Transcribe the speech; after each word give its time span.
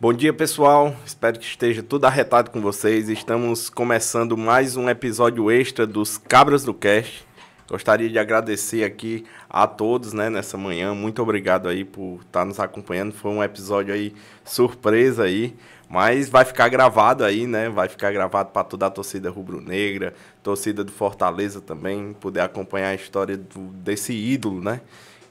Bom 0.00 0.12
dia, 0.12 0.32
pessoal. 0.32 0.94
Espero 1.06 1.38
que 1.38 1.46
esteja 1.46 1.82
tudo 1.82 2.04
arretado 2.04 2.50
com 2.50 2.60
vocês. 2.60 3.08
Estamos 3.08 3.70
começando 3.70 4.36
mais 4.36 4.76
um 4.76 4.88
episódio 4.88 5.50
extra 5.50 5.86
dos 5.86 6.18
Cabras 6.18 6.64
do 6.64 6.74
Cast. 6.74 7.26
Gostaria 7.66 8.10
de 8.10 8.18
agradecer 8.18 8.84
aqui 8.84 9.24
a 9.48 9.66
todos, 9.66 10.12
né, 10.12 10.28
nessa 10.28 10.58
manhã. 10.58 10.94
Muito 10.94 11.22
obrigado 11.22 11.66
aí 11.66 11.82
por 11.82 12.20
estar 12.20 12.44
nos 12.44 12.60
acompanhando. 12.60 13.14
Foi 13.14 13.30
um 13.30 13.42
episódio 13.42 13.94
aí 13.94 14.12
surpresa 14.44 15.24
aí, 15.24 15.56
mas 15.88 16.28
vai 16.28 16.44
ficar 16.44 16.68
gravado 16.68 17.24
aí, 17.24 17.46
né? 17.46 17.70
Vai 17.70 17.88
ficar 17.88 18.12
gravado 18.12 18.50
para 18.50 18.64
toda 18.64 18.86
a 18.86 18.90
torcida 18.90 19.30
rubro-negra, 19.30 20.12
torcida 20.42 20.84
do 20.84 20.92
Fortaleza 20.92 21.58
também, 21.60 22.12
poder 22.12 22.40
acompanhar 22.40 22.90
a 22.90 22.94
história 22.94 23.38
do, 23.38 23.60
desse 23.72 24.12
ídolo, 24.12 24.60
né? 24.62 24.82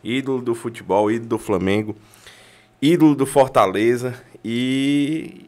Ídolo 0.03 0.41
do 0.41 0.55
futebol, 0.55 1.11
ídolo 1.11 1.29
do 1.29 1.37
Flamengo, 1.37 1.95
ídolo 2.83 3.15
do 3.15 3.25
Fortaleza 3.25 4.13
e 4.43 5.45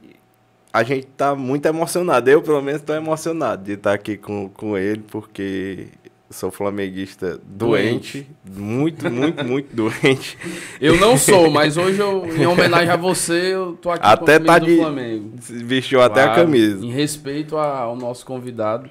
a 0.71 0.83
gente 0.83 1.05
tá 1.07 1.35
muito 1.35 1.65
emocionado. 1.65 2.29
Eu, 2.29 2.41
pelo 2.41 2.61
menos, 2.61 2.79
estou 2.79 2.95
emocionado 2.95 3.65
de 3.65 3.73
estar 3.73 3.93
aqui 3.93 4.15
com, 4.15 4.47
com 4.49 4.77
ele, 4.77 5.03
porque 5.11 5.87
sou 6.29 6.49
flamenguista 6.49 7.39
doente, 7.45 8.25
doente. 8.41 8.61
muito, 8.61 9.11
muito, 9.11 9.43
muito 9.43 9.67
doente. 9.75 10.37
Eu 10.79 10.97
não 10.97 11.17
sou, 11.17 11.51
mas 11.51 11.75
hoje, 11.75 11.99
eu, 11.99 12.25
em 12.25 12.45
homenagem 12.45 12.89
a 12.89 12.95
você, 12.95 13.53
eu 13.53 13.77
tô 13.81 13.91
aqui 13.91 14.05
até 14.05 14.39
com 14.39 14.43
a 14.43 14.47
tá 14.47 14.59
de, 14.59 14.75
do 14.75 14.81
Flamengo. 14.81 15.31
Vestiu 15.37 15.99
claro, 15.99 16.13
até 16.13 16.23
a 16.23 16.35
camisa. 16.35 16.85
Em 16.85 16.91
respeito 16.91 17.57
ao 17.57 17.97
nosso 17.97 18.25
convidado. 18.25 18.89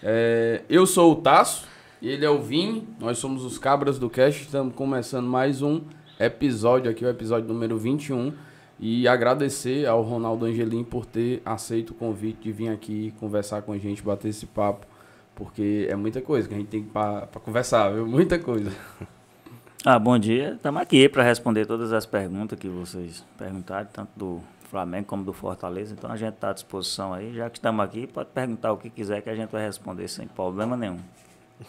É, 0.00 0.62
eu 0.70 0.86
sou 0.86 1.12
o 1.12 1.16
Tasso, 1.16 1.66
e 2.00 2.08
ele 2.08 2.24
é 2.24 2.30
o 2.30 2.40
Vini, 2.40 2.86
nós 3.00 3.18
somos 3.18 3.44
os 3.44 3.58
Cabras 3.58 3.98
do 3.98 4.08
Cast, 4.08 4.42
estamos 4.42 4.74
começando 4.74 5.26
mais 5.26 5.60
um 5.60 5.80
episódio 6.20 6.90
aqui, 6.90 7.04
o 7.04 7.08
episódio 7.08 7.48
número 7.48 7.78
21. 7.78 8.32
E 8.78 9.08
agradecer 9.08 9.86
ao 9.86 10.02
Ronaldo 10.02 10.46
Angelim 10.46 10.84
por 10.84 11.04
ter 11.04 11.42
aceito 11.44 11.90
o 11.90 11.94
convite 11.94 12.42
de 12.42 12.52
vir 12.52 12.68
aqui 12.68 13.12
conversar 13.20 13.62
com 13.62 13.72
a 13.72 13.78
gente, 13.78 14.02
bater 14.02 14.28
esse 14.28 14.46
papo, 14.46 14.86
porque 15.34 15.86
é 15.90 15.94
muita 15.94 16.22
coisa 16.22 16.48
que 16.48 16.54
a 16.54 16.56
gente 16.56 16.68
tem 16.68 16.82
para 16.82 17.26
conversar, 17.44 17.90
viu? 17.90 18.06
Muita 18.06 18.38
coisa. 18.38 18.70
Ah, 19.82 19.98
bom 19.98 20.18
dia. 20.18 20.56
Estamos 20.56 20.82
aqui 20.82 21.08
para 21.08 21.22
responder 21.22 21.64
todas 21.64 21.90
as 21.90 22.04
perguntas 22.04 22.58
que 22.58 22.68
vocês 22.68 23.24
perguntaram, 23.38 23.88
tanto 23.90 24.10
do 24.14 24.42
Flamengo 24.70 25.06
como 25.06 25.24
do 25.24 25.32
Fortaleza. 25.32 25.94
Então 25.94 26.12
a 26.12 26.18
gente 26.18 26.34
está 26.34 26.50
à 26.50 26.52
disposição 26.52 27.14
aí. 27.14 27.32
Já 27.32 27.48
que 27.48 27.56
estamos 27.56 27.82
aqui, 27.82 28.06
pode 28.06 28.28
perguntar 28.28 28.72
o 28.72 28.76
que 28.76 28.90
quiser 28.90 29.22
que 29.22 29.30
a 29.30 29.34
gente 29.34 29.48
vai 29.48 29.64
responder 29.64 30.06
sem 30.06 30.28
problema 30.28 30.76
nenhum. 30.76 30.98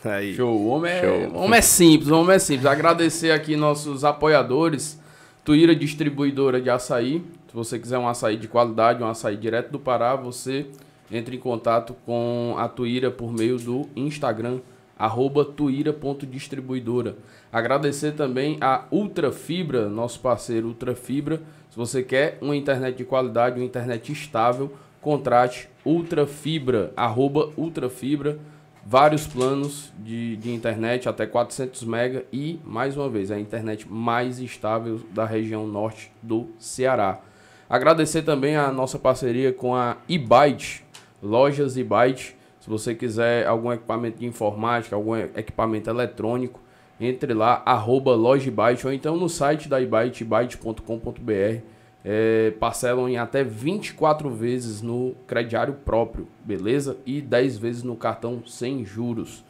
Aí. 0.03 0.33
Show. 0.33 0.55
O 0.55 0.67
homem 0.67 0.91
é, 0.91 1.01
Show. 1.01 1.35
homem 1.35 1.57
é 1.57 1.61
simples, 1.61 2.09
o 2.09 2.19
homem 2.19 2.35
é 2.35 2.39
simples. 2.39 2.65
Agradecer 2.65 3.31
aqui 3.31 3.55
nossos 3.55 4.03
apoiadores 4.03 4.99
Tuíra 5.43 5.75
Distribuidora 5.75 6.61
de 6.61 6.69
Açaí. 6.69 7.23
Se 7.47 7.53
você 7.53 7.77
quiser 7.77 7.97
um 7.97 8.07
açaí 8.07 8.37
de 8.37 8.47
qualidade, 8.47 9.03
um 9.03 9.07
açaí 9.07 9.35
direto 9.35 9.71
do 9.71 9.79
Pará, 9.79 10.15
você 10.15 10.67
entre 11.11 11.35
em 11.35 11.39
contato 11.39 11.95
com 12.05 12.55
a 12.57 12.67
Tuíra 12.67 13.11
por 13.11 13.33
meio 13.33 13.57
do 13.57 13.89
Instagram, 13.95 14.59
arroba 14.97 15.43
tuíra.distribuidora. 15.43 17.17
Agradecer 17.51 18.13
também 18.13 18.57
a 18.61 18.85
Ultrafibra, 18.89 19.89
nosso 19.89 20.21
parceiro 20.21 20.67
Ultrafibra. 20.67 21.41
Se 21.69 21.75
você 21.75 22.01
quer 22.01 22.37
uma 22.39 22.55
internet 22.55 22.95
de 22.95 23.03
qualidade, 23.03 23.59
uma 23.59 23.65
internet 23.65 24.11
estável, 24.11 24.71
contrate 25.01 25.69
Ultrafibra, 25.85 26.93
arroba 26.95 27.49
Ultrafibra 27.57 28.39
vários 28.85 29.27
planos 29.27 29.91
de, 29.99 30.35
de 30.37 30.51
internet 30.51 31.07
até 31.07 31.25
400 31.25 31.83
MB 31.83 32.25
e, 32.31 32.59
mais 32.65 32.97
uma 32.97 33.09
vez, 33.09 33.31
a 33.31 33.39
internet 33.39 33.87
mais 33.89 34.39
estável 34.39 35.01
da 35.11 35.25
região 35.25 35.67
norte 35.67 36.11
do 36.21 36.49
Ceará. 36.57 37.21
Agradecer 37.69 38.23
também 38.23 38.55
a 38.55 38.71
nossa 38.71 38.99
parceria 38.99 39.53
com 39.53 39.75
a 39.75 39.97
eByte, 40.09 40.83
lojas 41.21 41.77
eByte. 41.77 42.35
Se 42.59 42.69
você 42.69 42.93
quiser 42.93 43.47
algum 43.47 43.71
equipamento 43.71 44.19
de 44.19 44.25
informática, 44.25 44.95
algum 44.95 45.15
equipamento 45.15 45.89
eletrônico, 45.89 46.59
entre 46.99 47.33
lá, 47.33 47.63
arroba 47.65 48.11
ou 48.11 48.93
então 48.93 49.17
no 49.17 49.27
site 49.27 49.67
da 49.67 49.81
eByte, 49.81 50.23
ebyte.com.br 50.23 51.70
é, 52.03 52.51
parcelam 52.59 53.07
em 53.07 53.17
até 53.17 53.43
24 53.43 54.29
vezes 54.29 54.81
no 54.81 55.13
crediário 55.27 55.75
próprio, 55.85 56.27
beleza? 56.43 56.97
E 57.05 57.21
10 57.21 57.57
vezes 57.57 57.83
no 57.83 57.95
cartão 57.95 58.41
sem 58.45 58.83
juros. 58.83 59.43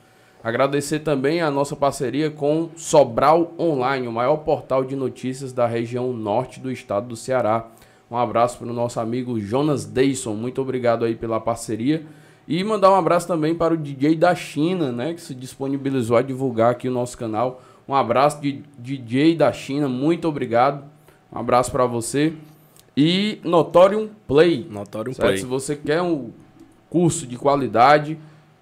Agradecer 0.43 0.99
também 0.99 1.41
a 1.41 1.51
nossa 1.51 1.75
parceria 1.75 2.31
com 2.31 2.69
Sobral 2.75 3.53
Online, 3.59 4.07
o 4.07 4.11
maior 4.11 4.37
portal 4.37 4.83
de 4.83 4.95
notícias 4.95 5.53
da 5.53 5.67
região 5.67 6.11
norte 6.11 6.59
do 6.59 6.71
estado 6.71 7.07
do 7.07 7.15
Ceará. 7.15 7.67
Um 8.09 8.17
abraço 8.17 8.57
para 8.57 8.67
o 8.67 8.73
nosso 8.73 8.99
amigo 8.99 9.39
Jonas 9.39 9.85
Deison, 9.85 10.33
muito 10.33 10.61
obrigado 10.61 11.05
aí 11.05 11.15
pela 11.15 11.39
parceria. 11.39 12.03
E 12.47 12.61
mandar 12.63 12.91
um 12.91 12.95
abraço 12.95 13.27
também 13.27 13.53
para 13.53 13.75
o 13.75 13.77
DJ 13.77 14.15
da 14.15 14.33
China, 14.33 14.91
né, 14.91 15.13
que 15.13 15.21
se 15.21 15.33
disponibilizou 15.33 16.17
a 16.17 16.21
divulgar 16.21 16.71
aqui 16.71 16.89
o 16.89 16.91
nosso 16.91 17.17
canal. 17.17 17.61
Um 17.87 17.93
abraço 17.93 18.41
de 18.41 18.63
DJ 18.77 19.35
da 19.35 19.53
China, 19.53 19.87
muito 19.87 20.27
obrigado 20.27 20.90
um 21.31 21.39
abraço 21.39 21.71
para 21.71 21.85
você. 21.85 22.33
E 22.95 23.39
Notorium 23.43 24.09
Play. 24.27 24.67
Notorium 24.69 25.13
certo? 25.13 25.27
Play. 25.27 25.37
Se 25.37 25.45
você 25.45 25.75
quer 25.75 26.01
um 26.01 26.31
curso 26.89 27.25
de 27.25 27.37
qualidade, 27.37 28.17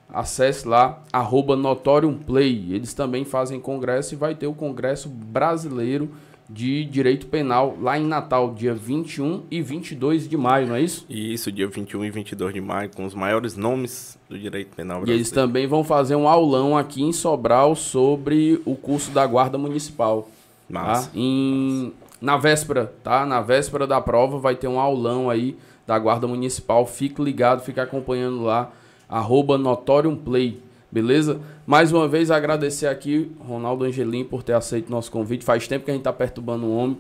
acesse 0.08 0.68
lá, 0.68 1.02
arroba 1.12 1.56
Notorium 1.56 2.16
Play. 2.16 2.68
Eles 2.72 2.94
também 2.94 3.26
fazem 3.26 3.60
congresso 3.60 4.14
e 4.14 4.18
vai 4.18 4.36
ter 4.36 4.48
o 4.48 4.54
Congresso 4.54 5.10
Brasileiro 5.10 6.10
de 6.50 6.84
Direito 6.86 7.28
Penal 7.28 7.78
lá 7.80 7.98
em 7.98 8.04
Natal, 8.04 8.54
dia 8.54 8.74
21 8.74 9.44
e 9.52 9.62
22 9.62 10.28
de 10.28 10.36
maio, 10.36 10.68
não 10.68 10.76
é 10.76 10.82
isso? 10.82 11.06
Isso, 11.08 11.52
dia 11.52 11.68
21 11.68 12.06
e 12.06 12.10
22 12.10 12.54
de 12.54 12.62
maio, 12.62 12.90
com 12.90 13.06
os 13.06 13.14
maiores 13.14 13.56
nomes 13.56 14.18
do 14.28 14.38
Direito 14.38 14.76
Penal 14.76 14.98
brasileiro. 14.98 15.20
E 15.20 15.22
eles 15.22 15.32
também 15.32 15.68
vão 15.68 15.84
fazer 15.84 16.16
um 16.16 16.28
aulão 16.28 16.76
aqui 16.76 17.04
em 17.04 17.14
Sobral 17.14 17.76
sobre 17.76 18.60
o 18.66 18.76
curso 18.76 19.12
da 19.12 19.26
Guarda 19.28 19.60
Municipal. 19.60 20.24
Tá? 20.72 20.74
Massa. 20.74 21.10
Tá? 21.10 21.12
Em 21.16 21.94
na 22.22 22.38
véspera, 22.38 22.94
tá? 23.04 23.26
Na 23.26 23.42
véspera 23.42 23.88
da 23.88 24.02
prova 24.02 24.38
vai 24.38 24.56
ter 24.56 24.68
um 24.68 24.80
aulão 24.80 25.30
aí 25.30 25.58
da 25.88 25.98
Guarda 25.98 26.28
Municipal. 26.28 26.86
Fique 26.86 27.22
ligado, 27.22 27.62
fique 27.62 27.80
acompanhando 27.80 28.44
lá, 28.44 28.72
arroba 29.08 29.58
Notorium 29.58 30.16
Play, 30.16 30.62
beleza? 30.92 31.40
Mais 31.66 31.92
uma 31.92 32.08
vez 32.08 32.32
agradecer 32.32 32.88
aqui, 32.88 33.32
Ronaldo 33.40 33.86
Angelim, 33.86 34.24
por 34.24 34.44
ter 34.44 34.54
aceito 34.54 34.92
nosso 34.92 35.12
convite. 35.12 35.46
Faz 35.46 35.68
tempo 35.68 35.86
que 35.86 35.92
a 35.92 35.94
gente 35.94 36.04
tá 36.04 36.14
perturbando 36.14 36.66
o 36.66 36.76
homem 36.76 36.98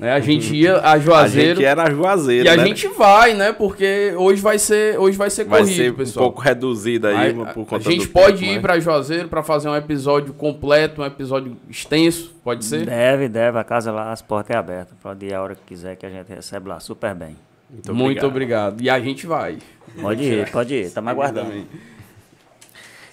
né? 0.00 0.12
A 0.12 0.20
gente 0.20 0.56
ia 0.56 0.80
a 0.80 0.98
Juazeiro. 0.98 1.50
A 1.50 1.54
gente 1.54 1.64
era 1.64 1.82
a 1.82 1.90
Juazeiro. 1.90 2.46
E 2.46 2.48
a 2.48 2.56
né? 2.56 2.64
gente 2.64 2.88
vai, 2.88 3.34
né? 3.34 3.52
Porque 3.52 4.14
hoje 4.16 4.40
vai 4.40 4.58
ser, 4.58 4.98
hoje 4.98 5.16
vai 5.18 5.28
ser 5.28 5.44
vai 5.44 5.60
corrido, 5.60 5.76
ser 5.76 5.94
pessoal. 5.94 6.24
um 6.24 6.28
pouco 6.30 6.40
reduzida 6.42 7.08
aí, 7.08 7.16
aí 7.16 7.34
por 7.34 7.66
conta 7.66 7.76
A 7.76 7.92
gente 7.92 8.08
pode 8.08 8.38
tempo, 8.38 8.50
ir 8.50 8.54
né? 8.54 8.60
para 8.60 8.80
Juazeiro 8.80 9.28
para 9.28 9.42
fazer 9.42 9.68
um 9.68 9.76
episódio 9.76 10.32
completo, 10.32 11.02
um 11.02 11.04
episódio 11.04 11.54
extenso, 11.68 12.34
pode 12.42 12.64
ser? 12.64 12.86
Deve, 12.86 13.28
deve. 13.28 13.58
A 13.58 13.64
casa 13.64 13.92
lá, 13.92 14.10
as 14.10 14.22
portas 14.22 14.56
é 14.56 14.58
abertas. 14.58 14.96
Pode 15.02 15.26
ir 15.26 15.34
a 15.34 15.42
hora 15.42 15.54
que 15.54 15.62
quiser 15.66 15.96
que 15.96 16.06
a 16.06 16.10
gente 16.10 16.28
recebe 16.28 16.66
lá 16.66 16.80
super 16.80 17.14
bem. 17.14 17.36
Muito 17.68 17.90
obrigado. 17.90 17.96
Muito 17.98 18.26
obrigado. 18.26 18.82
E 18.82 18.88
a 18.88 18.98
gente 18.98 19.26
vai. 19.26 19.58
Pode 20.00 20.24
ir, 20.24 20.50
pode 20.50 20.74
ir. 20.74 20.86
Estamos 20.86 21.10
aguardando. 21.10 21.52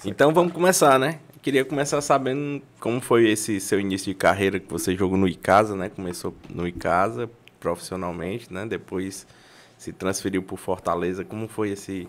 Então 0.06 0.34
vamos 0.34 0.54
começar, 0.54 0.98
né? 0.98 1.20
Queria 1.42 1.64
começar 1.66 2.02
sabendo 2.02 2.62
como 2.80 3.00
foi 3.02 3.30
esse 3.30 3.60
seu 3.60 3.80
início 3.80 4.12
de 4.12 4.16
carreira 4.16 4.60
que 4.60 4.70
você 4.70 4.96
jogou 4.96 5.18
no 5.18 5.28
Icasa, 5.28 5.76
né? 5.76 5.90
Começou 5.90 6.34
no 6.50 6.68
Icasa 6.68 7.30
profissionalmente, 7.60 8.52
né? 8.52 8.66
Depois 8.66 9.28
se 9.78 9.94
transferiu 9.94 10.42
para 10.44 10.58
Fortaleza. 10.58 11.24
Como 11.24 11.48
foi 11.48 11.72
esse 11.72 12.08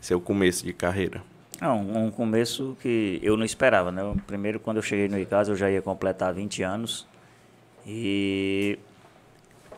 seu 0.00 0.20
começo 0.20 0.64
de 0.64 0.72
carreira? 0.72 1.22
Um 1.62 2.10
começo 2.10 2.76
que 2.80 3.20
eu 3.22 3.36
não 3.36 3.44
esperava, 3.44 3.92
né? 3.92 4.02
Primeiro, 4.26 4.58
quando 4.58 4.78
eu 4.78 4.82
cheguei 4.82 5.08
no 5.08 5.18
Icasa, 5.18 5.52
eu 5.52 5.56
já 5.56 5.70
ia 5.70 5.82
completar 5.82 6.32
20 6.32 6.62
anos 6.62 7.06
e 7.86 8.78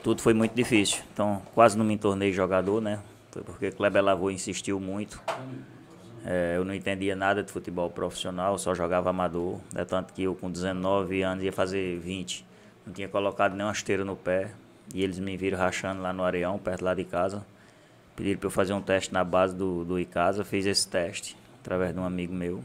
tudo 0.02 0.22
foi 0.22 0.32
muito 0.32 0.54
difícil. 0.54 1.02
Então, 1.12 1.42
quase 1.54 1.76
não 1.76 1.84
me 1.84 1.98
tornei 1.98 2.32
jogador, 2.32 2.80
né? 2.80 3.00
Foi 3.32 3.42
porque 3.42 3.70
Kleber 3.72 4.02
Lavô 4.02 4.30
insistiu 4.30 4.78
muito. 4.78 5.20
É, 6.24 6.54
eu 6.56 6.64
não 6.64 6.72
entendia 6.72 7.16
nada 7.16 7.42
de 7.42 7.50
futebol 7.50 7.90
profissional, 7.90 8.56
só 8.58 8.74
jogava 8.74 9.10
amador. 9.10 9.58
É 9.74 9.84
tanto 9.84 10.12
que 10.12 10.22
eu, 10.22 10.34
com 10.34 10.50
19 10.50 11.22
anos, 11.22 11.44
ia 11.44 11.52
fazer 11.52 11.98
20. 11.98 12.44
Não 12.86 12.92
tinha 12.92 13.08
colocado 13.08 13.54
nenhuma 13.54 13.72
esteira 13.72 14.04
no 14.04 14.16
pé. 14.16 14.50
E 14.94 15.02
eles 15.02 15.18
me 15.18 15.36
viram 15.36 15.58
rachando 15.58 16.02
lá 16.02 16.12
no 16.12 16.22
Areão, 16.22 16.58
perto 16.58 16.84
lá 16.84 16.94
de 16.94 17.04
casa. 17.04 17.44
Pediram 18.14 18.38
para 18.38 18.46
eu 18.46 18.50
fazer 18.50 18.72
um 18.72 18.82
teste 18.82 19.12
na 19.12 19.24
base 19.24 19.54
do, 19.54 19.84
do 19.84 19.98
Icasa. 19.98 20.44
Fiz 20.44 20.66
esse 20.66 20.86
teste, 20.88 21.36
através 21.60 21.92
de 21.94 21.98
um 21.98 22.04
amigo 22.04 22.32
meu. 22.32 22.62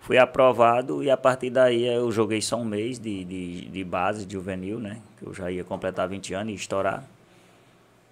Fui 0.00 0.18
aprovado 0.18 1.02
e 1.02 1.10
a 1.10 1.16
partir 1.16 1.48
daí 1.48 1.86
eu 1.86 2.10
joguei 2.12 2.42
só 2.42 2.56
um 2.56 2.64
mês 2.64 2.98
de, 2.98 3.24
de, 3.24 3.68
de 3.70 3.84
base, 3.84 4.26
de 4.26 4.34
juvenil, 4.34 4.78
né? 4.78 5.00
Que 5.18 5.26
eu 5.26 5.32
já 5.32 5.50
ia 5.50 5.64
completar 5.64 6.08
20 6.08 6.34
anos 6.34 6.52
e 6.52 6.56
estourar. 6.56 7.04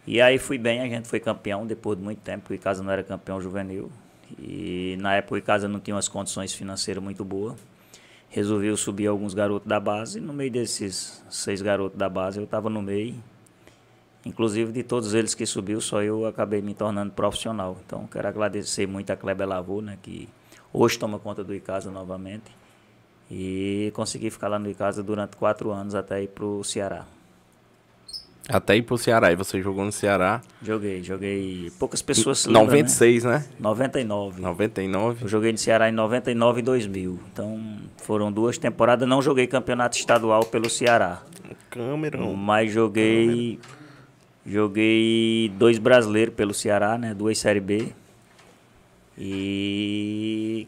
E 0.07 0.21
aí 0.21 0.39
fui 0.39 0.57
bem, 0.57 0.81
a 0.81 0.89
gente 0.89 1.07
foi 1.07 1.21
campeão 1.21 1.67
depois 1.67 1.99
de 1.99 2.03
muito 2.03 2.21
tempo, 2.21 2.41
porque 2.45 2.55
o 2.55 2.57
Icasa 2.57 2.83
não 2.83 2.91
era 2.91 3.03
campeão 3.03 3.41
juvenil. 3.41 3.91
E 4.39 4.97
na 5.01 5.15
época 5.15 5.39
o 5.39 5.43
casa 5.43 5.69
não 5.69 5.81
tinha 5.81 5.95
umas 5.95 6.09
condições 6.09 6.55
financeiras 6.55 7.03
muito 7.03 7.25
boas. 7.25 7.57
Resolveu 8.29 8.77
subir 8.77 9.07
alguns 9.07 9.35
garotos 9.35 9.69
da 9.69 9.79
base. 9.79 10.21
No 10.21 10.33
meio 10.33 10.51
desses 10.51 11.23
seis 11.31 11.61
garotos 11.61 11.99
da 11.99 12.09
base 12.09 12.39
eu 12.39 12.45
estava 12.45 12.71
no 12.71 12.81
meio. 12.81 13.15
Inclusive 14.25 14.71
de 14.73 14.83
todos 14.83 15.15
eles 15.15 15.35
que 15.35 15.45
subiu, 15.45 15.81
só 15.81 16.03
eu 16.03 16.27
acabei 16.27 16.63
me 16.63 16.75
tornando 16.75 17.13
profissional. 17.13 17.77
Então 17.85 18.07
quero 18.07 18.29
agradecer 18.29 18.87
muito 18.87 19.11
a 19.11 19.17
Kleber 19.17 19.49
Lavô, 19.49 19.81
né, 19.81 19.99
que 20.01 20.29
hoje 20.73 20.99
toma 20.99 21.19
conta 21.19 21.43
do 21.43 21.55
Icasa 21.55 21.91
novamente. 21.91 22.51
E 23.31 23.91
consegui 23.95 24.31
ficar 24.31 24.49
lá 24.49 24.59
no 24.59 24.71
Icasa 24.71 25.03
durante 25.03 25.37
quatro 25.37 25.71
anos 25.71 25.95
até 25.95 26.23
ir 26.23 26.29
para 26.29 26.45
o 26.45 26.63
Ceará. 26.63 27.05
Até 28.49 28.77
ir 28.77 28.83
pro 28.83 28.99
Ceará. 28.99 29.31
E 29.31 29.37
você 29.37 29.63
jogou 29.63 29.85
no 29.85 29.93
Ceará? 29.93 30.41
Joguei, 30.63 31.03
joguei. 31.03 31.71
Poucas 31.79 32.03
pessoas 32.03 32.41
se 32.41 32.49
lembram, 32.49 32.67
96, 32.67 33.25
né? 33.25 33.39
né? 33.39 33.45
99. 33.59 34.41
99. 34.41 35.25
Eu 35.25 35.29
joguei 35.29 35.53
no 35.53 35.59
Ceará 35.59 35.89
em 35.89 35.93
99 35.93 36.61
e 36.61 36.63
2000. 36.63 37.21
Então, 37.33 37.79
foram 37.99 38.33
duas 38.33 38.59
temporadas. 38.59 39.09
Não 39.09 39.23
joguei 39.23 39.47
campeonato 39.47 39.97
estadual 39.97 40.45
pelo 40.45 40.69
Ceará. 40.69 41.23
Câmera. 41.71 42.19
Mas 42.19 42.73
joguei. 42.73 43.61
Joguei 44.45 45.53
dois 45.57 45.79
brasileiros 45.79 46.35
pelo 46.35 46.53
Ceará, 46.53 46.99
né? 46.99 47.15
Duas 47.15 47.39
Série 47.39 47.61
B. 47.61 47.93
E 49.17 50.67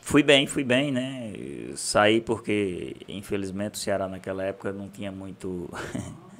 fui 0.00 0.22
bem, 0.22 0.48
fui 0.48 0.64
bem, 0.64 0.90
né? 0.90 1.32
Saí 1.76 2.20
porque, 2.20 2.96
infelizmente, 3.08 3.74
o 3.74 3.78
Ceará 3.78 4.08
naquela 4.08 4.42
época 4.42 4.72
não 4.72 4.88
tinha 4.88 5.12
muito 5.12 5.70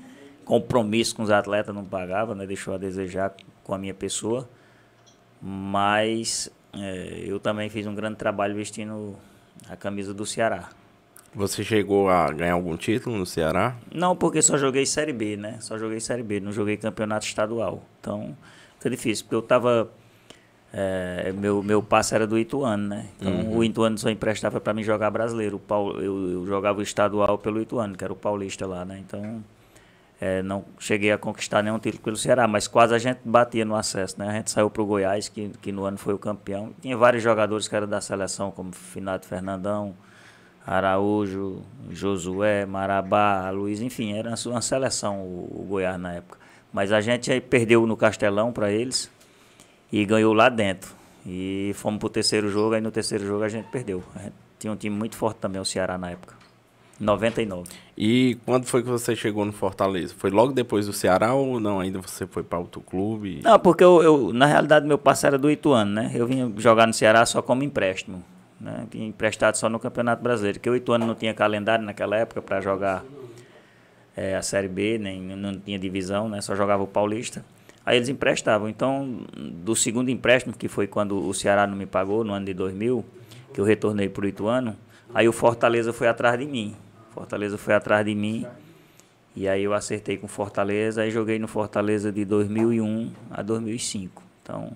compromisso 0.44 1.16
com 1.16 1.22
os 1.22 1.30
atletas, 1.30 1.74
não 1.74 1.84
pagava, 1.84 2.34
né? 2.34 2.46
Deixou 2.46 2.74
a 2.74 2.78
desejar 2.78 3.34
com 3.62 3.74
a 3.74 3.78
minha 3.78 3.94
pessoa. 3.94 4.48
Mas 5.40 6.50
é, 6.72 7.24
eu 7.26 7.38
também 7.38 7.68
fiz 7.68 7.86
um 7.86 7.94
grande 7.94 8.16
trabalho 8.16 8.54
vestindo 8.54 9.16
a 9.68 9.76
camisa 9.76 10.12
do 10.12 10.24
Ceará. 10.24 10.70
Você 11.34 11.64
chegou 11.64 12.08
a 12.08 12.30
ganhar 12.30 12.54
algum 12.54 12.76
título 12.76 13.16
no 13.16 13.26
Ceará? 13.26 13.76
Não, 13.92 14.14
porque 14.14 14.40
só 14.40 14.56
joguei 14.56 14.86
Série 14.86 15.12
B, 15.12 15.36
né? 15.36 15.56
Só 15.60 15.76
joguei 15.76 15.98
Série 15.98 16.22
B, 16.22 16.38
não 16.38 16.52
joguei 16.52 16.76
campeonato 16.76 17.26
estadual. 17.26 17.82
Então, 18.00 18.36
foi 18.78 18.90
difícil, 18.90 19.24
porque 19.24 19.34
eu 19.34 19.42
tava. 19.42 19.90
É, 20.72 21.32
meu, 21.32 21.62
meu 21.62 21.82
passe 21.82 22.14
era 22.14 22.26
do 22.26 22.38
Ituano, 22.38 22.88
né? 22.88 23.06
Então 23.16 23.32
uhum. 23.32 23.58
o 23.58 23.64
Ituano 23.64 23.96
só 23.96 24.10
emprestava 24.10 24.60
para 24.60 24.74
mim 24.74 24.82
jogar 24.82 25.10
brasileiro. 25.10 25.56
O 25.56 25.60
Paulo, 25.60 26.00
eu, 26.00 26.30
eu 26.30 26.46
jogava 26.46 26.80
o 26.80 26.82
estadual 26.82 27.38
pelo 27.38 27.60
Ituano, 27.60 27.96
que 27.96 28.02
era 28.02 28.12
o 28.12 28.16
paulista 28.16 28.66
lá, 28.66 28.84
né? 28.84 28.98
Então 28.98 29.42
é, 30.24 30.42
não 30.42 30.64
cheguei 30.78 31.12
a 31.12 31.18
conquistar 31.18 31.62
nenhum 31.62 31.78
título 31.78 32.02
pelo 32.02 32.16
Ceará, 32.16 32.48
mas 32.48 32.66
quase 32.66 32.94
a 32.94 32.98
gente 32.98 33.20
batia 33.26 33.62
no 33.62 33.76
acesso, 33.76 34.18
né? 34.18 34.26
A 34.26 34.32
gente 34.32 34.50
saiu 34.50 34.70
para 34.70 34.80
o 34.80 34.86
Goiás, 34.86 35.28
que, 35.28 35.50
que 35.60 35.70
no 35.70 35.84
ano 35.84 35.98
foi 35.98 36.14
o 36.14 36.18
campeão. 36.18 36.72
Tinha 36.80 36.96
vários 36.96 37.22
jogadores 37.22 37.68
que 37.68 37.76
eram 37.76 37.86
da 37.86 38.00
seleção, 38.00 38.50
como 38.50 38.72
Finado 38.72 39.26
Fernandão, 39.26 39.94
Araújo, 40.66 41.62
Josué, 41.90 42.64
Marabá, 42.64 43.50
Luiz, 43.50 43.82
enfim, 43.82 44.16
era 44.16 44.32
uma 44.46 44.62
seleção 44.62 45.18
o, 45.20 45.60
o 45.60 45.66
Goiás 45.68 46.00
na 46.00 46.14
época. 46.14 46.38
Mas 46.72 46.90
a 46.90 47.02
gente 47.02 47.38
perdeu 47.42 47.86
no 47.86 47.94
Castelão 47.94 48.50
para 48.50 48.72
eles 48.72 49.10
e 49.92 50.06
ganhou 50.06 50.32
lá 50.32 50.48
dentro. 50.48 50.90
E 51.26 51.72
fomos 51.74 51.98
para 51.98 52.06
o 52.06 52.10
terceiro 52.10 52.48
jogo, 52.48 52.74
aí 52.74 52.80
no 52.80 52.90
terceiro 52.90 53.26
jogo 53.26 53.44
a 53.44 53.48
gente 53.50 53.68
perdeu. 53.68 54.02
A 54.16 54.20
gente 54.20 54.34
tinha 54.58 54.72
um 54.72 54.76
time 54.76 54.96
muito 54.96 55.16
forte 55.16 55.36
também, 55.36 55.60
o 55.60 55.66
Ceará 55.66 55.98
na 55.98 56.12
época. 56.12 56.43
99. 56.98 57.68
E 57.96 58.38
quando 58.44 58.66
foi 58.66 58.82
que 58.82 58.88
você 58.88 59.14
chegou 59.14 59.44
no 59.44 59.52
Fortaleza? 59.52 60.14
Foi 60.16 60.30
logo 60.30 60.52
depois 60.52 60.86
do 60.86 60.92
Ceará 60.92 61.34
ou 61.34 61.60
não? 61.60 61.80
Ainda 61.80 62.00
você 62.00 62.26
foi 62.26 62.42
para 62.42 62.58
outro 62.58 62.80
clube? 62.80 63.40
Não, 63.42 63.58
porque 63.58 63.82
eu, 63.82 64.02
eu, 64.02 64.32
na 64.32 64.46
realidade 64.46 64.86
meu 64.86 64.98
parceiro 64.98 65.34
era 65.34 65.38
do 65.40 65.50
Ituano, 65.50 65.90
né? 65.90 66.10
Eu 66.14 66.26
vinha 66.26 66.52
jogar 66.56 66.86
no 66.86 66.92
Ceará 66.92 67.24
só 67.26 67.42
como 67.42 67.62
empréstimo. 67.62 68.22
Né? 68.60 68.86
Vinha 68.90 69.06
emprestado 69.06 69.56
só 69.56 69.68
no 69.68 69.78
Campeonato 69.78 70.22
Brasileiro. 70.22 70.58
Porque 70.58 70.70
o 70.70 70.76
Ituano 70.76 71.06
não 71.06 71.14
tinha 71.14 71.34
calendário 71.34 71.84
naquela 71.84 72.16
época 72.16 72.40
para 72.40 72.60
jogar 72.60 73.04
é, 74.16 74.36
a 74.36 74.42
Série 74.42 74.68
B, 74.68 74.98
nem 74.98 75.20
não 75.20 75.58
tinha 75.58 75.78
divisão, 75.78 76.28
né? 76.28 76.40
Só 76.40 76.54
jogava 76.54 76.82
o 76.82 76.86
Paulista. 76.86 77.44
Aí 77.84 77.96
eles 77.96 78.08
emprestavam. 78.08 78.68
Então, 78.68 79.20
do 79.36 79.76
segundo 79.76 80.10
empréstimo, 80.10 80.56
que 80.56 80.68
foi 80.68 80.86
quando 80.86 81.28
o 81.28 81.34
Ceará 81.34 81.66
não 81.66 81.76
me 81.76 81.86
pagou, 81.86 82.24
no 82.24 82.32
ano 82.32 82.46
de 82.46 82.54
2000, 82.54 83.04
que 83.52 83.60
eu 83.60 83.64
retornei 83.64 84.08
para 84.08 84.24
o 84.24 84.28
Ituano, 84.28 84.76
aí 85.14 85.28
o 85.28 85.32
Fortaleza 85.32 85.92
foi 85.92 86.08
atrás 86.08 86.38
de 86.38 86.46
mim. 86.46 86.76
Fortaleza 87.12 87.56
foi 87.56 87.74
atrás 87.74 88.04
de 88.04 88.14
mim. 88.14 88.46
E 89.36 89.48
aí 89.48 89.64
eu 89.64 89.72
acertei 89.72 90.16
com 90.16 90.28
Fortaleza 90.28 91.06
e 91.06 91.10
joguei 91.10 91.38
no 91.38 91.48
Fortaleza 91.48 92.12
de 92.12 92.24
2001 92.24 93.12
a 93.30 93.42
2005. 93.42 94.22
Então, 94.42 94.72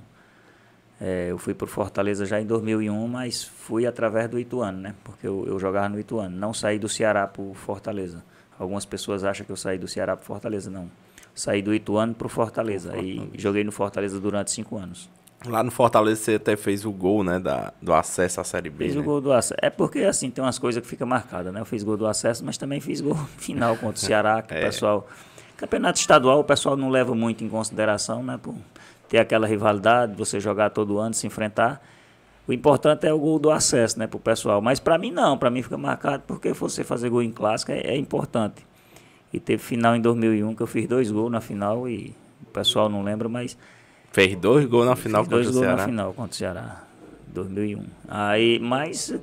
é, 1.01 1.29
eu 1.31 1.39
fui 1.39 1.55
para 1.55 1.67
Fortaleza 1.67 2.27
já 2.27 2.41
em 2.41 2.47
2001, 2.47 3.07
mas 3.07 3.45
fui 3.45 3.87
através 3.87 4.29
do 4.29 4.39
Ituano, 4.39 4.79
né? 4.79 4.95
Porque 5.05 5.27
eu, 5.27 5.45
eu 5.47 5.59
jogava 5.59 5.89
no 5.89 6.01
Ituano. 6.01 6.37
Não 6.37 6.53
saí 6.53 6.79
do 6.79 6.89
Ceará 6.89 7.27
para 7.27 7.45
Fortaleza. 7.55 8.25
Algumas 8.59 8.85
pessoas 8.85 9.23
acham 9.23 9.47
que 9.47 9.53
eu 9.53 9.57
saí 9.57 9.79
do 9.79 9.87
Ceará 9.87 10.17
para 10.17 10.27
Fortaleza. 10.27 10.71
Não. 10.71 10.91
Saí 11.35 11.63
do 11.63 11.73
Ituano 11.73 12.15
para 12.15 12.29
Fortaleza. 12.29 12.99
E 12.99 13.31
joguei 13.35 13.63
no 13.63 13.71
Fortaleza 13.71 14.19
durante 14.19 14.51
cinco 14.51 14.77
anos. 14.77 15.09
Lá 15.47 15.63
no 15.63 15.71
Fortaleza 15.71 16.21
você 16.21 16.35
até 16.35 16.57
fez 16.57 16.85
o 16.85 16.91
gol, 16.91 17.23
né, 17.23 17.39
da, 17.39 17.73
do 17.81 17.93
acesso 17.93 18.41
à 18.41 18.45
Série 18.45 18.71
B. 18.71 18.87
Fiz 18.87 18.95
né? 18.97 19.01
o 19.01 19.05
gol 19.05 19.21
do 19.21 19.33
acesso. 19.33 19.59
É 19.63 19.71
porque, 19.71 20.01
assim, 20.01 20.31
tem 20.31 20.43
umas 20.43 20.59
coisas 20.59 20.83
que 20.83 20.89
ficam 20.89 21.07
marcadas, 21.07 21.53
né? 21.53 21.61
Eu 21.61 21.65
fiz 21.65 21.85
gol 21.85 21.97
do 21.97 22.07
acesso, 22.07 22.45
mas 22.45 22.59
também 22.59 22.81
fiz 22.81 23.01
gol 23.01 23.15
final 23.39 23.77
contra 23.77 23.97
o 23.97 23.99
Ceará, 23.99 24.43
que 24.43 24.55
é. 24.55 24.59
o 24.59 24.63
pessoal... 24.63 25.09
Campeonato 25.57 25.99
estadual 25.99 26.39
o 26.39 26.45
pessoal 26.45 26.77
não 26.77 26.89
leva 26.89 27.17
muito 27.17 27.43
em 27.43 27.49
consideração, 27.49 28.23
né? 28.23 28.39
Por 28.41 28.55
ter 29.09 29.19
aquela 29.19 29.47
rivalidade, 29.47 30.15
você 30.15 30.39
jogar 30.39 30.71
todo 30.71 30.99
ano, 30.99 31.15
se 31.15 31.27
enfrentar. 31.27 31.83
O 32.47 32.53
importante 32.53 33.07
é 33.07 33.13
o 33.13 33.19
gol 33.19 33.39
do 33.39 33.51
acesso, 33.51 33.99
né, 33.99 34.07
pro 34.07 34.19
pessoal. 34.19 34.61
Mas 34.61 34.79
para 34.79 34.97
mim 34.97 35.11
não, 35.11 35.37
para 35.37 35.51
mim 35.51 35.63
fica 35.63 35.77
marcado 35.77 36.23
porque 36.27 36.53
você 36.53 36.85
fazer 36.85 37.09
gol 37.09 37.23
em 37.23 37.31
clássico 37.31 37.73
é, 37.73 37.81
é 37.81 37.97
importante. 37.97 38.67
E 39.33 39.41
teve 39.41 39.63
final 39.63 39.95
em 39.97 40.01
2001 40.01 40.55
que 40.55 40.63
eu 40.63 40.67
fiz 40.67 40.87
dois 40.87 41.11
gols 41.11 41.31
na 41.31 41.41
final 41.41 41.89
e 41.89 42.15
o 42.43 42.47
pessoal 42.47 42.89
não 42.89 43.03
lembra, 43.03 43.29
mas 43.29 43.59
Fez 44.13 44.37
dois 44.37 44.65
gols 44.67 44.87
na 44.87 44.97
final 44.97 45.25
contra 45.25 45.39
o 45.39 45.45
Ceará. 45.45 45.53
Dois 45.53 45.67
gols 45.67 45.79
na 45.79 45.85
final 45.87 46.13
contra 46.13 46.33
o 46.33 46.35
Ceará, 46.35 46.85
2001. 47.29 47.85
Aí, 48.09 48.59
mas 48.59 49.15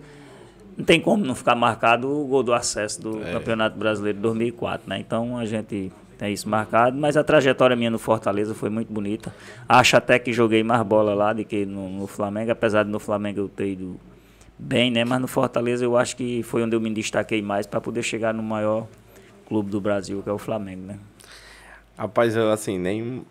não 0.77 0.83
tem 0.85 0.99
como 0.99 1.25
não 1.25 1.35
ficar 1.35 1.55
marcado 1.55 2.09
o 2.09 2.25
gol 2.27 2.43
do 2.43 2.53
acesso 2.53 3.01
do 3.01 3.23
é. 3.23 3.31
Campeonato 3.31 3.77
Brasileiro 3.77 4.17
de 4.17 4.21
2004, 4.21 4.89
né? 4.89 4.99
Então 4.99 5.37
a 5.37 5.45
gente 5.45 5.91
tem 6.17 6.33
isso 6.33 6.47
marcado, 6.47 6.97
mas 6.97 7.17
a 7.17 7.23
trajetória 7.23 7.75
minha 7.75 7.89
no 7.89 7.99
Fortaleza 7.99 8.53
foi 8.53 8.69
muito 8.69 8.91
bonita. 8.91 9.33
Acho 9.67 9.97
até 9.97 10.19
que 10.19 10.31
joguei 10.31 10.63
mais 10.63 10.81
bola 10.83 11.13
lá 11.13 11.33
do 11.33 11.43
que 11.43 11.65
no, 11.65 11.89
no 11.89 12.07
Flamengo, 12.07 12.51
apesar 12.51 12.83
de 12.83 12.89
no 12.89 12.99
Flamengo 12.99 13.41
eu 13.41 13.49
ter 13.49 13.71
ido 13.71 13.99
bem, 14.57 14.91
né? 14.91 15.03
Mas 15.05 15.21
no 15.21 15.27
Fortaleza 15.27 15.83
eu 15.83 15.97
acho 15.97 16.15
que 16.15 16.43
foi 16.43 16.63
onde 16.63 16.75
eu 16.75 16.81
me 16.81 16.93
destaquei 16.93 17.41
mais 17.41 17.65
para 17.65 17.81
poder 17.81 18.03
chegar 18.03 18.33
no 18.33 18.43
maior 18.43 18.87
clube 19.47 19.69
do 19.69 19.79
Brasil, 19.79 20.21
que 20.21 20.29
é 20.29 20.33
o 20.33 20.37
Flamengo, 20.37 20.85
né? 20.87 20.99
Rapaz, 21.97 22.35
eu 22.35 22.51
assim, 22.51 22.77
nem 22.77 23.25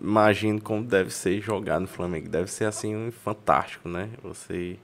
imagino 0.00 0.60
como 0.60 0.82
deve 0.84 1.10
ser 1.10 1.40
jogar 1.40 1.80
no 1.80 1.86
Flamengo. 1.86 2.28
Deve 2.28 2.50
ser 2.50 2.64
assim 2.64 3.10
fantástico, 3.10 3.88
né? 3.88 4.08
Você 4.22 4.76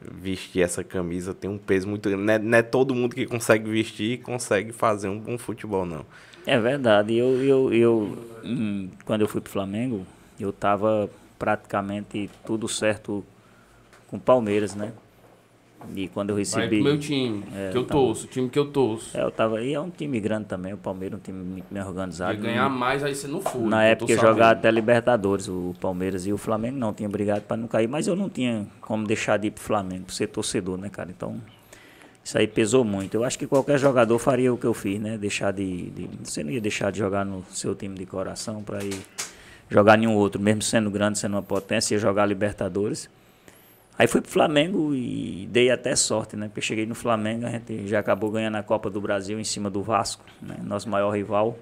vestir 0.00 0.62
essa 0.62 0.82
camisa 0.82 1.32
tem 1.32 1.48
um 1.48 1.58
peso 1.58 1.88
muito 1.88 2.08
grande. 2.08 2.24
Não 2.24 2.34
é, 2.34 2.38
não 2.38 2.58
é 2.58 2.62
todo 2.62 2.94
mundo 2.94 3.14
que 3.14 3.26
consegue 3.26 3.70
vestir 3.70 4.12
e 4.12 4.18
consegue 4.18 4.72
fazer 4.72 5.08
um 5.08 5.18
bom 5.18 5.38
futebol, 5.38 5.86
não. 5.86 6.04
É 6.46 6.58
verdade. 6.58 7.16
Eu, 7.16 7.42
eu, 7.42 7.72
eu 7.72 8.18
hum, 8.44 8.88
quando 9.04 9.20
eu 9.20 9.28
fui 9.28 9.40
para 9.40 9.48
o 9.48 9.52
Flamengo, 9.52 10.06
eu 10.40 10.50
estava 10.50 11.08
praticamente 11.38 12.30
tudo 12.44 12.68
certo 12.68 13.24
com 14.08 14.16
o 14.16 14.20
Palmeiras, 14.20 14.74
né? 14.74 14.92
E 15.94 16.08
quando 16.08 16.30
eu 16.30 16.36
recebi. 16.36 16.60
Vai 16.60 16.68
pro 16.68 16.84
meu 16.84 16.98
time, 16.98 17.44
é, 17.54 17.70
que 17.70 17.76
eu 17.76 17.84
tava, 17.84 18.00
torço, 18.00 18.24
o 18.26 18.28
time 18.28 18.48
que 18.48 18.58
eu 18.58 18.66
torço. 18.66 19.16
É, 19.16 19.22
eu 19.22 19.30
tava 19.30 19.58
aí, 19.58 19.74
é 19.74 19.80
um 19.80 19.90
time 19.90 20.20
grande 20.20 20.46
também, 20.46 20.72
o 20.72 20.76
Palmeiras 20.76 21.18
um 21.18 21.22
time 21.22 21.42
muito 21.42 21.66
bem 21.70 21.82
organizado. 21.82 22.34
Ia 22.34 22.40
ganhar 22.40 22.68
mais, 22.68 23.02
aí 23.04 23.14
você 23.14 23.26
não 23.26 23.40
foi. 23.40 23.62
Na 23.62 23.84
época 23.84 24.12
eu 24.12 24.18
jogava 24.18 24.52
até 24.52 24.70
Libertadores, 24.70 25.48
o 25.48 25.74
Palmeiras 25.80 26.26
e 26.26 26.32
o 26.32 26.38
Flamengo 26.38 26.78
não 26.78 26.92
tinha 26.92 27.08
brigado 27.08 27.42
para 27.42 27.56
não 27.56 27.68
cair, 27.68 27.88
mas 27.88 28.06
eu 28.06 28.16
não 28.16 28.28
tinha 28.28 28.66
como 28.80 29.06
deixar 29.06 29.36
de 29.36 29.48
ir 29.48 29.50
pro 29.50 29.62
Flamengo, 29.62 30.04
por 30.06 30.12
ser 30.12 30.28
torcedor, 30.28 30.78
né, 30.78 30.88
cara? 30.88 31.10
Então, 31.10 31.40
isso 32.24 32.38
aí 32.38 32.46
pesou 32.46 32.84
muito. 32.84 33.14
Eu 33.14 33.24
acho 33.24 33.38
que 33.38 33.46
qualquer 33.46 33.78
jogador 33.78 34.18
faria 34.18 34.52
o 34.52 34.56
que 34.56 34.66
eu 34.66 34.74
fiz, 34.74 35.00
né? 35.00 35.18
Deixar 35.18 35.52
de. 35.52 35.90
de 35.90 36.08
você 36.22 36.44
não 36.44 36.50
ia 36.50 36.60
deixar 36.60 36.92
de 36.92 36.98
jogar 36.98 37.24
no 37.24 37.44
seu 37.50 37.74
time 37.74 37.96
de 37.96 38.06
coração 38.06 38.62
para 38.62 38.82
ir 38.84 38.94
jogar 39.68 39.96
nenhum 39.96 40.14
outro, 40.14 40.40
mesmo 40.40 40.62
sendo 40.62 40.90
grande, 40.90 41.18
sendo 41.18 41.34
uma 41.34 41.42
potência, 41.42 41.94
ia 41.94 41.98
jogar 41.98 42.26
Libertadores. 42.26 43.08
Aí 44.02 44.08
fui 44.08 44.20
pro 44.20 44.32
Flamengo 44.32 44.92
e 44.92 45.48
dei 45.48 45.70
até 45.70 45.94
sorte, 45.94 46.34
né? 46.34 46.48
Porque 46.48 46.60
cheguei 46.60 46.84
no 46.84 46.94
Flamengo, 46.94 47.46
a 47.46 47.50
gente 47.50 47.86
já 47.86 48.00
acabou 48.00 48.32
ganhando 48.32 48.56
a 48.56 48.62
Copa 48.64 48.90
do 48.90 49.00
Brasil 49.00 49.38
em 49.38 49.44
cima 49.44 49.70
do 49.70 49.80
Vasco, 49.80 50.24
né? 50.42 50.56
nosso 50.64 50.88
maior 50.88 51.12
rival. 51.12 51.56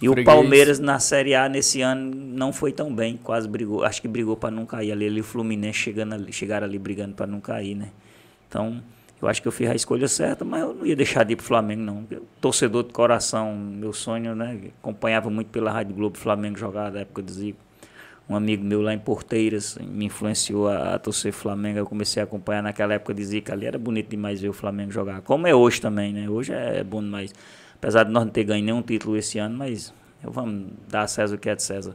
E 0.00 0.06
Freguês. 0.06 0.22
o 0.22 0.24
Palmeiras 0.24 0.78
na 0.78 0.98
Série 0.98 1.34
A 1.34 1.46
nesse 1.46 1.82
ano 1.82 2.10
não 2.10 2.54
foi 2.54 2.72
tão 2.72 2.90
bem, 2.94 3.18
quase 3.22 3.46
brigou, 3.46 3.84
acho 3.84 4.00
que 4.00 4.08
brigou 4.08 4.34
para 4.34 4.50
não 4.50 4.64
cair 4.64 4.92
ali, 4.92 5.08
ali 5.08 5.20
o 5.20 5.24
Fluminense 5.24 5.78
chegando 5.78 6.14
ali, 6.14 6.32
chegaram 6.32 6.66
ali 6.66 6.78
brigando 6.78 7.14
para 7.14 7.26
não 7.26 7.38
cair, 7.38 7.74
né? 7.74 7.90
Então, 8.48 8.82
eu 9.20 9.28
acho 9.28 9.42
que 9.42 9.48
eu 9.48 9.52
fiz 9.52 9.68
a 9.68 9.74
escolha 9.74 10.08
certa, 10.08 10.46
mas 10.46 10.62
eu 10.62 10.72
não 10.72 10.86
ia 10.86 10.96
deixar 10.96 11.22
de 11.22 11.34
ir 11.34 11.36
pro 11.36 11.44
Flamengo 11.44 11.82
não. 11.82 12.06
Eu, 12.10 12.26
torcedor 12.40 12.84
de 12.84 12.94
coração, 12.94 13.54
meu 13.54 13.92
sonho, 13.92 14.34
né? 14.34 14.58
Acompanhava 14.80 15.28
muito 15.28 15.48
pela 15.48 15.70
Rádio 15.70 15.94
Globo 15.94 16.16
Flamengo 16.16 16.56
jogar 16.56 16.90
da 16.90 17.00
época 17.00 17.20
do 17.20 17.30
Zico 17.30 17.67
um 18.28 18.36
amigo 18.36 18.64
meu 18.64 18.82
lá 18.82 18.92
em 18.92 18.98
Porteiras 18.98 19.78
me 19.80 20.06
influenciou 20.06 20.68
a, 20.68 20.94
a 20.94 20.98
torcer 20.98 21.32
Flamengo. 21.32 21.78
Eu 21.78 21.86
comecei 21.86 22.20
a 22.20 22.24
acompanhar 22.24 22.62
naquela 22.62 22.94
época 22.94 23.14
de 23.14 23.24
Zica 23.24 23.52
ali. 23.52 23.66
Era 23.66 23.78
bonito 23.78 24.10
demais 24.10 24.40
ver 24.40 24.48
o 24.48 24.52
Flamengo 24.52 24.90
jogar. 24.90 25.22
Como 25.22 25.46
é 25.46 25.54
hoje 25.54 25.80
também, 25.80 26.12
né? 26.12 26.28
Hoje 26.28 26.52
é 26.52 26.84
bom 26.84 27.02
demais. 27.02 27.32
Apesar 27.74 28.04
de 28.04 28.10
nós 28.10 28.24
não 28.24 28.30
ter 28.30 28.44
ganho 28.44 28.64
nenhum 28.64 28.82
título 28.82 29.16
esse 29.16 29.38
ano, 29.38 29.56
mas 29.56 29.92
Vamos 30.22 30.66
dar 30.88 31.02
a 31.02 31.06
César 31.06 31.36
o 31.36 31.38
que 31.38 31.48
é 31.48 31.54
de 31.54 31.62
César. 31.62 31.94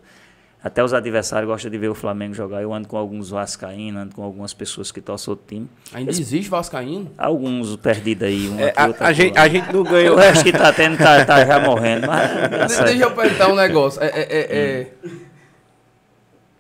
Até 0.64 0.82
os 0.82 0.94
adversários 0.94 1.50
gostam 1.50 1.70
de 1.70 1.78
ver 1.78 1.90
o 1.90 1.96
Flamengo 1.96 2.34
jogar. 2.34 2.62
Eu 2.62 2.74
ando 2.74 2.88
com 2.88 2.96
alguns 2.96 3.30
vascaínos, 3.32 4.02
ando 4.02 4.16
com 4.16 4.24
algumas 4.24 4.54
pessoas 4.54 4.94
que 4.94 5.02
torcem 5.02 5.32
outro 5.32 5.46
time. 5.46 5.70
Ainda 5.94 6.12
Esse... 6.12 6.22
existe 6.22 6.50
vascaíno? 6.50 7.12
Alguns 7.18 7.76
perdidos 7.76 8.26
aí. 8.26 8.48
Um 8.48 8.58
é, 8.58 8.74
a, 8.74 9.08
a, 9.08 9.12
gente, 9.12 9.38
a, 9.38 9.50
gente, 9.50 9.74
não 9.74 9.84
ganhou. 9.84 10.16
O 10.16 10.18
resto 10.18 10.42
que 10.46 10.54
tá 10.54 10.72
tendo 10.72 10.98
tá, 10.98 11.26
tá 11.26 11.46
já 11.46 11.60
morrendo. 11.60 12.08
Mas, 12.08 12.78
Deixa 12.80 13.04
eu 13.04 13.12
perguntar 13.12 13.50
um 13.50 13.56
negócio. 13.56 14.02
É, 14.02 14.08
é, 14.08 14.22
é, 14.22 14.40
é... 14.40 14.94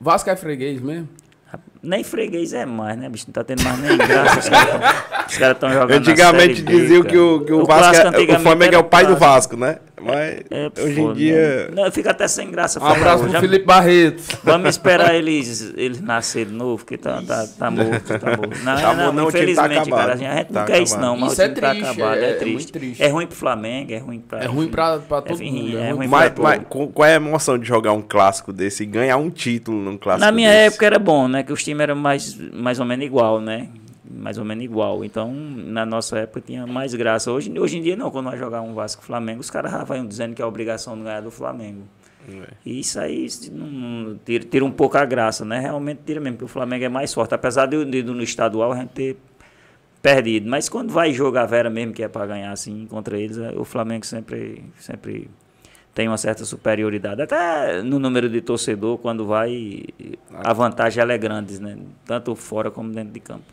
Vasco 0.04 0.30
é 0.30 0.36
freguês 0.36 0.82
mesmo? 0.82 1.08
Nem 1.82 2.04
freguês 2.04 2.54
é 2.54 2.66
mais, 2.66 2.98
né, 2.98 3.10
bicho? 3.10 3.26
Não 3.28 3.34
tá 3.34 3.44
tendo 3.44 3.64
mais 3.64 3.78
nem 3.80 3.98
graça. 3.98 4.40
Os 5.30 5.38
caras 5.38 5.56
estão 5.56 5.70
jogando 5.74 5.92
Antigamente 5.92 6.62
diziam 6.62 7.04
que 7.04 7.18
o, 7.18 7.42
que 7.42 7.54
o, 7.54 7.62
o 7.62 7.66
Vasco, 7.66 7.96
é, 8.08 8.38
o 8.38 8.40
Flamengo 8.40 8.76
é 8.76 8.78
o 8.78 8.84
pai 8.84 9.06
do 9.06 9.16
Vasco, 9.16 9.56
né? 9.56 9.78
Mas 10.04 10.42
é, 10.50 10.72
hoje 10.82 11.02
em 11.02 11.14
dia... 11.14 11.72
Não, 11.74 11.92
fica 11.92 12.12
até 12.12 12.28
sem 12.28 12.50
graça. 12.52 12.80
Um 12.80 12.86
abraço 12.86 13.24
pro 13.26 13.40
Felipe 13.40 13.66
Barreto. 13.66 14.22
Vamos 14.44 14.70
esperar 14.70 15.16
eles, 15.16 15.74
eles 15.76 16.02
nascerem 16.02 16.52
de 16.52 16.58
novo, 16.58 16.78
porque 16.78 16.98
tá, 16.98 17.22
tá, 17.22 17.48
tá 17.48 17.72
morto, 17.72 18.20
tá 18.20 18.38
morto. 18.38 18.60
Não, 18.64 18.76
tá 18.76 18.94
não, 18.94 19.14
não, 19.14 19.24
tá 19.26 19.38
infelizmente, 19.38 19.90
tá 19.90 19.96
cara, 19.96 20.14
a 20.14 20.16
gente 20.16 20.46
tá 20.46 20.60
não 20.60 20.66
quer 20.66 20.82
isso 20.82 20.98
não, 21.00 21.18
mas 21.18 21.34
isso 21.34 21.42
o 21.42 21.46
time 21.46 21.58
é 21.58 21.70
triste, 21.70 21.82
tá 21.82 21.92
acabado, 21.92 22.18
é, 22.20 22.30
é, 22.30 22.34
triste. 22.34 22.70
é 22.70 22.80
triste. 22.80 23.04
É 23.04 23.08
ruim 23.08 23.28
pro 23.28 23.36
Flamengo, 23.36 23.94
é 23.94 23.98
ruim 23.98 24.20
pra... 24.20 24.44
É 24.44 24.46
ruim 24.46 24.68
pra, 24.68 25.00
pra 25.00 25.22
todo 25.22 25.42
é, 25.42 25.46
mundo. 25.46 25.78
É, 25.78 25.92
ruim 25.92 26.08
mas, 26.08 26.34
mas 26.38 26.62
qual 26.68 27.08
é 27.08 27.14
a 27.14 27.16
emoção 27.16 27.58
de 27.58 27.68
jogar 27.68 27.94
um 27.94 28.02
clássico 28.02 28.52
desse 28.52 28.84
e 28.84 28.86
ganhar 28.86 29.18
um 29.18 29.30
título 29.30 29.78
num 29.82 29.98
clássico 29.98 30.26
Na 30.26 30.32
minha 30.32 30.50
desse? 30.50 30.68
época 30.68 30.86
era 30.86 31.00
bom, 31.00 31.28
né, 31.28 31.44
que 31.44 31.54
os 31.54 31.64
times 31.64 31.82
eram 31.82 31.96
mais, 31.96 32.38
mais 32.54 32.80
ou 32.80 32.86
menos 32.86 33.06
igual, 33.06 33.40
né? 33.40 33.68
Mais 34.14 34.38
ou 34.38 34.46
menos 34.46 34.64
igual. 34.64 35.04
Então, 35.04 35.34
na 35.34 35.86
nossa 35.86 36.20
época 36.20 36.42
tinha 36.42 36.66
mais 36.68 36.94
graça. 36.94 37.32
Hoje, 37.32 37.52
hoje 37.58 37.78
em 37.78 37.82
dia 37.82 37.96
não, 37.96 38.12
quando 38.12 38.30
vai 38.30 38.38
jogar 38.38 38.62
um 38.62 38.74
Vasco 38.74 39.04
Flamengo, 39.04 39.42
os 39.42 39.50
caras 39.50 39.72
já 39.72 39.84
vão 39.84 40.06
dizendo 40.06 40.36
que 40.36 40.42
é 40.42 40.46
obrigação 40.46 40.98
de 40.98 41.04
ganhar 41.04 41.22
do 41.22 41.32
Flamengo. 41.32 41.84
É. 42.30 42.54
E 42.66 42.80
isso 42.80 43.00
aí 43.00 43.28
não, 43.52 44.18
tira, 44.24 44.46
tira, 44.46 44.64
um 44.64 44.72
pouco 44.72 44.98
a 44.98 45.06
graça, 45.06 45.44
né? 45.44 45.60
Realmente 45.60 46.02
tira 46.06 46.22
mesmo, 46.22 46.38
porque 46.38 46.46
o 46.46 46.54
Flamengo 46.54 46.86
é 46.86 46.90
mais 46.90 47.14
forte. 47.14 47.34
Apesar 47.34 47.66
de, 47.66 47.84
de, 47.84 48.04
no 48.04 48.24
estadual 48.24 48.72
a 48.72 48.78
gente 48.78 48.90
ter 48.90 49.18
perdido. 50.02 50.50
Mas 50.50 50.70
quando 50.70 50.92
vai 50.92 51.12
jogar 51.14 51.46
Vera 51.46 51.70
mesmo, 51.70 51.94
que 51.94 52.04
é 52.04 52.08
para 52.08 52.26
ganhar 52.26 52.52
assim 52.52 52.86
contra 52.88 53.18
eles, 53.18 53.38
é, 53.38 53.52
o 53.58 53.66
Flamengo 53.66 54.06
sempre, 54.06 54.64
sempre 54.78 55.30
tem 55.94 56.08
uma 56.08 56.18
certa 56.18 56.44
superioridade. 56.46 57.22
Até 57.22 57.82
no 57.82 58.00
número 58.00 58.30
de 58.30 58.42
torcedor, 58.42 58.98
quando 58.98 59.26
vai, 59.26 59.84
a 60.34 60.54
vantagem 60.54 61.04
é 61.04 61.18
grande, 61.18 61.62
né? 61.62 61.78
Tanto 62.06 62.36
fora 62.36 62.72
como 62.72 62.92
dentro 62.92 63.14
de 63.14 63.20
campo. 63.20 63.46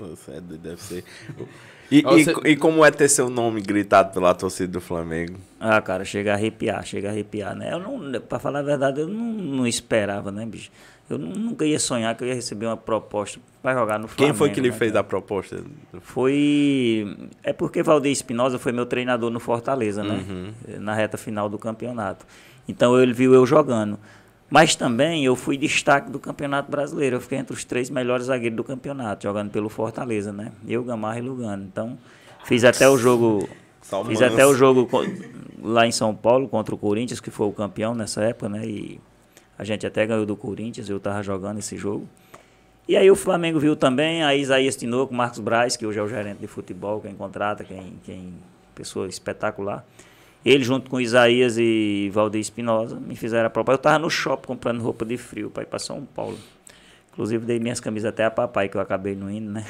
Nossa, 0.00 0.40
deve 0.40 0.80
ser. 0.82 1.04
E, 1.90 2.02
Você... 2.02 2.32
e, 2.44 2.50
e, 2.50 2.56
como 2.56 2.84
é 2.84 2.90
ter 2.92 3.08
seu 3.08 3.28
nome 3.28 3.60
gritado 3.60 4.12
pela 4.12 4.32
torcida 4.32 4.70
do 4.70 4.80
Flamengo? 4.80 5.40
Ah, 5.58 5.80
cara, 5.80 6.04
chega 6.04 6.30
a 6.30 6.34
arrepiar, 6.34 6.86
chega 6.86 7.08
a 7.08 7.10
arrepiar, 7.10 7.56
né? 7.56 7.72
Eu 7.72 7.80
não, 7.80 8.20
pra 8.20 8.38
falar 8.38 8.60
a 8.60 8.62
verdade, 8.62 9.00
eu 9.00 9.08
não, 9.08 9.24
não 9.24 9.66
esperava, 9.66 10.30
né, 10.30 10.46
bicho? 10.46 10.70
Eu 11.08 11.18
nunca 11.18 11.64
ia 11.64 11.80
sonhar 11.80 12.14
que 12.14 12.22
eu 12.22 12.28
ia 12.28 12.34
receber 12.34 12.66
uma 12.66 12.76
proposta 12.76 13.40
para 13.60 13.76
jogar 13.76 13.98
no 13.98 14.06
Flamengo. 14.06 14.32
Quem 14.32 14.38
foi 14.38 14.50
que 14.50 14.60
lhe 14.60 14.70
né, 14.70 14.76
fez 14.76 14.92
cara? 14.92 15.00
a 15.00 15.04
proposta? 15.04 15.64
Foi. 16.00 17.16
É 17.42 17.52
porque 17.52 17.82
Valdir 17.82 18.12
Espinosa 18.12 18.60
foi 18.60 18.70
meu 18.70 18.86
treinador 18.86 19.28
no 19.28 19.40
Fortaleza, 19.40 20.04
né? 20.04 20.24
Uhum. 20.28 20.52
Na 20.78 20.94
reta 20.94 21.18
final 21.18 21.48
do 21.48 21.58
campeonato. 21.58 22.24
Então 22.68 22.96
ele 23.02 23.12
viu 23.12 23.34
eu 23.34 23.44
jogando. 23.44 23.98
Mas 24.50 24.74
também 24.74 25.24
eu 25.24 25.36
fui 25.36 25.56
destaque 25.56 26.10
do 26.10 26.18
Campeonato 26.18 26.68
Brasileiro. 26.68 27.16
Eu 27.16 27.20
fiquei 27.20 27.38
entre 27.38 27.54
os 27.54 27.64
três 27.64 27.88
melhores 27.88 28.26
zagueiros 28.26 28.56
do 28.56 28.64
campeonato, 28.64 29.22
jogando 29.22 29.50
pelo 29.50 29.68
Fortaleza, 29.68 30.32
né? 30.32 30.50
Eu, 30.66 30.82
Gamarra 30.82 31.20
e 31.20 31.22
Lugano. 31.22 31.62
Então, 31.62 31.96
fiz 32.44 32.64
até 32.64 32.88
o 32.88 32.98
jogo. 32.98 33.48
fiz 34.08 34.20
até 34.20 34.44
o 34.44 34.52
jogo 34.52 34.88
lá 35.62 35.86
em 35.86 35.92
São 35.92 36.14
Paulo 36.14 36.48
contra 36.48 36.74
o 36.74 36.78
Corinthians, 36.78 37.20
que 37.20 37.30
foi 37.30 37.46
o 37.46 37.52
campeão 37.52 37.94
nessa 37.94 38.22
época, 38.24 38.48
né? 38.48 38.66
E 38.66 39.00
a 39.56 39.62
gente 39.62 39.86
até 39.86 40.04
ganhou 40.04 40.26
do 40.26 40.34
Corinthians, 40.34 40.90
eu 40.90 40.96
estava 40.96 41.22
jogando 41.22 41.58
esse 41.58 41.76
jogo. 41.76 42.08
E 42.88 42.96
aí 42.96 43.08
o 43.08 43.14
Flamengo 43.14 43.60
viu 43.60 43.76
também 43.76 44.24
a 44.24 44.34
Isaías 44.34 44.74
Tinoco, 44.74 45.14
Marcos 45.14 45.38
Braz, 45.38 45.76
que 45.76 45.86
hoje 45.86 46.00
é 46.00 46.02
o 46.02 46.08
gerente 46.08 46.38
de 46.38 46.48
futebol, 46.48 47.00
quem 47.00 47.14
contrata, 47.14 47.62
quem, 47.62 48.00
quem 48.04 48.34
pessoa 48.74 49.06
espetacular. 49.06 49.84
Ele, 50.44 50.64
junto 50.64 50.90
com 50.90 51.00
Isaías 51.00 51.58
e 51.58 52.10
Valdir 52.12 52.40
Espinosa, 52.40 52.98
me 52.98 53.14
fizeram 53.14 53.46
a 53.46 53.50
proposta. 53.50 53.76
Eu 53.76 53.80
estava 53.80 53.98
no 53.98 54.08
shopping 54.08 54.46
comprando 54.46 54.80
roupa 54.80 55.04
de 55.04 55.16
frio 55.16 55.50
para 55.50 55.62
ir 55.62 55.66
para 55.66 55.78
São 55.78 56.04
Paulo. 56.04 56.38
Inclusive, 57.12 57.44
dei 57.44 57.58
minhas 57.58 57.80
camisas 57.80 58.08
até 58.08 58.24
a 58.24 58.30
papai, 58.30 58.68
que 58.68 58.76
eu 58.76 58.80
acabei 58.80 59.14
não 59.14 59.30
indo, 59.30 59.50
né? 59.50 59.66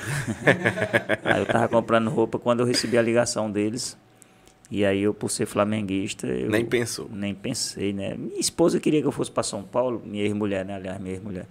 aí 1.24 1.40
eu 1.40 1.42
estava 1.42 1.68
comprando 1.68 2.08
roupa 2.08 2.38
quando 2.38 2.60
eu 2.60 2.66
recebi 2.66 2.96
a 2.96 3.02
ligação 3.02 3.50
deles. 3.50 3.98
E 4.70 4.84
aí 4.84 5.02
eu, 5.02 5.12
por 5.12 5.28
ser 5.28 5.46
flamenguista... 5.46 6.28
Nem 6.28 6.64
pensou? 6.64 7.08
Nem 7.12 7.34
pensei, 7.34 7.92
né? 7.92 8.14
Minha 8.14 8.38
esposa 8.38 8.78
queria 8.78 9.00
que 9.00 9.08
eu 9.08 9.12
fosse 9.12 9.30
para 9.30 9.42
São 9.42 9.64
Paulo, 9.64 10.00
minha 10.04 10.22
ex-mulher, 10.22 10.64
né? 10.64 10.76
Aliás, 10.76 11.00
minha 11.00 11.14
ex-mulher. 11.14 11.46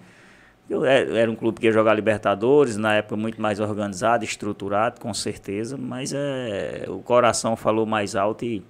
Eu 0.70 0.86
é, 0.86 1.02
era 1.20 1.30
um 1.30 1.36
clube 1.36 1.60
que 1.60 1.66
ia 1.66 1.72
jogar 1.74 1.94
Libertadores, 1.96 2.78
na 2.78 2.94
época 2.94 3.18
muito 3.18 3.42
mais 3.42 3.60
organizado, 3.60 4.24
estruturado, 4.24 5.02
com 5.02 5.14
certeza, 5.14 5.76
mas 5.76 6.14
é, 6.14 6.86
o 6.88 7.00
coração 7.00 7.58
falou 7.58 7.86
mais 7.86 8.16
alto 8.16 8.46
e 8.46 8.64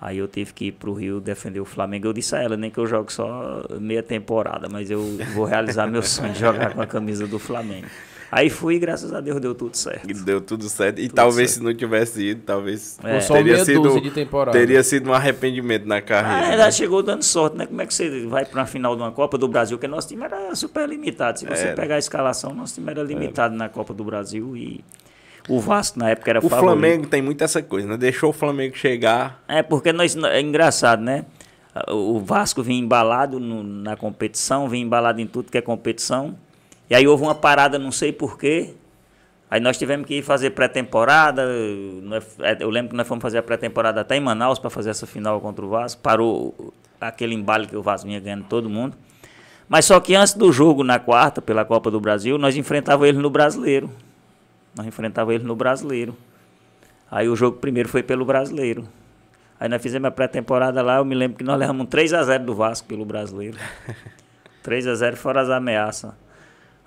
Aí 0.00 0.18
eu 0.18 0.28
tive 0.28 0.52
que 0.52 0.66
ir 0.66 0.72
para 0.72 0.88
o 0.88 0.94
Rio 0.94 1.20
defender 1.20 1.60
o 1.60 1.64
Flamengo. 1.64 2.06
Eu 2.06 2.12
disse 2.12 2.34
a 2.36 2.40
ela, 2.40 2.56
nem 2.56 2.70
que 2.70 2.78
eu 2.78 2.86
jogue 2.86 3.12
só 3.12 3.64
meia 3.80 4.02
temporada, 4.02 4.68
mas 4.70 4.90
eu 4.90 5.02
vou 5.34 5.44
realizar 5.44 5.86
meu 5.86 6.02
sonho 6.02 6.32
de 6.32 6.38
jogar 6.38 6.74
com 6.74 6.80
a 6.80 6.86
camisa 6.86 7.26
do 7.26 7.38
Flamengo. 7.38 7.86
Aí 8.30 8.50
fui 8.50 8.74
e 8.74 8.78
graças 8.78 9.12
a 9.12 9.20
Deus 9.20 9.40
deu 9.40 9.54
tudo 9.54 9.74
certo. 9.74 10.06
Deu 10.06 10.40
tudo 10.40 10.68
certo. 10.68 11.00
E 11.00 11.08
tudo 11.08 11.16
talvez 11.16 11.50
certo. 11.50 11.60
se 11.60 11.64
não 11.64 11.74
tivesse 11.74 12.22
ido, 12.22 12.42
talvez 12.44 12.98
é. 13.02 13.18
teria, 13.20 13.64
sido, 13.64 14.00
teria 14.52 14.82
sido 14.82 15.10
um 15.10 15.14
arrependimento 15.14 15.86
na 15.86 16.02
carreira. 16.02 16.48
Ah, 16.48 16.52
ela 16.52 16.64
né? 16.66 16.70
chegou 16.70 17.02
dando 17.02 17.22
sorte, 17.22 17.56
né? 17.56 17.66
Como 17.66 17.80
é 17.80 17.86
que 17.86 17.94
você 17.94 18.26
vai 18.26 18.44
para 18.44 18.62
a 18.62 18.66
final 18.66 18.94
de 18.94 19.02
uma 19.02 19.10
Copa 19.10 19.38
do 19.38 19.48
Brasil? 19.48 19.78
Porque 19.78 19.88
nosso 19.88 20.08
time 20.08 20.24
era 20.24 20.54
super 20.54 20.86
limitado. 20.86 21.38
Se 21.38 21.46
você 21.46 21.68
era. 21.68 21.74
pegar 21.74 21.94
a 21.94 21.98
escalação, 21.98 22.54
nosso 22.54 22.74
time 22.74 22.90
era 22.90 23.02
limitado 23.02 23.54
era. 23.54 23.64
na 23.64 23.68
Copa 23.70 23.94
do 23.94 24.04
Brasil 24.04 24.54
e 24.54 24.84
o 25.48 25.60
Vasco 25.60 25.98
na 25.98 26.10
época 26.10 26.30
era 26.30 26.38
o 26.38 26.42
favorito. 26.42 26.64
O 26.64 26.68
Flamengo 26.68 27.06
tem 27.06 27.22
muito 27.22 27.42
essa 27.42 27.62
coisa, 27.62 27.88
né? 27.88 27.96
Deixou 27.96 28.30
o 28.30 28.32
Flamengo 28.32 28.76
chegar. 28.76 29.42
É, 29.48 29.62
porque 29.62 29.92
nós, 29.92 30.16
é 30.16 30.40
engraçado, 30.40 31.02
né? 31.02 31.24
O 31.88 32.18
Vasco 32.20 32.62
vinha 32.62 32.80
embalado 32.80 33.38
no, 33.38 33.62
na 33.62 33.96
competição, 33.96 34.68
vinha 34.68 34.84
embalado 34.84 35.20
em 35.20 35.26
tudo 35.26 35.50
que 35.50 35.58
é 35.58 35.62
competição. 35.62 36.36
E 36.90 36.94
aí 36.94 37.06
houve 37.06 37.22
uma 37.22 37.34
parada, 37.34 37.78
não 37.78 37.92
sei 37.92 38.12
porquê. 38.12 38.74
Aí 39.50 39.60
nós 39.60 39.78
tivemos 39.78 40.06
que 40.06 40.16
ir 40.16 40.22
fazer 40.22 40.50
pré-temporada. 40.50 41.42
É, 42.40 42.56
eu 42.60 42.68
lembro 42.68 42.90
que 42.90 42.96
nós 42.96 43.06
fomos 43.06 43.22
fazer 43.22 43.38
a 43.38 43.42
pré-temporada 43.42 44.00
até 44.00 44.16
em 44.16 44.20
Manaus 44.20 44.58
para 44.58 44.68
fazer 44.68 44.90
essa 44.90 45.06
final 45.06 45.40
contra 45.40 45.64
o 45.64 45.68
Vasco. 45.68 46.02
Parou 46.02 46.74
aquele 47.00 47.34
embalo 47.34 47.66
que 47.66 47.76
o 47.76 47.82
Vasco 47.82 48.06
vinha 48.06 48.20
ganhando 48.20 48.44
todo 48.44 48.68
mundo. 48.68 48.96
Mas 49.68 49.84
só 49.84 50.00
que 50.00 50.14
antes 50.14 50.34
do 50.34 50.50
jogo 50.50 50.82
na 50.82 50.98
quarta, 50.98 51.40
pela 51.40 51.64
Copa 51.64 51.90
do 51.90 52.00
Brasil, 52.00 52.38
nós 52.38 52.56
enfrentávamos 52.56 53.08
ele 53.08 53.18
no 53.18 53.30
Brasileiro. 53.30 53.90
Nós 54.76 54.86
enfrentávamos 54.86 55.34
ele 55.36 55.44
no 55.44 55.56
Brasileiro. 55.56 56.16
Aí 57.10 57.28
o 57.28 57.36
jogo 57.36 57.58
primeiro 57.58 57.88
foi 57.88 58.02
pelo 58.02 58.24
Brasileiro. 58.24 58.86
Aí 59.58 59.68
nós 59.68 59.82
fizemos 59.82 60.06
a 60.06 60.10
pré-temporada 60.10 60.82
lá, 60.82 60.98
eu 60.98 61.04
me 61.04 61.14
lembro 61.14 61.38
que 61.38 61.44
nós 61.44 61.58
levamos 61.58 61.84
um 61.84 61.88
3x0 61.88 62.44
do 62.44 62.54
Vasco 62.54 62.86
pelo 62.86 63.04
Brasileiro. 63.04 63.58
3x0 64.64 65.16
fora 65.16 65.40
as 65.40 65.50
ameaças. 65.50 66.12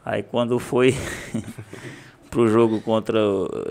Aí 0.06 0.24
quando 0.24 0.58
foi 0.58 0.96
pro 2.30 2.48
jogo 2.48 2.80
contra 2.82 3.20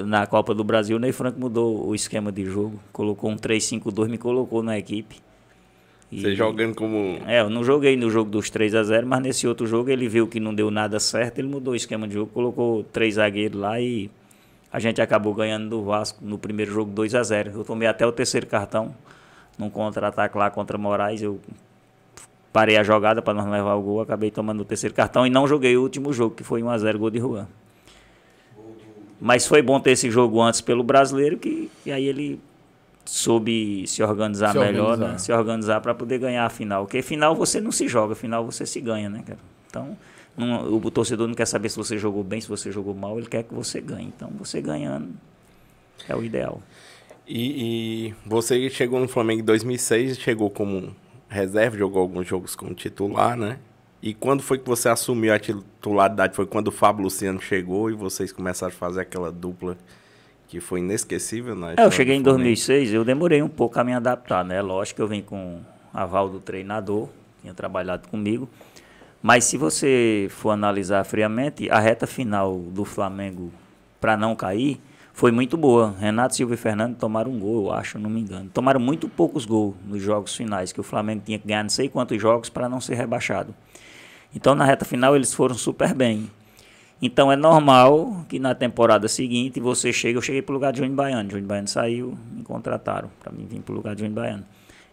na 0.04 0.26
Copa 0.26 0.54
do 0.54 0.62
Brasil, 0.62 0.96
o 0.96 1.00
Ney 1.00 1.12
Franco 1.12 1.40
mudou 1.40 1.88
o 1.88 1.94
esquema 1.94 2.30
de 2.30 2.44
jogo. 2.44 2.78
Colocou 2.92 3.30
um 3.30 3.36
3-5-2, 3.36 4.08
me 4.08 4.18
colocou 4.18 4.62
na 4.62 4.78
equipe. 4.78 5.16
E, 6.10 6.22
Você 6.22 6.34
jogando 6.34 6.74
como. 6.74 7.18
É, 7.26 7.40
eu 7.40 7.48
não 7.48 7.62
joguei 7.62 7.96
no 7.96 8.10
jogo 8.10 8.30
dos 8.30 8.50
3 8.50 8.74
a 8.74 8.82
0 8.82 9.06
mas 9.06 9.22
nesse 9.22 9.46
outro 9.46 9.66
jogo 9.66 9.90
ele 9.90 10.08
viu 10.08 10.26
que 10.26 10.40
não 10.40 10.52
deu 10.52 10.70
nada 10.70 10.98
certo, 10.98 11.38
ele 11.38 11.48
mudou 11.48 11.72
o 11.72 11.76
esquema 11.76 12.08
de 12.08 12.14
jogo, 12.14 12.32
colocou 12.32 12.82
três 12.82 13.14
zagueiros 13.14 13.60
lá 13.60 13.80
e 13.80 14.10
a 14.72 14.80
gente 14.80 15.00
acabou 15.00 15.34
ganhando 15.34 15.68
do 15.68 15.82
Vasco 15.82 16.18
no 16.24 16.38
primeiro 16.38 16.72
jogo 16.72 16.90
2 16.90 17.14
a 17.14 17.22
0 17.22 17.52
Eu 17.54 17.64
tomei 17.64 17.86
até 17.86 18.06
o 18.06 18.12
terceiro 18.12 18.46
cartão 18.46 18.94
num 19.58 19.70
contra-ataque 19.70 20.36
lá 20.36 20.50
contra 20.50 20.78
Moraes. 20.78 21.22
Eu 21.22 21.40
parei 22.52 22.76
a 22.76 22.82
jogada 22.82 23.22
para 23.22 23.34
não 23.34 23.50
levar 23.50 23.74
o 23.74 23.82
gol, 23.82 24.00
acabei 24.00 24.30
tomando 24.30 24.60
o 24.60 24.64
terceiro 24.64 24.94
cartão 24.94 25.26
e 25.26 25.30
não 25.30 25.46
joguei 25.46 25.76
o 25.76 25.82
último 25.82 26.12
jogo, 26.12 26.34
que 26.34 26.42
foi 26.42 26.62
1 26.62 26.70
a 26.70 26.78
0 26.78 26.98
gol 26.98 27.10
de 27.10 27.18
Juan. 27.18 27.46
Mas 29.20 29.46
foi 29.46 29.60
bom 29.60 29.78
ter 29.78 29.90
esse 29.92 30.10
jogo 30.10 30.40
antes 30.40 30.60
pelo 30.60 30.82
brasileiro, 30.82 31.36
que, 31.36 31.70
que 31.84 31.92
aí 31.92 32.06
ele 32.06 32.40
soube 33.04 33.86
se 33.86 34.02
organizar 34.02 34.52
se 34.52 34.58
melhor, 34.58 34.92
organizar. 34.92 35.12
Né? 35.12 35.18
se 35.18 35.32
organizar 35.32 35.80
para 35.80 35.94
poder 35.94 36.18
ganhar 36.18 36.46
a 36.46 36.50
final. 36.50 36.84
Porque 36.84 37.02
final 37.02 37.34
você 37.34 37.60
não 37.60 37.72
se 37.72 37.88
joga, 37.88 38.14
final 38.14 38.44
você 38.44 38.66
se 38.66 38.80
ganha, 38.80 39.08
né, 39.08 39.22
cara? 39.26 39.38
Então, 39.68 39.96
não, 40.36 40.74
o 40.74 40.90
torcedor 40.90 41.26
não 41.28 41.34
quer 41.34 41.46
saber 41.46 41.68
se 41.68 41.76
você 41.76 41.98
jogou 41.98 42.22
bem, 42.22 42.40
se 42.40 42.48
você 42.48 42.70
jogou 42.72 42.94
mal, 42.94 43.18
ele 43.18 43.26
quer 43.26 43.42
que 43.42 43.54
você 43.54 43.80
ganhe. 43.80 44.12
Então, 44.14 44.30
você 44.38 44.60
ganhando 44.60 45.10
é 46.08 46.14
o 46.14 46.24
ideal. 46.24 46.60
E, 47.26 48.08
e 48.08 48.14
você 48.26 48.68
chegou 48.70 48.98
no 48.98 49.08
Flamengo 49.08 49.42
em 49.42 49.44
2006, 49.44 50.18
chegou 50.18 50.50
como 50.50 50.94
reserva, 51.28 51.78
jogou 51.78 52.02
alguns 52.02 52.26
jogos 52.26 52.56
como 52.56 52.74
titular, 52.74 53.36
né? 53.36 53.58
E 54.02 54.14
quando 54.14 54.42
foi 54.42 54.58
que 54.58 54.66
você 54.66 54.88
assumiu 54.88 55.32
a 55.32 55.38
titularidade? 55.38 56.34
Foi 56.34 56.46
quando 56.46 56.68
o 56.68 56.72
Fábio 56.72 57.04
Luciano 57.04 57.40
chegou 57.40 57.90
e 57.90 57.94
vocês 57.94 58.32
começaram 58.32 58.72
a 58.72 58.76
fazer 58.76 59.02
aquela 59.02 59.30
dupla 59.30 59.76
que 60.50 60.58
foi 60.58 60.80
inesquecível 60.80 61.54
na 61.54 61.74
é, 61.74 61.74
Eu 61.78 61.92
cheguei 61.92 62.16
em 62.16 62.22
2006, 62.22 62.92
eu 62.92 63.04
demorei 63.04 63.40
um 63.40 63.48
pouco 63.48 63.78
a 63.78 63.84
me 63.84 63.94
adaptar, 63.94 64.44
né? 64.44 64.60
Lógico 64.60 64.96
que 64.96 65.02
eu 65.02 65.06
vim 65.06 65.22
com 65.22 65.60
aval 65.94 66.28
do 66.28 66.40
treinador, 66.40 67.08
tinha 67.40 67.54
trabalhado 67.54 68.08
comigo. 68.08 68.48
Mas 69.22 69.44
se 69.44 69.56
você 69.56 70.26
for 70.28 70.50
analisar 70.50 71.04
friamente, 71.04 71.70
a 71.70 71.78
reta 71.78 72.04
final 72.04 72.58
do 72.58 72.84
Flamengo 72.84 73.52
para 74.00 74.16
não 74.16 74.34
cair 74.34 74.80
foi 75.12 75.30
muito 75.30 75.56
boa. 75.56 75.94
Renato 76.00 76.34
Silva 76.34 76.54
e 76.54 76.56
Fernando 76.56 76.96
tomaram 76.96 77.30
um 77.30 77.38
gol, 77.38 77.66
eu 77.66 77.72
acho, 77.72 77.96
não 77.96 78.10
me 78.10 78.20
engano. 78.20 78.50
Tomaram 78.52 78.80
muito 78.80 79.08
poucos 79.08 79.44
gols 79.44 79.76
nos 79.86 80.02
jogos 80.02 80.34
finais, 80.34 80.72
que 80.72 80.80
o 80.80 80.82
Flamengo 80.82 81.22
tinha 81.24 81.38
que 81.38 81.46
ganhar 81.46 81.62
não 81.62 81.70
sei 81.70 81.88
quantos 81.88 82.20
jogos 82.20 82.50
para 82.50 82.68
não 82.68 82.80
ser 82.80 82.96
rebaixado. 82.96 83.54
Então 84.34 84.56
na 84.56 84.64
reta 84.64 84.84
final 84.84 85.14
eles 85.14 85.32
foram 85.32 85.54
super 85.54 85.94
bem. 85.94 86.28
Então 87.02 87.32
é 87.32 87.36
normal 87.36 88.26
que 88.28 88.38
na 88.38 88.54
temporada 88.54 89.08
seguinte 89.08 89.58
você 89.58 89.92
chega, 89.92 90.18
eu 90.18 90.22
cheguei 90.22 90.42
para 90.42 90.52
o 90.52 90.54
lugar 90.54 90.72
de 90.72 90.78
Júnior 90.78 90.96
Baiano, 90.96 91.30
Júnior 91.30 91.48
Baiano 91.48 91.68
saiu, 91.68 92.18
me 92.30 92.42
contrataram 92.42 93.10
para 93.20 93.32
mim 93.32 93.46
vir 93.46 93.60
para 93.60 93.72
o 93.72 93.76
lugar 93.76 93.94
de 93.94 94.02
Júnior 94.02 94.22
Baiano. 94.22 94.44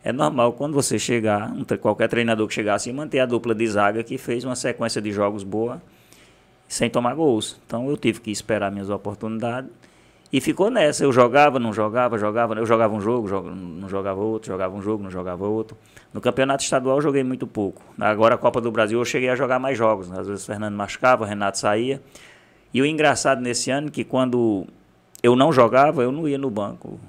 É 0.04 0.14
normal 0.14 0.54
quando 0.54 0.74
você 0.74 0.98
chegar, 0.98 1.52
qualquer 1.82 2.08
treinador 2.08 2.48
que 2.48 2.54
chegasse, 2.54 2.92
manter 2.94 3.20
a 3.20 3.26
dupla 3.26 3.54
de 3.54 3.68
zaga 3.68 4.04
que 4.04 4.18
fez 4.18 4.46
uma 4.46 4.56
sequência 4.56 5.02
de 5.02 5.12
jogos 5.12 5.44
boa 5.44 5.82
sem 6.68 6.90
tomar 6.90 7.14
gols. 7.14 7.60
Então 7.66 7.90
eu 7.90 7.98
tive 7.98 8.22
que 8.22 8.32
esperar 8.32 8.72
minhas 8.72 8.90
oportunidades 8.90 9.70
e 10.32 10.42
ficou 10.42 10.70
nessa. 10.70 11.04
Eu 11.04 11.12
jogava, 11.12 11.60
não 11.60 11.74
jogava, 11.74 12.18
jogava. 12.18 12.54
Eu 12.56 12.66
jogava 12.66 12.94
um 12.94 13.02
jogo, 13.02 13.28
não 13.50 13.90
jogava 13.90 14.20
outro, 14.22 14.48
jogava 14.48 14.76
um 14.76 14.82
jogo, 14.82 15.04
não 15.04 15.12
jogava 15.12 15.46
outro. 15.46 15.78
No 16.18 16.22
campeonato 16.22 16.64
estadual 16.64 16.98
eu 16.98 17.02
joguei 17.04 17.24
muito 17.24 17.46
pouco. 17.46 17.80
Agora 18.00 18.34
a 18.34 18.38
Copa 18.40 18.60
do 18.60 18.72
Brasil 18.72 18.98
eu 18.98 19.06
cheguei 19.06 19.30
a 19.30 19.36
jogar 19.36 19.60
mais 19.60 19.78
jogos. 19.78 20.12
Às 20.12 20.28
vezes 20.28 20.42
o 20.42 20.48
Fernando 20.48 20.74
machucava, 20.74 21.24
o 21.24 21.28
Renato 21.28 21.60
saía. 21.60 22.02
E 22.74 22.82
o 22.82 22.86
engraçado 22.88 23.40
nesse 23.40 23.70
ano 23.70 23.90
é 23.90 23.92
que 23.92 24.04
quando 24.04 24.66
eu 25.22 25.36
não 25.36 25.54
jogava, 25.54 26.02
eu 26.02 26.12
não 26.12 26.28
ia 26.28 26.40
no 26.40 26.50
banco. 26.50 27.00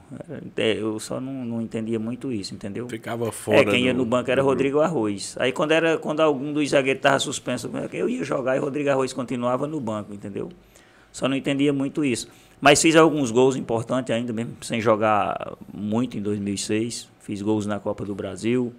É, 0.54 0.74
eu 0.74 1.00
só 1.00 1.22
não, 1.22 1.32
não 1.32 1.62
entendia 1.62 1.98
muito 1.98 2.30
isso, 2.30 2.54
entendeu? 2.54 2.86
Ficava 2.86 3.32
fora. 3.32 3.60
É, 3.60 3.64
quem 3.64 3.86
ia 3.86 3.94
no 3.94 4.04
banco 4.04 4.30
era 4.30 4.42
Rodrigo 4.42 4.80
Arroz. 4.80 5.34
Aí 5.40 5.52
quando, 5.52 5.72
era, 5.72 5.96
quando 5.96 6.20
algum 6.20 6.52
dos 6.52 6.68
zagueiros 6.68 6.98
estava 6.98 7.18
suspenso, 7.18 7.70
eu 7.94 8.10
ia 8.10 8.22
jogar 8.22 8.56
e 8.56 8.58
Rodrigo 8.58 8.90
Arroz 8.90 9.14
continuava 9.14 9.66
no 9.66 9.80
banco, 9.80 10.12
entendeu? 10.12 10.50
Só 11.10 11.26
não 11.26 11.34
entendia 11.34 11.72
muito 11.72 12.04
isso. 12.04 12.28
Mas 12.60 12.82
fiz 12.82 12.94
alguns 12.94 13.30
gols 13.30 13.56
importantes 13.56 14.14
ainda, 14.14 14.34
mesmo 14.34 14.56
sem 14.60 14.82
jogar 14.82 15.54
muito 15.72 16.18
em 16.18 16.20
2006. 16.20 17.08
Fiz 17.20 17.40
gols 17.40 17.64
na 17.64 17.80
Copa 17.80 18.04
do 18.04 18.14
Brasil, 18.14 18.70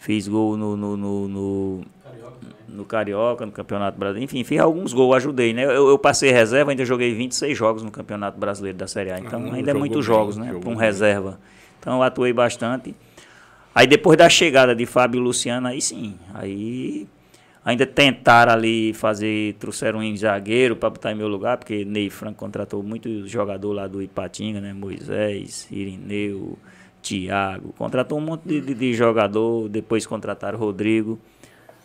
fiz 0.00 0.26
gol 0.26 0.56
no, 0.56 0.76
no, 0.76 0.96
no, 0.96 1.28
no, 1.28 1.84
Carioca, 2.02 2.36
no, 2.68 2.84
Carioca, 2.84 3.46
no 3.46 3.52
Campeonato 3.52 3.98
Brasileiro. 3.98 4.24
Enfim, 4.24 4.42
fiz 4.42 4.58
alguns 4.58 4.92
gols, 4.92 5.16
ajudei, 5.16 5.52
né? 5.52 5.64
Eu, 5.64 5.88
eu, 5.88 5.98
passei 5.98 6.32
reserva, 6.32 6.72
ainda 6.72 6.84
joguei 6.84 7.14
26 7.14 7.56
jogos 7.56 7.82
no 7.82 7.90
Campeonato 7.90 8.38
Brasileiro 8.38 8.76
da 8.76 8.88
Série 8.88 9.12
A. 9.12 9.20
Então, 9.20 9.48
ah, 9.52 9.54
ainda 9.54 9.70
é 9.70 9.74
muitos 9.74 10.04
jogos, 10.04 10.36
né? 10.36 10.52
Para 10.58 10.70
um 10.70 10.74
reserva. 10.74 11.38
Então, 11.78 11.96
eu 11.96 12.02
atuei 12.02 12.32
bastante. 12.32 12.94
Aí, 13.74 13.86
depois 13.86 14.18
da 14.18 14.28
chegada 14.28 14.74
de 14.74 14.84
Fábio 14.84 15.20
e 15.20 15.22
Luciano, 15.22 15.68
aí 15.68 15.80
sim. 15.80 16.16
Aí 16.34 17.06
Ainda 17.62 17.84
tentaram 17.84 18.52
ali 18.52 18.94
fazer, 18.94 19.54
trouxeram 19.54 19.98
um 19.98 20.16
zagueiro 20.16 20.74
para 20.74 20.88
botar 20.88 21.12
em 21.12 21.14
meu 21.14 21.28
lugar, 21.28 21.58
porque 21.58 21.84
Ney 21.84 22.08
Franco 22.08 22.38
contratou 22.38 22.82
muito 22.82 23.26
jogador 23.28 23.72
lá 23.72 23.86
do 23.86 24.02
Ipatinga, 24.02 24.62
né? 24.62 24.72
Moisés, 24.72 25.68
Irineu, 25.70 26.58
Thiago. 27.02 27.72
Contratou 27.76 28.18
um 28.18 28.22
monte 28.22 28.42
de, 28.46 28.60
de, 28.60 28.74
de 28.74 28.94
jogador, 28.94 29.68
depois 29.68 30.06
contrataram 30.06 30.58
Rodrigo. 30.58 31.18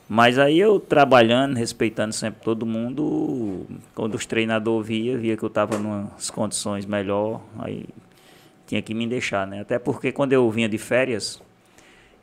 Mas 0.07 0.37
aí 0.37 0.59
eu 0.59 0.79
trabalhando, 0.79 1.55
respeitando 1.55 2.13
sempre 2.13 2.41
todo 2.43 2.65
mundo, 2.65 3.65
quando 3.95 4.13
os 4.13 4.25
treinadores 4.25 4.87
via, 4.87 5.17
via 5.17 5.35
que 5.35 5.43
eu 5.43 5.47
estava 5.47 5.75
em 5.77 5.79
umas 5.79 6.29
condições 6.29 6.85
melhor, 6.85 7.41
aí 7.57 7.85
tinha 8.67 8.81
que 8.83 8.93
me 8.93 9.07
deixar, 9.07 9.47
né? 9.47 9.61
Até 9.61 9.79
porque 9.79 10.11
quando 10.11 10.33
eu 10.33 10.49
vinha 10.51 10.69
de 10.69 10.77
férias, 10.77 11.41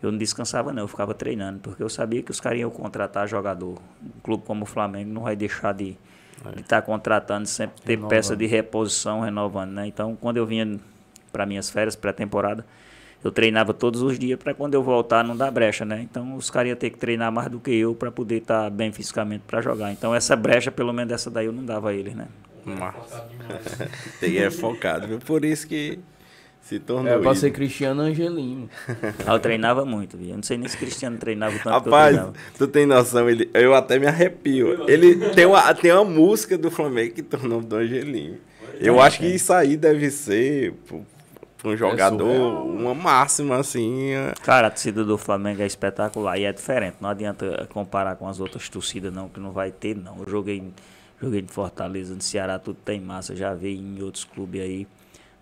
eu 0.01 0.13
não 0.13 0.19
descansava 0.19 0.73
não, 0.73 0.83
eu 0.83 0.89
ficava 0.89 1.13
treinando, 1.13 1.59
porque 1.59 1.83
eu 1.83 1.89
sabia 1.89 2.23
que 2.23 2.31
os 2.31 2.41
caras 2.41 2.61
iam 2.61 2.71
contratar 2.71 3.27
jogador. 3.29 3.79
Um 4.01 4.21
clube 4.23 4.45
como 4.47 4.63
o 4.63 4.67
Flamengo 4.67 5.13
não 5.13 5.23
vai 5.23 5.35
deixar 5.35 5.75
de 5.75 5.97
estar 6.39 6.53
de 6.53 6.63
tá 6.63 6.83
contratando, 6.83 7.47
sempre 7.47 7.81
ter 7.83 7.91
renovando. 7.91 8.11
peça 8.11 8.37
de 8.37 8.47
reposição 8.47 9.21
renovando, 9.21 9.71
né? 9.71 9.87
Então, 9.89 10.17
quando 10.21 10.37
eu 10.37 10.47
vinha 10.47 10.79
para 11.33 11.47
minhas 11.47 11.71
férias, 11.71 11.97
pré-temporada, 11.97 12.65
eu 13.25 13.31
treinava 13.31 13.73
todos 13.73 14.03
os 14.03 14.19
dias 14.19 14.39
para 14.39 14.53
quando 14.53 14.75
eu 14.75 14.83
voltar 14.83 15.23
não 15.23 15.37
dar 15.37 15.51
brecha, 15.51 15.85
né? 15.85 16.01
Então, 16.03 16.35
os 16.35 16.51
caras 16.51 16.71
iam 16.71 16.77
ter 16.77 16.91
que 16.91 16.99
treinar 16.99 17.31
mais 17.31 17.49
do 17.49 17.61
que 17.61 17.71
eu 17.71 17.95
para 17.95 18.11
poder 18.11 18.39
estar 18.39 18.65
tá 18.65 18.71
bem 18.71 18.91
fisicamente 18.91 19.45
para 19.47 19.61
jogar. 19.61 19.93
Então, 19.93 20.15
essa 20.15 20.35
brecha, 20.35 20.71
pelo 20.71 20.93
menos 20.93 21.13
essa 21.13 21.31
daí, 21.31 21.47
eu 21.47 21.53
não 21.53 21.65
dava 21.65 21.91
a 21.91 21.95
eles, 21.95 22.15
né? 22.15 22.27
Massa. 22.65 23.29
é 24.23 24.51
focado, 24.51 25.07
viu? 25.07 25.19
Por 25.19 25.45
isso 25.45 25.67
que 25.67 25.99
se 26.63 26.79
tornou. 26.79 27.13
É 27.13 27.19
pra 27.19 27.35
ser 27.35 27.51
Cristiano 27.51 28.03
Angelino. 28.03 28.69
eu 29.27 29.39
treinava 29.39 29.85
muito, 29.85 30.17
viu? 30.17 30.31
Eu 30.31 30.37
não 30.37 30.43
sei 30.43 30.57
nem 30.57 30.69
se 30.69 30.77
Cristiano 30.77 31.19
treinava 31.19 31.57
tanto 31.59 31.69
Rapaz, 31.69 32.19
tu 32.57 32.67
tem 32.67 32.87
noção, 32.87 33.29
ele, 33.29 33.51
eu 33.53 33.75
até 33.75 33.99
me 33.99 34.07
arrepio. 34.07 34.89
Ele 34.89 35.31
tem 35.31 35.47
uma, 35.47 35.75
tem 35.75 35.93
uma 35.93 36.05
música 36.05 36.57
do 36.57 36.71
Flamengo 36.71 37.15
que 37.15 37.23
tem 37.23 37.41
nome 37.49 37.67
do 37.67 37.77
Angelino. 37.77 38.39
Eu 38.81 39.01
é, 39.01 39.07
acho 39.07 39.19
que 39.19 39.27
isso 39.27 39.53
aí 39.53 39.77
deve 39.77 40.11
ser 40.11 40.75
para 41.63 41.71
um 41.71 41.77
jogador 41.77 42.29
é 42.29 42.39
uma 42.39 42.93
máxima 42.93 43.57
assim. 43.57 44.11
É. 44.11 44.35
Cara, 44.43 44.67
a 44.67 44.71
torcida 44.71 45.05
do 45.05 45.17
Flamengo 45.17 45.63
é 45.63 45.67
espetacular 45.67 46.37
e 46.37 46.45
é 46.45 46.53
diferente. 46.53 46.97
Não 47.01 47.09
adianta 47.09 47.69
comparar 47.73 48.17
com 48.17 48.27
as 48.27 48.41
outras 48.41 48.69
torcidas, 48.69 49.15
não, 49.15 49.29
que 49.29 49.39
não 49.39 49.53
vai 49.53 49.71
ter, 49.71 49.97
não. 49.97 50.19
Eu 50.19 50.29
joguei, 50.29 50.73
joguei 51.21 51.41
em 51.41 51.47
Fortaleza, 51.47 52.15
no 52.15 52.21
Ceará, 52.21 52.59
tudo 52.59 52.79
tem 52.85 53.01
massa. 53.01 53.37
Já 53.37 53.55
vi 53.55 53.77
em 53.77 54.03
outros 54.03 54.25
clubes 54.25 54.61
aí. 54.61 54.89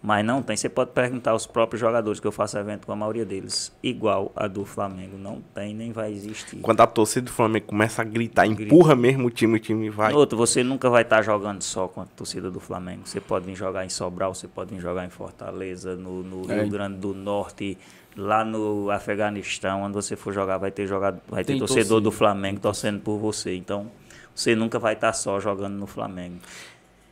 Mas 0.02 0.24
não 0.24 0.42
tem. 0.42 0.56
Você 0.56 0.68
pode 0.68 0.92
perguntar 0.92 1.32
aos 1.32 1.46
próprios 1.46 1.78
jogadores, 1.78 2.18
que 2.18 2.26
eu 2.26 2.32
faço 2.32 2.56
evento 2.56 2.86
com 2.86 2.92
a 2.92 2.96
maioria 2.96 3.24
deles, 3.24 3.70
igual 3.82 4.32
a 4.34 4.46
do 4.46 4.64
Flamengo. 4.64 5.18
Não 5.18 5.42
tem, 5.54 5.74
nem 5.74 5.92
vai 5.92 6.10
existir. 6.10 6.56
Quando 6.60 6.80
a 6.80 6.86
torcida 6.86 7.26
do 7.26 7.32
Flamengo 7.32 7.66
começa 7.66 8.00
a 8.00 8.04
gritar, 8.04 8.46
empurra 8.46 8.96
mesmo 8.96 9.26
o 9.26 9.30
time, 9.30 9.56
o 9.56 9.60
time 9.60 9.90
vai. 9.90 10.14
Outro, 10.14 10.38
você 10.38 10.64
nunca 10.64 10.88
vai 10.88 11.02
estar 11.02 11.20
jogando 11.20 11.60
só 11.62 11.86
com 11.86 12.00
a 12.00 12.06
torcida 12.06 12.50
do 12.50 12.58
Flamengo. 12.58 13.02
Você 13.04 13.20
pode 13.20 13.44
vir 13.44 13.54
jogar 13.54 13.84
em 13.84 13.90
Sobral, 13.90 14.34
você 14.34 14.48
pode 14.48 14.74
vir 14.74 14.80
jogar 14.80 15.04
em 15.04 15.10
Fortaleza, 15.10 15.94
no, 15.96 16.22
no 16.22 16.50
é. 16.50 16.62
Rio 16.62 16.70
Grande 16.70 16.96
do 16.96 17.12
Norte, 17.12 17.76
lá 18.16 18.42
no 18.42 18.90
Afeganistão, 18.90 19.82
onde 19.82 19.94
você 19.94 20.16
for 20.16 20.32
jogar, 20.32 20.56
vai 20.56 20.70
ter, 20.70 20.86
jogado, 20.86 21.20
vai 21.28 21.44
ter 21.44 21.58
torcedor 21.58 21.84
torcida. 21.84 22.00
do 22.00 22.10
Flamengo 22.10 22.58
torcendo 22.58 23.00
por 23.00 23.18
você. 23.18 23.54
Então, 23.54 23.90
você 24.34 24.54
nunca 24.54 24.78
vai 24.78 24.94
estar 24.94 25.12
só 25.12 25.38
jogando 25.38 25.74
no 25.74 25.86
Flamengo. 25.86 26.36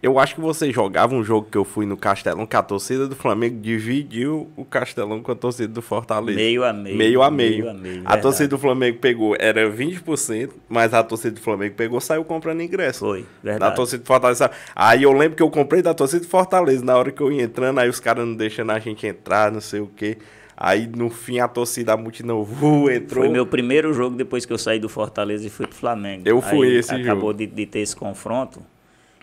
Eu 0.00 0.18
acho 0.18 0.36
que 0.36 0.40
você 0.40 0.70
jogava 0.70 1.14
um 1.14 1.24
jogo 1.24 1.48
que 1.50 1.58
eu 1.58 1.64
fui 1.64 1.84
no 1.84 1.96
Castelão, 1.96 2.46
que 2.46 2.54
a 2.54 2.62
torcida 2.62 3.08
do 3.08 3.16
Flamengo 3.16 3.58
dividiu 3.60 4.48
o 4.56 4.64
Castelão 4.64 5.20
com 5.20 5.32
a 5.32 5.34
torcida 5.34 5.66
do 5.66 5.82
Fortaleza. 5.82 6.38
Meio 6.38 6.62
a 6.62 6.72
meio. 6.72 6.96
Meio 6.96 7.22
a 7.22 7.30
meio. 7.30 7.64
meio, 7.64 7.70
a, 7.70 7.74
meio 7.74 8.02
a 8.04 8.16
torcida 8.16 8.48
do 8.48 8.58
Flamengo 8.58 8.98
pegou, 8.98 9.34
era 9.38 9.68
20%, 9.68 10.50
mas 10.68 10.94
a 10.94 11.02
torcida 11.02 11.34
do 11.34 11.40
Flamengo 11.40 11.74
pegou, 11.74 12.00
saiu 12.00 12.24
comprando 12.24 12.60
ingresso. 12.62 13.00
Foi, 13.00 13.26
verdade. 13.42 13.70
Da 13.70 13.76
torcida 13.76 14.02
do 14.02 14.06
Fortaleza. 14.06 14.50
Aí 14.74 15.02
eu 15.02 15.12
lembro 15.12 15.36
que 15.36 15.42
eu 15.42 15.50
comprei 15.50 15.82
da 15.82 15.92
torcida 15.92 16.24
do 16.24 16.28
Fortaleza. 16.28 16.84
Na 16.84 16.96
hora 16.96 17.10
que 17.10 17.20
eu 17.20 17.32
ia 17.32 17.42
entrando, 17.42 17.80
aí 17.80 17.88
os 17.88 17.98
caras 17.98 18.24
não 18.24 18.36
deixando 18.36 18.70
a 18.70 18.78
gente 18.78 19.04
entrar, 19.04 19.50
não 19.50 19.60
sei 19.60 19.80
o 19.80 19.88
quê. 19.88 20.18
Aí 20.56 20.86
no 20.86 21.10
fim 21.10 21.40
a 21.40 21.48
torcida 21.48 21.92
a 21.92 21.96
multidão 21.96 22.46
entrou. 22.90 23.24
Foi 23.24 23.28
meu 23.28 23.46
primeiro 23.46 23.92
jogo 23.92 24.16
depois 24.16 24.46
que 24.46 24.52
eu 24.52 24.58
saí 24.58 24.78
do 24.78 24.88
Fortaleza 24.88 25.44
e 25.46 25.50
fui 25.50 25.66
pro 25.66 25.76
Flamengo. 25.76 26.22
Eu 26.24 26.40
fui 26.40 26.68
aí, 26.68 26.76
esse 26.76 26.90
acabou 26.90 27.04
jogo. 27.04 27.12
Acabou 27.12 27.32
de, 27.32 27.46
de 27.46 27.66
ter 27.66 27.80
esse 27.80 27.96
confronto 27.96 28.62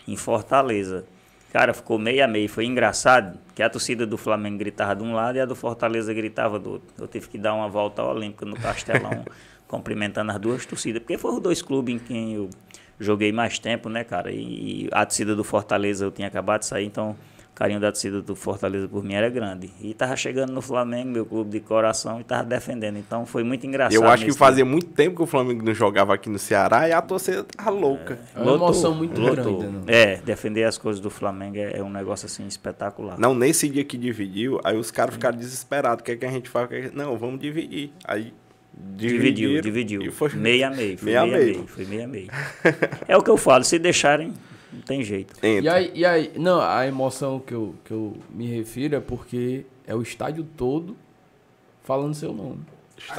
em 0.08 0.16
Fortaleza. 0.16 1.06
Cara, 1.52 1.74
ficou 1.74 1.98
meio 1.98 2.24
a 2.24 2.28
meio. 2.28 2.50
Foi 2.50 2.66
engraçado 2.66 3.40
que 3.56 3.64
a 3.64 3.70
torcida 3.70 4.06
do 4.06 4.18
Flamengo 4.18 4.58
gritava 4.58 4.96
de 4.96 5.04
um 5.04 5.14
lado 5.14 5.38
e 5.38 5.40
a 5.40 5.46
do 5.46 5.56
Fortaleza 5.56 6.14
gritava 6.14 6.60
do 6.60 6.72
outro. 6.72 6.88
Eu 6.98 7.08
tive 7.08 7.30
que 7.30 7.38
dar 7.38 7.54
uma 7.54 7.70
volta 7.70 8.04
olímpica 8.04 8.46
no 8.46 8.56
Castelão, 8.56 9.26
cumprimentando 9.68 10.32
as 10.32 10.40
duas 10.40 10.66
torcidas, 10.66 11.02
porque 11.02 11.18
foram 11.18 11.38
os 11.38 11.42
dois 11.42 11.62
clubes 11.62 11.96
em 11.96 12.00
quem 12.00 12.34
eu 12.34 12.50
joguei 13.00 13.32
mais 13.32 13.58
tempo, 13.58 13.88
né, 13.88 14.04
cara? 14.04 14.32
E, 14.32 14.86
e 14.86 14.90
a 14.92 15.06
torcida 15.06 15.34
do 15.36 15.44
Fortaleza 15.44 16.04
eu 16.04 16.12
tinha 16.12 16.28
acabado 16.28 16.60
de 16.60 16.66
sair, 16.66 16.86
então 16.86 17.16
carinho 17.56 17.80
da 17.80 17.90
torcida 17.92 18.22
do 18.22 18.36
Fortaleza 18.36 18.88
por 18.88 19.04
mim 19.04 19.14
era 19.14 19.30
grande. 19.30 19.72
E 19.82 19.94
tava 19.94 20.16
chegando 20.18 20.52
no 20.52 20.62
Flamengo, 20.62 21.10
meu 21.10 21.26
clube 21.26 21.52
de 21.52 21.62
coração, 21.62 22.20
e 22.20 22.24
tava 22.24 22.44
defendendo. 22.44 22.98
Então 22.98 23.26
foi 23.26 23.44
muito 23.44 23.66
engraçado. 23.66 23.96
Eu 23.96 24.08
acho 24.08 24.26
que 24.26 24.34
fazia 24.34 24.64
tempo. 24.64 24.72
muito 24.72 24.88
tempo 24.88 25.16
que 25.16 25.24
o 25.24 25.26
Flamengo 25.26 25.64
não 25.64 25.74
jogava 25.74 26.14
aqui 26.14 26.30
no 26.30 26.38
Ceará 26.38 26.88
e 26.90 26.92
a 26.92 27.02
torcida 27.02 27.46
tava 27.46 27.70
louca. 27.70 28.20
É, 28.36 28.40
é 28.40 28.42
uma 28.44 28.54
emoção 28.54 28.94
muito 28.94 29.20
lotou. 29.20 29.60
grande. 29.60 29.78
Né? 29.78 29.84
É, 29.88 30.18
defender 30.18 30.66
as 30.66 30.78
coisas 30.78 31.00
do 31.00 31.10
Flamengo 31.10 31.58
é, 31.58 31.78
é, 31.78 31.84
um 31.84 31.90
negócio 31.90 32.26
assim 32.26 32.46
espetacular. 32.46 33.18
Não, 33.18 33.34
nesse 33.34 33.70
dia 33.70 33.86
que 33.86 33.98
dividiu, 33.98 34.60
aí 34.64 34.76
os 34.78 34.92
caras 34.92 35.16
ficaram 35.16 35.38
desesperados. 35.38 36.02
O 36.02 36.04
que, 36.04 36.12
é 36.12 36.16
que 36.18 36.26
a 36.26 36.32
gente 36.32 36.50
faz? 36.50 36.94
Não, 36.94 37.18
vamos 37.18 37.40
dividir. 37.40 37.92
Aí 38.04 38.34
Dividiu, 38.78 39.62
dividiu. 39.62 40.12
Foi... 40.12 40.30
Meio 40.34 40.68
a 40.68 40.70
meio. 40.70 40.98
Foi 40.98 41.14
meio, 41.14 41.22
meio 41.22 41.34
a 41.34 41.38
meio. 41.38 41.56
meio. 41.56 41.68
Foi 41.68 41.86
meio 41.86 42.04
a 42.04 42.08
meio. 42.08 42.28
é 43.08 43.16
o 43.16 43.24
que 43.24 43.30
eu 43.30 43.38
falo, 43.38 43.64
se 43.64 43.80
deixarem, 43.80 44.34
não 44.76 44.82
tem 44.82 45.04
jeito. 45.04 45.34
E 45.44 45.68
aí, 45.68 45.92
e 45.94 46.06
aí, 46.06 46.32
não, 46.36 46.62
a 46.62 46.86
emoção 46.86 47.40
que 47.40 47.54
eu, 47.54 47.76
que 47.84 47.92
eu 47.92 48.18
me 48.30 48.46
refiro 48.48 48.96
é 48.96 49.00
porque 49.00 49.66
é 49.88 49.96
o 49.96 50.02
estádio 50.02 50.46
todo 50.56 50.96
falando 51.84 52.14
seu 52.14 52.34
nome. 52.34 52.60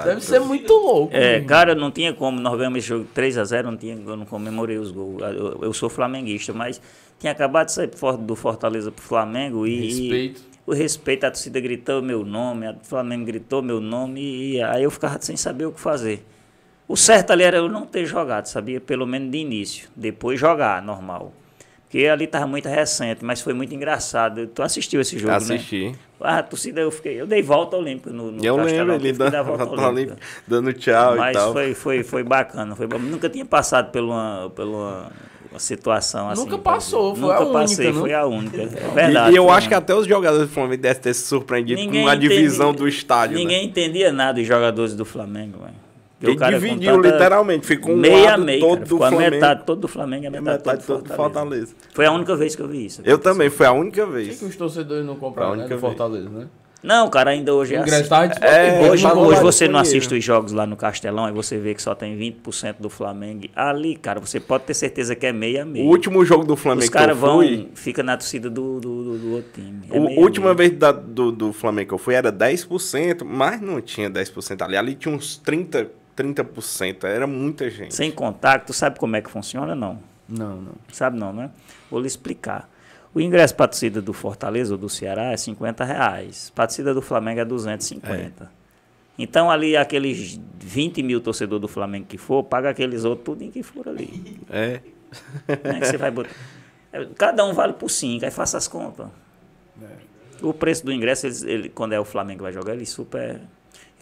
Deve 0.05 0.21
ser 0.21 0.41
muito 0.41 0.73
louco. 0.73 1.15
É, 1.15 1.41
cara, 1.41 1.75
não 1.75 1.91
tinha 1.91 2.13
como. 2.13 2.41
Nós 2.41 2.57
ganhamos 2.57 2.79
esse 2.79 2.89
jogo 2.89 3.07
3x0, 3.15 3.63
não 3.63 3.77
tinha, 3.77 3.95
eu 3.95 4.17
não 4.17 4.25
comemorei 4.25 4.79
os 4.79 4.91
gols. 4.91 5.23
Eu, 5.23 5.59
eu, 5.63 5.73
sou 5.73 5.89
flamenguista, 5.89 6.53
mas 6.53 6.81
tinha 7.19 7.31
acabado 7.31 7.67
de 7.67 7.73
sair 7.73 7.91
do 8.21 8.35
Fortaleza 8.35 8.91
pro 8.91 9.05
Flamengo 9.05 9.67
e. 9.67 9.87
Respeito. 9.87 10.41
E, 10.41 10.57
o 10.67 10.73
respeito, 10.73 11.25
a 11.25 11.31
torcida 11.31 11.61
gritou 11.61 12.03
meu 12.03 12.25
nome, 12.25 12.67
a 12.67 12.75
Flamengo 12.83 13.25
gritou 13.25 13.63
meu 13.63 13.81
nome 13.81 14.21
e 14.21 14.61
aí 14.61 14.83
eu 14.83 14.91
ficava 14.91 15.21
sem 15.21 15.37
saber 15.37 15.67
o 15.67 15.73
que 15.73 15.81
fazer. 15.81 16.25
O 16.89 16.97
certo 16.97 17.33
ali 17.33 17.45
era 17.45 17.59
eu 17.59 17.69
não 17.69 17.87
ter 17.87 18.05
jogado, 18.05 18.47
sabia? 18.47 18.81
Pelo 18.81 19.07
menos 19.07 19.31
de 19.31 19.39
início. 19.39 19.89
Depois 19.95 20.41
jogar, 20.41 20.83
normal. 20.83 21.33
Porque 21.89 22.05
ali 22.09 22.25
estava 22.25 22.49
muito 22.49 22.69
recente, 22.69 23.25
mas 23.25 23.41
foi 23.41 23.55
muito 23.55 23.73
engraçado. 23.73 24.49
Tu 24.49 24.61
assistiu 24.61 25.01
esse 25.01 25.17
jogo, 25.19 25.33
Assisti. 25.33 25.53
né? 25.85 25.89
Assisti. 25.91 26.01
Ah, 26.21 26.39
a 26.39 26.43
torcida 26.43 26.81
eu 26.81 26.91
fiquei. 26.91 27.21
Eu 27.21 27.27
dei 27.29 27.43
volta 27.43 27.77
olímpica 27.77 28.11
no, 28.11 28.33
no 28.33 28.45
Eu 28.45 28.57
lembro 28.57 28.95
ele 28.95 29.13
dando, 29.13 29.45
volta 29.45 29.65
olímpica. 29.89 30.19
dando 30.49 30.73
tchau 30.73 31.17
mas 31.17 31.31
e 31.31 31.39
tal. 31.39 31.47
Mas 31.47 31.53
foi, 31.53 31.75
foi, 31.75 32.03
foi 32.03 32.23
bacana. 32.25 32.75
Foi, 32.75 32.89
nunca 32.89 33.29
tinha 33.29 33.45
passado 33.45 33.93
por 33.93 34.03
uma, 34.03 34.51
por 34.55 34.65
uma, 34.67 35.13
uma 35.49 35.61
situação 35.61 36.29
assim. 36.29 36.43
Nunca 36.43 36.59
passou, 36.59 37.15
foi 37.15 37.23
nunca 37.23 37.35
a 37.37 37.41
única. 37.43 37.59
passei, 37.61 37.93
não? 37.93 38.01
foi 38.01 38.13
a 38.15 38.27
única. 38.27 38.63
É 38.63 38.67
verdade. 38.93 39.31
E, 39.31 39.35
e 39.35 39.37
eu 39.37 39.49
acho 39.49 39.69
que 39.69 39.75
até 39.75 39.95
os 39.95 40.09
jogadores 40.09 40.49
do 40.49 40.53
Flamengo 40.53 40.83
devem 40.83 41.01
ter 41.01 41.15
se 41.15 41.27
surpreendido 41.27 41.81
Ninguém 41.81 42.03
com 42.03 42.09
a 42.11 42.17
divisão 42.17 42.71
entendi- 42.71 42.83
do 42.83 42.89
estádio. 42.89 43.39
Ninguém 43.39 43.59
né? 43.63 43.65
entendia 43.65 44.13
nada 44.13 44.35
dos 44.41 44.47
jogadores 44.47 44.97
do 44.97 45.05
Flamengo, 45.05 45.61
velho. 45.61 45.86
Porque 46.19 46.33
o 46.35 46.37
cara 46.37 46.59
dividiu 46.59 47.01
literalmente, 47.01 47.67
ficou 47.67 47.93
um 47.93 47.97
meia 47.99 48.29
a 48.29 48.31
lado 48.33 48.45
meia, 48.45 48.61
todo 48.61 48.71
cara. 48.75 48.81
do 48.81 48.87
Ficou 48.89 49.05
a 49.05 49.09
Flamengo. 49.11 49.31
metade 49.31 49.63
todo 49.67 49.81
do 49.81 49.89
Flamengo 49.89 50.25
e 50.25 50.27
a 50.27 50.31
metade, 50.31 50.47
metade 50.59 50.85
todo 50.87 50.97
todo 50.99 51.09
do 51.09 51.15
Fortaleza. 51.15 51.67
Fortaleza. 51.67 51.75
Foi 51.95 52.07
a 52.07 52.13
única 52.13 52.37
vez 52.37 52.57
que 52.57 52.63
eu 52.63 52.69
vi 52.69 52.87
isso. 52.87 53.03
Eu 53.05 53.19
também, 53.19 53.51
foi 53.51 53.67
a 53.67 53.73
única 53.73 54.07
Por 54.07 54.15
que, 54.17 54.23
vez. 54.25 54.39
que 54.39 54.45
os 54.47 54.57
torcedores 54.57 55.05
não 55.05 55.17
compraram, 55.17 55.53
A 55.53 55.57
né? 55.57 55.63
Do 55.65 55.69
vez. 55.69 55.81
Fortaleza, 55.81 56.29
né? 56.31 56.47
Não, 56.83 57.09
cara, 57.11 57.31
ainda 57.31 57.53
hoje 57.53 57.75
é 57.75 57.79
assim. 57.79 58.09
tava 58.09 58.27
É. 58.47 58.81
Hoje, 58.91 59.05
hoje 59.07 59.35
lá 59.35 59.41
você 59.41 59.67
não 59.67 59.79
assiste 59.81 60.15
os 60.15 60.23
jogos 60.23 60.53
lá 60.53 60.67
no 60.67 60.77
Castelão 60.77 61.29
e 61.29 61.33
você 61.33 61.59
vê 61.59 61.75
que 61.75 61.83
só 61.83 61.95
tem 61.97 62.17
20% 62.17 62.77
do 62.79 62.89
Flamengo. 62.89 63.49
Ali, 63.57 63.97
cara, 63.97 64.21
você 64.21 64.39
pode 64.39 64.65
ter 64.65 64.75
certeza 64.75 65.17
que 65.17 65.27
é 65.27 65.33
meia 65.33 65.65
a 65.65 65.67
O 65.67 65.87
último 65.89 66.25
jogo 66.25 66.45
do 66.45 66.55
Os 66.55 66.61
Flamengo 66.61 66.91
que 66.91 66.97
eu 66.97 67.01
caras 67.01 67.17
vão, 67.17 67.39
fui... 67.39 67.69
fica 67.75 68.03
na 68.05 68.17
torcida 68.17 68.49
do, 68.49 68.79
do, 68.79 69.03
do, 69.03 69.19
do 69.19 69.33
outro 69.33 69.51
time. 69.55 69.81
É 69.91 69.99
A 69.99 70.01
a 70.01 70.21
última 70.21 70.55
vez 70.55 70.71
da- 70.73 70.93
do, 70.93 71.33
do 71.33 71.53
Flamengo 71.53 71.89
que 71.89 71.95
eu 71.95 71.99
fui 71.99 72.15
era 72.15 72.31
10%, 72.31 73.25
mas 73.25 73.61
não 73.61 73.81
tinha 73.81 74.09
10% 74.09 74.63
ali. 74.63 74.77
Ali 74.77 74.95
tinha 74.95 75.13
uns 75.13 75.43
30%, 75.45 75.89
30%. 76.17 77.05
Era 77.05 77.27
muita 77.27 77.69
gente. 77.69 77.95
Sem 77.95 78.11
contato, 78.11 78.73
sabe 78.73 78.99
como 78.99 79.17
é 79.17 79.23
que 79.23 79.31
funciona? 79.31 79.75
Não. 79.75 79.99
Não, 80.29 80.57
não. 80.57 80.73
Sabe 80.93 81.19
não, 81.19 81.33
né? 81.33 81.51
Vou 81.91 82.01
lhe 82.01 82.07
explicar. 82.07 82.69
O 83.15 83.21
ingresso 83.21 83.55
para 83.55 83.65
a 83.65 83.69
torcida 83.69 84.03
do 84.03 84.13
Fortaleza 84.13 84.75
ou 84.75 84.79
do 84.79 84.89
Ceará 84.89 85.33
é 85.33 85.37
50 85.37 85.85
reais. 85.85 86.51
Para 86.55 86.65
a 86.65 86.67
torcida 86.67 86.93
do 86.93 87.01
Flamengo 87.01 87.41
é 87.41 87.45
250. 87.45 88.51
Então 89.19 89.51
ali 89.51 89.77
aqueles 89.77 90.39
20 90.59 91.03
mil 91.03 91.21
torcedores 91.21 91.63
do 91.63 91.69
Flamengo 91.69 92.07
que 92.07 92.19
for, 92.19 92.45
paga 92.45 92.71
aqueles 92.71 93.05
outros 93.05 93.25
tudo 93.25 93.43
em 93.43 93.51
que 93.51 93.63
for 93.63 93.89
ali. 93.89 94.39
É. 94.51 94.81
Que 95.47 95.87
você 95.87 95.97
vai 95.97 96.11
botar. 96.11 96.31
É, 96.93 97.05
Cada 97.17 97.45
um 97.45 97.53
vale 97.53 97.73
por 97.73 97.91
5, 97.91 98.25
aí 98.25 98.31
faça 98.31 98.59
as 98.59 98.69
contas. 98.69 99.07
O 100.43 100.53
preço 100.53 100.85
do 100.85 100.93
ingresso, 100.93 101.27
eles, 101.27 101.43
ele, 101.43 101.69
quando 101.69 101.95
é 101.95 102.01
o 102.01 102.05
Flamengo 102.05 102.39
que 102.39 102.43
vai 102.43 102.53
jogar, 102.53 102.75
ele 102.75 102.85
super. 102.85 103.41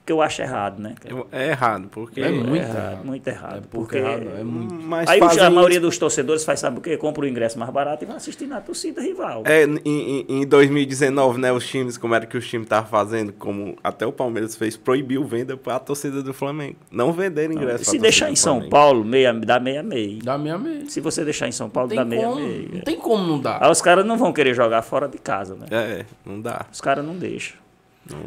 Que 0.07 0.13
eu 0.13 0.21
acho 0.21 0.43
errado, 0.43 0.83
né? 0.83 0.95
É 1.33 1.49
errado, 1.49 1.89
porque... 1.91 2.21
É 2.21 2.29
muito 2.31 2.57
errado, 2.57 2.77
errado. 2.77 3.05
muito 3.07 3.27
errado. 3.27 3.57
É 3.57 3.61
porque 3.63 3.77
porque 3.79 3.97
errado, 3.97 4.29
é 4.39 4.45
muito. 4.45 4.75
Mas 4.75 5.09
Aí 5.09 5.19
a 5.41 5.49
maioria 5.49 5.79
isso- 5.79 5.87
dos 5.87 5.97
torcedores 5.97 6.45
faz 6.45 6.61
sabe 6.61 6.77
o 6.79 6.81
quê? 6.83 6.99
Compra 6.99 7.25
o 7.25 7.27
ingresso 7.27 7.59
mais 7.59 7.71
barato 7.73 8.05
e 8.05 8.07
vai 8.07 8.17
assistir 8.17 8.47
na 8.47 8.61
torcida 8.61 9.01
rival. 9.01 9.43
É, 9.47 9.65
em, 9.65 9.79
em- 9.87 10.27
em 10.29 10.47
2019, 10.47 11.41
né, 11.41 11.51
os 11.51 11.67
times, 11.67 11.97
como 11.97 12.15
era 12.15 12.27
que 12.27 12.37
os 12.37 12.47
times 12.47 12.67
estavam 12.67 12.89
fazendo, 12.91 13.33
como 13.33 13.77
até 13.83 14.07
o 14.07 14.13
Palmeiras 14.13 14.55
fez, 14.55 14.77
proibiu 14.77 15.25
venda 15.25 15.57
para 15.57 15.77
a 15.77 15.79
torcida 15.81 16.23
do 16.23 16.35
Flamengo. 16.35 16.77
Não 16.91 17.11
vender 17.11 17.51
ingresso. 17.51 17.85
Se 17.87 17.93
pra 17.93 18.03
deixar 18.03 18.31
em 18.31 18.37
São. 18.37 18.69
Paulo, 18.69 19.05
meia, 19.07 19.33
dá 19.33 19.59
meia 19.59 19.83
meia. 19.83 20.19
Dá 20.23 20.37
meia 20.37 20.59
meia. 20.59 20.85
Se 20.87 21.01
você 21.01 21.25
deixar 21.25 21.49
em 21.49 21.53
São 21.53 21.71
Paulo, 21.71 21.95
dá 21.95 22.05
meia 22.05 22.27
como, 22.27 22.41
não 22.41 22.47
meia. 22.47 22.83
tem 22.85 22.97
como 22.99 23.27
não 23.27 23.41
dar. 23.41 23.63
Aí 23.65 23.71
os 23.71 23.81
caras 23.81 24.05
não 24.05 24.19
vão 24.19 24.35
querer 24.35 24.53
jogar 24.55 24.83
fora 24.83 25.09
de 25.09 25.17
casa, 25.17 25.55
né? 25.55 25.67
É, 25.71 26.05
não 26.27 26.41
dá. 26.43 26.67
Os 26.71 26.81
caras 26.83 27.03
não 27.05 27.17
deixam. 27.17 27.64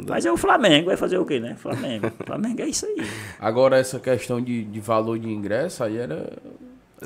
Mas 0.08 0.26
é 0.26 0.32
o 0.32 0.38
Flamengo, 0.38 0.88
vai 0.88 0.98
fazer 0.98 1.18
o 1.18 1.26
quê, 1.26 1.40
né? 1.40 1.56
Flamengo. 1.58 2.12
Flamengo 2.26 2.62
é 2.62 2.68
isso 2.68 2.86
aí. 2.86 2.98
Agora, 3.40 3.78
essa 3.78 4.00
questão 4.00 4.42
de, 4.42 4.64
de 4.64 4.80
valor 4.80 5.20
de 5.20 5.30
ingresso, 5.30 5.84
aí 5.84 5.98
era. 5.98 6.32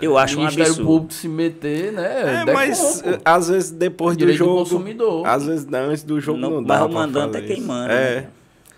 Eu 0.01 0.17
acho 0.17 0.36
o 0.36 0.38
um 0.38 0.41
Ministério 0.43 0.71
absurdo. 0.71 0.88
Público 0.89 1.13
se 1.13 1.27
meter, 1.27 1.91
né? 1.91 2.43
É, 2.47 2.53
mas 2.53 3.03
eh, 3.05 3.19
às 3.25 3.49
vezes 3.49 3.71
depois 3.71 4.15
do 4.15 4.19
Direito 4.19 4.39
do 4.39 4.45
jogo. 4.45 4.60
consumidor. 4.60 5.27
Às 5.27 5.45
vezes 5.45 5.65
não, 5.65 5.79
antes 5.89 6.03
do 6.03 6.21
jogo 6.21 6.39
Não- 6.39 6.49
não, 6.49 6.62
mas 6.62 6.79
dá. 6.79 6.86
o 6.86 6.93
mandante 6.93 7.34
fazer 7.34 7.45
é 7.45 7.47
quem 7.55 7.62
manda, 7.62 7.91
É, 7.93 8.15
né? 8.21 8.27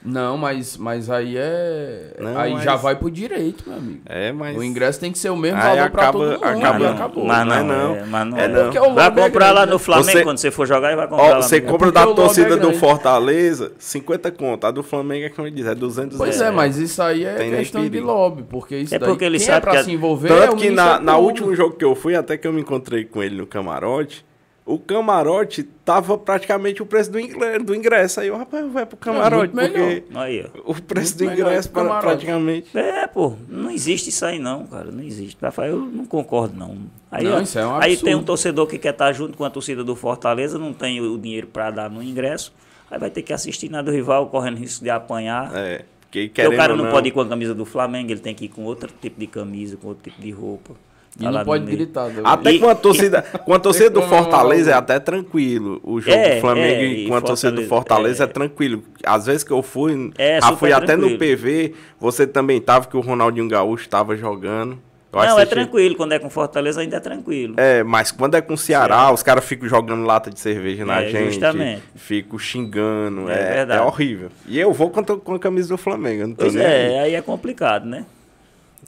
Não, 0.05 0.37
mas, 0.37 0.75
mas 0.77 1.09
aí 1.09 1.35
é. 1.37 2.15
Não, 2.19 2.37
aí 2.37 2.53
mas- 2.53 2.63
já 2.63 2.75
vai 2.75 2.95
pro 2.95 3.09
direito, 3.09 3.63
meu 3.67 3.77
amigo. 3.77 4.01
é, 4.05 4.31
mas. 4.31 4.57
O 4.57 4.63
ingresso 4.63 4.99
tem 4.99 5.11
que 5.11 5.17
ser 5.17 5.29
o 5.29 5.37
mesmo 5.37 5.57
Aí 5.57 5.77
valor 5.77 5.89
pra 5.91 6.01
acaba- 6.03 6.19
todo 6.19 6.31
mundo. 6.31 6.43
acaba- 6.43 6.89
acabou. 6.91 7.25
Mas 7.25 7.47
Não 7.47 7.55
é 7.55 7.63
não, 7.63 7.67
não. 7.89 7.95
é, 7.95 8.05
mas 8.05 8.27
não 8.27 8.37
É 8.37 8.43
é. 8.43 8.47
não. 8.49 8.69
O 8.91 8.93
Vai 8.93 9.07
é 9.07 9.11
comprar 9.11 9.47
lá 9.51 9.61
grande, 9.61 9.71
no? 9.71 9.79
Flamengo, 9.79 10.11
Você- 10.11 10.23
quando 10.23 10.37
você 10.39 10.51
for 10.51 10.67
jogar, 10.67 10.91
e 10.91 10.95
vai 10.95 11.07
comprar 11.07 11.23
Ó, 11.25 11.29
lá 11.35 11.41
você 11.41 11.61
compra 11.61 11.91
da 11.91 12.05
torcida 12.07 12.55
é 12.55 12.57
do. 12.57 12.73
Fortaleza, 12.73 13.71
50 13.79 14.29
conto. 14.31 14.65
A 14.67 14.71
do 14.71 14.83
Flamengo 14.83 15.25
é 15.25 15.29
como 15.29 15.47
ele 15.47 15.55
diz, 15.55 15.65
é 15.67 15.73
200 15.75 16.17
Pois 16.17 16.39
é, 16.41 16.51
mas 16.51 16.77
isso 16.77 17.01
aí 17.01 17.23
é 17.25 17.35
Tem 17.35 17.51
questão 17.51 17.87
de 17.87 17.99
lobby, 17.99 18.43
porque 18.49 18.75
isso 18.77 18.93
É 18.95 18.99
daí, 18.99 19.07
porque 19.09 19.23
ele 19.23 19.37
quem 19.37 19.47
sabe 19.47 19.57
é 19.57 19.61
pra 19.61 19.71
que 19.77 19.83
se 19.83 19.91
envolver 19.91 20.31
é 20.33 20.47
Tanto 20.47 20.55
que 20.57 20.69
na, 20.69 20.99
na 20.99 21.17
último 21.17 21.55
jogo 21.55 21.75
que 21.75 21.85
eu 21.85 21.95
fui, 21.95 22.15
até 22.15 22.35
que 22.37 22.45
eu 22.47 22.51
me 22.53 22.61
encontrei 22.61 23.05
com 23.05 23.21
ele 23.23 23.35
no 23.37 23.47
camarote, 23.47 24.25
o 24.65 24.79
camarote 24.79 25.63
tava 25.63 26.17
praticamente 26.17 26.81
o 26.81 26.85
preço 26.85 27.11
do 27.11 27.19
ingresso. 27.19 27.65
Do 27.65 27.75
ingresso. 27.75 28.19
Aí 28.21 28.27
eu, 28.29 28.37
rapaz, 28.37 28.65
vai 28.71 28.85
pro 28.85 28.95
camarote, 28.95 29.53
melhor. 29.53 29.71
porque 30.01 30.03
Aí, 30.17 30.45
o 30.63 30.73
preço 30.81 31.17
Muito 31.17 31.17
do 31.17 31.33
ingresso 31.41 31.67
o 31.69 31.71
pra- 31.71 31.99
praticamente. 31.99 32.77
É, 32.77 33.05
pô, 33.07 33.33
não 33.49 33.69
existe 33.69 34.09
isso 34.09 34.25
aí 34.25 34.39
não, 34.39 34.65
cara, 34.65 34.89
não 34.89 35.03
existe. 35.03 35.37
Rafael, 35.41 35.73
eu 35.73 35.79
não 35.81 36.05
concordo 36.05 36.55
não. 36.57 36.77
Aí, 37.11 37.25
Não, 37.25 37.37
ó, 37.37 37.41
isso 37.41 37.59
é 37.59 37.67
um 37.67 37.75
aí 37.75 37.97
tem 37.97 38.15
um 38.15 38.23
torcedor 38.23 38.65
que 38.67 38.77
quer 38.77 38.91
estar 38.91 39.11
junto 39.11 39.37
com 39.37 39.43
a 39.43 39.49
torcida 39.49 39.83
do 39.83 39.95
Fortaleza, 39.95 40.57
não 40.57 40.71
tem 40.73 41.01
o 41.01 41.17
dinheiro 41.17 41.47
para 41.47 41.69
dar 41.69 41.89
no 41.89 42.01
ingresso, 42.01 42.53
aí 42.89 42.97
vai 42.97 43.09
ter 43.09 43.21
que 43.21 43.33
assistir 43.33 43.69
na 43.69 43.81
do 43.81 43.91
rival, 43.91 44.27
correndo 44.29 44.57
risco 44.57 44.83
de 44.83 44.89
apanhar. 44.89 45.51
É, 45.53 45.83
porque 46.01 46.27
Porque 46.29 46.47
o 46.47 46.55
cara 46.55 46.75
não, 46.75 46.85
não 46.85 46.91
pode 46.91 47.09
ir 47.09 47.11
com 47.11 47.19
a 47.21 47.27
camisa 47.27 47.53
do 47.53 47.65
Flamengo, 47.65 48.11
ele 48.11 48.19
tem 48.21 48.33
que 48.33 48.45
ir 48.45 48.49
com 48.49 48.63
outro 48.63 48.89
tipo 49.01 49.19
de 49.19 49.27
camisa, 49.27 49.75
com 49.75 49.89
outro 49.89 50.03
tipo 50.09 50.21
de 50.21 50.31
roupa. 50.31 50.73
E 51.19 51.23
não 51.25 51.31
no 51.31 51.45
pode 51.45 51.65
gritar. 51.65 52.07
né? 52.09 52.21
Até 52.23 52.53
E- 52.53 52.59
com 52.59 52.67
a 52.69 52.73
torcida, 52.75 53.21
com 53.21 53.53
a 53.53 53.59
torcida 53.59 53.89
do 53.89 54.01
Fortaleza 54.01 54.71
é 54.71 54.73
até 54.73 54.99
tranquilo. 54.99 55.79
O 55.83 56.01
jogo 56.01 56.17
É, 56.17 56.35
do 56.35 56.41
Flamengo 56.41 56.81
é, 56.81 56.85
e 56.85 57.07
com 57.07 57.15
a 57.15 57.21
torcida 57.21 57.51
do 57.51 57.61
Fortaleza 57.63 57.73
Fortaleza, 57.73 58.23
é, 58.23 58.27
tranquilo. 58.27 58.83
Às 59.05 59.25
vezes 59.27 59.43
que 59.43 59.51
eu 59.51 59.61
fui, 59.61 60.11
É, 60.17 60.41
já 60.41 60.55
fui 60.55 60.73
até 60.73 60.95
no 60.95 61.07
tranquilo. 61.09 61.19
PV, 61.37 61.73
você 61.99 62.25
também 62.25 62.59
tava 62.59 62.87
que 62.87 62.97
o 62.97 62.99
Ronaldinho 63.01 63.47
Gaúcho 63.47 63.87
tava 63.87 64.15
jogando. 64.17 64.79
Eu 65.13 65.19
Não, 65.19 65.39
é 65.39 65.45
tranquilo, 65.45 65.93
quando 65.95 66.13
é 66.13 66.17
com 66.17 66.27
Fortaleza 66.27 66.81
ainda 66.81 66.97
é 66.97 66.99
tranquilo. 66.99 67.53
É, 67.57 67.83
mas 67.83 68.11
quando 68.11 68.33
é 68.33 68.41
com 68.41 68.55
o 68.55 68.57
Ceará, 68.57 68.95
Ceará. 68.95 69.13
os 69.13 69.21
caras 69.21 69.45
ficam 69.45 69.69
jogando 69.69 70.03
lata 70.03 70.31
de 70.31 70.39
cerveja 70.39 70.83
na 70.83 71.03
É, 71.03 71.09
gente. 71.11 71.33
justamente. 71.33 71.83
Ficam 71.93 72.39
xingando. 72.39 73.29
É 73.29 73.33
É, 73.35 73.37
é, 73.37 73.53
verdade. 73.57 73.85
horrível. 73.85 74.29
E 74.47 74.59
eu 74.59 74.73
vou 74.73 74.89
com, 74.89 75.01
a- 75.35 75.39
camisa 75.39 75.69
do 75.69 75.77
Flamengo. 75.77 76.23
Não 76.25 76.33
tô 76.33 76.41
Pois 76.45 76.55
nem 76.55 76.65
aí. 76.65 76.93
é, 76.93 76.99
aí 77.01 77.13
é 77.13 77.21
complicado, 77.21 77.85
né? 77.85 78.07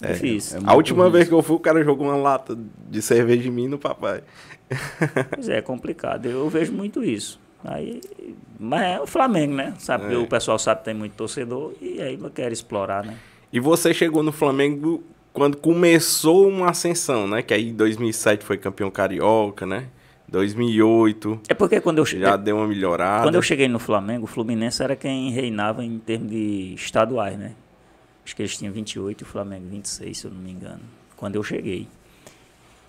Difícil. 0.01 0.59
é 0.59 0.61
A 0.65 0.73
última 0.75 1.09
vez 1.09 1.27
que 1.27 1.33
eu 1.33 1.41
fui, 1.41 1.55
o 1.55 1.59
cara 1.59 1.83
jogou 1.83 2.07
uma 2.07 2.15
lata 2.15 2.57
de 2.89 3.01
cerveja 3.01 3.47
em 3.47 3.51
mim 3.51 3.67
no 3.67 3.77
papai. 3.77 4.21
Pois 5.35 5.47
é, 5.47 5.57
é 5.57 5.61
complicado. 5.61 6.25
Eu 6.25 6.49
vejo 6.49 6.73
muito 6.73 7.03
isso. 7.03 7.39
Aí, 7.63 8.01
mas 8.59 8.81
é 8.83 9.01
o 9.01 9.07
Flamengo, 9.07 9.53
né? 9.53 9.73
Sabe, 9.79 10.13
É. 10.13 10.17
O 10.17 10.27
pessoal 10.27 10.57
sabe 10.59 10.79
que 10.79 10.85
tem 10.85 10.93
muito 10.93 11.13
torcedor 11.13 11.73
e 11.81 12.01
aí 12.01 12.17
quer 12.33 12.51
explorar, 12.51 13.03
né? 13.03 13.15
E 13.51 13.59
você 13.59 13.93
chegou 13.93 14.21
no 14.21 14.31
Flamengo 14.31 15.03
quando 15.33 15.57
começou 15.57 16.47
uma 16.47 16.69
ascensão, 16.69 17.27
né? 17.27 17.41
Que 17.41 17.53
aí 17.53 17.69
em 17.69 17.73
2007 17.73 18.43
foi 18.45 18.57
campeão 18.57 18.91
carioca, 18.91 19.65
né? 19.65 19.87
2008 20.27 21.41
É 21.47 21.53
porque 21.53 21.79
quando 21.79 21.99
eu, 21.99 22.05
já 22.05 22.35
deu 22.35 22.57
uma 22.57 22.67
melhorada. 22.67 23.23
quando 23.23 23.35
eu 23.35 23.41
cheguei 23.41 23.67
no 23.67 23.79
Flamengo, 23.79 24.25
o 24.25 24.27
Fluminense 24.27 24.81
era 24.81 24.95
quem 24.95 25.29
reinava 25.31 25.83
em 25.83 25.99
termos 25.99 26.29
de 26.29 26.73
estaduais, 26.75 27.37
né? 27.37 27.53
Acho 28.25 28.35
que 28.35 28.41
eles 28.41 28.57
tinham 28.57 28.73
28 28.73 29.21
e 29.21 29.23
o 29.23 29.27
Flamengo 29.27 29.67
26, 29.69 30.17
se 30.17 30.25
eu 30.25 30.31
não 30.31 30.39
me 30.41 30.51
engano. 30.51 30.81
Quando 31.15 31.35
eu 31.35 31.43
cheguei. 31.43 31.87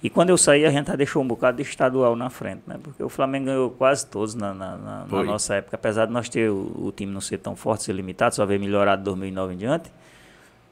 E 0.02 0.10
quando 0.10 0.30
eu 0.30 0.36
saí, 0.38 0.64
a 0.64 0.70
gente 0.70 0.86
já 0.88 0.96
deixou 0.96 1.22
um 1.22 1.26
bocado 1.26 1.56
de 1.56 1.62
estadual 1.62 2.14
na 2.16 2.28
frente, 2.30 2.62
né? 2.66 2.78
Porque 2.82 3.02
o 3.02 3.08
Flamengo 3.08 3.46
ganhou 3.46 3.70
quase 3.70 4.06
todos 4.06 4.34
na, 4.34 4.52
na- 4.54 4.76
na- 4.76 5.00
na 5.00 5.06
nossa 5.26 5.54
época. 5.54 5.74
Apesar 5.76 6.06
de 6.06 6.12
nós 6.12 6.28
ter 6.28 6.50
o, 6.50 6.86
o 6.86 6.92
time 6.92 7.12
não 7.12 7.20
ser 7.20 7.38
tão 7.38 7.56
forte, 7.56 7.84
ser 7.84 7.92
limitado, 7.94 8.34
só 8.34 8.42
haver 8.42 8.58
melhorado 8.58 9.00
de 9.00 9.04
2009 9.06 9.54
em 9.54 9.56
diante. 9.56 9.90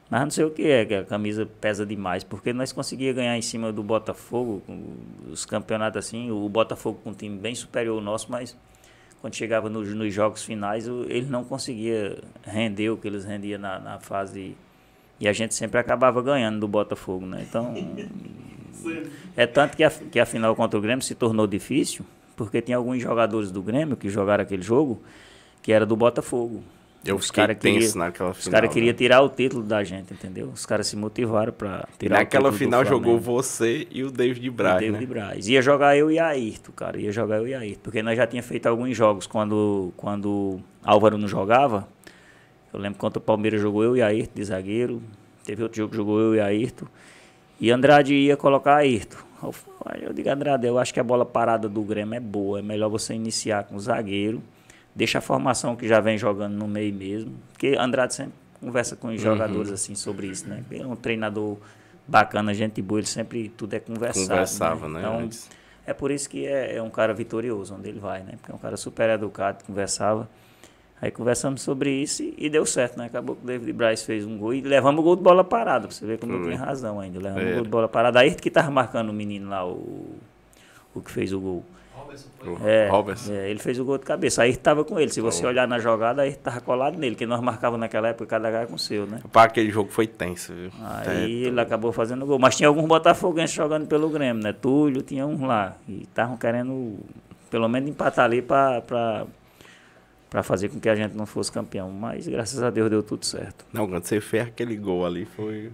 Mas 0.09 0.21
não 0.21 0.29
sei 0.29 0.45
o 0.45 0.51
que 0.51 0.67
é, 0.67 0.85
que 0.85 0.93
a 0.93 1.03
camisa 1.03 1.45
pesa 1.59 1.85
demais. 1.85 2.23
Porque 2.23 2.53
nós 2.53 2.71
conseguíamos 2.71 3.15
ganhar 3.17 3.35
em 3.37 3.41
cima 3.41 3.71
do 3.73 3.81
Botafogo, 3.81 4.61
com 4.65 4.93
os 5.31 5.43
campeonatos 5.45 5.97
assim. 6.05 6.29
O 6.31 6.47
Botafogo 6.47 6.99
com 7.03 7.09
um 7.09 7.13
time 7.13 7.37
bem 7.37 7.55
superior 7.55 7.95
ao 7.97 8.01
nosso, 8.03 8.31
mas 8.31 8.55
quando 9.25 9.33
chegava 9.33 9.71
nos, 9.71 9.91
nos 9.91 10.13
jogos 10.13 10.43
finais, 10.43 10.87
ele 10.87 11.25
não 11.25 11.43
conseguia 11.43 12.19
render 12.43 12.91
o 12.91 12.97
que 12.97 13.07
eles 13.07 13.25
rendiam 13.25 13.59
na, 13.59 13.79
na 13.79 13.99
fase. 13.99 14.55
E 15.19 15.27
a 15.27 15.33
gente 15.33 15.55
sempre 15.55 15.79
acabava 15.79 16.21
ganhando 16.21 16.59
do 16.59 16.67
Botafogo, 16.67 17.25
né? 17.25 17.43
Então. 17.49 17.73
É 19.35 19.47
tanto 19.47 19.75
que 19.75 19.83
a, 19.83 19.89
que 19.89 20.19
a 20.19 20.27
final 20.27 20.55
contra 20.55 20.77
o 20.77 20.81
Grêmio 20.81 21.03
se 21.03 21.15
tornou 21.15 21.47
difícil, 21.47 22.05
porque 22.35 22.61
tinha 22.61 22.77
alguns 22.77 23.01
jogadores 23.01 23.49
do 23.49 23.63
Grêmio 23.63 23.97
que 23.97 24.09
jogaram 24.09 24.43
aquele 24.43 24.61
jogo 24.61 25.01
que 25.63 25.71
era 25.71 25.87
do 25.87 25.95
Botafogo. 25.95 26.61
Eu 27.05 27.17
os 27.17 27.29
cara 27.29 27.53
queria, 27.53 27.87
naquela 27.95 28.33
final. 28.33 28.33
Os 28.33 28.47
caras 28.47 28.73
queriam 28.73 28.91
né? 28.91 28.97
tirar 28.97 29.21
o 29.21 29.29
título 29.29 29.61
da 29.61 29.83
gente, 29.83 30.11
entendeu? 30.11 30.47
Os 30.47 30.65
caras 30.65 30.87
se 30.87 30.95
motivaram 30.95 31.53
para 31.53 31.87
tirar 31.99 32.17
naquela 32.17 32.51
final 32.51 32.83
jogou 32.83 33.19
você 33.19 33.87
e 33.91 34.03
o 34.03 34.09
David 34.09 34.49
Braz, 34.49 34.77
o 34.77 34.79
David 34.79 34.99
né? 34.99 35.05
Braz. 35.05 35.47
Ia 35.47 35.61
jogar 35.61 35.95
eu 35.95 36.09
e 36.09 36.17
Ayrton, 36.17 36.71
cara. 36.71 36.99
Ia 36.99 37.11
jogar 37.11 37.37
eu 37.37 37.47
e 37.47 37.53
Ayrton. 37.53 37.81
Porque 37.83 38.01
nós 38.01 38.17
já 38.17 38.25
tinha 38.25 38.41
feito 38.41 38.65
alguns 38.65 38.97
jogos 38.97 39.27
quando, 39.27 39.93
quando 39.95 40.59
Álvaro 40.83 41.15
não 41.15 41.27
jogava. 41.27 41.87
Eu 42.73 42.79
lembro 42.79 42.97
quando 42.97 43.17
o 43.17 43.21
Palmeiras 43.21 43.61
jogou 43.61 43.83
eu 43.83 43.95
e 43.95 44.01
Ayrton 44.01 44.33
de 44.33 44.43
zagueiro. 44.43 45.01
Teve 45.45 45.61
outro 45.61 45.77
jogo 45.77 45.91
que 45.91 45.97
jogou 45.97 46.19
eu 46.19 46.33
e 46.33 46.39
Ayrton. 46.39 46.87
E 47.61 47.69
Andrade 47.69 48.15
ia 48.15 48.35
colocar 48.35 48.77
Ayrton. 48.77 49.17
Eu 50.01 50.11
digo, 50.11 50.27
Andrade, 50.27 50.65
eu 50.65 50.79
acho 50.79 50.91
que 50.91 50.99
a 50.99 51.03
bola 51.03 51.23
parada 51.23 51.69
do 51.69 51.83
Grêmio 51.83 52.15
é 52.15 52.19
boa. 52.19 52.57
É 52.57 52.61
melhor 52.63 52.89
você 52.89 53.13
iniciar 53.13 53.63
com 53.65 53.75
o 53.75 53.79
zagueiro 53.79 54.41
deixa 54.95 55.17
a 55.17 55.21
formação 55.21 55.75
que 55.75 55.87
já 55.87 55.99
vem 55.99 56.17
jogando 56.17 56.53
no 56.53 56.67
meio 56.67 56.93
mesmo. 56.93 57.33
Porque 57.51 57.75
Andrade 57.77 58.15
sempre 58.15 58.33
conversa 58.61 58.95
com 58.95 59.09
os 59.09 59.13
uhum. 59.15 59.19
jogadores 59.19 59.71
assim 59.71 59.93
sobre 59.93 60.27
isso, 60.27 60.47
né? 60.47 60.63
Ele 60.71 60.83
é 60.83 60.87
um 60.87 60.95
treinador 60.95 61.57
bacana, 62.07 62.53
gente 62.53 62.81
boa, 62.81 62.99
ele 62.99 63.07
sempre 63.07 63.49
tudo 63.49 63.73
é 63.73 63.79
conversado. 63.79 64.27
Conversava, 64.27 64.87
né? 64.87 65.01
né? 65.01 65.07
Então, 65.25 65.29
é 65.85 65.93
por 65.93 66.11
isso 66.11 66.29
que 66.29 66.45
é, 66.45 66.77
é, 66.77 66.81
um 66.81 66.89
cara 66.89 67.13
vitorioso 67.13 67.75
onde 67.75 67.89
ele 67.89 67.99
vai, 67.99 68.23
né? 68.23 68.33
Porque 68.37 68.51
é 68.51 68.55
um 68.55 68.57
cara 68.57 68.77
super 68.77 69.09
educado, 69.09 69.63
conversava. 69.65 70.27
Aí 71.01 71.11
conversamos 71.11 71.61
sobre 71.61 71.91
isso 71.91 72.23
e, 72.23 72.33
e 72.37 72.49
deu 72.49 72.65
certo, 72.65 72.97
né? 72.97 73.05
Acabou 73.05 73.35
que 73.35 73.43
o 73.43 73.45
David 73.45 73.73
Braz 73.73 74.03
fez 74.03 74.25
um 74.25 74.37
gol 74.37 74.53
e 74.53 74.61
levamos 74.61 75.01
o 75.01 75.03
gol 75.03 75.15
de 75.15 75.21
bola 75.21 75.43
parada, 75.43 75.87
pra 75.87 75.95
você 75.95 76.05
ver 76.05 76.17
como 76.17 76.33
eu 76.33 76.43
tinha 76.43 76.57
razão 76.57 76.99
ainda. 76.99 77.19
Levamos 77.19 77.43
o 77.43 77.49
é. 77.49 77.53
gol 77.55 77.63
de 77.63 77.69
bola 77.69 77.87
parada. 77.87 78.19
Aí 78.19 78.33
que 78.33 78.49
tava 78.49 78.71
marcando 78.71 79.09
o 79.09 79.13
menino 79.13 79.49
lá, 79.49 79.67
o, 79.67 80.15
o 80.95 81.01
que 81.01 81.11
fez 81.11 81.33
o 81.33 81.39
gol. 81.39 81.65
É, 82.63 82.89
é, 83.29 83.49
ele 83.49 83.59
fez 83.59 83.79
o 83.79 83.85
gol 83.85 83.97
de 83.97 84.05
cabeça. 84.05 84.43
Aí 84.43 84.51
estava 84.51 84.83
com 84.83 84.99
ele. 84.99 85.11
Se 85.11 85.21
você 85.21 85.45
oh. 85.45 85.49
olhar 85.49 85.67
na 85.67 85.79
jogada, 85.79 86.21
aí 86.21 86.29
estava 86.29 86.61
colado 86.61 86.97
nele, 86.97 87.15
que 87.15 87.25
nós 87.25 87.41
marcávamos 87.41 87.79
naquela 87.79 88.09
época 88.09 88.25
cada 88.25 88.51
cara 88.51 88.67
com 88.67 88.75
o 88.75 88.79
seu, 88.79 89.05
né? 89.05 89.21
Pá, 89.31 89.43
aquele 89.43 89.71
jogo 89.71 89.91
foi 89.91 90.07
tenso, 90.07 90.53
viu? 90.53 90.71
Aí 90.81 91.45
é, 91.45 91.47
ele 91.47 91.59
acabou 91.59 91.91
fazendo 91.91 92.25
gol. 92.25 92.39
Mas 92.39 92.55
tinha 92.55 92.67
alguns 92.67 92.85
botafoguenses 92.87 93.55
jogando 93.55 93.87
pelo 93.87 94.09
Grêmio, 94.09 94.43
né? 94.43 94.53
Túlio, 94.53 95.01
tinha 95.01 95.25
uns 95.25 95.39
lá. 95.41 95.75
E 95.87 96.03
estavam 96.03 96.37
querendo, 96.37 96.97
pelo 97.49 97.67
menos, 97.67 97.89
empatar 97.89 98.25
ali 98.25 98.41
para 98.41 98.81
para 100.35 100.43
fazer 100.43 100.67
com 100.67 100.81
que 100.81 100.89
a 100.89 100.95
gente 100.95 101.15
não 101.15 101.25
fosse 101.25 101.49
campeão. 101.49 101.89
Mas 101.89 102.27
graças 102.27 102.61
a 102.61 102.69
Deus 102.69 102.89
deu 102.89 103.01
tudo 103.01 103.25
certo. 103.25 103.65
Não, 103.71 103.87
quando 103.87 104.03
você 104.03 104.19
fez 104.19 104.47
aquele 104.47 104.75
gol 104.75 105.05
ali, 105.05 105.23
foi 105.23 105.71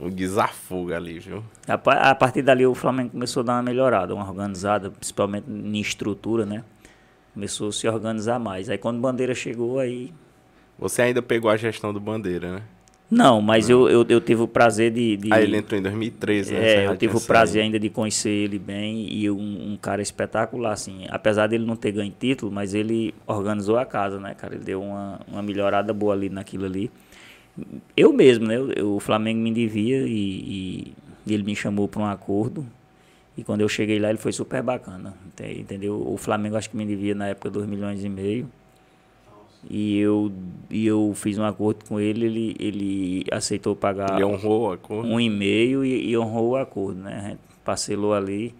um 0.00 0.10
desafogo 0.10 0.92
ali, 0.92 1.18
viu? 1.18 1.44
A, 1.66 1.74
a, 2.10 2.14
partir 2.14 2.42
dali 2.42 2.66
o 2.66 2.74
Flamengo 2.74 3.10
começou 3.10 3.42
a 3.42 3.44
dar 3.44 3.52
uma 3.54 3.62
melhorada, 3.62 4.14
uma 4.14 4.28
organizada, 4.28 4.90
principalmente 4.90 5.48
em 5.48 5.80
estrutura, 5.80 6.44
né? 6.44 6.64
Começou 7.32 7.68
a 7.68 7.72
se 7.72 7.88
organizar 7.88 8.38
mais. 8.38 8.68
Aí 8.68 8.78
quando 8.78 9.00
Bandeira 9.00 9.34
chegou, 9.34 9.78
aí. 9.78 10.12
Você 10.78 11.02
ainda 11.02 11.22
pegou 11.22 11.50
a 11.50 11.56
gestão 11.56 11.92
do 11.92 12.00
Bandeira, 12.00 12.52
né? 12.52 12.62
Não, 13.10 13.42
mas 13.42 13.68
Eu, 13.68 13.90
eu, 13.90 14.06
eu, 14.08 14.20
tive 14.22 14.40
o 14.40 14.48
prazer 14.48 14.90
de, 14.90 15.18
de. 15.18 15.28
Ah, 15.30 15.40
ele 15.40 15.58
entrou 15.58 15.78
em 15.78 15.82
2013, 15.82 16.54
né? 16.54 16.60
É, 16.60 16.86
eu 16.86 16.96
tive 16.96 17.14
o 17.14 17.20
prazer 17.20 17.62
ainda 17.62 17.78
de 17.78 17.90
conhecer 17.90 18.30
ele 18.30 18.58
bem 18.58 19.06
e 19.12 19.30
um, 19.30 19.72
um, 19.72 19.76
cara 19.76 20.00
espetacular, 20.00 20.72
assim. 20.72 21.04
Apesar 21.10 21.46
dele 21.46 21.66
não 21.66 21.76
ter 21.76 21.92
ganho 21.92 22.12
título, 22.18 22.50
mas 22.50 22.72
ele 22.72 23.14
organizou 23.26 23.76
a 23.76 23.84
casa, 23.84 24.18
né, 24.18 24.34
cara? 24.34 24.54
Ele 24.54 24.64
deu 24.64 24.80
uma, 24.80 25.20
uma 25.28 25.42
melhorada 25.42 25.92
boa 25.92 26.14
ali 26.14 26.30
naquilo 26.30 26.64
ali 26.64 26.90
eu 27.96 28.12
mesmo, 28.12 28.46
né? 28.46 28.56
Eu, 28.76 28.96
o 28.96 29.00
Flamengo 29.00 29.40
me 29.40 29.52
devia 29.52 30.06
e, 30.06 30.94
e 31.26 31.34
ele 31.34 31.42
me 31.42 31.54
chamou 31.54 31.88
para 31.88 32.02
um 32.02 32.06
acordo. 32.06 32.66
E 33.36 33.42
quando 33.42 33.62
eu 33.62 33.68
cheguei 33.68 33.98
lá, 33.98 34.10
ele 34.10 34.18
foi 34.18 34.32
super 34.32 34.62
bacana. 34.62 35.14
Entendeu? 35.40 36.02
O 36.06 36.16
Flamengo 36.16 36.56
acho 36.56 36.68
que 36.70 36.76
me 36.76 36.86
devia 36.86 37.14
na 37.14 37.28
época 37.28 37.50
2 37.50 37.66
milhões 37.66 38.04
e 38.04 38.08
meio. 38.08 38.48
E 39.70 39.98
eu, 39.98 40.32
e 40.68 40.86
eu 40.86 41.12
fiz 41.14 41.38
um 41.38 41.44
acordo 41.44 41.84
com 41.84 42.00
ele, 42.00 42.26
ele, 42.26 42.56
ele 42.58 43.24
aceitou 43.30 43.76
pagar 43.76 44.14
ele 44.14 44.24
honrou 44.24 44.62
o 44.62 44.72
acordo. 44.72 45.08
um 45.08 45.20
e 45.20 45.30
meio 45.30 45.84
e, 45.84 46.10
e 46.10 46.18
honrou 46.18 46.50
o 46.50 46.56
acordo, 46.56 47.00
né? 47.00 47.38
Parcelou 47.64 48.12
ali 48.12 48.52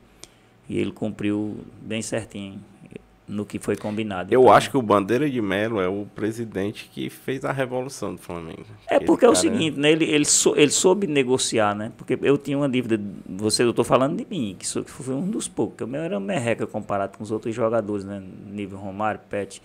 e 0.69 0.79
ele 0.79 0.93
cumpriu 0.93 1.57
bem 1.81 2.01
certinho 2.03 2.61
no 3.27 3.47
que 3.47 3.59
foi 3.59 3.77
combinado. 3.77 4.33
Eu 4.33 4.43
então, 4.43 4.53
acho 4.53 4.71
que 4.71 4.77
o 4.77 4.83
Bandeira 4.83 5.29
de 5.29 5.41
Melo 5.41 5.81
é 5.81 5.89
o 5.89 6.07
presidente 6.15 6.91
que 6.93 7.09
fez 7.09 7.45
a 7.45 7.53
revolução 7.53 8.15
do 8.15 8.21
Flamengo. 8.21 8.65
É 8.89 8.99
porque 8.99 9.25
é 9.25 9.29
o 9.29 9.35
seguinte, 9.35 9.79
né? 9.79 9.93
Ele, 9.93 10.05
ele, 10.05 10.25
sou, 10.25 10.57
ele 10.57 10.71
soube 10.71 11.07
negociar, 11.07 11.75
né? 11.75 11.93
Porque 11.97 12.19
eu 12.21 12.37
tinha 12.37 12.59
uma 12.59 12.69
dívida, 12.69 13.01
você, 13.27 13.63
eu 13.63 13.71
estou 13.71 13.85
falando 13.85 14.17
de 14.17 14.27
mim, 14.29 14.57
que, 14.59 14.67
sou, 14.67 14.85
que 14.85 14.91
foi 14.91 15.15
um 15.15 15.31
dos 15.31 15.49
poucos, 15.49 15.77
que 15.77 15.85
o 15.85 15.87
meu 15.87 16.03
era 16.03 16.19
merreca 16.19 16.67
comparado 16.67 17.17
com 17.17 17.25
os 17.25 17.31
outros 17.31 17.55
jogadores, 17.55 18.05
né? 18.05 18.23
Nível 18.47 18.79
Romário, 18.79 19.21
Pet. 19.31 19.63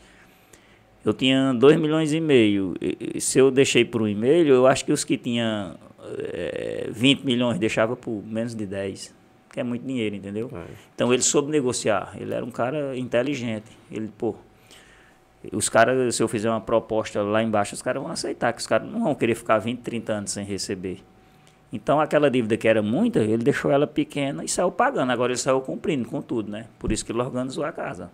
Eu 1.04 1.14
tinha 1.14 1.54
2 1.54 1.80
milhões 1.80 2.14
e 2.14 2.20
meio. 2.20 2.76
Se 3.20 3.40
eu 3.40 3.50
deixei 3.50 3.86
por 3.86 4.02
um 4.02 4.08
e-mail, 4.08 4.48
eu 4.48 4.68
acho 4.68 4.86
que 4.86 4.92
os 4.92 5.04
que 5.04 5.18
tinham 5.18 5.76
é, 6.20 6.90
20 6.92 7.24
milhões 7.24 7.58
deixava 7.58 7.96
por 7.96 8.24
menos 8.26 8.54
de 8.54 8.66
10 8.66 9.17
que 9.58 9.62
é 9.62 9.64
muito 9.64 9.84
dinheiro, 9.84 10.16
entendeu? 10.16 10.52
É. 10.54 10.66
Então 10.94 11.12
ele 11.12 11.24
soube 11.24 11.50
negociar, 11.50 12.16
ele 12.16 12.32
era 12.32 12.46
um 12.46 12.52
cara 12.52 12.96
inteligente. 12.96 13.66
Ele, 13.92 14.08
pô, 14.16 14.36
os 15.52 15.68
caras, 15.68 16.16
se 16.16 16.22
eu 16.22 16.28
fizer 16.28 16.48
uma 16.48 16.62
proposta 16.62 17.24
lá 17.24 17.42
embaixo, 17.42 17.74
os 17.74 17.82
caras 17.82 18.04
vão 18.04 18.12
aceitar, 18.12 18.54
que 18.54 18.60
os 18.60 18.68
caras 18.68 18.88
não 18.88 19.06
vão 19.06 19.16
querer 19.16 19.34
ficar 19.34 19.58
20, 19.58 19.80
30 19.80 20.14
anos 20.14 20.32
sem 20.32 20.46
receber. 20.46 21.00
Então 21.74 22.00
aquela 22.00 22.30
dívida 22.30 22.56
que 22.56 22.68
era 22.68 22.84
muita, 22.84 23.20
ele 23.20 23.44
deixou 23.44 23.72
ela 23.72 23.88
pequena 23.88 24.44
e 24.44 24.48
saiu 24.48 24.72
pagando. 24.72 25.12
Agora 25.12 25.32
ele 25.32 25.40
saiu 25.40 25.60
cumprindo 25.60 26.08
com 26.08 26.22
tudo, 26.22 26.52
né? 26.52 26.68
Por 26.78 26.92
isso 26.92 27.04
que 27.04 27.12
ele 27.12 27.20
organizou 27.20 27.66
a 27.66 27.72
casa. 27.72 28.12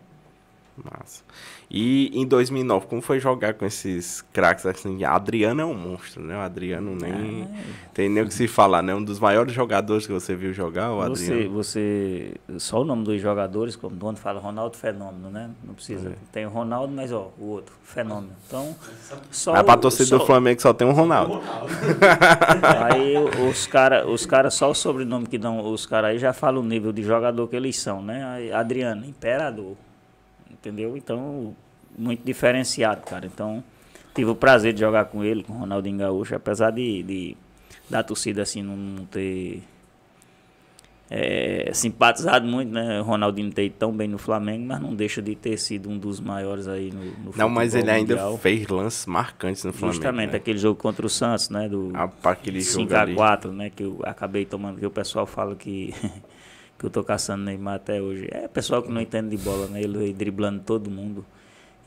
Massa. 0.75 1.23
E 1.69 2.09
em 2.13 2.25
2009, 2.25 2.87
como 2.87 3.01
foi 3.01 3.19
jogar 3.19 3.53
com 3.53 3.65
esses 3.65 4.23
craques 4.33 4.65
assim? 4.65 5.03
Adriano 5.03 5.61
é 5.61 5.65
um 5.65 5.73
monstro, 5.75 6.23
né? 6.23 6.35
O 6.35 6.39
Adriano 6.39 6.95
nem 6.95 7.43
ah, 7.43 7.63
tem 7.93 8.09
nem 8.09 8.23
o 8.23 8.27
que 8.27 8.33
se 8.33 8.47
falar, 8.47 8.81
né? 8.81 8.93
Um 8.93 9.03
dos 9.03 9.19
maiores 9.19 9.53
jogadores 9.53 10.07
que 10.07 10.13
você 10.13 10.35
viu 10.35 10.51
jogar, 10.51 10.91
o 10.91 11.01
Adriano. 11.01 11.51
Você, 11.51 12.33
só 12.57 12.81
o 12.81 12.85
nome 12.85 13.03
dos 13.03 13.21
jogadores, 13.21 13.75
como 13.75 13.95
o 13.95 13.97
dono 13.97 14.17
fala, 14.17 14.39
Ronaldo 14.39 14.75
Fenômeno, 14.75 15.29
né? 15.29 15.51
Não 15.63 15.75
precisa. 15.75 16.09
É. 16.09 16.13
Tem 16.31 16.45
o 16.45 16.49
Ronaldo, 16.49 16.91
mas 16.91 17.11
ó, 17.11 17.31
o 17.37 17.45
outro, 17.45 17.75
Fenômeno. 17.83 18.33
Então, 18.47 18.75
só 19.29 19.53
Mas 19.53 19.63
pra 19.63 19.77
torcida 19.77 20.05
só... 20.05 20.17
do 20.17 20.25
Flamengo 20.25 20.59
só 20.59 20.73
tem 20.73 20.87
um 20.87 20.93
Ronaldo. 20.93 21.39
aí 22.91 23.15
os 23.49 23.67
caras, 23.67 24.07
os 24.07 24.25
cara, 24.25 24.49
só 24.49 24.71
o 24.71 24.73
sobrenome 24.73 25.27
que 25.27 25.37
dão, 25.37 25.71
os 25.71 25.85
caras 25.85 26.11
aí 26.11 26.19
já 26.19 26.33
falam 26.33 26.61
o 26.61 26.65
nível 26.65 26.91
de 26.91 27.03
jogador 27.03 27.47
que 27.47 27.55
eles 27.55 27.77
são, 27.77 28.01
né? 28.01 28.51
Adriano, 28.53 29.05
imperador 29.05 29.75
entendeu? 30.63 30.95
Então, 30.95 31.53
muito 31.97 32.23
diferenciado, 32.23 33.01
cara. 33.01 33.25
Então, 33.25 33.61
tive 34.15 34.31
o 34.31 34.35
prazer 34.35 34.73
de 34.73 34.79
jogar 34.79 35.05
com 35.05 35.23
ele, 35.23 35.43
com 35.43 35.53
o 35.53 35.57
Ronaldinho 35.57 35.97
Gaúcho, 35.97 36.35
apesar 36.35 36.71
de, 36.71 37.03
de 37.03 37.37
da 37.89 38.01
torcida 38.01 38.41
assim 38.41 38.63
não 38.63 39.05
ter 39.05 39.61
é, 41.11 41.69
simpatizado 41.73 42.47
muito, 42.47 42.71
né? 42.71 43.01
O 43.01 43.03
Ronaldinho 43.03 43.51
ter 43.51 43.65
ido 43.65 43.75
tão 43.77 43.91
bem 43.91 44.07
no 44.07 44.17
Flamengo, 44.17 44.65
mas 44.65 44.81
não 44.81 44.95
deixa 44.95 45.21
de 45.21 45.35
ter 45.35 45.57
sido 45.57 45.89
um 45.89 45.97
dos 45.97 46.19
maiores 46.19 46.67
aí 46.67 46.91
no, 46.91 47.03
no 47.25 47.31
Não, 47.35 47.49
mas 47.49 47.75
ele 47.75 47.91
mundial. 47.91 48.29
ainda 48.29 48.37
fez 48.39 48.67
lances 48.67 49.05
marcantes 49.05 49.63
no 49.63 49.73
Flamengo. 49.73 49.93
Justamente, 49.93 50.31
né? 50.31 50.37
aquele 50.37 50.57
jogo 50.57 50.79
contra 50.79 51.05
o 51.05 51.09
Santos, 51.09 51.49
né? 51.49 51.67
Do 51.67 51.91
ah, 51.93 52.09
aquele 52.23 52.59
5x4, 52.59 53.51
né? 53.51 53.69
Que 53.69 53.83
eu 53.83 53.99
acabei 54.03 54.45
tomando, 54.45 54.79
que 54.79 54.85
o 54.85 54.91
pessoal 54.91 55.25
fala 55.25 55.55
que 55.55 55.93
que 56.83 56.87
eu 56.87 56.91
tô 56.91 57.01
caçando 57.01 57.45
Neymar 57.45 57.75
até 57.75 58.01
hoje. 58.01 58.27
É 58.29 58.45
pessoal 58.45 58.83
que 58.83 58.91
não 58.91 58.99
entende 58.99 59.29
de 59.29 59.41
bola, 59.41 59.67
né? 59.67 59.81
Ele 59.81 60.11
driblando 60.11 60.61
todo 60.63 60.91
mundo. 60.91 61.25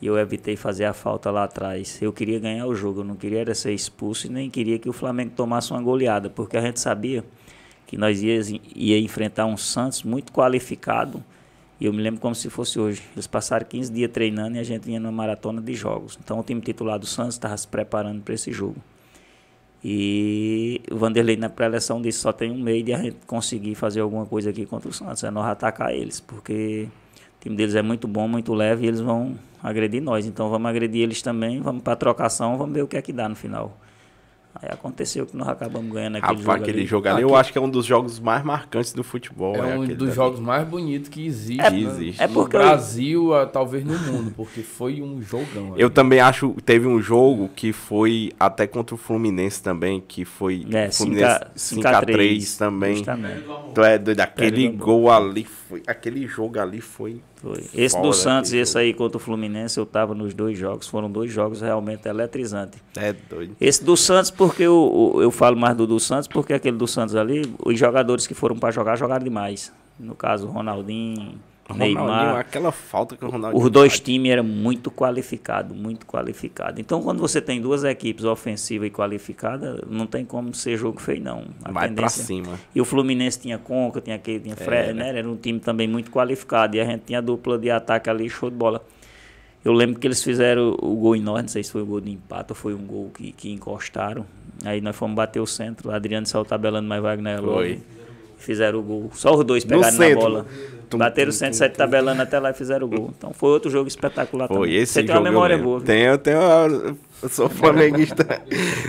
E 0.01 0.07
eu 0.07 0.17
evitei 0.19 0.57
fazer 0.57 0.87
a 0.87 0.95
falta 0.95 1.31
lá 1.31 1.45
atrás. 1.45 2.01
Eu 2.01 2.15
queria 2.15 2.39
ganhar 2.39 2.67
o 2.67 2.75
jogo, 2.75 3.01
eu 3.01 3.05
não 3.05 3.15
queria 3.15 3.55
ser 3.55 3.75
expulso 3.75 4.27
e 4.27 4.31
nem 4.31 4.49
queria 4.49 4.79
que 4.79 4.89
o 4.89 4.95
Flamengo 4.95 5.33
tomasse 5.37 5.71
uma 5.71 5.83
goleada, 5.83 6.31
porque 6.31 6.57
a 6.57 6.63
gente 6.63 6.81
sabia 6.81 7.23
que 7.87 7.99
nós 7.99 8.23
ia, 8.23 8.41
ia 8.75 8.99
enfrentar 8.99 9.45
um 9.45 9.57
Santos 9.59 10.03
muito 10.03 10.33
qualificado. 10.33 11.23
E 11.79 11.85
eu 11.85 11.93
me 11.93 12.01
lembro 12.01 12.19
como 12.19 12.35
se 12.35 12.49
fosse 12.49 12.79
hoje. 12.79 13.03
Eles 13.15 13.27
passaram 13.27 13.67
15 13.67 13.93
dias 13.93 14.11
treinando 14.11 14.57
e 14.57 14.61
a 14.61 14.65
gente 14.65 14.83
vinha 14.83 14.99
numa 14.99 15.13
maratona 15.13 15.61
de 15.61 15.75
jogos. 15.75 16.19
Então 16.25 16.41
o 16.41 16.43
time 16.43 16.63
titular 16.63 16.99
do 16.99 17.07
Santos 17.07 17.35
estava 17.35 17.55
se 17.55 17.69
preparando 17.69 18.23
para 18.23 18.33
esse 18.33 18.51
jogo. 18.51 18.77
E 19.89 20.83
o 20.91 20.97
Vanderlei 20.97 21.37
na 21.37 21.49
pré-eleção 21.49 22.03
disse 22.03 22.19
só 22.19 22.33
tem 22.33 22.51
um 22.51 22.61
meio 22.61 22.83
de 22.83 22.93
a 22.93 22.99
gente 22.99 23.19
conseguir 23.25 23.77
fazer 23.77 24.01
alguma 24.01 24.27
coisa 24.27 24.51
aqui 24.51 24.67
contra 24.67 24.89
o 24.89 24.93
Santos, 24.93 25.23
é 25.23 25.31
nós 25.31 25.47
atacar 25.47 25.95
eles, 25.95 26.19
porque 26.19 26.89
o 27.39 27.41
time 27.41 27.55
deles 27.55 27.77
é 27.77 27.83
muito 27.83 28.09
bom, 28.09 28.27
muito 28.27 28.53
leve 28.53 28.85
e 28.85 28.89
eles 28.89 28.99
vão 28.99 29.39
agredir 29.63 30.03
nós. 30.03 30.27
Então 30.27 30.51
vamos 30.51 30.69
agredir 30.69 31.03
eles 31.03 31.23
também, 31.23 31.61
vamos 31.61 31.85
para 31.85 31.95
trocação, 31.95 32.59
vamos 32.59 32.75
ver 32.75 32.83
o 32.83 32.89
que 32.89 32.97
é 32.97 33.01
que 33.01 33.13
dá 33.13 33.29
no 33.29 33.37
final. 33.37 33.79
Aí 34.63 34.71
aconteceu 34.73 35.27
que 35.27 35.37
nós 35.37 35.49
acabamos 35.49 35.93
ganhando 35.93 36.17
aquele 36.17 36.39
Rapaz, 36.39 36.45
jogo 36.45 36.63
aquele 36.63 36.79
ali. 36.79 36.87
jogo 36.87 37.09
ali, 37.09 37.23
eu 37.23 37.37
acho 37.37 37.53
que 37.53 37.59
é 37.59 37.61
um 37.61 37.69
dos 37.69 37.85
jogos 37.85 38.19
mais 38.19 38.43
marcantes 38.43 38.93
do 38.93 39.05
futebol. 39.05 39.55
É, 39.57 39.75
é 39.75 39.79
um 39.79 39.87
dos 39.87 40.15
jogos 40.15 40.41
mais 40.41 40.67
bonitos 40.67 41.09
que 41.09 41.27
existe. 41.27 41.61
É, 41.61 41.71
né? 41.71 41.79
existe. 41.79 42.23
é 42.23 42.27
porque 42.27 42.57
no 42.57 42.63
Brasil, 42.65 43.35
eu... 43.35 43.47
talvez 43.49 43.85
no 43.85 43.99
mundo, 43.99 44.33
porque 44.35 44.63
foi 44.63 45.03
um 45.03 45.21
jogão. 45.21 45.75
Ali. 45.75 45.83
Eu 45.83 45.91
também 45.91 46.21
acho, 46.21 46.55
teve 46.65 46.87
um 46.87 47.01
jogo 47.03 47.51
que 47.55 47.73
foi 47.73 48.33
até 48.41 48.67
contra 48.67 48.95
o 48.95 48.99
Fluminense 48.99 49.63
também, 49.63 50.03
que 50.07 50.25
foi 50.25 50.67
é, 50.73 50.91
Fluminense 50.91 51.41
5x3 51.57 52.59
também. 52.59 53.05
Tu 53.75 53.83
é 53.83 53.99
doido, 53.99 54.21
aquele 54.21 54.69
gol 54.69 55.11
ali, 55.11 55.47
foi, 55.69 55.83
aquele 55.87 56.27
jogo 56.27 56.59
ali 56.59 56.81
foi 56.81 57.21
Foi. 57.37 57.65
Esse 57.75 58.01
do 58.01 58.13
Santos 58.13 58.53
e 58.53 58.59
esse 58.59 58.79
aí 58.79 58.95
contra 58.95 59.17
o 59.17 59.21
Fluminense, 59.21 59.79
eu 59.79 59.85
estava 59.85 60.15
nos 60.15 60.33
dois 60.33 60.57
jogos. 60.57 60.87
Foram 60.87 61.11
dois 61.11 61.31
jogos 61.31 61.61
realmente 61.61 62.09
eletrizantes. 62.09 62.81
É 62.97 63.13
doido. 63.13 63.57
Esse 63.61 63.85
do 63.85 63.97
Santos, 63.97 64.31
porque 64.31 64.63
eu, 64.63 65.19
eu 65.21 65.31
falo 65.31 65.57
mais 65.57 65.77
do 65.77 65.87
do 65.87 65.99
Santos, 65.99 66.29
porque 66.29 66.53
aquele 66.53 66.77
do 66.77 66.87
Santos 66.87 67.15
ali, 67.17 67.43
os 67.65 67.79
jogadores 67.79 68.27
que 68.27 68.35
foram 68.35 68.57
para 68.57 68.71
jogar, 68.71 68.97
jogaram 68.97 69.25
demais. 69.25 69.73
No 69.99 70.15
caso, 70.15 70.47
Ronaldinho, 70.47 71.39
Neymar. 71.75 72.37
Aquela 72.37 72.71
falta 72.71 73.17
que 73.17 73.25
o 73.25 73.29
Ronaldinho. 73.29 73.63
Os 73.63 73.71
dois 73.71 73.99
times 73.99 74.31
eram 74.31 74.45
muito 74.45 74.91
qualificados, 74.91 75.77
muito 75.77 76.07
qualificados. 76.07 76.79
Então, 76.79 77.03
quando 77.03 77.21
você 77.21 77.41
tem 77.41 77.61
duas 77.61 77.85
equipes 77.85 78.25
ofensivas 78.25 78.89
e 78.89 78.91
qualificadas, 78.91 79.81
não 79.89 80.07
tem 80.07 80.25
como 80.25 80.55
ser 80.55 80.77
jogo 80.77 81.01
feio, 81.01 81.23
não. 81.23 81.45
A 81.65 81.73
Vai 81.73 81.91
pra 81.91 82.09
cima. 82.09 82.59
E 82.75 82.81
o 82.81 82.85
Fluminense 82.85 83.41
tinha 83.41 83.59
Conca, 83.59 84.01
tinha 84.01 84.17
aquele, 84.17 84.41
tinha 84.41 84.57
Fred, 84.57 84.91
é. 84.91 84.93
né? 84.93 85.19
Era 85.19 85.29
um 85.29 85.37
time 85.37 85.59
também 85.59 85.89
muito 85.89 86.11
qualificado. 86.11 86.77
E 86.77 86.81
a 86.81 86.85
gente 86.85 87.03
tinha 87.07 87.21
dupla 87.21 87.59
de 87.59 87.71
ataque 87.71 88.09
ali, 88.09 88.29
show 88.29 88.51
de 88.51 88.57
bola. 88.57 88.85
Eu 89.65 89.73
lembro 89.73 89.99
que 89.99 90.07
eles 90.07 90.23
fizeram 90.23 90.77
o 90.81 90.95
gol 90.95 91.17
em 91.17 91.21
nós, 91.21 91.43
não 91.43 91.49
sei 91.49 91.65
se 91.65 91.73
foi 91.73 91.83
o 91.83 91.87
gol 91.87 92.01
de 92.01 92.13
empate 92.13 92.53
ou 92.53 92.55
foi 92.55 92.73
um 92.73 92.87
gol 92.87 93.11
que, 93.13 93.33
que 93.33 93.51
encostaram. 93.51 94.25
Aí 94.65 94.81
nós 94.81 94.95
fomos 94.95 95.17
bater 95.17 95.41
o 95.41 95.47
centro, 95.47 95.91
o 95.91 95.93
Adriano 95.93 96.25
saiu 96.25 96.45
tabelando 96.45 96.89
mais 96.89 97.03
Wagner 97.03 97.43
Foi. 97.43 97.81
Fizeram 98.39 98.79
o 98.79 98.83
gol. 98.83 99.11
Só 99.13 99.35
os 99.35 99.45
dois 99.45 99.65
pegaram 99.65 99.99
na 99.99 100.15
bola. 100.15 100.47
Tum, 100.89 100.99
Bateram 100.99 101.31
o 101.31 101.33
107 101.33 101.77
tabelando 101.77 102.23
até 102.23 102.39
lá 102.39 102.51
e 102.51 102.55
fizeram 102.55 102.87
o 102.87 102.91
gol. 102.91 103.11
Então 103.17 103.33
foi 103.33 103.51
outro 103.51 103.71
jogo 103.71 103.89
espetacular 103.89 104.47
foi, 104.47 104.57
também. 104.57 104.75
Esse 104.75 104.93
Você 104.95 105.03
tem 105.03 105.15
uma 105.15 105.21
memória 105.21 105.59
boa. 105.59 105.81
Tenho, 105.81 106.17
tenho. 106.19 106.39
Eu 107.23 107.29
sou 107.29 107.49
flamenguista. 107.49 108.25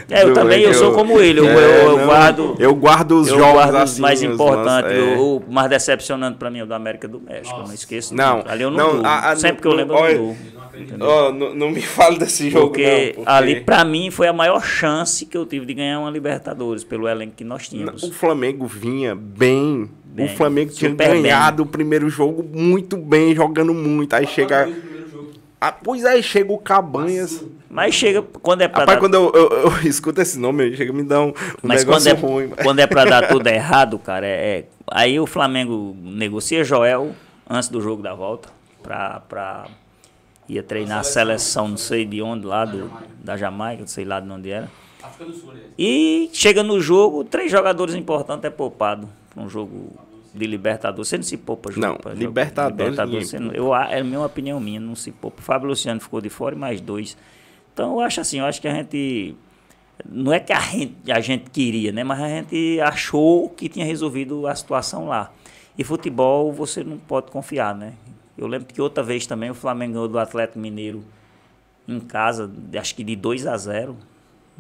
é, 0.10 0.24
eu 0.24 0.34
também, 0.34 0.62
eu, 0.62 0.70
eu, 0.70 0.74
sou 0.74 0.94
como 0.94 1.20
ele. 1.20 1.40
Eu, 1.40 1.48
é, 1.48 1.86
eu, 1.86 1.98
eu 2.00 2.06
guardo. 2.06 2.56
Eu 2.60 2.76
guardo 2.76 3.12
os 3.14 3.28
jogos 3.30 3.54
guardo 3.54 3.76
assim, 3.76 4.02
mais 4.02 4.22
importantes. 4.22 4.92
É. 4.92 5.18
O, 5.18 5.42
mais 5.50 5.70
decepcionante 5.70 6.38
pra 6.38 6.52
mim 6.52 6.60
é 6.60 6.64
o 6.64 6.68
da 6.68 6.76
América 6.76 7.08
do 7.08 7.20
México. 7.20 7.50
Nossa. 7.50 7.64
Eu 7.64 7.68
não 7.68 7.74
esqueço. 7.74 8.14
Não. 8.14 8.44
Ali 8.46 8.64
eu 8.64 8.72
não, 8.72 8.96
não 8.96 9.06
a, 9.06 9.32
a, 9.32 9.36
Sempre 9.36 9.62
que 9.62 9.68
eu 9.68 9.74
lembro, 9.74 9.98
eu 9.98 10.18
não 10.18 10.58
Oh, 11.00 11.32
não, 11.32 11.56
não, 11.56 11.72
me 11.72 11.82
fale 11.82 12.20
desse 12.20 12.50
jogo, 12.50 12.68
porque, 12.68 12.86
não, 12.86 13.14
porque 13.16 13.32
ali, 13.32 13.62
para 13.62 13.84
mim, 13.84 14.12
foi 14.12 14.28
a 14.28 14.34
maior 14.34 14.64
chance 14.64 15.26
que 15.26 15.36
eu 15.36 15.46
tive 15.46 15.66
de 15.66 15.74
ganhar 15.74 16.00
uma 16.00 16.12
Libertadores, 16.12 16.84
pelo 16.84 17.08
elenco 17.08 17.34
que 17.36 17.44
nós 17.44 17.68
tínhamos. 17.68 18.04
O 18.04 18.12
Flamengo 18.12 18.66
vinha 18.68 19.16
bem. 19.16 19.90
Bem 20.14 20.26
o 20.26 20.30
Flamengo 20.30 20.72
tinha 20.72 20.94
ganhado 20.94 21.64
bem. 21.64 21.68
o 21.68 21.72
primeiro 21.72 22.10
jogo 22.10 22.44
muito 22.44 22.98
bem, 22.98 23.36
jogando 23.36 23.74
muito. 23.74 24.14
Aí 24.14 24.28
chega. 24.28 24.70
Ah, 25.60 25.72
pois 25.72 26.06
aí 26.06 26.22
chega 26.22 26.52
o 26.52 26.58
Cabanhas. 26.58 27.44
Mas 27.70 27.96
chega 27.96 28.22
quando 28.22 28.62
é 28.62 28.68
pra 28.68 28.82
Rapaz, 28.82 28.98
dar... 28.98 29.02
quando 29.02 29.14
eu, 29.16 29.32
eu, 29.34 29.50
eu, 29.64 29.72
escuto 29.90 30.22
esse 30.22 30.40
nome, 30.40 30.76
chega 30.76 30.94
me 30.94 31.04
dá 31.04 31.22
um, 31.22 31.30
um 31.30 31.34
mas 31.64 31.84
negócio 31.84 32.16
quando 32.16 32.26
é, 32.26 32.28
ruim. 32.28 32.50
Quando 32.64 32.80
é 32.80 32.88
pra 32.88 33.06
dar 33.06 33.28
tudo 33.30 33.48
errado, 33.48 34.00
cara, 34.00 34.26
é, 34.26 34.60
é, 34.60 34.66
aí 34.90 35.20
o 35.20 35.26
Flamengo 35.26 35.96
negocia 36.00 36.64
Joel 36.64 37.14
antes 37.50 37.70
do 37.70 37.82
jogo 37.82 38.02
da 38.02 38.14
volta 38.14 38.50
pra, 38.82 39.22
pra 39.28 39.66
ia 40.48 40.64
treinar 40.64 41.00
a 41.00 41.04
seleção, 41.04 41.68
não 41.68 41.78
sei 41.78 42.06
de 42.06 42.22
onde, 42.22 42.46
lá 42.46 42.64
do, 42.64 42.90
da 43.24 43.36
Jamaica, 43.36 43.82
não 43.82 43.88
sei 43.88 44.06
lá 44.06 44.20
de 44.20 44.30
onde 44.30 44.50
era. 44.50 44.70
E 45.78 46.30
chega 46.34 46.64
no 46.64 46.80
jogo, 46.80 47.24
três 47.24 47.52
jogadores 47.52 47.96
importantes 47.96 48.46
é 48.46 48.50
poupado 48.50 49.10
para 49.38 49.44
um 49.44 49.50
jogo 49.50 49.94
de 50.34 50.48
Libertadores. 50.48 51.08
Você 51.08 51.18
não 51.18 51.24
se 51.24 51.38
poupa 51.38 51.72
jogo. 51.72 51.86
Não, 51.86 52.14
Libertadores. 52.14 52.92
Libertadores 52.92 53.34
não, 53.34 53.52
eu, 53.52 53.76
é 53.76 54.00
a 54.00 54.04
minha 54.04 54.22
opinião 54.22 54.60
minha, 54.60 54.80
não 54.80 54.96
se 54.96 55.12
poupa. 55.12 55.40
O 55.40 55.44
Fábio 55.44 55.70
Luciano 55.70 56.02
ficou 56.02 56.20
de 56.20 56.30
fora 56.30 56.56
e 56.56 56.58
mais 56.58 56.82
dois. 56.82 57.16
Então 57.74 57.94
eu 57.94 58.00
acho 58.00 58.20
assim, 58.20 58.40
eu 58.40 58.46
acho 58.46 58.60
que 58.60 58.68
a 58.68 58.74
gente. 58.74 59.36
Não 60.08 60.34
é 60.34 60.40
que 60.40 60.54
a 60.54 60.60
gente, 60.60 61.12
a 61.12 61.20
gente 61.20 61.50
queria, 61.52 61.92
né? 61.92 62.04
Mas 62.04 62.20
a 62.20 62.28
gente 62.28 62.80
achou 62.82 63.50
que 63.50 63.70
tinha 63.70 63.86
resolvido 63.86 64.48
a 64.48 64.56
situação 64.56 65.08
lá. 65.08 65.32
E 65.78 65.84
futebol 65.84 66.52
você 66.52 66.84
não 66.84 66.98
pode 66.98 67.32
confiar, 67.32 67.76
né? 67.76 67.94
Eu 68.36 68.48
lembro 68.48 68.68
que 68.68 68.82
outra 68.82 69.04
vez 69.04 69.26
também 69.26 69.50
o 69.50 69.56
Flamengo 69.56 69.94
ganhou 69.94 70.08
do 70.08 70.20
Atlético 70.20 70.60
Mineiro 70.60 71.04
em 71.88 72.00
casa, 72.00 72.52
acho 72.78 72.96
que 72.96 73.04
de 73.04 73.16
2 73.16 73.48
a 73.48 73.58
0 73.58 73.96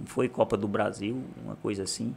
Foi 0.05 0.29
Copa 0.29 0.55
do 0.55 0.67
Brasil, 0.67 1.21
uma 1.43 1.55
coisa 1.55 1.83
assim. 1.83 2.15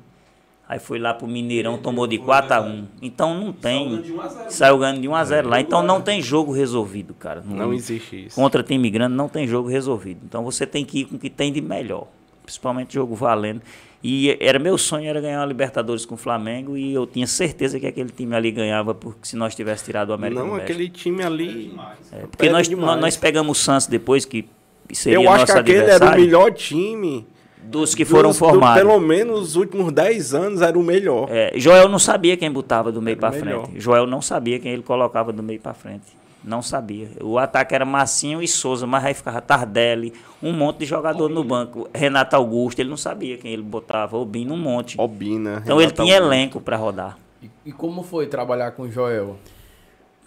Aí 0.71 0.79
foi 0.79 1.01
lá 1.01 1.13
pro 1.13 1.27
Mineirão, 1.27 1.77
tomou 1.79 2.07
de 2.07 2.17
4 2.17 2.55
a 2.55 2.61
1 2.61 2.87
Então 3.03 3.35
não 3.35 3.53
tem. 3.53 4.05
Saiu 4.49 4.79
ganhando 4.79 5.01
de 5.01 5.09
1 5.09 5.15
a 5.17 5.25
0 5.25 5.49
lá. 5.49 5.61
Então 5.61 5.83
não 5.83 6.01
tem 6.01 6.23
jogo 6.23 6.53
resolvido, 6.53 7.13
cara. 7.13 7.43
Não, 7.45 7.57
não 7.57 7.75
existe 7.75 8.27
isso. 8.27 8.37
Contra 8.37 8.63
time 8.63 8.89
grande 8.89 9.17
não 9.17 9.29
tem 9.29 9.49
jogo 9.49 9.69
resolvido. 9.69 10.21
Então 10.25 10.45
você 10.45 10.65
tem 10.65 10.85
que 10.85 11.01
ir 11.01 11.05
com 11.07 11.17
o 11.17 11.19
que 11.19 11.29
tem 11.29 11.53
de 11.53 11.61
melhor. 11.61 12.07
Principalmente 12.45 12.95
jogo 12.95 13.17
valendo. 13.17 13.61
E 14.01 14.39
era 14.39 14.61
meu 14.61 14.79
sonho 14.79 15.09
era 15.09 15.21
ganhar 15.21 15.41
uma 15.41 15.47
Libertadores 15.47 16.07
com 16.07 16.15
o 16.15 16.17
Flamengo 16.17 16.77
e 16.77 16.95
eu 16.95 17.05
tinha 17.05 17.27
certeza 17.27 17.81
que 17.81 17.89
aquele 17.89 18.11
time 18.11 18.37
ali 18.37 18.53
ganhava 18.53 18.95
porque 18.95 19.27
se 19.27 19.35
nós 19.35 19.57
tivéssemos 19.57 19.87
tirado 19.87 20.11
o 20.11 20.13
América 20.13 20.45
Não, 20.45 20.55
aquele 20.55 20.89
time 20.89 21.25
ali. 21.25 21.75
É, 22.13 22.27
porque 22.31 22.49
nós, 22.49 22.69
nós 22.69 23.17
pegamos 23.17 23.59
o 23.59 23.61
Santos 23.61 23.89
depois 23.89 24.25
que 24.25 24.49
seria 24.93 25.19
Eu 25.19 25.29
acho 25.29 25.47
que 25.47 25.51
aquele 25.51 25.79
era 25.79 26.13
o 26.13 26.17
melhor 26.17 26.53
time 26.53 27.27
dos 27.65 27.95
que 27.95 28.05
foram 28.05 28.31
dos, 28.31 28.39
formados. 28.39 28.83
Do, 28.83 28.89
pelo 28.89 29.01
menos 29.01 29.41
os 29.41 29.57
últimos 29.57 29.93
10 29.93 30.35
anos 30.35 30.63
era 30.63 30.79
o 30.79 30.83
melhor. 30.83 31.29
É, 31.31 31.53
Joel 31.57 31.89
não 31.89 31.99
sabia 31.99 32.37
quem 32.37 32.51
botava 32.51 32.91
do 32.91 33.01
meio 33.01 33.17
para 33.17 33.33
frente. 33.33 33.71
Joel 33.77 34.07
não 34.07 34.21
sabia 34.21 34.59
quem 34.59 34.73
ele 34.73 34.83
colocava 34.83 35.33
do 35.33 35.43
meio 35.43 35.61
para 35.61 35.75
frente. 35.75 36.21
Não 36.43 36.63
sabia. 36.63 37.11
O 37.21 37.39
ataque 37.39 37.75
era 37.75 37.85
Massinho 37.85 38.43
e 38.43 38.49
Souza, 38.49 38.87
mas 38.87 39.05
aí 39.05 39.13
ficava 39.13 39.43
Tardelli, 39.43 40.13
um 40.43 40.53
monte 40.53 40.79
de 40.79 40.87
jogador 40.87 41.27
Obina. 41.27 41.41
no 41.41 41.45
banco. 41.45 41.89
Renato 41.95 42.35
Augusto, 42.35 42.81
ele 42.81 42.89
não 42.89 42.97
sabia 42.97 43.37
quem 43.37 43.53
ele 43.53 43.63
botava. 43.63 44.17
Obina, 44.17 44.53
um 44.55 44.57
monte. 44.57 44.99
Obina. 44.99 45.61
Então 45.63 45.77
Renato 45.77 46.01
ele 46.01 46.07
tinha 46.07 46.17
Augusto. 46.17 46.35
elenco 46.35 46.61
para 46.61 46.77
rodar. 46.77 47.19
E, 47.43 47.51
e, 47.67 47.73
como 47.73 48.03
foi 48.03 48.27
trabalhar 48.27 48.71
com 48.73 48.83
o 48.85 48.91
Joel? 48.91 49.37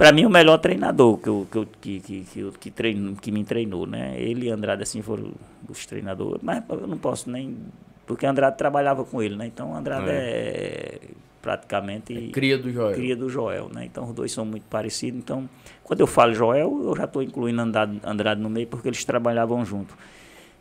Para 0.03 0.11
mim, 0.11 0.25
o 0.25 0.29
melhor 0.29 0.57
treinador 0.57 1.17
que, 1.17 1.29
eu, 1.29 1.47
que, 1.49 1.57
eu, 1.57 1.67
que, 1.79 1.99
que, 2.01 2.25
que, 2.25 2.51
que, 2.59 2.71
treino, 2.71 3.15
que 3.15 3.31
me 3.31 3.45
treinou, 3.45 3.87
né? 3.87 4.19
Ele 4.19 4.47
e 4.47 4.49
Andrade, 4.49 4.83
assim, 4.83 5.01
foram 5.01 5.31
os 5.69 5.85
treinadores. 5.85 6.41
Mas 6.43 6.61
eu 6.67 6.85
não 6.85 6.97
posso 6.97 7.29
nem. 7.29 7.57
Porque 8.05 8.25
Andrade 8.25 8.57
trabalhava 8.57 9.05
com 9.05 9.21
ele, 9.21 9.37
né? 9.37 9.47
Então, 9.47 9.73
Andrade 9.73 10.09
é, 10.09 10.13
é 10.13 10.99
praticamente. 11.41 12.27
É 12.27 12.31
cria 12.33 12.57
do 12.57 12.69
Joel. 12.69 12.93
Cria 12.93 13.15
do 13.15 13.29
Joel, 13.29 13.69
né? 13.73 13.85
Então, 13.85 14.03
os 14.03 14.13
dois 14.13 14.29
são 14.29 14.43
muito 14.43 14.65
parecidos. 14.69 15.17
Então, 15.21 15.49
quando 15.85 16.01
eu 16.01 16.07
falo 16.07 16.33
Joel, 16.33 16.81
eu 16.83 16.97
já 16.97 17.05
estou 17.05 17.23
incluindo 17.23 17.61
Andrade, 17.61 18.01
Andrade 18.03 18.41
no 18.41 18.49
meio 18.49 18.67
porque 18.67 18.89
eles 18.89 19.05
trabalhavam 19.05 19.63
junto. 19.63 19.95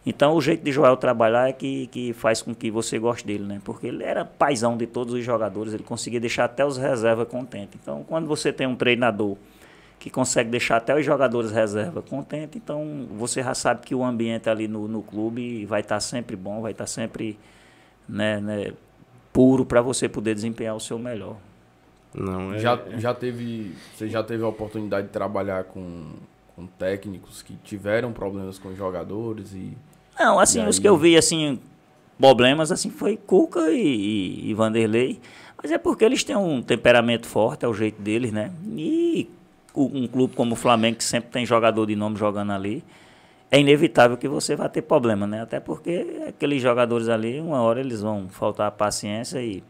Então, 0.04 0.34
o 0.34 0.40
jeito 0.40 0.64
de 0.64 0.72
Joel 0.72 0.96
trabalhar 0.96 1.48
é 1.48 1.52
que, 1.52 1.86
que 1.86 2.12
faz 2.12 2.42
com 2.42 2.52
que 2.52 2.70
você 2.70 2.98
goste 2.98 3.24
dele, 3.24 3.44
né? 3.44 3.60
Porque 3.64 3.86
ele 3.86 4.02
era 4.02 4.24
paizão 4.24 4.76
de 4.76 4.86
todos 4.86 5.14
os 5.14 5.24
jogadores, 5.24 5.72
ele 5.72 5.84
conseguia 5.84 6.18
deixar 6.18 6.44
até 6.44 6.66
os 6.66 6.76
reservas 6.76 7.28
contentes. 7.28 7.78
Então, 7.80 8.04
quando 8.08 8.26
você 8.26 8.52
tem 8.52 8.66
um 8.66 8.74
treinador 8.74 9.36
que 10.00 10.10
consegue 10.10 10.50
deixar 10.50 10.78
até 10.78 10.98
os 10.98 11.06
jogadores 11.06 11.52
reserva 11.52 12.02
contentes, 12.02 12.60
então 12.60 13.06
você 13.12 13.40
já 13.40 13.54
sabe 13.54 13.82
que 13.86 13.94
o 13.94 14.02
ambiente 14.02 14.50
ali 14.50 14.66
no, 14.66 14.88
no 14.88 15.00
clube 15.00 15.64
vai 15.64 15.80
estar 15.80 15.94
tá 15.96 16.00
sempre 16.00 16.34
bom, 16.34 16.60
vai 16.60 16.72
estar 16.72 16.84
tá 16.84 16.88
sempre 16.88 17.38
né, 18.08 18.40
né, 18.40 18.72
puro 19.32 19.64
para 19.64 19.80
você 19.80 20.08
poder 20.08 20.34
desempenhar 20.34 20.74
o 20.74 20.80
seu 20.80 20.98
melhor. 20.98 21.36
Não, 22.12 22.52
é, 22.52 22.58
já, 22.58 22.80
já 22.98 23.14
teve, 23.14 23.76
você 23.94 24.08
já 24.08 24.24
teve 24.24 24.42
a 24.42 24.48
oportunidade 24.48 25.06
de 25.06 25.12
trabalhar 25.12 25.64
com, 25.64 26.10
com 26.56 26.66
técnicos 26.66 27.40
que 27.40 27.54
tiveram 27.62 28.12
problemas 28.12 28.58
com 28.58 28.74
jogadores 28.74 29.54
e 29.54 29.76
não, 30.18 30.38
assim, 30.38 30.60
aí... 30.60 30.68
os 30.68 30.78
que 30.78 30.88
eu 30.88 30.96
vi 30.96 31.16
assim 31.16 31.58
problemas 32.18 32.70
assim 32.70 32.90
foi 32.90 33.16
Cuca 33.16 33.70
e, 33.72 33.80
e, 33.80 34.50
e, 34.50 34.54
Vanderlei, 34.54 35.20
mas 35.60 35.72
é 35.72 35.78
porque 35.78 36.04
eles 36.04 36.22
têm 36.22 36.36
um 36.36 36.62
temperamento 36.62 37.26
forte, 37.26 37.64
é 37.64 37.68
o 37.68 37.74
jeito 37.74 38.00
deles, 38.00 38.30
né? 38.30 38.52
E 38.76 39.28
um 39.74 40.06
clube 40.06 40.34
como 40.36 40.52
o 40.52 40.56
Flamengo 40.56 40.98
que 40.98 41.04
sempre 41.04 41.30
tem 41.30 41.44
jogador 41.44 41.86
de 41.86 41.96
nome 41.96 42.16
jogando 42.16 42.52
ali, 42.52 42.84
é 43.50 43.58
inevitável 43.58 44.16
que 44.16 44.28
você 44.28 44.54
vá 44.54 44.68
ter 44.68 44.82
problema, 44.82 45.26
né? 45.26 45.42
Até 45.42 45.60
porque 45.60 46.24
aqueles 46.28 46.62
jogadores 46.62 47.08
ali, 47.08 47.40
uma 47.40 47.60
hora 47.60 47.80
eles 47.80 48.00
vão 48.00 48.28
faltar 48.28 48.70
paciência 48.72 49.42
e 49.42 49.62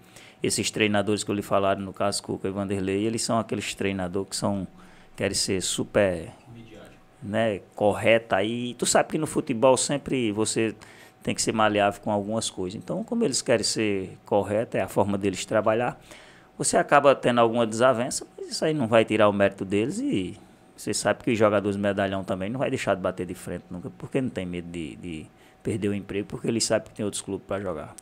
esses 0.42 0.70
treinadores 0.70 1.24
que 1.24 1.30
eu 1.30 1.34
lhe 1.34 1.42
falaram, 1.42 1.80
no 1.80 1.92
caso 1.92 2.22
Cuca 2.22 2.48
e 2.48 2.50
Vanderlei, 2.50 3.06
eles 3.06 3.22
são 3.22 3.38
aqueles 3.38 3.74
treinadores 3.74 4.30
que 4.30 4.36
são 4.36 4.66
querem 5.16 5.34
ser 5.34 5.60
super 5.62 6.30
né, 7.22 7.60
correta 7.74 8.36
aí. 8.36 8.74
Tu 8.74 8.86
sabe 8.86 9.10
que 9.10 9.18
no 9.18 9.26
futebol 9.26 9.76
sempre 9.76 10.32
você 10.32 10.74
tem 11.22 11.34
que 11.34 11.42
ser 11.42 11.52
maleável 11.52 12.00
com 12.00 12.10
algumas 12.10 12.50
coisas. 12.50 12.80
Então, 12.82 13.04
como 13.04 13.24
eles 13.24 13.40
querem 13.40 13.64
ser 13.64 14.18
correto, 14.26 14.76
é 14.76 14.80
a 14.80 14.88
forma 14.88 15.16
deles 15.16 15.44
trabalhar, 15.44 16.00
você 16.58 16.76
acaba 16.76 17.14
tendo 17.14 17.40
alguma 17.40 17.66
desavença, 17.66 18.26
mas 18.36 18.48
isso 18.50 18.64
aí 18.64 18.74
não 18.74 18.86
vai 18.86 19.04
tirar 19.04 19.28
o 19.28 19.32
mérito 19.32 19.64
deles 19.64 19.98
e 19.98 20.36
você 20.76 20.92
sabe 20.92 21.22
que 21.22 21.30
os 21.30 21.38
jogadores 21.38 21.76
medalhão 21.76 22.24
também 22.24 22.50
não 22.50 22.58
vai 22.58 22.68
deixar 22.68 22.94
de 22.94 23.00
bater 23.00 23.26
de 23.26 23.34
frente 23.34 23.64
nunca, 23.70 23.90
porque 23.96 24.20
não 24.20 24.28
tem 24.28 24.44
medo 24.44 24.68
de, 24.68 24.96
de 24.96 25.26
perder 25.62 25.88
o 25.88 25.94
emprego, 25.94 26.26
porque 26.26 26.48
eles 26.48 26.64
sabem 26.64 26.88
que 26.88 26.94
tem 26.94 27.04
outros 27.04 27.22
clubes 27.22 27.46
para 27.46 27.60
jogar. 27.60 27.94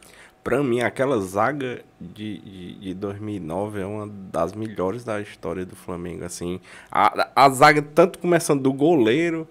Pra 0.42 0.62
mim, 0.62 0.80
aquela 0.80 1.20
zaga 1.20 1.82
de, 2.00 2.38
de, 2.38 2.74
de, 2.76 2.94
2009 2.94 3.80
é 3.80 3.86
uma 3.86 4.08
das 4.32 4.54
melhores 4.54 5.04
da 5.04 5.20
história 5.20 5.66
do 5.66 5.76
Flamengo. 5.76 6.24
Assim, 6.24 6.60
a, 6.90 7.28
a 7.36 7.48
zaga, 7.50 7.82
tanto 7.82 8.18
começando 8.18 8.62
do 8.62 8.72
goleiro, 8.72 9.46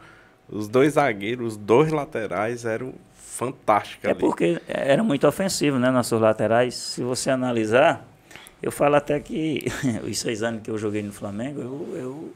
os 0.49 0.67
dois 0.67 0.93
zagueiros, 0.93 1.53
os 1.53 1.57
dois 1.57 1.91
laterais 1.91 2.65
eram 2.65 2.93
fantásticos. 3.13 4.05
É 4.05 4.11
ali. 4.11 4.19
porque 4.19 4.59
era 4.67 5.03
muito 5.03 5.27
ofensivo, 5.27 5.77
né? 5.77 5.91
Nossos 5.91 6.19
laterais. 6.19 6.75
Se 6.75 7.03
você 7.03 7.29
analisar, 7.29 8.03
eu 8.61 8.71
falo 8.71 8.95
até 8.95 9.19
que 9.19 9.65
os 10.03 10.19
seis 10.19 10.41
anos 10.41 10.63
que 10.63 10.71
eu 10.71 10.77
joguei 10.77 11.03
no 11.03 11.13
Flamengo, 11.13 11.61
eu, 11.61 11.97
eu 11.97 12.33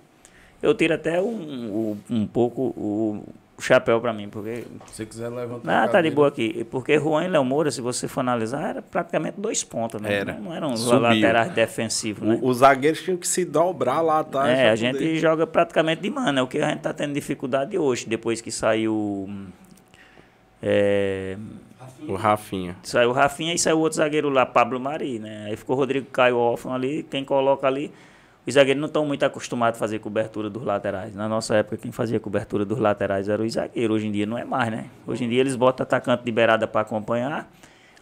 eu 0.64 0.74
tiro 0.74 0.94
até 0.94 1.22
um, 1.22 1.28
um, 1.30 1.98
um 2.10 2.26
pouco 2.26 2.62
o 2.62 3.22
chapéu 3.64 4.00
para 4.02 4.12
mim, 4.14 4.30
porque... 4.30 4.64
Se 4.88 4.96
você 4.96 5.06
quiser 5.06 5.30
levantar 5.30 5.84
Ah, 5.84 5.88
tá 5.88 6.02
de 6.02 6.12
boa 6.12 6.28
aqui. 6.28 6.64
Porque 6.70 6.98
Juan 7.00 7.26
e 7.26 7.28
Léo 7.28 7.44
Moura, 7.46 7.72
se 7.72 7.82
você 7.82 8.08
for 8.08 8.20
analisar, 8.22 8.70
era 8.70 8.82
praticamente 8.82 9.40
dois 9.40 9.64
pontos, 9.64 10.02
né? 10.02 10.14
Era. 10.14 10.34
Não, 10.34 10.42
não 10.42 10.54
eram 10.54 10.74
os 10.74 10.82
Subiu. 10.82 11.00
laterais 11.00 11.52
defensivos, 11.54 12.28
né? 12.28 12.40
Os 12.42 12.58
zagueiros 12.58 13.02
tinham 13.02 13.18
que 13.18 13.28
se 13.28 13.46
dobrar 13.46 14.02
lá 14.02 14.20
atrás. 14.20 14.50
É, 14.58 14.70
a 14.70 14.76
gente 14.76 14.94
poder- 14.98 15.16
joga 15.18 15.48
praticamente 15.48 16.02
de 16.02 16.10
mano. 16.10 16.40
É 16.40 16.42
o 16.42 16.48
que 16.48 16.60
a 16.60 16.70
gente 16.70 16.82
tá 16.82 16.94
tendo 16.94 17.14
dificuldade 17.14 17.78
hoje, 17.78 18.06
depois 18.08 18.42
que 18.42 18.52
saiu... 18.52 19.30
É, 20.62 21.38
O 22.08 22.16
Rafinha. 22.16 22.76
Saiu 22.84 23.10
o 23.10 23.14
Rafinha 23.14 23.54
e 23.54 23.60
saiu 23.60 23.78
o 23.78 23.80
outro 23.80 23.98
zagueiro 23.98 24.30
lá, 24.30 24.46
Pablo 24.46 24.80
Mari, 24.80 25.20
né? 25.20 25.46
Aí 25.48 25.56
ficou 25.56 25.76
o 25.76 25.80
Rodrigo 25.80 26.08
Caio 26.12 26.38
órfão 26.38 26.74
ali, 26.74 27.04
quem 27.10 27.24
coloca 27.24 27.66
ali. 27.68 27.92
Os 28.46 28.56
zagueiros 28.56 28.82
não 28.82 28.88
estão 28.88 29.06
muito 29.06 29.24
acostumados 29.24 29.78
a 29.78 29.80
fazer 29.80 30.00
cobertura 30.00 30.50
dos 30.50 30.64
laterais. 30.64 31.16
Na 31.16 31.30
nossa 31.30 31.56
época, 31.56 31.78
quem 31.78 31.92
fazia 31.92 32.20
cobertura 32.20 32.66
dos 32.66 32.78
laterais 32.78 33.30
era 33.30 33.42
o 33.42 33.50
zagueiro. 33.50 33.94
Hoje 33.94 34.08
em 34.08 34.12
dia 34.12 34.26
não 34.26 34.38
é 34.38 34.44
mais, 34.44 34.70
né? 34.70 34.86
Hoje 35.08 35.24
em 35.24 35.30
dia 35.30 35.40
eles 35.40 35.56
botam 35.56 35.84
atacante 35.84 36.24
de 36.26 36.32
beirada 36.32 36.68
para 36.68 36.82
acompanhar. 36.82 37.50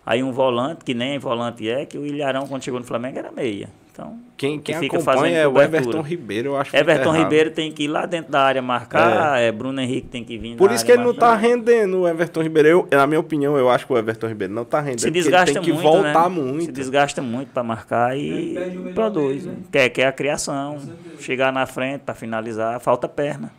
Aí 0.06 0.24
um 0.24 0.32
volante, 0.32 0.84
que 0.84 0.93
nem 0.93 1.20
volante 1.20 1.70
é, 1.70 1.86
que 1.86 1.97
o 1.97 2.06
Ilharão, 2.06 2.47
quando 2.47 2.64
chegou 2.64 2.80
no 2.80 2.86
Flamengo, 2.86 3.20
era 3.20 3.32
meia. 3.32 3.70
Então, 3.93 4.18
Quem, 4.38 4.58
que 4.58 4.72
quem 4.72 4.80
fica 4.80 4.95
acompanha 4.95 5.18
fazendo 5.18 5.36
é 5.36 5.47
o. 5.47 5.62
Everton 5.62 6.02
Ribeiro, 6.02 6.49
eu 6.49 6.58
acho 6.58 6.72
que 6.72 6.78
Everton 6.78 7.12
tá. 7.12 7.20
Ribeiro 7.20 7.52
tem 7.52 7.72
que 7.72 7.84
ir 7.84 7.88
lá 7.88 8.06
dentro 8.06 8.32
da 8.32 8.41
área 8.41 8.62
marcar, 8.62 9.39
é. 9.39 9.52
Bruno 9.52 9.82
Henrique 9.82 10.08
tem 10.08 10.24
que 10.24 10.38
vir 10.38 10.56
Por 10.56 10.72
isso 10.72 10.86
que 10.86 10.93
ele 10.93 11.04
não 11.04 11.14
tá 11.14 11.32
marcar. 11.32 11.47
rendendo, 11.47 11.99
o 11.99 12.08
Everton 12.08 12.41
Ribeiro. 12.41 12.68
Eu, 12.68 12.88
na 12.89 13.06
minha 13.06 13.20
opinião, 13.20 13.58
eu 13.58 13.70
acho 13.70 13.86
que 13.86 13.91
o 13.91 13.97
Everton 13.97 14.28
Ribeiro 14.28 14.54
não 14.54 14.64
tá 14.64 14.80
rendendo. 14.80 15.02
se 15.02 15.12
desgasta 15.12 15.49
ele 15.49 15.60
tem 15.60 15.64
que 15.64 15.74
muito, 15.74 15.84
voltar 15.84 16.30
né? 16.30 16.36
muito. 16.36 16.66
Se 16.66 16.72
desgasta 16.72 17.22
muito 17.22 17.49
para 17.49 17.64
marcar 17.64 18.18
e 18.18 18.56
produz. 18.95 19.43
dele, 19.43 19.56
né? 19.56 19.58
né? 19.60 19.68
Quer, 19.72 19.89
quer 19.89 20.08
a 20.08 20.12
criação, 20.14 20.80
chegar 21.20 21.52
na 21.52 21.66
frente 21.66 22.02
para 22.02 22.16
finalizar, 22.16 22.80
falta 22.80 23.10
perna. 23.10 23.52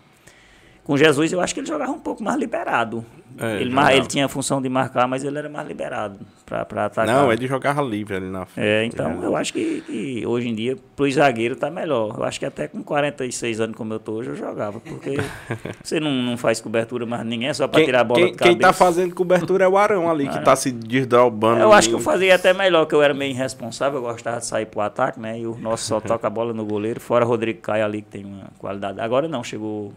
Com 0.84 0.96
Jesus, 0.96 1.32
eu 1.32 1.40
acho 1.40 1.54
que 1.54 1.60
ele 1.60 1.66
jogava 1.68 1.92
um 1.92 2.00
pouco 2.00 2.22
mais 2.22 2.36
liberado. 2.38 3.04
É, 3.38 3.62
ele, 3.62 3.70
mar- 3.72 3.94
ele 3.96 4.06
tinha 4.06 4.26
a 4.26 4.28
função 4.28 4.60
de 4.60 4.68
marcar, 4.68 5.08
mas 5.08 5.24
ele 5.24 5.38
era 5.38 5.48
mais 5.48 5.66
liberado 5.66 6.18
para 6.44 6.84
atacar. 6.84 7.06
Não, 7.06 7.32
ele 7.32 7.46
jogava 7.46 7.80
livre 7.80 8.16
ali 8.16 8.28
na 8.28 8.44
frente. 8.44 8.66
É, 8.66 8.84
então 8.84 9.22
eu 9.22 9.34
acho 9.34 9.54
que, 9.54 9.80
que 9.86 10.26
hoje 10.26 10.48
em 10.50 10.54
dia, 10.54 10.76
pro 10.94 11.10
zagueiro 11.10 11.56
tá 11.56 11.70
melhor. 11.70 12.14
Eu 12.18 12.24
acho 12.24 12.38
que 12.38 12.44
até 12.44 12.68
com 12.68 12.82
46 12.82 13.60
anos 13.60 13.76
como 13.76 13.94
eu 13.94 13.98
tô 13.98 14.12
hoje, 14.12 14.30
eu 14.30 14.36
jogava. 14.36 14.80
Porque 14.80 15.16
você 15.82 15.98
não, 15.98 16.10
não 16.10 16.36
faz 16.36 16.60
cobertura 16.60 17.06
mais 17.06 17.24
ninguém, 17.24 17.48
é 17.48 17.54
só 17.54 17.66
para 17.66 17.78
Quem, 17.78 17.86
tirar 17.86 18.00
a 18.00 18.04
bola 18.04 18.20
quem, 18.20 18.28
quem 18.34 18.36
cabeça. 18.52 18.60
tá 18.60 18.72
fazendo 18.74 19.14
cobertura 19.14 19.64
é 19.64 19.68
o 19.68 19.78
Arão 19.78 20.10
ali, 20.10 20.28
que 20.28 20.40
tá 20.40 20.54
se 20.54 20.70
desdobrando. 20.70 21.60
Eu 21.62 21.72
acho 21.72 21.88
que 21.88 21.94
eu 21.94 21.98
ali. 21.98 22.04
fazia 22.04 22.34
até 22.34 22.52
melhor, 22.52 22.84
que 22.86 22.94
eu 22.94 23.00
era 23.02 23.14
meio 23.14 23.30
irresponsável, 23.30 24.00
eu 24.00 24.02
gostava 24.02 24.38
de 24.40 24.46
sair 24.46 24.66
pro 24.66 24.80
ataque, 24.82 25.18
né? 25.18 25.38
E 25.38 25.46
o 25.46 25.56
nosso 25.56 25.84
só 25.86 26.00
toca 26.00 26.26
a 26.26 26.30
bola 26.30 26.52
no 26.52 26.66
goleiro, 26.66 27.00
fora 27.00 27.24
Rodrigo 27.24 27.60
Caio 27.62 27.84
ali, 27.84 28.02
que 28.02 28.10
tem 28.10 28.24
uma 28.26 28.44
qualidade. 28.58 29.00
Agora 29.00 29.26
não, 29.26 29.42
chegou 29.42 29.90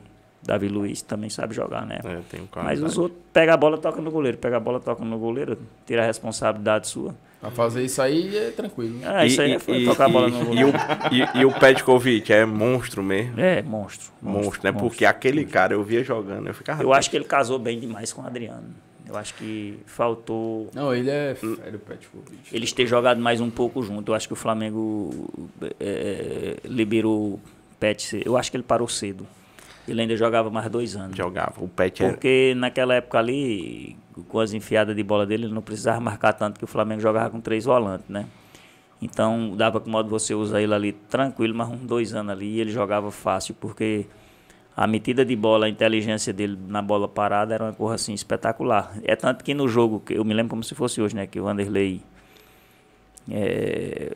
Davi 0.45 0.67
Luiz, 0.67 1.01
também 1.01 1.29
sabe 1.29 1.55
jogar, 1.55 1.85
né? 1.85 1.99
É, 2.03 2.19
tem 2.29 2.41
um 2.41 2.47
Mas 2.63 2.81
os 2.81 2.97
outros 2.97 3.19
pega 3.33 3.53
a 3.53 3.57
bola, 3.57 3.77
toca 3.77 3.99
no 3.99 4.11
goleiro, 4.11 4.37
pega 4.37 4.57
a 4.57 4.59
bola, 4.59 4.79
toca 4.79 5.03
no 5.03 5.17
goleiro, 5.17 5.57
tira 5.85 6.03
a 6.03 6.05
responsabilidade 6.05 6.87
sua. 6.87 7.15
Pra 7.41 7.49
fazer 7.49 7.83
isso 7.83 8.01
aí 8.01 8.35
é 8.37 8.51
tranquilo. 8.51 8.99
né? 8.99 9.07
Ah, 9.07 9.25
isso 9.25 9.41
aí 9.41 9.53
é 9.53 9.59
foi 9.59 9.83
tocar 9.85 10.05
a 10.05 10.09
bola 10.09 10.29
no 10.29 10.41
e, 10.41 10.45
goleiro. 10.45 10.69
o, 10.69 11.13
e, 11.13 11.41
e 11.41 11.45
o 11.45 11.51
Petkovic 11.51 12.31
é 12.31 12.45
monstro 12.45 13.03
mesmo. 13.03 13.39
É, 13.39 13.61
monstro. 13.61 14.11
Monstro, 14.21 14.61
né? 14.63 14.71
Porque 14.71 15.03
aquele 15.03 15.45
cara 15.45 15.73
eu 15.73 15.83
via 15.83 16.03
jogando, 16.03 16.47
eu 16.47 16.53
ficava. 16.53 16.81
Eu 16.83 16.93
acho 16.93 17.09
que 17.09 17.17
ele 17.17 17.25
casou 17.25 17.57
bem 17.57 17.79
demais 17.79 18.13
com 18.13 18.21
o 18.21 18.25
Adriano. 18.25 18.69
Eu 19.07 19.15
acho 19.15 19.35
que 19.35 19.77
faltou 19.85 20.69
Não, 20.73 20.93
ele 20.93 21.11
é 21.11 21.35
féreo, 21.35 21.77
Petkovic. 21.77 22.39
eles 22.51 22.71
ter 22.71 22.87
jogado 22.87 23.21
mais 23.21 23.39
um 23.39 23.51
pouco 23.51 23.83
junto. 23.83 24.11
Eu 24.11 24.15
acho 24.15 24.27
que 24.27 24.33
o 24.33 24.35
Flamengo 24.35 25.29
é, 25.79 26.57
liberou 26.65 27.33
o 27.33 27.39
Pet. 27.79 28.21
Eu 28.25 28.35
acho 28.35 28.49
que 28.49 28.57
ele 28.57 28.63
parou 28.63 28.87
cedo. 28.87 29.27
Ele 29.87 30.01
ainda 30.01 30.15
jogava 30.17 30.49
mais 30.49 30.69
dois 30.69 30.95
anos. 30.95 31.15
jogava. 31.15 31.53
O 31.63 31.67
Pet 31.67 32.03
era. 32.03 32.13
Porque 32.13 32.53
naquela 32.57 32.95
época 32.95 33.19
ali, 33.19 33.95
com 34.27 34.39
as 34.39 34.53
enfiadas 34.53 34.95
de 34.95 35.03
bola 35.03 35.25
dele, 35.25 35.45
ele 35.45 35.53
não 35.53 35.61
precisava 35.61 35.99
marcar 35.99 36.33
tanto 36.33 36.57
que 36.57 36.63
o 36.63 36.67
Flamengo 36.67 37.01
jogava 37.01 37.29
com 37.29 37.39
três 37.39 37.65
volantes, 37.65 38.07
né? 38.09 38.25
Então 39.01 39.53
dava 39.55 39.79
com 39.79 39.89
modo 39.89 40.09
você 40.09 40.33
usar 40.33 40.61
ele 40.61 40.73
ali 40.73 40.93
tranquilo, 40.93 41.53
mas 41.53 41.69
uns 41.69 41.81
dois 41.81 42.13
anos 42.15 42.31
ali 42.31 42.55
e 42.55 42.61
ele 42.61 42.71
jogava 42.71 43.11
fácil, 43.11 43.53
porque 43.59 44.07
a 44.75 44.87
metida 44.87 45.23
de 45.23 45.35
bola, 45.35 45.67
a 45.67 45.69
inteligência 45.69 46.33
dele 46.33 46.57
na 46.67 46.81
bola 46.81 47.07
parada 47.07 47.53
era 47.53 47.63
uma 47.63 47.73
coisa 47.73 47.95
assim 47.95 48.13
espetacular. 48.13 48.93
É 49.03 49.15
tanto 49.15 49.43
que 49.43 49.53
no 49.53 49.67
jogo, 49.67 50.01
eu 50.09 50.25
me 50.25 50.33
lembro 50.33 50.49
como 50.49 50.63
se 50.63 50.73
fosse 50.75 51.01
hoje, 51.01 51.15
né? 51.15 51.27
Que 51.27 51.39
o 51.39 51.43
Vanderlei. 51.43 52.01
é, 53.31 54.11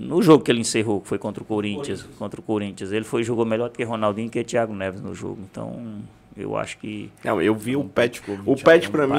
no 0.00 0.20
jogo 0.22 0.42
que 0.44 0.50
ele 0.50 0.60
encerrou, 0.60 1.00
que 1.00 1.08
foi 1.08 1.18
contra 1.18 1.42
o 1.42 1.46
Corinthians, 1.46 2.02
contra 2.18 2.40
o 2.40 2.42
Corinthians, 2.42 2.92
ele 2.92 3.04
foi 3.04 3.22
jogou 3.22 3.44
melhor 3.44 3.68
do 3.70 3.76
que 3.76 3.84
Ronaldinho 3.84 4.26
e 4.26 4.30
que 4.30 4.44
Thiago 4.44 4.74
Neves 4.74 5.00
no 5.00 5.14
jogo. 5.14 5.38
Então, 5.50 6.00
eu 6.36 6.56
acho 6.56 6.78
que 6.78 7.10
Não, 7.24 7.40
eu 7.40 7.54
vi 7.54 7.76
o 7.76 7.84
Pet. 7.84 8.20
O 8.44 8.56
Pet 8.56 8.86
a 8.86 8.90
pra 8.90 9.06
mim 9.06 9.14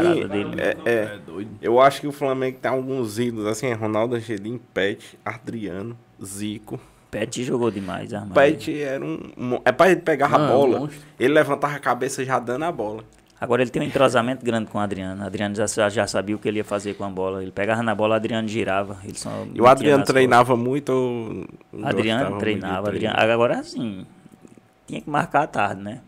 é, 0.57 0.77
é- 0.89 1.03
É 1.15 1.19
doido. 1.25 1.49
Eu 1.61 1.79
acho 1.81 2.01
que 2.01 2.07
o 2.07 2.11
Flamengo 2.11 2.57
tem 2.61 2.69
alguns 2.71 3.17
ídolos, 3.19 3.47
assim, 3.47 3.67
é 3.67 3.73
Ronaldo 3.73 4.15
Angelim, 4.15 4.59
Pet, 4.73 5.17
Adriano, 5.25 5.97
Zico. 6.23 6.79
Pet 7.09 7.43
jogou 7.43 7.71
demais, 7.71 8.13
armado. 8.13 8.33
Pet 8.33 8.81
era 8.81 9.03
um. 9.03 9.59
É 9.63 9.71
pra 9.71 9.89
ele 9.89 10.01
pegar 10.01 10.27
a 10.27 10.37
é 10.39 10.43
um 10.43 10.47
bola. 10.47 10.79
monstro. 10.79 10.99
ele 11.19 11.33
levantava 11.33 11.75
a 11.75 11.79
cabeça 11.79 12.23
já 12.23 12.37
dando 12.37 12.63
a 12.65 12.71
bola. 12.71 13.03
Agora 13.39 13.61
ele 13.61 13.69
tem 13.69 13.81
um 13.81 13.85
entrosamento 13.85 14.43
grande 14.43 14.65
com 14.71 14.79
o 14.79 14.81
Adriano. 14.81 15.23
O 15.23 15.25
Adriano 15.27 15.53
já, 15.55 15.89
já 15.89 16.07
sabia 16.07 16.35
o 16.35 16.39
que 16.39 16.47
ele 16.47 16.57
ia 16.57 16.63
fazer 16.63 16.95
com 16.95 17.03
a 17.03 17.09
bola. 17.09 17.43
Ele 17.43 17.51
pegava 17.51 17.83
na 17.83 17.93
bola, 17.93 18.13
o 18.13 18.15
Adriano 18.15 18.47
girava. 18.47 18.97
Ele 19.03 19.17
só 19.17 19.29
E 19.53 19.61
o 19.61 19.67
Adriano 19.67 20.03
treinava 20.03 20.55
muito. 20.55 20.91
não 20.91 21.45
costas. 21.45 21.71
gostava 21.71 21.89
Adriano 21.89 22.29
muito 22.31 22.39
treinava. 22.39 22.87
Adriano, 22.89 23.15
agora 23.19 23.59
assim, 23.59 24.05
tinha 24.87 25.01
que 25.01 25.09
marcar 25.09 25.43
à 25.43 25.47
tarde, 25.47 25.81
né? 25.83 25.99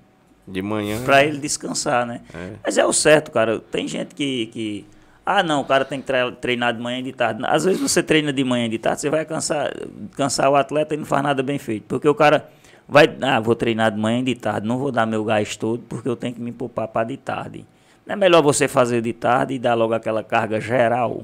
De 0.47 0.61
manhã. 0.63 1.03
Pra 1.05 1.23
ele 1.23 1.37
descansar, 1.37 2.05
né? 2.07 2.21
É. 2.33 2.53
Mas 2.65 2.77
é 2.79 2.85
o 2.85 2.91
certo, 2.91 3.29
cara. 3.31 3.59
Tem 3.59 3.87
gente 3.87 4.15
que, 4.15 4.47
que. 4.47 4.85
Ah, 5.23 5.43
não, 5.43 5.61
o 5.61 5.65
cara 5.65 5.85
tem 5.85 6.01
que 6.01 6.07
tre- 6.07 6.31
treinar 6.41 6.73
de 6.73 6.81
manhã 6.81 6.97
e 6.97 7.03
de 7.03 7.13
tarde. 7.13 7.43
Às 7.45 7.63
vezes 7.63 7.79
você 7.79 8.01
treina 8.01 8.33
de 8.33 8.43
manhã 8.43 8.65
e 8.65 8.69
de 8.69 8.79
tarde, 8.79 9.01
você 9.01 9.09
vai 9.11 9.23
cansar, 9.25 9.71
cansar 10.15 10.49
o 10.49 10.55
atleta 10.55 10.95
e 10.95 10.97
não 10.97 11.05
faz 11.05 11.21
nada 11.21 11.43
bem 11.43 11.59
feito. 11.59 11.83
Porque 11.87 12.09
o 12.09 12.15
cara 12.15 12.49
vai. 12.89 13.07
Ah, 13.21 13.39
vou 13.39 13.55
treinar 13.55 13.91
de 13.91 13.99
manhã 13.99 14.19
e 14.19 14.23
de 14.23 14.35
tarde, 14.35 14.67
não 14.67 14.77
vou 14.77 14.91
dar 14.91 15.05
meu 15.05 15.23
gás 15.23 15.55
todo 15.55 15.81
porque 15.87 16.09
eu 16.09 16.15
tenho 16.15 16.33
que 16.33 16.41
me 16.41 16.51
poupar 16.51 16.87
para 16.87 17.07
de 17.07 17.17
tarde. 17.17 17.65
Não 18.05 18.13
é 18.13 18.15
melhor 18.15 18.41
você 18.41 18.67
fazer 18.67 19.01
de 19.01 19.13
tarde 19.13 19.53
e 19.53 19.59
dar 19.59 19.75
logo 19.75 19.93
aquela 19.93 20.23
carga 20.23 20.59
geral, 20.59 21.23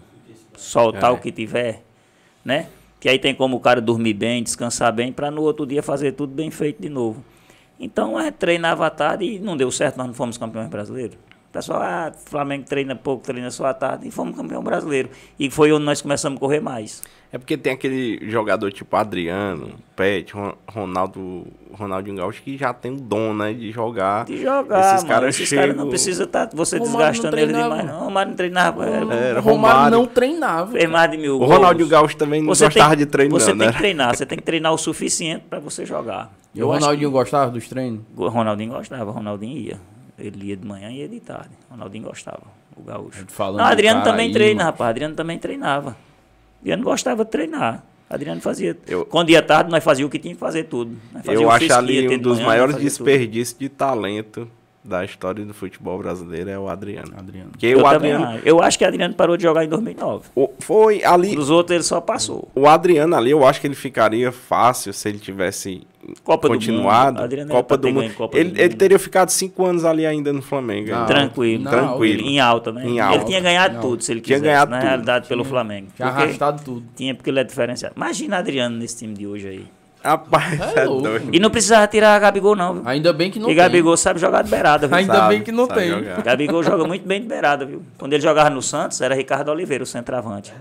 soltar 0.56 1.12
É. 1.12 1.14
o 1.14 1.18
que 1.18 1.32
tiver, 1.32 1.82
né? 2.44 2.68
Que 3.00 3.10
aí 3.10 3.20
tem 3.20 3.34
como 3.36 3.58
o 3.58 3.60
cara 3.60 3.82
dormir 3.82 4.14
bem, 4.14 4.42
descansar 4.44 4.94
bem, 4.94 5.12
para 5.12 5.30
no 5.32 5.42
outro 5.42 5.66
dia 5.66 5.82
fazer 5.84 6.12
tudo 6.14 6.34
bem 6.34 6.50
feito 6.52 6.82
de 6.82 6.90
novo. 6.90 7.24
Então 7.80 8.22
gente 8.22 8.36
treinava 8.36 8.86
à 8.86 8.90
tarde 8.90 9.26
e 9.26 9.40
não 9.40 9.58
deu 9.58 9.70
certo, 9.72 9.98
nós 9.98 10.08
não 10.08 10.14
fomos 10.14 10.38
campeões 10.38 10.70
brasileiros. 10.70 11.18
O 11.56 11.58
pessoal, 11.58 11.82
ah, 11.82 12.12
Flamengo 12.26 12.66
treina 12.66 12.98
pouco, 12.98 13.24
treina 13.24 13.50
só 13.50 13.68
à 13.68 13.74
tarde, 13.74 14.06
e 14.10 14.12
fomos 14.12 14.36
campeão 14.36 14.62
brasileiro. 14.62 15.10
E 15.40 15.50
foi 15.50 15.72
onde 15.72 15.86
nós 15.86 16.02
começamos 16.02 16.36
a 16.36 16.40
correr 16.42 16.60
mais. 16.60 17.02
É 17.32 17.38
porque 17.38 17.56
tem 17.56 17.72
aquele 17.72 18.30
jogador 18.30 18.74
tipo 18.74 18.94
Adriano, 18.96 19.72
Pet, 19.96 20.34
Ron- 20.34 20.54
Ronaldo, 20.70 21.48
Ronaldinho 21.72 22.18
Gaúcho 22.18 22.42
que 22.44 22.58
já 22.58 22.74
tem 22.74 22.92
o 22.92 22.96
dom, 23.00 23.34
né, 23.34 23.54
de 23.54 23.72
jogar. 23.72 24.26
De 24.26 24.42
jogar, 24.42 24.80
Esses 24.82 25.04
mano. 25.04 25.08
caras 25.08 25.36
Esses 25.36 25.50
caras 25.50 25.68
não 25.70 25.74
chegam- 25.76 25.90
precisam 25.90 26.26
estar 26.26 26.50
você 26.54 26.78
Romário 26.78 26.98
desgastando 27.14 27.40
ele 27.40 27.54
demais, 27.54 27.86
não. 27.86 28.02
O 28.02 28.04
Romário 28.04 28.30
não 28.32 28.36
treinava. 28.38 28.86
é, 28.86 28.90
Era 28.90 29.06
o 29.06 29.08
Romário 29.08 29.42
Romário. 29.44 29.98
não 29.98 30.06
treinava. 30.06 30.72
Fez 30.74 30.90
mais 30.90 31.10
de 31.12 31.18
mil 31.18 31.40
O. 31.40 31.46
Ronaldinho 31.46 31.88
Gaúcho 31.88 32.18
também 32.18 32.42
não 32.42 32.54
Você 32.54 32.66
gostava 32.66 32.90
tem- 32.96 33.06
de 33.06 33.06
treinar, 33.06 33.40
Você 33.40 33.54
né? 33.54 33.64
tem 33.66 33.72
que 33.74 33.78
treinar, 33.80 34.16
você 34.16 34.26
tem 34.26 34.38
que 34.38 34.44
treinar 34.44 34.74
o 34.74 34.78
suficiente 34.78 35.46
para 35.50 35.60
você 35.60 35.86
jogar. 35.86 36.34
E 36.54 36.62
o 36.62 36.68
Ronaldinho 36.68 37.12
gostava 37.12 37.50
dos 37.50 37.66
treinos? 37.70 38.02
que 38.14 38.22
o 38.22 38.28
Ronaldinho 38.28 38.72
gostava, 38.74 39.10
o 39.10 39.14
Ronaldinho 39.14 39.58
ia. 39.58 39.95
Ele 40.18 40.48
ia 40.48 40.56
de 40.58 40.66
manhã 40.66 40.90
e 40.92 41.00
ia 41.00 41.08
de 41.10 41.20
tarde. 41.20 41.50
O 41.70 41.74
Ronaldinho 41.74 42.06
gostava, 42.06 42.44
o 42.76 42.82
gaúcho. 42.82 43.26
falando 43.28 43.58
Não, 43.60 43.66
Adriano 43.66 44.04
também 44.04 44.28
aí, 44.28 44.34
treina, 44.34 44.56
mano. 44.64 44.72
rapaz. 44.72 44.90
Adriano 44.92 45.16
também 45.16 45.38
treinava. 45.38 45.98
Adriano 46.62 46.84
gostava 46.84 47.26
de 47.26 47.32
treinar. 47.32 47.84
Adriano 48.10 48.40
fazia. 48.40 48.78
Eu- 48.88 49.06
Quando 49.06 49.30
ia 49.32 49.42
tarde, 49.42 49.70
nós 49.72 49.84
fazíamos 49.84 50.10
o 50.10 50.12
que 50.12 50.20
tinha 50.20 50.34
que 50.34 50.40
fazer 50.40 50.66
tudo. 50.66 50.96
Eu 51.26 51.50
acho 51.50 51.74
ali 51.74 52.08
um 52.08 52.20
dos 52.20 52.38
manhã, 52.38 52.48
maiores 52.48 52.76
desperdícios 52.78 53.58
de 53.58 53.68
talento 53.68 54.50
da 54.86 55.04
história 55.04 55.44
do 55.44 55.54
futebol 55.54 55.98
brasileiro 55.98 56.50
é 56.50 56.58
o 56.60 56.70
Adriano. 56.70 57.14
Adriano. 57.18 57.50
Porque 57.52 57.66
Eu, 57.68 57.80
o 57.82 57.88
Adriano 57.88 58.26
acho. 58.26 58.42
eu 58.48 58.62
acho 58.62 58.78
que 58.78 58.86
Adriano 58.86 59.14
parou 59.16 59.36
de 59.36 59.44
jogar 59.44 59.66
em 59.66 59.70
2009. 59.70 60.26
o- 60.36 60.50
foi 60.60 61.04
ali 61.04 61.36
Dos 61.36 61.50
outros 61.50 61.74
ele 61.76 61.84
só 61.84 62.00
passou. 62.00 62.48
o 62.56 62.68
Adriano 62.68 63.16
ali, 63.16 63.32
eu 63.32 63.46
acho 63.46 63.60
que 63.60 63.68
ele 63.68 63.76
ficaria 63.76 64.32
fácil 64.32 64.94
se 64.94 65.10
ele 65.10 65.20
tivesse 65.20 65.82
Copa 66.24 66.48
do 66.48 66.54
continuado. 66.54 67.14
Mundo. 67.16 67.24
Adriano 67.24 67.52
era 67.52 67.60
Copa 67.60 67.76
do 67.78 67.92
Mundo. 67.92 68.14
Copa 68.14 68.38
ele, 68.38 68.52
do 68.52 68.60
ele 68.60 68.70
Mundo. 68.70 68.78
teria 68.78 69.00
ficado 69.00 69.30
cinco 69.30 69.66
anos 69.66 69.84
ali 69.84 70.06
ainda 70.06 70.32
no 70.32 70.42
Flamengo. 70.44 70.92
Não. 70.92 71.06
Tranquilo. 71.08 71.64
Não, 71.64 71.72
Tranquilo. 71.72 72.22
Em 72.22 72.40
alta, 72.40 72.72
né? 72.72 72.84
Em 72.86 72.90
Ele 72.92 73.00
alta. 73.00 73.26
tinha 73.26 73.40
ganhado 73.42 73.74
Não. 73.74 73.82
tudo, 73.82 74.04
se 74.04 74.12
ele 74.12 74.22
Tinha 74.22 74.38
quisesse. 74.38 74.46
ganhado 74.54 74.70
na 74.70 74.78
tudo. 74.78 74.88
realidade, 74.88 75.28
pelo 75.28 75.44
Flamengo. 75.44 75.88
Tinha 75.96 76.08
arrastado 76.10 76.62
tudo. 76.64 76.86
Tinha, 76.96 77.16
porque 77.16 77.32
ele 77.32 77.40
é 77.40 77.44
diferenciado. 77.44 77.96
Imagina 77.98 78.38
Adriano 78.38 78.78
nesse 78.78 78.98
time 79.00 79.16
de 79.16 79.26
hoje 79.26 79.48
aí. 79.48 79.66
Rapaz, 80.06 80.62
É 80.76 80.82
é 80.82 80.84
louco. 80.86 81.02
doido. 81.04 81.30
E 81.34 81.40
não 81.40 81.50
precisava 81.50 81.88
tirar 81.88 82.20
Gabigol, 82.20 82.56
não. 82.56 82.74
Viu? 82.76 82.84
Ainda 82.86 83.12
bem 83.12 83.32
que 83.32 83.40
não 83.40 83.48
e 83.50 83.56
tem. 83.56 83.56
Gabigol 83.56 83.98
sabe 83.98 84.20
jogar 84.20 84.44
de 84.44 84.50
beirada, 84.52 84.88
viu? 84.88 84.96
Ainda 84.96 85.14
Sabe, 85.14 85.34
bem 85.36 85.44
que 85.44 85.52
não 85.52 85.68
tem. 85.68 85.90
jogar. 85.90 86.22
Gabigol 86.22 86.62
joga 86.64 86.86
muito 86.86 87.08
bem 87.08 87.22
de 87.22 87.28
beirada, 87.28 87.66
viu? 87.66 87.82
Quando 87.98 88.14
ele 88.14 88.22
jogava 88.22 88.50
no 88.50 88.62
Santos, 88.62 89.02
era 89.02 89.16
Ricardo 89.16 89.50
Oliveira, 89.50 89.84
o 89.84 89.88
centroavante. 89.88 90.54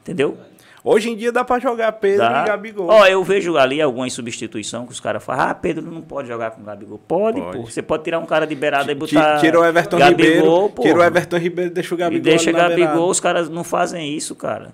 Entendeu? 0.00 0.36
Hoje 0.84 1.10
em 1.10 1.16
dia 1.16 1.30
dá 1.30 1.44
pra 1.44 1.60
jogar 1.60 1.92
Pedro 1.92 2.18
dá. 2.26 2.42
e 2.42 2.46
Gabigol. 2.48 2.88
Ó, 2.90 3.06
eu 3.06 3.22
vejo 3.22 3.56
ali 3.56 3.80
algumas 3.80 4.12
substituições 4.12 4.84
que 4.86 4.90
os 4.92 4.98
caras 4.98 5.22
falam, 5.22 5.48
ah, 5.50 5.54
Pedro 5.54 5.88
não 5.88 6.00
pode 6.02 6.26
jogar 6.26 6.50
com 6.50 6.64
Gabigol. 6.64 6.98
Pode, 7.06 7.40
pode. 7.40 7.56
pô. 7.58 7.64
Você 7.70 7.80
pode 7.80 8.02
tirar 8.02 8.18
um 8.18 8.26
cara 8.26 8.44
de 8.48 8.54
beirada 8.56 8.90
e 8.90 8.94
botar. 8.96 9.38
Tira 9.38 9.60
o 9.60 9.64
Everton 9.64 9.96
Gabigol, 9.98 10.26
Ribeiro. 10.26 10.68
Pô. 10.70 10.82
Tira 10.82 10.98
o 10.98 11.02
Everton 11.04 11.36
Ribeiro 11.36 11.70
e 11.70 11.74
deixa 11.74 11.94
o 11.94 11.98
Gabigol. 11.98 12.18
E 12.18 12.20
deixa 12.20 12.50
Gabigol, 12.50 13.08
os 13.08 13.20
caras 13.20 13.48
não 13.48 13.62
fazem 13.62 14.12
isso, 14.16 14.34
cara. 14.34 14.72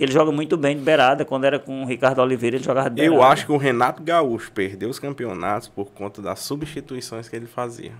Que 0.00 0.04
ele 0.04 0.12
joga 0.12 0.32
muito 0.32 0.56
bem 0.56 0.74
de 0.74 0.82
beirada. 0.82 1.26
Quando 1.26 1.44
era 1.44 1.58
com 1.58 1.82
o 1.82 1.84
Ricardo 1.84 2.22
Oliveira, 2.22 2.56
ele 2.56 2.64
jogava 2.64 2.88
de 2.88 2.96
beirada. 2.96 3.14
Eu 3.14 3.22
acho 3.22 3.44
que 3.44 3.52
o 3.52 3.58
Renato 3.58 4.02
Gaúcho 4.02 4.50
perdeu 4.50 4.88
os 4.88 4.98
campeonatos 4.98 5.68
por 5.68 5.90
conta 5.92 6.22
das 6.22 6.40
substituições 6.40 7.28
que 7.28 7.36
ele 7.36 7.44
fazia. 7.44 7.92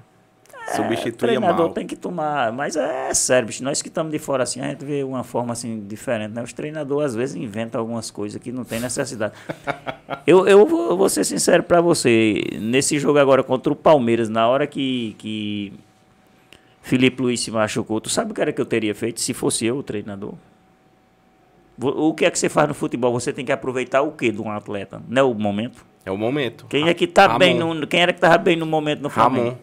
É, 0.66 0.76
Substituía 0.76 1.12
o 1.12 1.16
treinador 1.18 1.66
mal. 1.66 1.74
tem 1.74 1.86
que 1.86 1.94
tomar. 1.94 2.53
Mas 2.53 2.74
é 2.74 3.12
sério, 3.12 3.48
bicho. 3.48 3.62
Nós 3.62 3.82
que 3.82 3.88
estamos 3.88 4.11
de 4.11 4.18
fora 4.18 4.44
assim, 4.44 4.62
a 4.62 4.68
gente 4.68 4.82
vê 4.82 5.05
uma 5.05 5.22
forma 5.22 5.53
assim 5.53 5.84
diferente, 5.86 6.32
né? 6.32 6.42
Os 6.42 6.55
treinadores 6.55 7.11
às 7.11 7.14
vezes 7.14 7.36
inventam 7.36 7.78
algumas 7.78 8.11
coisas 8.11 8.40
que 8.40 8.51
não 8.51 8.64
tem 8.64 8.80
necessidade. 8.80 9.34
eu, 10.26 10.48
eu 10.48 10.64
vou, 10.64 10.96
vou 10.96 11.09
ser 11.11 11.24
sincero 11.24 11.62
para 11.62 11.82
você. 11.82 12.42
Nesse 12.62 12.98
jogo 12.98 13.18
agora 13.18 13.42
contra 13.42 13.70
o 13.70 13.76
Palmeiras, 13.76 14.30
na 14.30 14.48
hora 14.48 14.66
que, 14.66 15.14
que 15.18 15.74
Felipe 16.80 17.20
Luiz 17.20 17.40
se 17.40 17.51
machucou, 17.51 18.01
tu 18.01 18.09
sabe 18.09 18.32
o 18.32 18.34
que 18.34 18.40
era 18.40 18.55
que 18.55 18.61
eu 18.62 18.64
teria 18.64 18.94
feito 18.94 19.20
se 19.20 19.34
fosse 19.34 19.66
eu 19.66 19.76
o 19.76 19.82
treinador? 19.82 20.32
O 21.83 22.12
que 22.14 22.24
é 22.24 22.31
que 22.31 22.39
você 22.39 22.49
faz 22.49 22.68
no 22.68 22.74
futebol? 22.74 23.12
Você 23.12 23.33
tem 23.33 23.45
que 23.45 23.53
aproveitar 23.53 24.03
o 24.03 24.12
que 24.12 24.31
de 24.31 24.41
um 24.41 24.51
atleta? 24.51 25.01
Não 25.09 25.22
é 25.22 25.24
o 25.24 25.35
momento? 25.35 25.85
É 26.05 26.11
o 26.11 26.16
momento. 26.16 26.66
Quem 26.68 26.89
é 26.89 26.95
que 26.95 27.07
tá 27.07 27.26
Ramon. 27.26 27.39
bem 27.39 27.55
no, 27.55 27.87
quem 27.87 28.01
era 28.01 28.12
que 28.12 28.20
tava 28.20 28.39
bem 28.39 28.57
no 28.57 28.66
momento 28.66 29.01
no 29.01 29.11
Flamengo? 29.11 29.45
Ramon. 29.49 29.59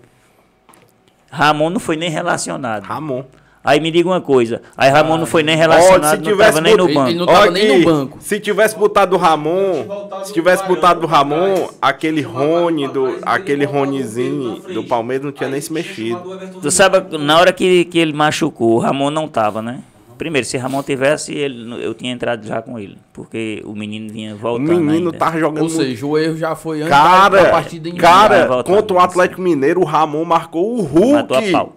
Ramon 1.30 1.70
não 1.70 1.80
foi 1.80 1.95
nem 1.95 2.09
relacionado. 2.09 2.84
Ramon. 2.84 3.24
Aí 3.63 3.82
me 3.82 3.91
diga 3.91 4.07
uma 4.07 4.22
coisa. 4.22 4.61
Aí 4.78 4.89
Ramon 4.89 5.15
ah, 5.15 5.18
não 5.18 5.26
foi 5.26 5.43
nem 5.43 5.57
relacionado, 5.57 6.24
não 6.24 6.38
tava 6.38 6.61
nem 6.61 6.78
no 6.78 6.88
banco. 6.88 7.09
Ele 7.09 7.20
não 7.20 7.26
tava 7.26 7.51
nem 7.51 7.80
no 7.80 7.86
banco. 7.86 8.18
Se 8.22 8.39
tivesse 8.39 8.78
botado 8.78 9.15
o 9.15 9.20
Ramon, 9.20 9.86
se 10.24 10.32
tivesse 10.32 10.65
botado 10.65 11.03
o 11.03 11.05
Ramon, 11.05 11.68
aquele 11.82 12.22
Rony, 12.22 12.88
do, 12.88 13.18
aquele 13.24 13.65
Ronizinho 13.65 14.61
do 14.74 14.86
Palmeiras 14.86 15.26
não 15.26 15.34
tinha 15.34 15.49
nem 15.49 15.59
se 15.59 15.74
mexido. 15.74 16.39
Tu 16.61 16.72
sabe, 16.72 17.18
na 17.18 17.38
hora 17.38 17.51
que, 17.51 17.84
que 17.86 17.99
ele 17.99 18.13
machucou, 18.13 18.76
o 18.76 18.80
Ramon 18.80 19.11
não 19.11 19.28
tava, 19.28 19.61
né? 19.61 19.82
Primeiro, 20.18 20.45
se 20.45 20.57
Ramon 20.57 20.82
tivesse, 20.84 21.34
ele, 21.34 21.84
eu 21.84 21.93
tinha 21.93 22.11
entrado 22.11 22.45
já 22.45 22.61
com 22.61 22.78
ele. 22.80 22.97
Porque 23.13 23.61
o 23.65 23.74
menino 23.74 24.11
vinha 24.11 24.36
voltando. 24.36 24.68
O 24.68 24.76
menino 24.80 25.07
ainda. 25.07 25.18
tava 25.18 25.39
jogando. 25.39 25.63
Ou 25.63 25.70
seja, 25.70 26.05
o 26.05 26.18
erro 26.18 26.36
já 26.36 26.55
foi 26.55 26.82
antes 26.82 26.89
cara, 26.89 27.43
da 27.43 27.49
partida 27.49 27.89
em 27.89 27.95
Cara, 27.95 28.63
contra 28.63 28.97
o 28.97 28.99
Atlético 28.99 29.41
Mineiro, 29.41 29.82
o 29.82 29.86
Ramon 29.86 30.26
marcou 30.26 30.78
o 30.78 30.82
Hulk. 30.82 31.13
Matou 31.13 31.38
a 31.38 31.41
pau. 31.51 31.76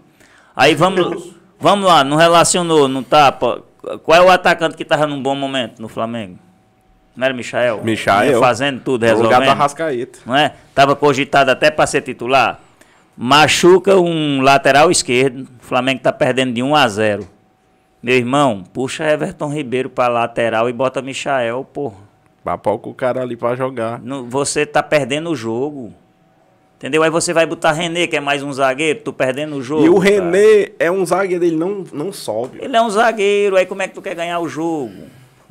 Aí 0.56 0.74
vamos, 0.74 1.34
vamos 1.58 1.86
lá, 1.86 2.02
não 2.02 2.16
relacionou, 2.16 2.88
não 2.88 3.02
tapa. 3.02 3.62
Qual 4.02 4.16
é 4.16 4.22
o 4.22 4.30
atacante 4.30 4.76
que 4.76 4.84
tava 4.84 5.06
num 5.06 5.22
bom 5.22 5.34
momento 5.34 5.80
no 5.80 5.88
Flamengo? 5.88 6.38
Não 7.16 7.24
era 7.24 7.34
Michael? 7.34 7.80
Michael. 7.82 8.40
Fazendo 8.40 8.80
tudo, 8.80 9.04
resolvendo. 9.04 9.36
O 9.36 9.40
lugar 9.40 9.56
Rascaeta. 9.56 10.20
Não 10.24 10.36
é? 10.36 10.54
Tava 10.74 10.94
cogitado 10.96 11.50
até 11.50 11.70
para 11.70 11.86
ser 11.86 12.02
titular. 12.02 12.60
Machuca 13.16 13.96
um 13.96 14.40
lateral 14.40 14.90
esquerdo. 14.90 15.42
O 15.62 15.64
Flamengo 15.64 16.00
tá 16.00 16.12
perdendo 16.12 16.52
de 16.54 16.62
1 16.62 16.74
a 16.74 16.88
0. 16.88 17.28
Meu 18.02 18.16
irmão, 18.16 18.64
puxa 18.72 19.04
Everton 19.04 19.52
Ribeiro 19.52 19.90
pra 19.90 20.08
lateral 20.08 20.68
e 20.68 20.72
bota 20.72 21.02
Michael, 21.02 21.66
porra. 21.70 21.96
Papoca 22.42 22.88
o 22.88 22.94
cara 22.94 23.20
ali 23.20 23.36
pra 23.36 23.54
jogar. 23.54 24.00
No, 24.00 24.24
você 24.24 24.64
tá 24.64 24.82
perdendo 24.82 25.30
o 25.30 25.36
jogo. 25.36 25.92
Entendeu? 26.78 27.02
Aí 27.02 27.10
você 27.10 27.34
vai 27.34 27.44
botar 27.44 27.72
René, 27.72 28.06
que 28.06 28.16
é 28.16 28.20
mais 28.20 28.42
um 28.42 28.50
zagueiro, 28.50 29.00
tu 29.04 29.12
perdendo 29.12 29.56
o 29.56 29.62
jogo. 29.62 29.84
E 29.84 29.90
o 29.90 29.98
René 29.98 30.70
é 30.78 30.90
um 30.90 31.04
zagueiro, 31.04 31.44
ele 31.44 31.56
não, 31.56 31.84
não 31.92 32.10
sobe. 32.10 32.58
Ele 32.58 32.74
é 32.74 32.80
um 32.80 32.88
zagueiro, 32.88 33.54
aí 33.56 33.66
como 33.66 33.82
é 33.82 33.88
que 33.88 33.92
tu 33.92 34.00
quer 34.00 34.14
ganhar 34.14 34.40
o 34.40 34.48
jogo? 34.48 34.94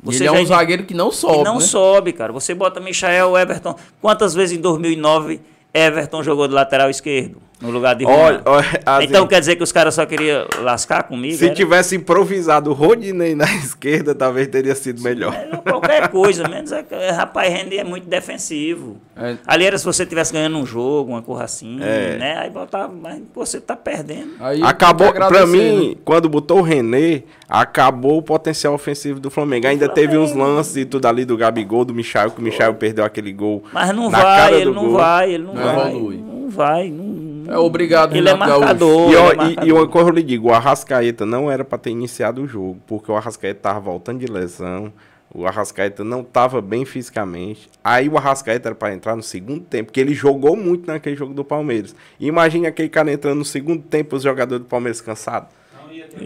Você 0.02 0.24
ele 0.24 0.28
é 0.28 0.32
um 0.32 0.46
zagueiro 0.46 0.84
que 0.84 0.94
não 0.94 1.12
sobe. 1.12 1.38
Que 1.38 1.44
não 1.44 1.54
né? 1.54 1.60
sobe, 1.60 2.12
cara. 2.12 2.32
Você 2.32 2.52
bota 2.52 2.80
Michael, 2.80 3.38
Everton. 3.38 3.76
Quantas 4.00 4.34
vezes 4.34 4.58
em 4.58 4.60
2009 4.60 5.40
Everton 5.72 6.20
jogou 6.24 6.48
de 6.48 6.54
lateral 6.54 6.90
esquerdo? 6.90 7.40
No 7.60 7.70
lugar 7.70 7.94
de 7.94 8.06
olha, 8.06 8.40
olha, 8.46 9.04
Então 9.04 9.26
quer 9.26 9.38
dizer 9.38 9.54
que 9.54 9.62
os 9.62 9.70
caras 9.70 9.94
só 9.94 10.06
queriam 10.06 10.46
lascar 10.62 11.02
comigo? 11.02 11.36
Se 11.36 11.44
era? 11.44 11.54
tivesse 11.54 11.94
improvisado 11.94 12.70
o 12.70 12.72
Rodinei 12.72 13.34
na 13.34 13.44
esquerda, 13.56 14.14
talvez 14.14 14.48
teria 14.48 14.74
sido 14.74 15.02
melhor. 15.02 15.34
É, 15.34 15.56
qualquer 15.58 16.08
coisa, 16.08 16.48
menos 16.48 16.72
é, 16.72 16.82
é, 16.90 17.10
rapaz, 17.10 17.52
René 17.52 17.76
é 17.76 17.84
muito 17.84 18.08
defensivo. 18.08 18.96
É. 19.14 19.36
Ali 19.46 19.66
era 19.66 19.76
se 19.76 19.84
você 19.84 20.04
estivesse 20.04 20.32
ganhando 20.32 20.56
um 20.56 20.64
jogo, 20.64 21.12
uma 21.12 21.20
coisa 21.20 21.44
assim, 21.44 21.78
é. 21.82 22.16
né? 22.16 22.38
Aí 22.38 22.48
botava, 22.48 22.90
mas 22.94 23.20
você 23.34 23.60
tá 23.60 23.76
perdendo. 23.76 24.32
Aí, 24.40 24.62
acabou, 24.62 25.12
pra 25.12 25.46
mim, 25.46 25.90
né? 25.90 25.96
quando 26.02 26.30
botou 26.30 26.60
o 26.60 26.62
René, 26.62 27.24
acabou 27.46 28.18
o 28.18 28.22
potencial 28.22 28.72
ofensivo 28.72 29.20
do 29.20 29.30
Flamengo. 29.30 29.66
Ainda 29.66 29.84
Flamengo. 29.84 30.08
teve 30.08 30.18
uns 30.18 30.32
lances 30.32 30.76
e 30.76 30.86
tudo 30.86 31.04
ali 31.06 31.26
do 31.26 31.36
Gabigol, 31.36 31.84
do 31.84 31.92
Michel, 31.92 32.30
que 32.30 32.40
o 32.40 32.42
Michel 32.42 32.72
perdeu 32.74 33.04
aquele 33.04 33.34
gol. 33.34 33.62
Mas 33.70 33.94
não 33.94 34.08
vai, 34.08 34.54
ele 34.54 34.70
não 34.70 34.92
vai, 34.92 35.32
ele 35.34 35.44
não, 35.44 35.54
não 35.54 35.74
vai. 35.76 35.92
Não 35.92 36.50
vai, 36.50 36.90
não 36.90 37.29
é 37.50 37.58
obrigado, 37.58 38.16
Ele 38.16 38.28
é 38.28 38.34
marcador. 38.34 39.10
E, 39.10 39.16
ó, 39.16 39.32
é 39.32 39.66
e, 39.66 39.72
uma 39.72 39.88
coisa 39.88 40.10
eu 40.10 40.14
lhe 40.14 40.22
digo, 40.22 40.48
o 40.48 40.54
Arrascaeta 40.54 41.26
não 41.26 41.50
era 41.50 41.64
para 41.64 41.78
ter 41.78 41.90
iniciado 41.90 42.42
o 42.42 42.46
jogo, 42.46 42.80
porque 42.86 43.10
o 43.10 43.16
Arrascaeta 43.16 43.60
tava 43.60 43.80
voltando 43.80 44.20
de 44.20 44.26
lesão. 44.26 44.92
O 45.32 45.46
Arrascaeta 45.46 46.02
não 46.02 46.22
estava 46.22 46.60
bem 46.60 46.84
fisicamente. 46.84 47.68
Aí 47.84 48.08
o 48.08 48.16
Arrascaeta 48.16 48.68
era 48.68 48.74
para 48.74 48.92
entrar 48.94 49.14
no 49.14 49.22
segundo 49.22 49.60
tempo, 49.60 49.86
porque 49.86 50.00
ele 50.00 50.14
jogou 50.14 50.56
muito 50.56 50.86
naquele 50.86 51.14
jogo 51.14 51.32
do 51.32 51.44
Palmeiras. 51.44 51.94
Imagina 52.18 52.68
aquele 52.68 52.88
cara 52.88 53.12
entrando 53.12 53.38
no 53.38 53.44
segundo 53.44 53.82
tempo, 53.82 54.16
os 54.16 54.22
jogadores 54.22 54.64
do 54.64 54.68
Palmeiras 54.68 55.00
cansados. 55.00 55.50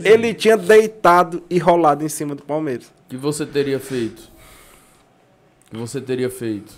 Ele 0.02 0.32
tinha 0.32 0.56
deitado 0.56 1.42
e 1.50 1.58
rolado 1.58 2.04
em 2.04 2.08
cima 2.08 2.34
do 2.34 2.42
Palmeiras. 2.42 2.86
O 3.06 3.10
que 3.10 3.16
você 3.16 3.44
teria 3.44 3.78
feito? 3.78 4.22
O 5.66 5.70
que 5.70 5.76
você 5.76 6.00
teria 6.00 6.30
feito? 6.30 6.72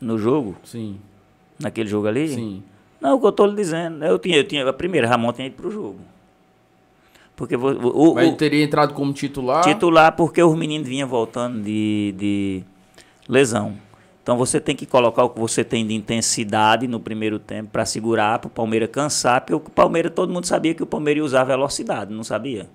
No 0.00 0.18
jogo? 0.18 0.56
Sim. 0.64 0.98
Naquele 1.58 1.88
jogo 1.88 2.06
ali? 2.06 2.28
Sim. 2.28 2.62
Não, 3.00 3.16
o 3.16 3.20
que 3.20 3.26
eu 3.26 3.30
estou 3.30 3.46
lhe 3.46 3.56
dizendo, 3.56 4.04
eu 4.04 4.18
tinha, 4.18 4.36
eu 4.36 4.44
tinha, 4.44 4.68
a 4.68 4.72
primeira, 4.72 5.08
Ramon 5.08 5.32
tinha 5.32 5.46
ido 5.46 5.56
para 5.56 5.66
o 5.66 5.70
jogo. 5.70 6.00
Porque 7.34 7.56
o, 7.56 8.10
o, 8.10 8.14
Mas 8.14 8.26
ele 8.26 8.36
teria 8.36 8.62
entrado 8.62 8.92
como 8.92 9.14
titular? 9.14 9.64
Titular 9.64 10.12
porque 10.14 10.42
os 10.42 10.54
meninos 10.54 10.86
vinham 10.86 11.08
voltando 11.08 11.62
de, 11.62 12.14
de 12.18 12.62
lesão. 13.26 13.74
Então 14.22 14.36
você 14.36 14.60
tem 14.60 14.76
que 14.76 14.84
colocar 14.84 15.24
o 15.24 15.30
que 15.30 15.40
você 15.40 15.64
tem 15.64 15.86
de 15.86 15.94
intensidade 15.94 16.86
no 16.86 17.00
primeiro 17.00 17.38
tempo 17.38 17.70
para 17.72 17.86
segurar, 17.86 18.38
para 18.38 18.48
o 18.48 18.50
Palmeiras 18.50 18.90
cansar, 18.90 19.40
porque 19.40 19.54
o 19.54 19.60
Palmeiras, 19.60 20.12
todo 20.14 20.30
mundo 20.30 20.44
sabia 20.44 20.74
que 20.74 20.82
o 20.82 20.86
Palmeiras 20.86 21.20
ia 21.20 21.24
usar 21.24 21.44
velocidade, 21.44 22.12
não 22.12 22.22
sabia? 22.22 22.68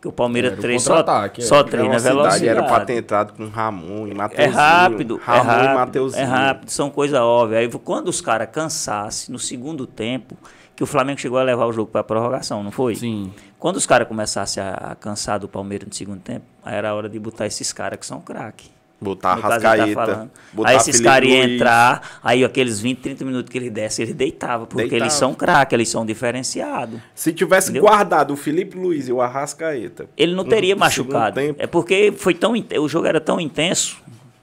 Que 0.00 0.06
o 0.06 0.12
Palmeiras 0.12 0.58
treina 0.58 0.78
só, 0.78 1.04
só 1.40 1.62
treina 1.64 1.98
velocidade. 1.98 2.00
velocidade. 2.00 2.48
Era 2.48 2.62
para 2.62 2.84
ter 2.84 2.98
entrado 2.98 3.32
com 3.32 3.48
Ramon 3.48 4.06
e 4.06 4.14
Mateuzinho. 4.14 4.56
É 4.56 4.60
rápido, 4.60 5.16
Ramon 5.16 5.40
é 5.40 5.42
rápido, 5.44 5.70
e 5.70 5.74
Mateuzinho. 5.74 6.22
É 6.22 6.24
rápido, 6.24 6.70
são 6.70 6.90
coisa 6.90 7.24
óbvia. 7.24 7.58
Aí 7.58 7.68
quando 7.70 8.08
os 8.08 8.20
caras 8.20 8.48
cansassem 8.50 9.32
no 9.32 9.38
segundo 9.38 9.86
tempo, 9.86 10.36
que 10.76 10.82
o 10.84 10.86
Flamengo 10.86 11.18
chegou 11.18 11.38
a 11.38 11.42
levar 11.42 11.66
o 11.66 11.72
jogo 11.72 11.90
para 11.90 12.04
prorrogação, 12.04 12.62
não 12.62 12.70
foi? 12.70 12.94
Sim. 12.94 13.32
Quando 13.58 13.76
os 13.76 13.86
caras 13.86 14.06
começassem 14.06 14.62
a, 14.62 14.74
a 14.74 14.94
cansar 14.94 15.40
do 15.40 15.48
Palmeiras 15.48 15.88
no 15.88 15.92
segundo 15.92 16.20
tempo, 16.20 16.44
aí 16.64 16.76
era 16.76 16.90
a 16.90 16.94
hora 16.94 17.08
de 17.08 17.18
botar 17.18 17.46
esses 17.46 17.72
caras 17.72 17.98
que 17.98 18.06
são 18.06 18.20
craques. 18.20 18.70
Botar 19.00 19.36
no 19.36 19.42
Rascaeta. 19.42 20.06
Tá 20.06 20.28
aí 20.64 20.76
esses 20.76 21.00
caras 21.00 21.28
iam 21.28 21.44
entrar, 21.44 22.18
aí 22.22 22.44
aqueles 22.44 22.80
20, 22.80 22.98
30 22.98 23.24
minutos 23.24 23.50
que 23.50 23.56
ele 23.56 23.70
desse, 23.70 24.02
ele 24.02 24.12
deitava, 24.12 24.66
porque 24.66 24.88
deitava. 24.88 25.02
eles 25.04 25.12
são 25.12 25.34
craques, 25.34 25.72
eles 25.72 25.88
são 25.88 26.04
diferenciados. 26.04 27.00
Se 27.14 27.32
tivesse 27.32 27.70
entendeu? 27.70 27.88
guardado 27.88 28.32
o 28.32 28.36
Felipe 28.36 28.76
Luiz 28.76 29.08
e 29.08 29.12
o 29.12 29.20
Arrascaeta. 29.20 30.08
Ele 30.16 30.34
não 30.34 30.44
teria 30.44 30.74
machucado. 30.74 31.38
É 31.58 31.66
porque 31.66 32.12
foi 32.16 32.34
tão, 32.34 32.54
o 32.54 32.88
jogo 32.88 33.06
era 33.06 33.20
tão 33.20 33.40
intenso 33.40 33.98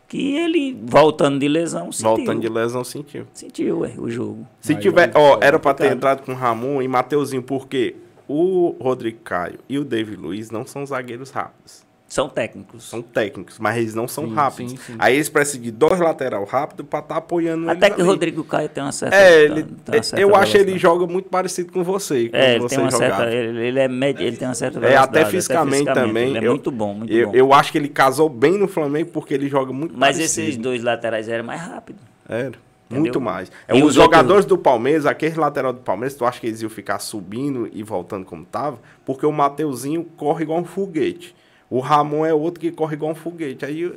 que 0.07 0.35
ele, 0.35 0.77
voltando 0.83 1.39
de 1.39 1.47
lesão, 1.47 1.91
sentiu. 1.91 2.15
Voltando 2.15 2.39
de 2.39 2.47
lesão, 2.47 2.83
sentiu. 2.83 3.27
Sentiu, 3.33 3.79
ué, 3.79 3.93
o 3.97 4.09
jogo. 4.09 4.47
Se 4.61 4.73
Mas 4.73 4.81
tiver, 4.81 5.11
ó, 5.15 5.39
era 5.41 5.59
para 5.59 5.73
ter 5.73 5.91
entrado 5.91 6.23
com 6.23 6.33
Ramon 6.33 6.81
e 6.81 6.87
Mateuzinho, 6.87 7.43
porque 7.43 7.95
o 8.27 8.75
Rodrigo 8.79 9.19
Caio 9.23 9.59
e 9.67 9.77
o 9.77 9.83
David 9.83 10.17
Luiz 10.17 10.49
não 10.49 10.65
são 10.65 10.85
zagueiros 10.85 11.31
rápidos. 11.31 11.84
São 12.15 12.29
técnicos. 12.29 12.85
São 12.85 13.01
técnicos, 13.01 13.59
mas 13.59 13.75
eles 13.75 13.93
não 13.93 14.07
são 14.07 14.25
sim, 14.25 14.33
rápidos. 14.33 14.71
Sim, 14.71 14.77
sim. 14.77 14.95
Aí 14.97 15.15
eles 15.15 15.27
precisam 15.27 15.61
de 15.61 15.69
dois 15.69 15.99
lateral 15.99 16.45
rápidos 16.45 16.87
para 16.89 16.99
estar 16.99 17.15
tá 17.15 17.19
apoiando 17.19 17.69
Até 17.69 17.89
que 17.89 18.01
o 18.01 18.05
Rodrigo 18.05 18.41
Caio 18.45 18.69
tem 18.69 18.81
uma 18.81 18.93
certa. 18.93 19.17
É, 19.17 19.43
ele, 19.43 19.65
certa 20.01 20.21
eu 20.21 20.33
acho 20.33 20.53
que 20.53 20.57
ele 20.59 20.77
joga 20.77 21.05
muito 21.05 21.27
parecido 21.27 21.73
com 21.73 21.83
você. 21.83 22.29
É, 22.31 22.55
ele 22.55 22.69
tem 22.69 22.79
uma 22.79 22.89
jogava. 22.89 23.17
certa. 23.17 23.35
Ele, 23.35 23.67
ele 23.67 23.79
é 23.81 23.85
ele 23.85 24.37
tem 24.37 24.47
uma 24.47 24.55
certa 24.55 24.79
velocidade. 24.79 25.17
É, 25.17 25.19
até 25.19 25.29
fisicamente, 25.29 25.89
até 25.89 25.99
fisicamente 25.99 26.07
também. 26.07 26.29
Ele 26.29 26.37
é 26.37 26.47
eu, 26.47 26.51
muito 26.51 26.71
bom, 26.71 26.93
muito 26.93 27.11
eu, 27.11 27.27
bom. 27.27 27.35
Eu 27.35 27.53
acho 27.53 27.73
que 27.73 27.77
ele 27.77 27.89
casou 27.89 28.29
bem 28.29 28.57
no 28.57 28.69
Flamengo 28.69 29.09
porque 29.11 29.33
ele 29.33 29.49
joga 29.49 29.73
muito 29.73 29.93
Mas 29.97 30.15
parecido. 30.15 30.47
esses 30.47 30.57
dois 30.57 30.81
laterais 30.81 31.27
eram 31.27 31.43
mais 31.43 31.59
rápidos. 31.59 32.01
Era. 32.29 32.53
Entendeu? 32.85 33.01
Muito 33.01 33.19
mais. 33.19 33.51
É, 33.67 33.73
os 33.73 33.93
jogadores 33.93 34.45
outros... 34.45 34.45
do 34.45 34.57
Palmeiras, 34.57 35.05
aquele 35.05 35.35
lateral 35.35 35.73
do 35.73 35.81
Palmeiras, 35.81 36.15
tu 36.15 36.23
acha 36.23 36.39
que 36.39 36.47
eles 36.47 36.61
iam 36.61 36.69
ficar 36.69 36.99
subindo 36.99 37.69
e 37.73 37.83
voltando 37.83 38.23
como 38.23 38.45
tava? 38.45 38.79
Porque 39.03 39.25
o 39.25 39.33
Mateuzinho 39.33 40.05
corre 40.15 40.43
igual 40.43 40.59
um 40.59 40.63
foguete. 40.63 41.35
O 41.67 41.79
Ramon 41.79 42.23
é 42.23 42.33
outro 42.33 42.59
que 42.59 42.71
corre 42.71 42.93
igual 42.93 43.11
um 43.11 43.15
foguete. 43.15 43.65
Aí 43.65 43.91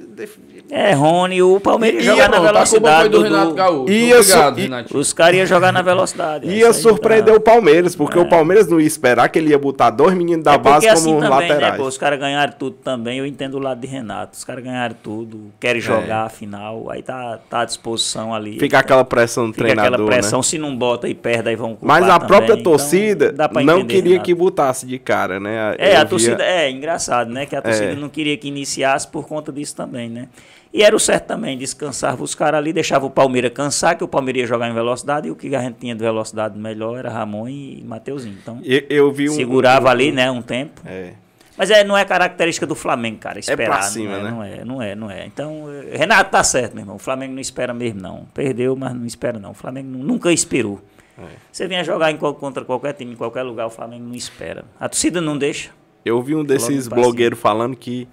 É, 0.70 0.92
Rony, 0.94 1.42
o 1.42 1.60
Palmeiras 1.60 2.02
ia 2.02 2.12
jogar 2.12 2.30
na 2.30 2.40
velocidade. 2.40 3.08
do, 3.10 3.18
do 3.18 3.24
Renato 3.24 3.54
Gaúcho. 3.54 3.92
Ia 3.92 4.20
Obrigado, 4.20 4.96
Os 4.96 5.12
caras 5.12 5.36
iam 5.36 5.46
jogar 5.46 5.70
na 5.70 5.82
velocidade. 5.82 6.48
Ia 6.48 6.72
surpreender 6.72 7.34
tá. 7.34 7.38
o 7.38 7.40
Palmeiras, 7.40 7.94
porque 7.94 8.18
é. 8.18 8.20
o 8.20 8.28
Palmeiras 8.28 8.68
não 8.68 8.80
ia 8.80 8.86
esperar 8.86 9.28
que 9.28 9.38
ele 9.38 9.50
ia 9.50 9.58
botar 9.58 9.90
dois 9.90 10.14
meninos 10.14 10.44
da 10.44 10.54
é 10.54 10.58
base 10.58 10.88
assim 10.88 11.10
como 11.10 11.20
também, 11.20 11.30
né, 11.30 11.48
laterais. 11.48 11.72
Né, 11.72 11.78
pô, 11.78 11.84
os 11.84 11.98
caras 11.98 12.18
ganharam 12.18 12.52
tudo 12.58 12.76
também. 12.76 13.18
Eu 13.18 13.26
entendo 13.26 13.54
o 13.54 13.58
lado 13.58 13.80
de 13.80 13.86
Renato. 13.86 14.36
Os 14.36 14.44
caras 14.44 14.64
ganharam 14.64 14.96
tudo, 15.02 15.52
querem 15.60 15.80
é. 15.80 15.84
jogar 15.84 16.24
a 16.24 16.28
final. 16.28 16.90
Aí 16.90 17.02
tá, 17.02 17.38
tá 17.50 17.60
à 17.60 17.64
disposição 17.64 18.34
ali. 18.34 18.58
Fica 18.58 18.78
aquela 18.78 19.04
pressão 19.04 19.46
no 19.46 19.52
treinador. 19.52 19.84
Fica 19.84 19.94
aquela 19.96 20.10
pressão. 20.10 20.38
Né? 20.38 20.42
Se 20.42 20.58
não 20.58 20.74
bota 20.74 21.08
e 21.08 21.14
perde, 21.14 21.50
aí 21.50 21.56
vão 21.56 21.76
Mas 21.80 22.04
a 22.04 22.14
também. 22.14 22.28
própria 22.28 22.52
então, 22.54 22.62
torcida 22.72 23.34
então, 23.34 23.62
não 23.62 23.84
queria 23.84 24.12
Renato. 24.12 24.24
que 24.24 24.34
botasse 24.34 24.86
de 24.86 24.98
cara, 24.98 25.38
né? 25.38 25.74
É, 25.78 25.90
Eu 25.90 25.92
a 25.92 25.96
via... 25.98 26.06
torcida. 26.06 26.42
É 26.42 26.70
engraçado, 26.70 27.30
né? 27.30 27.44
Que 27.44 27.57
a 27.58 27.62
torcida 27.62 27.92
é. 27.92 27.94
não 27.94 28.08
queria 28.08 28.36
que 28.36 28.48
iniciasse 28.48 29.06
por 29.06 29.26
conta 29.26 29.52
disso 29.52 29.74
também, 29.76 30.08
né? 30.08 30.28
E 30.72 30.82
era 30.82 30.94
o 30.94 31.00
certo 31.00 31.26
também, 31.26 31.56
descansava 31.56 32.22
os 32.22 32.34
caras 32.34 32.58
ali, 32.58 32.72
deixava 32.72 33.06
o 33.06 33.10
Palmeiras 33.10 33.52
cansar, 33.52 33.96
que 33.96 34.04
o 34.04 34.08
Palmeiras 34.08 34.40
ia 34.42 34.46
jogar 34.46 34.68
em 34.68 34.74
velocidade, 34.74 35.28
e 35.28 35.30
o 35.30 35.36
que 35.36 35.54
a 35.54 35.60
gente 35.60 35.76
tinha 35.76 35.94
de 35.94 36.02
velocidade 36.02 36.58
melhor 36.58 36.98
era 36.98 37.10
Ramon 37.10 37.48
e 37.48 37.82
Mateuzinho. 37.86 38.36
Então, 38.40 38.60
eu, 38.62 38.82
eu 38.90 39.12
vi 39.12 39.30
um, 39.30 39.34
segurava 39.34 39.86
um, 39.86 39.90
ali, 39.90 40.12
né, 40.12 40.30
um 40.30 40.42
tempo. 40.42 40.82
É. 40.84 41.14
Mas 41.56 41.70
é, 41.70 41.82
não 41.82 41.98
é 41.98 42.04
característica 42.04 42.64
do 42.64 42.76
Flamengo, 42.76 43.18
cara, 43.18 43.40
esperar. 43.40 43.80
É 43.80 43.82
cima, 43.82 44.18
não 44.18 44.18
é, 44.18 44.22
né? 44.22 44.30
Não 44.30 44.42
é, 44.42 44.64
não 44.64 44.82
é, 44.82 44.94
não 44.94 45.10
é. 45.10 45.26
Então, 45.26 45.64
Renato 45.92 46.30
tá 46.30 46.44
certo, 46.44 46.74
meu 46.74 46.82
irmão. 46.82 46.94
O 46.94 47.00
Flamengo 47.00 47.34
não 47.34 47.40
espera 47.40 47.74
mesmo, 47.74 48.00
não. 48.00 48.26
Perdeu, 48.32 48.76
mas 48.76 48.94
não 48.94 49.04
espera, 49.04 49.40
não. 49.40 49.50
O 49.50 49.54
Flamengo 49.54 49.88
nunca 49.88 50.32
esperou. 50.32 50.80
É. 51.18 51.24
Você 51.50 51.66
vinha 51.66 51.82
jogar 51.82 52.12
em, 52.12 52.16
contra 52.16 52.64
qualquer 52.64 52.92
time, 52.92 53.14
em 53.14 53.16
qualquer 53.16 53.42
lugar, 53.42 53.66
o 53.66 53.70
Flamengo 53.70 54.04
não 54.04 54.14
espera. 54.14 54.64
A 54.78 54.88
torcida 54.88 55.20
não 55.20 55.36
deixa. 55.36 55.70
Eu 56.04 56.22
vi 56.22 56.34
um 56.34 56.44
desses 56.44 56.88
blogueiros 56.88 57.38
falando 57.38 57.76
que 57.76 58.08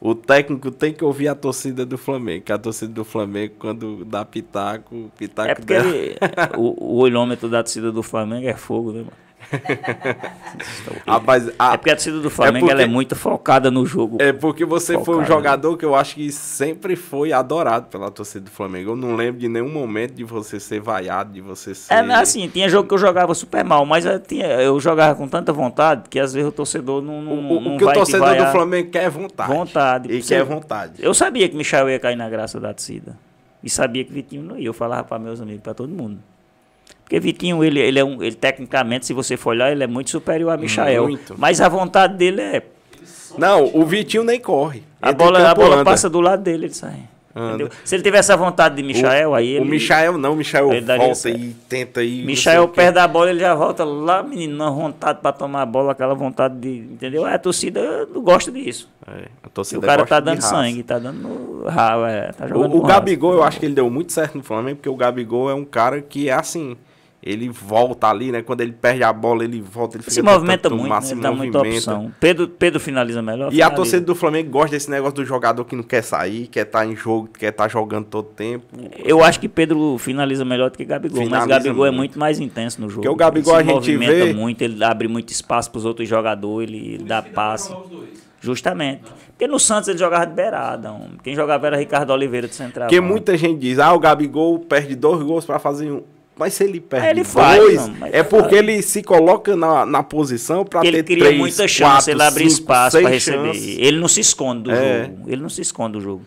o 0.00 0.14
técnico 0.14 0.70
tem 0.70 0.92
que 0.92 1.04
ouvir 1.04 1.28
a 1.28 1.34
torcida 1.34 1.84
do 1.84 1.98
Flamengo, 1.98 2.44
que 2.44 2.52
a 2.52 2.58
torcida 2.58 2.92
do 2.92 3.04
Flamengo, 3.04 3.54
quando 3.58 4.04
dá 4.04 4.24
pitaco, 4.24 4.94
o 4.94 5.12
pitaco 5.16 5.50
é 5.50 5.54
porque 5.54 5.74
dela... 5.74 5.88
ele, 5.88 6.16
o, 6.56 6.94
o 6.94 6.98
olhômetro 6.98 7.48
da 7.48 7.62
torcida 7.62 7.90
do 7.90 8.02
Flamengo 8.02 8.46
é 8.46 8.54
fogo, 8.54 8.92
né, 8.92 8.98
mano? 8.98 9.27
Rapaz, 11.06 11.50
a, 11.58 11.74
é 11.74 11.76
porque 11.76 11.90
a 11.90 11.94
torcida 11.94 12.20
do 12.20 12.28
Flamengo 12.28 12.66
é, 12.66 12.70
porque, 12.70 12.82
é 12.82 12.86
muito 12.86 13.16
focada 13.16 13.70
no 13.70 13.86
jogo. 13.86 14.18
É 14.20 14.32
porque 14.32 14.64
você 14.64 14.94
focada, 14.94 15.04
foi 15.04 15.16
um 15.22 15.24
jogador 15.24 15.76
que 15.76 15.84
eu 15.84 15.94
acho 15.94 16.16
que 16.16 16.30
sempre 16.30 16.96
foi 16.96 17.32
adorado 17.32 17.86
pela 17.86 18.10
torcida 18.10 18.44
do 18.44 18.50
Flamengo. 18.50 18.90
Eu 18.90 18.96
não 18.96 19.16
lembro 19.16 19.40
de 19.40 19.48
nenhum 19.48 19.70
momento 19.70 20.14
de 20.14 20.24
você 20.24 20.60
ser 20.60 20.80
vaiado, 20.80 21.32
de 21.32 21.40
você 21.40 21.74
ser. 21.74 21.94
É 21.94 22.00
assim, 22.14 22.48
tinha 22.48 22.68
jogo 22.68 22.88
que 22.88 22.94
eu 22.94 22.98
jogava 22.98 23.34
super 23.34 23.64
mal, 23.64 23.86
mas 23.86 24.04
eu, 24.04 24.18
tinha, 24.20 24.46
eu 24.46 24.78
jogava 24.80 25.14
com 25.14 25.26
tanta 25.28 25.52
vontade 25.52 26.08
que 26.08 26.18
às 26.18 26.34
vezes 26.34 26.48
o 26.48 26.52
torcedor 26.52 27.00
não. 27.00 27.22
não 27.22 27.32
o, 27.32 27.56
o, 27.56 27.60
não 27.60 27.78
que 27.78 27.84
o 27.84 27.92
torcedor 27.92 28.36
do 28.36 28.46
Flamengo 28.46 28.90
quer 28.90 29.04
é 29.04 29.10
vontade. 29.10 29.52
Vontade. 29.52 30.12
Ele 30.12 30.22
quer 30.22 30.44
vontade. 30.44 30.94
Eu 30.98 31.14
sabia 31.14 31.48
que 31.48 31.56
Michel 31.56 31.88
ia 31.88 31.98
cair 31.98 32.16
na 32.16 32.28
graça 32.28 32.60
da 32.60 32.74
torcida. 32.74 33.16
E 33.62 33.68
sabia 33.68 34.04
que 34.04 34.12
Vitinho 34.12 34.42
não 34.42 34.58
ia. 34.58 34.66
Eu 34.66 34.72
falava 34.72 35.04
para 35.04 35.18
meus 35.18 35.40
amigos, 35.40 35.62
para 35.62 35.74
todo 35.74 35.92
mundo. 35.92 36.18
Porque 37.08 37.18
Vitinho, 37.18 37.64
ele, 37.64 37.80
ele 37.80 37.98
é 37.98 38.04
um. 38.04 38.22
Ele, 38.22 38.36
tecnicamente, 38.36 39.06
se 39.06 39.14
você 39.14 39.34
for 39.34 39.50
olhar, 39.50 39.72
ele 39.72 39.82
é 39.82 39.86
muito 39.86 40.10
superior 40.10 40.50
a 40.50 40.58
Michael. 40.58 41.04
Muito. 41.04 41.34
Mas 41.38 41.58
a 41.58 41.66
vontade 41.66 42.18
dele 42.18 42.42
é. 42.42 42.62
Não, 43.38 43.70
o 43.72 43.86
Vitinho 43.86 44.22
nem 44.22 44.38
corre. 44.38 44.82
A 45.00 45.10
bola, 45.10 45.50
a 45.50 45.54
bola 45.54 45.82
passa 45.82 46.10
do 46.10 46.20
lado 46.20 46.42
dele, 46.42 46.66
ele 46.66 46.74
sai. 46.74 47.08
Se 47.84 47.94
ele 47.94 48.02
tivesse 48.02 48.30
a 48.30 48.36
vontade 48.36 48.76
de 48.76 48.82
Michael, 48.82 49.30
o, 49.30 49.34
aí 49.34 49.48
ele. 49.48 49.64
O 49.64 49.64
Michael 49.64 50.18
não, 50.18 50.34
o 50.34 50.36
Michael 50.36 50.68
volta 50.68 51.30
e 51.30 51.54
tenta 51.66 52.02
ir. 52.02 52.26
Michael 52.26 52.68
perde 52.68 52.98
a 52.98 53.08
bola, 53.08 53.30
ele 53.30 53.40
já 53.40 53.54
volta 53.54 53.84
lá, 53.84 54.22
menino, 54.22 54.56
na 54.58 54.68
vontade 54.68 55.20
para 55.22 55.32
tomar 55.32 55.62
a 55.62 55.66
bola, 55.66 55.92
aquela 55.92 56.14
vontade 56.14 56.56
de. 56.56 56.78
Entendeu? 56.92 57.26
É, 57.26 57.34
a 57.34 57.38
torcida 57.38 58.06
não 58.12 58.20
gosta 58.20 58.52
disso. 58.52 58.86
É, 59.06 59.28
a 59.42 59.48
torcida 59.48 59.78
o 59.78 59.82
cara 59.82 60.04
tá 60.04 60.20
dando 60.20 60.42
sangue, 60.42 60.82
tá 60.82 60.98
dando 60.98 61.64
ralo, 61.68 62.04
é, 62.04 62.32
tá 62.32 62.46
jogando 62.46 62.74
O, 62.74 62.78
o 62.78 62.82
Gabigol, 62.82 63.32
eu 63.32 63.42
acho 63.42 63.58
que 63.58 63.64
ele 63.64 63.74
deu 63.74 63.88
muito 63.88 64.12
certo 64.12 64.36
no 64.36 64.42
Flamengo, 64.42 64.76
porque 64.76 64.90
o 64.90 64.96
Gabigol 64.96 65.48
é 65.48 65.54
um 65.54 65.64
cara 65.64 66.02
que 66.02 66.28
é 66.28 66.32
assim 66.32 66.76
ele 67.22 67.48
volta 67.48 68.08
ali, 68.08 68.30
né? 68.30 68.42
Quando 68.42 68.60
ele 68.60 68.72
perde 68.72 69.02
a 69.02 69.12
bola, 69.12 69.44
ele 69.44 69.60
volta, 69.60 69.96
ele 69.96 70.04
se 70.08 70.22
movimenta 70.22 70.70
muito, 70.70 70.88
né? 70.88 71.00
ele 71.10 71.20
dá 71.20 71.32
muita 71.32 71.58
opção. 71.58 72.12
Pedro, 72.20 72.48
Pedro 72.48 72.78
finaliza 72.78 73.20
melhor. 73.20 73.48
E 73.48 73.56
finaliza. 73.56 73.66
a 73.66 73.70
torcida 73.70 74.00
do 74.06 74.14
Flamengo 74.14 74.50
gosta 74.50 74.70
desse 74.70 74.90
negócio 74.90 75.16
do 75.16 75.24
jogador 75.24 75.64
que 75.64 75.74
não 75.74 75.82
quer 75.82 76.02
sair, 76.02 76.46
quer 76.46 76.66
estar 76.66 76.80
tá 76.80 76.86
em 76.86 76.94
jogo, 76.94 77.28
quer 77.28 77.48
estar 77.48 77.64
tá 77.64 77.68
jogando 77.68 78.06
todo 78.06 78.28
tempo. 78.28 78.66
Eu 79.04 79.22
acho 79.22 79.40
que 79.40 79.48
Pedro 79.48 79.98
finaliza 79.98 80.44
melhor 80.44 80.70
do 80.70 80.78
que 80.78 80.84
Gabigol, 80.84 81.24
finaliza 81.24 81.46
mas 81.46 81.64
Gabigol 81.64 81.86
é 81.86 81.90
muito. 81.90 81.94
é 81.94 81.98
muito 81.98 82.18
mais 82.18 82.38
intenso 82.38 82.80
no 82.80 82.88
jogo. 82.88 83.02
Porque 83.02 83.12
o 83.12 83.16
Gabigol 83.16 83.56
a 83.56 83.62
gente 83.62 83.96
vê 83.96 84.32
muito, 84.32 84.62
ele 84.62 84.82
abre 84.84 85.08
muito 85.08 85.30
espaço 85.30 85.70
para 85.70 85.78
os 85.78 85.84
outros 85.84 86.08
jogadores, 86.08 86.70
ele, 86.70 86.94
ele 86.94 87.04
dá 87.04 87.20
passe. 87.20 87.74
Justamente. 88.40 89.02
Porque 89.30 89.46
no 89.46 89.58
Santos 89.58 89.88
ele 89.88 89.98
jogava 89.98 90.26
de 90.26 90.34
beirada. 90.34 90.94
Quem 91.22 91.34
jogava 91.34 91.66
era 91.66 91.76
Ricardo 91.76 92.12
Oliveira 92.12 92.46
de 92.46 92.54
central. 92.54 92.86
Porque 92.86 93.00
muita 93.00 93.36
gente 93.36 93.58
diz, 93.58 93.78
ah, 93.78 93.92
o 93.92 93.98
Gabigol 93.98 94.58
perde 94.60 94.94
dois 94.94 95.22
gols 95.22 95.44
para 95.44 95.58
fazer 95.58 95.90
um. 95.90 96.02
Mas 96.38 96.54
se 96.54 96.62
ele 96.62 96.80
perde 96.80 97.08
ele 97.08 97.24
faz, 97.24 97.60
dois, 97.60 97.88
não, 97.88 98.06
é 98.06 98.22
porque 98.22 98.56
faz. 98.56 98.68
ele 98.68 98.80
se 98.80 99.02
coloca 99.02 99.56
na, 99.56 99.84
na 99.84 100.02
posição 100.04 100.64
para 100.64 100.80
ter 100.82 101.02
cria 101.02 101.20
três, 101.20 101.36
muita 101.36 101.66
chance, 101.66 101.82
quatro, 101.82 102.10
ele 102.12 102.22
abre 102.22 102.44
cinco, 102.44 102.60
espaço 102.60 103.00
para 103.00 103.10
receber. 103.10 103.54
Chances. 103.54 103.76
Ele 103.78 103.98
não 103.98 104.08
se 104.08 104.20
esconde 104.20 104.62
do 104.62 104.70
é. 104.70 105.04
jogo. 105.04 105.24
Ele 105.26 105.42
não 105.42 105.48
se 105.48 105.60
esconde 105.60 105.92
do 105.94 106.00
jogo. 106.00 106.22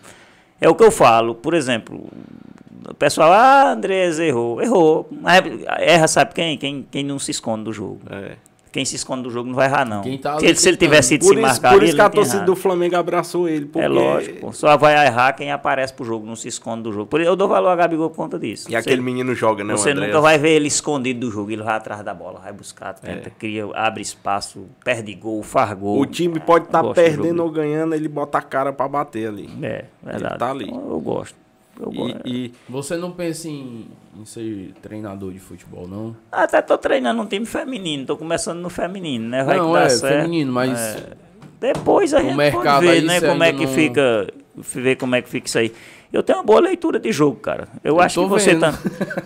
É 0.59 0.67
o 0.67 0.75
que 0.75 0.83
eu 0.83 0.91
falo. 0.91 1.33
Por 1.33 1.53
exemplo, 1.53 2.09
o 2.89 2.93
pessoal, 2.93 3.31
ah, 3.31 3.71
Andrés 3.71 4.19
errou. 4.19 4.61
Errou. 4.61 5.09
Erra, 5.79 6.07
sabe 6.07 6.33
quem? 6.33 6.57
Quem, 6.57 6.85
quem 6.91 7.03
não 7.03 7.17
se 7.17 7.31
esconde 7.31 7.63
do 7.63 7.71
jogo. 7.71 8.01
É. 8.09 8.35
Quem 8.71 8.85
se 8.85 8.95
esconde 8.95 9.23
do 9.23 9.29
jogo 9.29 9.49
não 9.49 9.55
vai 9.55 9.67
errar, 9.67 9.83
não. 9.83 10.01
Tá 10.19 10.39
se, 10.39 10.45
ele, 10.45 10.55
se 10.55 10.69
ele 10.69 10.77
tivesse 10.77 11.15
ido 11.15 11.25
se 11.25 11.35
marcar. 11.35 11.73
Por 11.73 11.83
isso 11.83 11.93
que 11.93 12.01
a 12.01 12.09
torcida 12.09 12.43
do 12.43 12.55
Flamengo 12.55 12.95
abraçou 12.95 13.49
ele. 13.49 13.65
Porque... 13.65 13.85
É 13.85 13.89
lógico. 13.89 14.53
Só 14.53 14.77
vai 14.77 15.05
errar 15.05 15.33
quem 15.33 15.51
aparece 15.51 15.93
pro 15.93 16.05
jogo, 16.05 16.25
não 16.25 16.37
se 16.37 16.47
esconde 16.47 16.83
do 16.83 16.93
jogo. 16.93 17.07
Por 17.07 17.19
isso 17.19 17.29
eu 17.29 17.35
dou 17.35 17.49
valor 17.49 17.69
a 17.69 17.75
Gabigol 17.75 18.09
por 18.09 18.15
conta 18.15 18.39
disso. 18.39 18.69
E 18.69 18.71
você, 18.71 18.77
aquele 18.77 19.01
menino 19.01 19.35
joga, 19.35 19.61
né? 19.61 19.73
Você 19.73 19.93
nunca 19.93 20.21
vai 20.21 20.37
ver 20.37 20.51
ele 20.51 20.67
escondido 20.67 21.19
do 21.19 21.31
jogo. 21.31 21.51
Ele 21.51 21.63
vai 21.63 21.75
atrás 21.75 22.01
da 22.01 22.13
bola, 22.13 22.39
vai 22.39 22.53
buscar, 22.53 22.93
tenta, 22.93 23.27
é. 23.27 23.31
cria, 23.37 23.65
abre 23.73 24.01
espaço, 24.01 24.65
perde 24.85 25.13
gol, 25.15 25.43
faz 25.43 25.73
gol. 25.73 25.99
O 25.99 26.05
time 26.05 26.39
pode 26.39 26.65
estar 26.65 26.81
tá 26.81 26.93
perdendo 26.93 27.43
ou 27.43 27.51
ganhando, 27.51 27.93
ele 27.93 28.07
bota 28.07 28.37
a 28.37 28.41
cara 28.41 28.71
para 28.71 28.87
bater 28.87 29.27
ali. 29.27 29.49
É, 29.61 29.85
verdade. 30.01 30.33
Ele 30.33 30.39
tá 30.39 30.49
ali. 30.49 30.69
Eu, 30.69 30.91
eu 30.91 30.99
gosto. 31.01 31.40
Eu 31.81 31.91
e, 32.25 32.45
e, 32.45 32.53
você 32.69 32.95
não 32.95 33.11
pensa 33.11 33.47
em, 33.49 33.87
em, 34.15 34.25
ser 34.25 34.73
treinador 34.81 35.31
de 35.31 35.39
futebol, 35.39 35.87
não? 35.87 36.15
Até 36.31 36.61
tô 36.61 36.77
treinando 36.77 37.21
um 37.21 37.25
time 37.25 37.45
feminino, 37.45 38.05
tô 38.05 38.15
começando 38.15 38.59
no 38.59 38.69
feminino, 38.69 39.27
né? 39.27 39.43
Vai 39.43 39.57
não, 39.57 39.75
é, 39.75 39.89
certo. 39.89 40.21
feminino, 40.21 40.53
mas... 40.53 40.79
É, 40.79 41.13
depois 41.59 42.13
a 42.13 42.19
o 42.19 42.21
gente 42.21 42.51
pode 42.51 42.85
ver, 42.85 43.01
né, 43.03 43.21
como 43.21 43.43
é 43.43 43.53
que 43.53 43.65
não... 43.65 43.73
fica, 43.73 44.27
ver 44.55 44.95
como 44.95 45.15
é 45.15 45.21
que 45.21 45.29
fica 45.29 45.47
isso 45.47 45.57
aí. 45.59 45.71
Eu 46.11 46.21
tenho 46.21 46.39
uma 46.39 46.43
boa 46.43 46.59
leitura 46.59 46.99
de 46.99 47.09
jogo, 47.11 47.37
cara. 47.37 47.69
Eu, 47.83 47.95
eu 47.95 48.01
acho 48.01 48.21
que 48.21 48.27
você 48.27 48.51
estando 48.51 48.77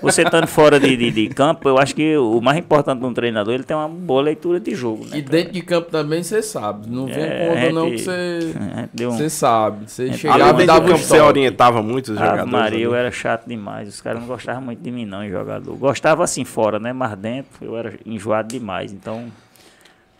você 0.01 0.21
estando 0.21 0.45
fora 0.45 0.79
de, 0.79 0.95
de, 0.95 1.09
de, 1.09 1.29
campo, 1.29 1.67
eu 1.67 1.79
acho 1.79 1.95
que 1.95 2.15
o 2.15 2.39
mais 2.39 2.59
importante 2.59 2.99
de 2.99 3.05
um 3.05 3.13
treinador 3.13 3.55
ele 3.55 3.63
tem 3.63 3.75
uma 3.75 3.89
boa 3.89 4.21
leitura 4.21 4.59
de 4.59 4.75
jogo. 4.75 5.03
Né, 5.05 5.17
e 5.17 5.21
dentro 5.23 5.53
de 5.53 5.61
campo 5.61 5.89
também 5.89 6.21
você 6.21 6.43
sabe. 6.43 6.87
Não 6.87 7.07
vem 7.07 7.15
é, 7.15 7.47
conta, 7.47 7.71
não, 7.71 7.89
que 7.89 7.97
você, 7.97 8.53
um, 9.07 9.11
você 9.11 9.29
sabe. 9.31 9.89
Você 9.89 10.13
chegava 10.13 10.61
e 10.61 10.65
dava 10.67 10.87
campo, 10.87 10.99
Você 10.99 11.19
orientava 11.19 11.81
muito 11.81 12.11
os 12.11 12.19
jogadores. 12.19 12.51
Maria, 12.51 12.83
eu 12.83 12.93
era 12.93 13.09
chato 13.09 13.47
demais. 13.47 13.89
Os 13.89 13.99
caras 13.99 14.19
não 14.19 14.27
gostavam 14.27 14.61
muito 14.61 14.81
de 14.81 14.91
mim, 14.91 15.05
não, 15.05 15.23
em 15.23 15.31
jogador. 15.31 15.75
Gostava 15.77 16.23
assim 16.23 16.45
fora, 16.45 16.79
né? 16.79 16.93
Mas 16.93 17.17
dentro 17.17 17.51
eu 17.61 17.75
era 17.75 17.93
enjoado 18.05 18.49
demais. 18.49 18.93
Então. 18.93 19.25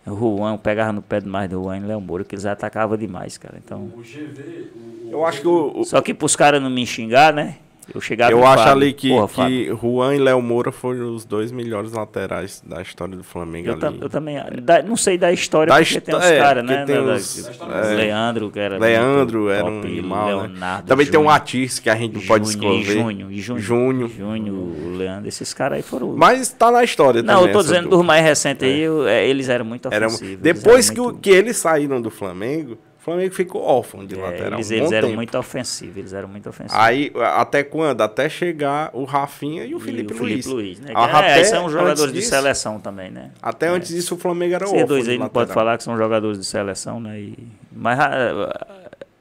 O 0.06 0.38
Juan, 0.38 0.56
pegava 0.56 0.92
no 0.92 1.02
pé 1.02 1.20
demais 1.20 1.50
do 1.50 1.62
Juan 1.62 1.78
e 1.78 1.80
Léo 1.80 2.00
Moura, 2.00 2.24
que 2.24 2.34
eles 2.34 2.46
atacavam 2.46 2.96
demais, 2.96 3.36
cara. 3.36 3.56
Então, 3.62 3.90
o 3.96 4.02
GV, 4.02 4.70
o, 5.04 5.10
eu 5.10 5.26
acho 5.26 5.40
que 5.40 5.48
o, 5.48 5.84
Só 5.84 6.00
que 6.00 6.14
pros 6.14 6.36
caras 6.36 6.62
não 6.62 6.70
me 6.70 6.86
xingar, 6.86 7.32
né? 7.32 7.56
Eu 7.94 8.00
chegava 8.00 8.32
Eu 8.32 8.44
acho 8.44 8.64
Fábio, 8.64 8.72
ali 8.72 8.92
que, 8.92 9.08
porra, 9.10 9.46
que 9.46 9.76
Juan 9.80 10.14
e 10.16 10.18
Léo 10.18 10.42
Moura 10.42 10.72
foram 10.72 11.14
os 11.14 11.24
dois 11.24 11.52
melhores 11.52 11.92
laterais 11.92 12.62
da 12.66 12.82
história 12.82 13.16
do 13.16 13.22
Flamengo. 13.22 13.68
Eu. 13.68 13.78
Tam, 13.78 13.94
eu 14.00 14.08
também. 14.08 14.38
Da, 14.62 14.82
não 14.82 14.96
sei 14.96 15.16
da 15.16 15.32
história, 15.32 15.72
da 15.72 15.78
porque 15.78 16.00
tem 16.00 16.14
uns 16.14 16.24
é, 16.24 16.38
caras, 16.38 16.64
né? 16.64 16.84
Tem 16.84 16.98
os, 16.98 17.60
é, 17.60 17.94
Leandro, 17.94 18.50
que 18.50 18.58
era. 18.58 18.78
Leandro 18.78 19.48
era 19.50 19.64
um 19.64 19.80
animal. 19.80 20.26
Né? 20.26 20.34
Leonardo, 20.34 20.58
né? 20.58 20.82
Também 20.86 21.06
Júnior, 21.06 21.22
tem 21.22 21.28
um 21.28 21.30
Atis 21.30 21.78
que 21.78 21.88
a 21.88 21.94
gente 21.94 22.14
não 22.14 22.22
pode 22.22 22.48
escolher. 22.48 22.82
Junho, 22.82 23.30
e 23.30 23.40
Junho. 23.40 24.08
Junho. 24.08 24.96
Leandro, 24.96 25.28
esses 25.28 25.54
caras 25.54 25.76
aí 25.76 25.82
foram. 25.82 26.16
Mas 26.16 26.48
tá 26.48 26.70
na 26.72 26.82
história 26.82 27.22
não, 27.22 27.34
também. 27.34 27.42
Não, 27.42 27.48
eu 27.48 27.52
tô 27.52 27.62
dizendo 27.62 27.88
dos 27.88 28.04
mais 28.04 28.24
recentes 28.24 28.66
aí, 28.66 28.80
eu, 28.80 29.06
é, 29.06 29.26
eles 29.26 29.48
eram 29.48 29.64
muito 29.64 29.86
ofensivos. 29.86 30.22
Era, 30.22 30.36
depois 30.40 30.90
que, 30.90 31.00
muito... 31.00 31.20
que 31.20 31.30
eles 31.30 31.56
saíram 31.56 32.00
do 32.00 32.10
Flamengo 32.10 32.78
Flamengo 33.06 33.32
ficou 33.32 33.62
órfão 33.62 34.04
de 34.04 34.18
é, 34.18 34.20
lateral. 34.20 34.54
Eles, 34.54 34.68
um 34.68 34.74
eles 34.74 34.90
eram 34.90 35.08
tempo. 35.08 35.16
muito 35.16 35.38
ofensivos, 35.38 35.96
eles 35.96 36.12
eram 36.12 36.26
muito 36.26 36.48
ofensivos. 36.48 36.76
Aí, 36.76 37.12
até 37.36 37.62
quando? 37.62 38.00
Até 38.00 38.28
chegar 38.28 38.90
o 38.92 39.04
Rafinha 39.04 39.64
e 39.64 39.76
o 39.76 39.78
Felipe, 39.78 40.12
e 40.12 40.16
o 40.16 40.18
Felipe 40.18 40.48
Luiz. 40.48 40.80
né? 40.80 40.92
Ah, 40.92 41.24
é, 41.24 41.44
são 41.44 41.70
jogadores 41.70 42.12
de 42.12 42.20
seleção 42.20 42.80
também, 42.80 43.08
né? 43.12 43.30
Até 43.40 43.66
é. 43.66 43.68
antes 43.68 43.90
disso 43.90 44.16
o 44.16 44.18
Flamengo 44.18 44.56
era 44.56 44.64
órfão. 44.64 44.76
Esses 44.76 44.88
dois 44.88 45.08
aí 45.08 45.18
não 45.18 45.28
pode 45.28 45.52
falar 45.52 45.78
que 45.78 45.84
são 45.84 45.96
jogadores 45.96 46.36
de 46.36 46.44
seleção, 46.44 46.98
né? 46.98 47.20
E, 47.20 47.38
mas 47.70 47.96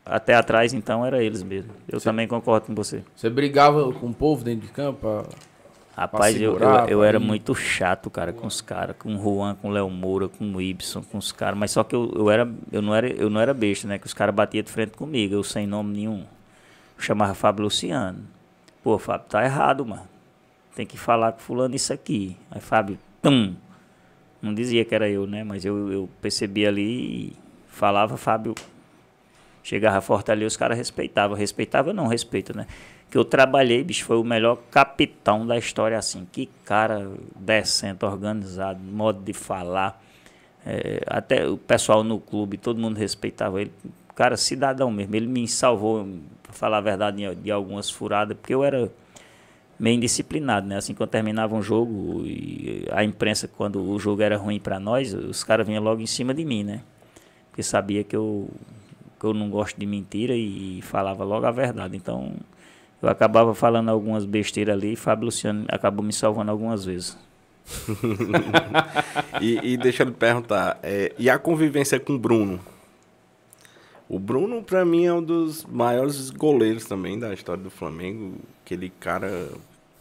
até 0.03 0.33
atrás, 0.33 0.73
então, 0.73 1.05
era 1.05 1.23
eles 1.23 1.43
mesmo. 1.43 1.69
Eu 1.87 1.99
você, 1.99 2.05
também 2.09 2.27
concordo 2.27 2.65
com 2.65 2.73
você. 2.73 3.03
Você 3.15 3.29
brigava 3.29 3.93
com 3.93 4.07
o 4.07 4.13
povo 4.13 4.43
dentro 4.43 4.65
de 4.65 4.73
campo? 4.73 5.27
Rapaz, 5.95 6.39
eu, 6.39 6.57
eu, 6.59 6.87
eu 6.89 7.03
era 7.03 7.21
muito 7.21 7.55
chato, 7.55 8.09
cara, 8.09 8.33
com 8.33 8.45
os 8.45 8.59
caras, 8.59 8.97
com 8.99 9.15
o 9.15 9.21
Juan, 9.21 9.55
com 9.55 9.69
o 9.69 9.71
Léo 9.71 9.89
Moura, 9.89 10.27
com 10.27 10.43
o 10.53 10.61
Ibson, 10.61 11.01
com 11.03 11.17
os 11.17 11.31
caras, 11.31 11.57
mas 11.57 11.71
só 11.71 11.85
que 11.85 11.95
eu, 11.95 12.11
eu, 12.13 12.29
era, 12.29 12.51
eu, 12.69 12.81
não 12.81 12.93
era, 12.93 13.07
eu 13.07 13.29
não 13.29 13.39
era 13.39 13.53
besta, 13.53 13.87
né? 13.87 13.97
Que 13.97 14.05
os 14.05 14.13
caras 14.13 14.35
batiam 14.35 14.61
de 14.61 14.69
frente 14.69 14.91
comigo, 14.91 15.33
eu 15.33 15.43
sem 15.43 15.65
nome 15.65 15.95
nenhum. 15.95 16.19
Eu 16.97 17.03
chamava 17.03 17.33
Fábio 17.33 17.63
Luciano. 17.63 18.19
Pô, 18.83 18.97
Fábio, 18.97 19.27
tá 19.29 19.45
errado, 19.45 19.85
mano. 19.85 20.07
Tem 20.75 20.85
que 20.85 20.97
falar 20.97 21.31
com 21.31 21.39
fulano 21.39 21.73
isso 21.73 21.93
aqui. 21.93 22.35
Aí 22.51 22.59
Fábio, 22.59 22.99
tum. 23.21 23.55
Não 24.41 24.53
dizia 24.53 24.83
que 24.83 24.93
era 24.93 25.09
eu, 25.09 25.25
né? 25.25 25.45
Mas 25.45 25.63
eu, 25.63 25.91
eu 25.91 26.09
percebi 26.21 26.67
ali 26.67 27.29
e 27.29 27.33
falava, 27.69 28.17
Fábio. 28.17 28.53
Chegava 29.63 30.01
forte 30.01 30.29
ali, 30.29 30.45
os 30.45 30.57
caras 30.57 30.77
respeitavam. 30.77 31.37
Respeitava 31.37 31.93
não, 31.93 32.07
respeita, 32.07 32.53
né? 32.53 32.67
Que 33.15 33.19
eu 33.19 33.23
trabalhei, 33.23 33.81
bicho, 33.81 34.03
foi 34.03 34.17
o 34.17 34.25
melhor 34.25 34.57
capitão 34.69 35.47
da 35.47 35.57
história, 35.57 35.97
assim. 35.97 36.27
Que 36.29 36.49
cara 36.65 37.09
decente, 37.33 38.03
organizado, 38.03 38.83
modo 38.83 39.23
de 39.23 39.31
falar. 39.31 40.03
É, 40.65 41.01
até 41.07 41.47
o 41.47 41.57
pessoal 41.57 42.03
no 42.03 42.19
clube, 42.19 42.57
todo 42.57 42.77
mundo 42.77 42.97
respeitava 42.97 43.61
ele. 43.61 43.71
Cara, 44.13 44.35
cidadão 44.35 44.91
mesmo. 44.91 45.15
Ele 45.15 45.27
me 45.27 45.47
salvou, 45.47 46.05
para 46.43 46.51
falar 46.51 46.79
a 46.79 46.81
verdade, 46.81 47.33
de 47.35 47.49
algumas 47.49 47.89
furadas, 47.89 48.35
porque 48.35 48.53
eu 48.53 48.65
era 48.65 48.91
meio 49.79 49.95
indisciplinado, 49.95 50.67
né? 50.67 50.75
Assim, 50.75 50.93
quando 50.93 51.11
terminava 51.11 51.55
um 51.55 51.61
jogo 51.61 52.21
e 52.25 52.85
a 52.91 53.01
imprensa, 53.01 53.47
quando 53.47 53.81
o 53.81 53.97
jogo 53.97 54.23
era 54.23 54.35
ruim 54.35 54.59
para 54.59 54.77
nós, 54.77 55.13
os 55.13 55.41
caras 55.41 55.65
vinham 55.65 55.81
logo 55.81 56.01
em 56.01 56.05
cima 56.05 56.33
de 56.33 56.43
mim, 56.43 56.65
né? 56.65 56.81
Porque 57.49 57.63
sabia 57.63 58.03
que 58.03 58.13
eu, 58.13 58.49
que 59.17 59.25
eu 59.25 59.33
não 59.33 59.49
gosto 59.49 59.79
de 59.79 59.85
mentira 59.85 60.35
e 60.35 60.81
falava 60.81 61.23
logo 61.23 61.45
a 61.45 61.51
verdade. 61.51 61.95
Então, 61.95 62.33
eu 63.01 63.09
acabava 63.09 63.53
falando 63.53 63.89
algumas 63.89 64.25
besteiras 64.25 64.75
ali 64.75 64.93
e 64.93 64.95
Fábio 64.95 65.25
Luciano 65.25 65.65
acabou 65.69 66.03
me 66.03 66.13
salvando 66.13 66.51
algumas 66.51 66.85
vezes. 66.85 67.17
e, 69.41 69.73
e, 69.73 69.77
deixa 69.77 70.03
eu 70.03 70.11
perguntar, 70.11 70.79
é, 70.83 71.13
e 71.17 71.29
a 71.29 71.39
convivência 71.39 71.99
com 71.99 72.13
o 72.13 72.19
Bruno? 72.19 72.59
O 74.07 74.19
Bruno, 74.19 74.61
para 74.61 74.85
mim, 74.85 75.05
é 75.05 75.13
um 75.13 75.21
dos 75.21 75.65
maiores 75.65 76.29
goleiros 76.29 76.85
também 76.85 77.17
da 77.17 77.33
história 77.33 77.63
do 77.63 77.71
Flamengo. 77.71 78.35
Aquele 78.63 78.91
cara 78.99 79.49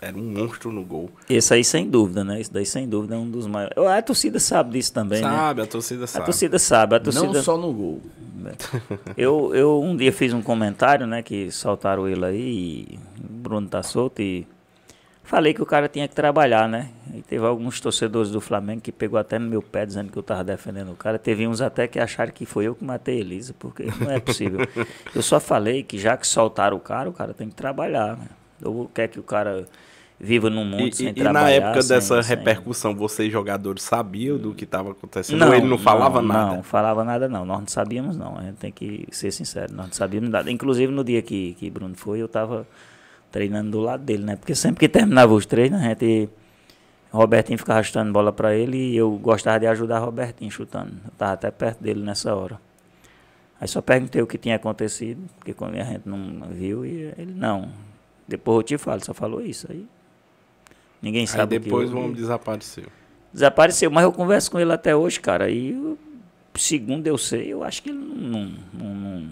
era 0.04 0.16
um 0.16 0.22
monstro 0.22 0.70
no 0.70 0.84
gol. 0.84 1.10
Esse 1.28 1.54
aí, 1.54 1.64
sem 1.64 1.88
dúvida, 1.88 2.24
né? 2.24 2.40
Esse 2.40 2.52
daí, 2.52 2.66
sem 2.66 2.88
dúvida, 2.88 3.14
é 3.14 3.18
um 3.18 3.30
dos 3.30 3.46
maiores. 3.46 3.76
A 3.76 4.02
torcida 4.02 4.38
sabe 4.38 4.72
disso 4.72 4.92
também, 4.92 5.20
sabe, 5.20 5.34
né? 5.34 5.40
Sabe, 5.40 5.62
a 5.62 5.66
torcida 5.66 6.06
sabe. 6.06 6.22
A 6.22 6.26
torcida 6.26 6.58
sabe. 6.58 6.96
A 6.96 7.00
torcida... 7.00 7.26
Não 7.26 7.42
só 7.42 7.56
no 7.56 7.72
gol. 7.72 8.00
Eu, 9.16 9.54
eu 9.54 9.80
um 9.80 9.96
dia 9.96 10.12
fiz 10.12 10.34
um 10.34 10.42
comentário, 10.42 11.06
né? 11.06 11.22
Que 11.22 11.50
soltaram 11.50 12.06
ele 12.06 12.24
aí, 12.24 12.86
e 12.90 12.98
o 13.18 13.32
Bruno 13.32 13.66
tá 13.66 13.82
solto 13.82 14.20
e 14.20 14.46
falei 15.22 15.54
que 15.54 15.62
o 15.62 15.66
cara 15.66 15.88
tinha 15.88 16.06
que 16.06 16.14
trabalhar, 16.14 16.68
né? 16.68 16.90
E 17.12 17.22
teve 17.22 17.44
alguns 17.44 17.80
torcedores 17.80 18.30
do 18.30 18.40
Flamengo 18.40 18.82
que 18.82 18.92
pegou 18.92 19.18
até 19.18 19.38
no 19.38 19.48
meu 19.48 19.62
pé 19.62 19.86
dizendo 19.86 20.12
que 20.12 20.18
eu 20.18 20.22
tava 20.22 20.44
defendendo 20.44 20.92
o 20.92 20.96
cara. 20.96 21.18
Teve 21.18 21.46
uns 21.46 21.60
até 21.60 21.88
que 21.88 21.98
acharam 21.98 22.32
que 22.32 22.44
foi 22.44 22.66
eu 22.66 22.74
que 22.74 22.84
matei 22.84 23.16
a 23.16 23.20
Elisa, 23.20 23.54
porque 23.58 23.84
não 23.98 24.10
é 24.10 24.20
possível. 24.20 24.60
eu 25.14 25.22
só 25.22 25.40
falei 25.40 25.82
que 25.82 25.98
já 25.98 26.16
que 26.16 26.26
soltaram 26.26 26.76
o 26.76 26.80
cara, 26.80 27.08
o 27.08 27.12
cara 27.12 27.32
tem 27.32 27.48
que 27.48 27.54
trabalhar, 27.54 28.16
né? 28.16 28.28
Ou 28.62 28.88
quer 28.88 29.08
que 29.08 29.18
o 29.18 29.22
cara 29.22 29.66
viva 30.18 30.48
num 30.48 30.64
mundo 30.64 30.88
e, 30.88 30.94
sem 30.94 31.08
e, 31.08 31.12
trabalhar. 31.12 31.56
E 31.56 31.60
na 31.60 31.66
época 31.66 31.82
sem, 31.82 31.96
dessa 31.96 32.22
sem... 32.22 32.36
repercussão, 32.36 32.94
vocês 32.94 33.32
jogadores 33.32 33.82
sabiam 33.82 34.38
do 34.38 34.54
que 34.54 34.64
estava 34.64 34.92
acontecendo? 34.92 35.38
Não, 35.38 35.48
Ou 35.48 35.54
ele 35.54 35.66
não 35.66 35.78
falava 35.78 36.20
não, 36.20 36.28
nada? 36.28 36.56
Não, 36.56 36.62
falava 36.62 37.04
nada 37.04 37.28
não. 37.28 37.44
Nós 37.44 37.60
não 37.60 37.68
sabíamos 37.68 38.16
não. 38.16 38.38
A 38.38 38.42
gente 38.42 38.56
tem 38.56 38.72
que 38.72 39.06
ser 39.10 39.30
sincero. 39.30 39.72
Nós 39.74 39.86
não 39.86 39.92
sabíamos 39.92 40.30
nada. 40.30 40.50
Inclusive 40.50 40.92
no 40.92 41.04
dia 41.04 41.22
que, 41.22 41.54
que 41.54 41.70
Bruno 41.70 41.94
foi, 41.94 42.20
eu 42.20 42.26
estava 42.26 42.66
treinando 43.30 43.70
do 43.70 43.80
lado 43.80 44.04
dele, 44.04 44.24
né? 44.24 44.36
Porque 44.36 44.54
sempre 44.54 44.80
que 44.80 44.88
terminava 44.88 45.32
os 45.32 45.46
treinos, 45.46 45.80
a 45.80 45.84
gente... 45.84 46.28
Robertinho 47.10 47.56
ficava 47.56 47.80
chutando 47.80 48.12
bola 48.12 48.32
para 48.32 48.56
ele 48.56 48.76
e 48.76 48.96
eu 48.96 49.08
gostava 49.12 49.60
de 49.60 49.68
ajudar 49.68 50.00
Robertinho 50.00 50.50
chutando. 50.50 50.94
Eu 51.04 51.12
estava 51.12 51.32
até 51.34 51.48
perto 51.48 51.80
dele 51.80 52.02
nessa 52.02 52.34
hora. 52.34 52.58
Aí 53.60 53.68
só 53.68 53.80
perguntei 53.80 54.20
o 54.20 54.26
que 54.26 54.36
tinha 54.36 54.56
acontecido, 54.56 55.22
porque 55.36 55.54
quando 55.54 55.76
a 55.76 55.84
gente 55.84 56.08
não 56.08 56.48
viu, 56.50 56.84
e 56.84 57.14
ele, 57.16 57.32
não. 57.32 57.68
Depois 58.26 58.56
eu 58.56 58.62
te 58.64 58.78
falo, 58.78 59.04
só 59.04 59.14
falou 59.14 59.40
isso. 59.40 59.68
Aí 59.70 59.86
Ninguém 61.04 61.26
sabe 61.26 61.56
Aí 61.56 61.60
depois 61.60 61.90
que 61.90 61.94
o 61.94 61.98
homem 61.98 62.12
desapareceu. 62.14 62.86
Desapareceu, 63.30 63.90
mas 63.90 64.04
eu 64.04 64.12
converso 64.12 64.50
com 64.50 64.58
ele 64.58 64.72
até 64.72 64.96
hoje, 64.96 65.20
cara. 65.20 65.50
E 65.50 65.76
segundo 66.54 67.06
eu 67.06 67.18
sei, 67.18 67.52
eu 67.52 67.62
acho 67.62 67.82
que 67.82 67.90
ele 67.90 67.98
não, 67.98 68.52
não, 68.72 68.94
não, 68.94 69.28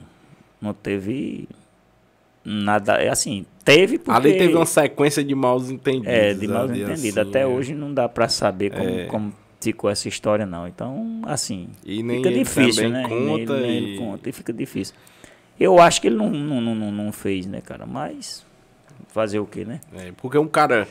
não 0.60 0.74
teve 0.74 1.48
nada. 2.44 3.02
É 3.02 3.08
assim, 3.08 3.46
teve 3.64 3.98
porque. 3.98 4.10
Ali 4.10 4.36
teve 4.36 4.54
uma 4.54 4.66
sequência 4.66 5.24
de 5.24 5.34
maus 5.34 5.70
entendidos. 5.70 6.12
É, 6.12 6.34
de 6.34 6.46
maus 6.46 6.70
entendidos. 6.70 7.18
Assim, 7.18 7.30
até 7.30 7.40
é. 7.40 7.46
hoje 7.46 7.72
não 7.72 7.94
dá 7.94 8.06
para 8.06 8.28
saber 8.28 8.70
como, 8.70 8.90
é. 8.90 9.06
como 9.06 9.32
ficou 9.58 9.88
essa 9.88 10.06
história, 10.06 10.44
não. 10.44 10.68
Então, 10.68 11.22
assim. 11.24 11.70
E 11.86 12.02
nem 12.02 12.18
fica 12.18 12.30
difícil, 12.30 12.90
né? 12.90 13.04
Conta 13.08 13.54
nem, 13.54 13.62
nem 13.62 13.70
e... 13.70 13.76
ele 13.76 13.98
conta 13.98 14.28
e 14.28 14.32
fica 14.32 14.52
difícil. 14.52 14.94
Eu 15.58 15.80
acho 15.80 16.02
que 16.02 16.08
ele 16.08 16.16
não, 16.16 16.28
não, 16.28 16.74
não, 16.74 16.92
não 16.92 17.12
fez, 17.12 17.46
né, 17.46 17.62
cara? 17.62 17.86
Mas 17.86 18.44
fazer 19.08 19.38
o 19.38 19.46
quê, 19.46 19.64
né? 19.64 19.80
É, 19.94 20.12
porque 20.12 20.36
um 20.36 20.48
cara 20.48 20.86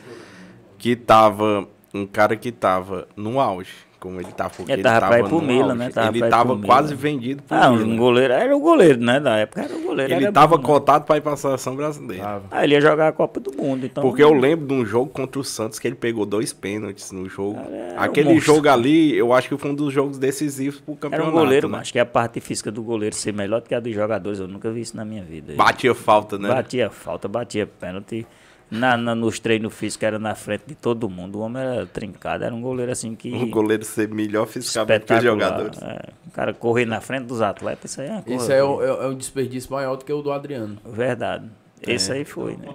que 0.82 0.96
tava. 0.96 1.68
Um 1.94 2.06
cara 2.06 2.34
que 2.36 2.50
tava 2.50 3.06
no 3.14 3.38
auge. 3.38 3.70
Como 4.00 4.18
ele 4.20 4.32
tava, 4.32 4.50
porque 4.50 4.72
ele 4.72 4.82
tava, 4.82 4.96
ele 4.96 5.00
tava 5.00 5.12
pra 5.12 5.20
ir 5.20 5.28
pro 5.28 5.40
Milan, 5.40 5.74
né? 5.76 5.90
Tava 5.90 6.08
ele 6.08 6.28
tava 6.28 6.58
quase 6.58 6.92
vendido 6.92 7.40
pro 7.40 7.56
ah, 7.56 7.70
Milan. 7.70 7.84
um 7.84 7.96
goleiro, 7.96 8.34
era 8.34 8.56
o 8.56 8.58
goleiro, 8.58 8.98
né? 8.98 9.20
Da 9.20 9.36
época 9.36 9.62
era 9.62 9.76
o 9.76 9.80
goleiro. 9.80 10.12
Ele 10.12 10.32
tava 10.32 10.56
bom, 10.56 10.62
cotado 10.64 11.04
pra 11.04 11.18
ir 11.18 11.20
pra 11.20 11.36
seleção 11.36 11.76
brasileira. 11.76 12.24
Tava. 12.24 12.44
Ah, 12.50 12.64
ele 12.64 12.74
ia 12.74 12.80
jogar 12.80 13.06
a 13.06 13.12
Copa 13.12 13.38
do 13.38 13.52
Mundo, 13.56 13.86
então... 13.86 14.02
Porque 14.02 14.20
eu 14.20 14.32
lembro 14.32 14.66
de 14.66 14.74
um 14.74 14.84
jogo 14.84 15.08
contra 15.08 15.38
o 15.38 15.44
Santos 15.44 15.78
que 15.78 15.86
ele 15.86 15.94
pegou 15.94 16.26
dois 16.26 16.52
pênaltis 16.52 17.12
no 17.12 17.28
jogo. 17.28 17.60
Aquele 17.96 18.30
um 18.30 18.40
jogo 18.40 18.68
ali, 18.68 19.16
eu 19.16 19.32
acho 19.32 19.48
que 19.48 19.56
foi 19.56 19.70
um 19.70 19.74
dos 19.74 19.94
jogos 19.94 20.18
decisivos 20.18 20.80
pro 20.80 20.96
campeonato. 20.96 21.28
Era 21.28 21.30
um 21.30 21.40
goleiro, 21.40 21.68
né? 21.68 21.78
acho 21.78 21.92
que 21.92 21.98
a 22.00 22.06
parte 22.06 22.40
física 22.40 22.72
do 22.72 22.82
goleiro 22.82 23.14
ser 23.14 23.32
melhor 23.32 23.60
do 23.60 23.68
que 23.68 23.74
a 23.74 23.78
dos 23.78 23.94
jogadores, 23.94 24.40
eu 24.40 24.48
nunca 24.48 24.68
vi 24.72 24.80
isso 24.80 24.96
na 24.96 25.04
minha 25.04 25.22
vida. 25.22 25.54
Batia 25.54 25.94
falta, 25.94 26.36
né? 26.36 26.48
Batia 26.48 26.90
falta, 26.90 27.28
batia 27.28 27.68
pênalti 27.68 28.26
na, 28.72 28.96
na, 28.96 29.14
nos 29.14 29.38
treinos 29.38 29.74
físicos 29.74 30.02
era 30.02 30.18
na 30.18 30.34
frente 30.34 30.64
de 30.66 30.74
todo 30.74 31.08
mundo. 31.08 31.38
O 31.38 31.42
homem 31.42 31.62
era 31.62 31.84
trincado, 31.84 32.42
era 32.44 32.54
um 32.54 32.62
goleiro 32.62 32.90
assim 32.90 33.14
que. 33.14 33.30
Um 33.30 33.50
goleiro 33.50 33.84
ser 33.84 34.08
melhor 34.08 34.46
fisicamente 34.46 35.04
que 35.04 35.12
os 35.12 35.22
jogadores. 35.22 35.78
É, 35.82 36.08
o 36.26 36.30
cara 36.30 36.54
correr 36.54 36.86
na 36.86 37.00
frente 37.00 37.26
dos 37.26 37.42
atletas, 37.42 37.90
isso 37.90 38.00
aí 38.00 38.08
é 38.08 38.12
uma 38.12 38.22
coisa. 38.22 38.42
Isso 38.42 38.52
é, 38.52 38.64
o, 38.64 38.82
é, 38.82 39.06
um 39.08 39.14
desperdício 39.14 39.70
maior 39.70 39.96
do 39.96 40.04
que 40.06 40.12
o 40.12 40.22
do 40.22 40.32
Adriano. 40.32 40.78
Verdade. 40.86 41.50
É. 41.86 41.92
Esse 41.92 42.12
aí 42.12 42.24
foi, 42.24 42.52
né? 42.52 42.68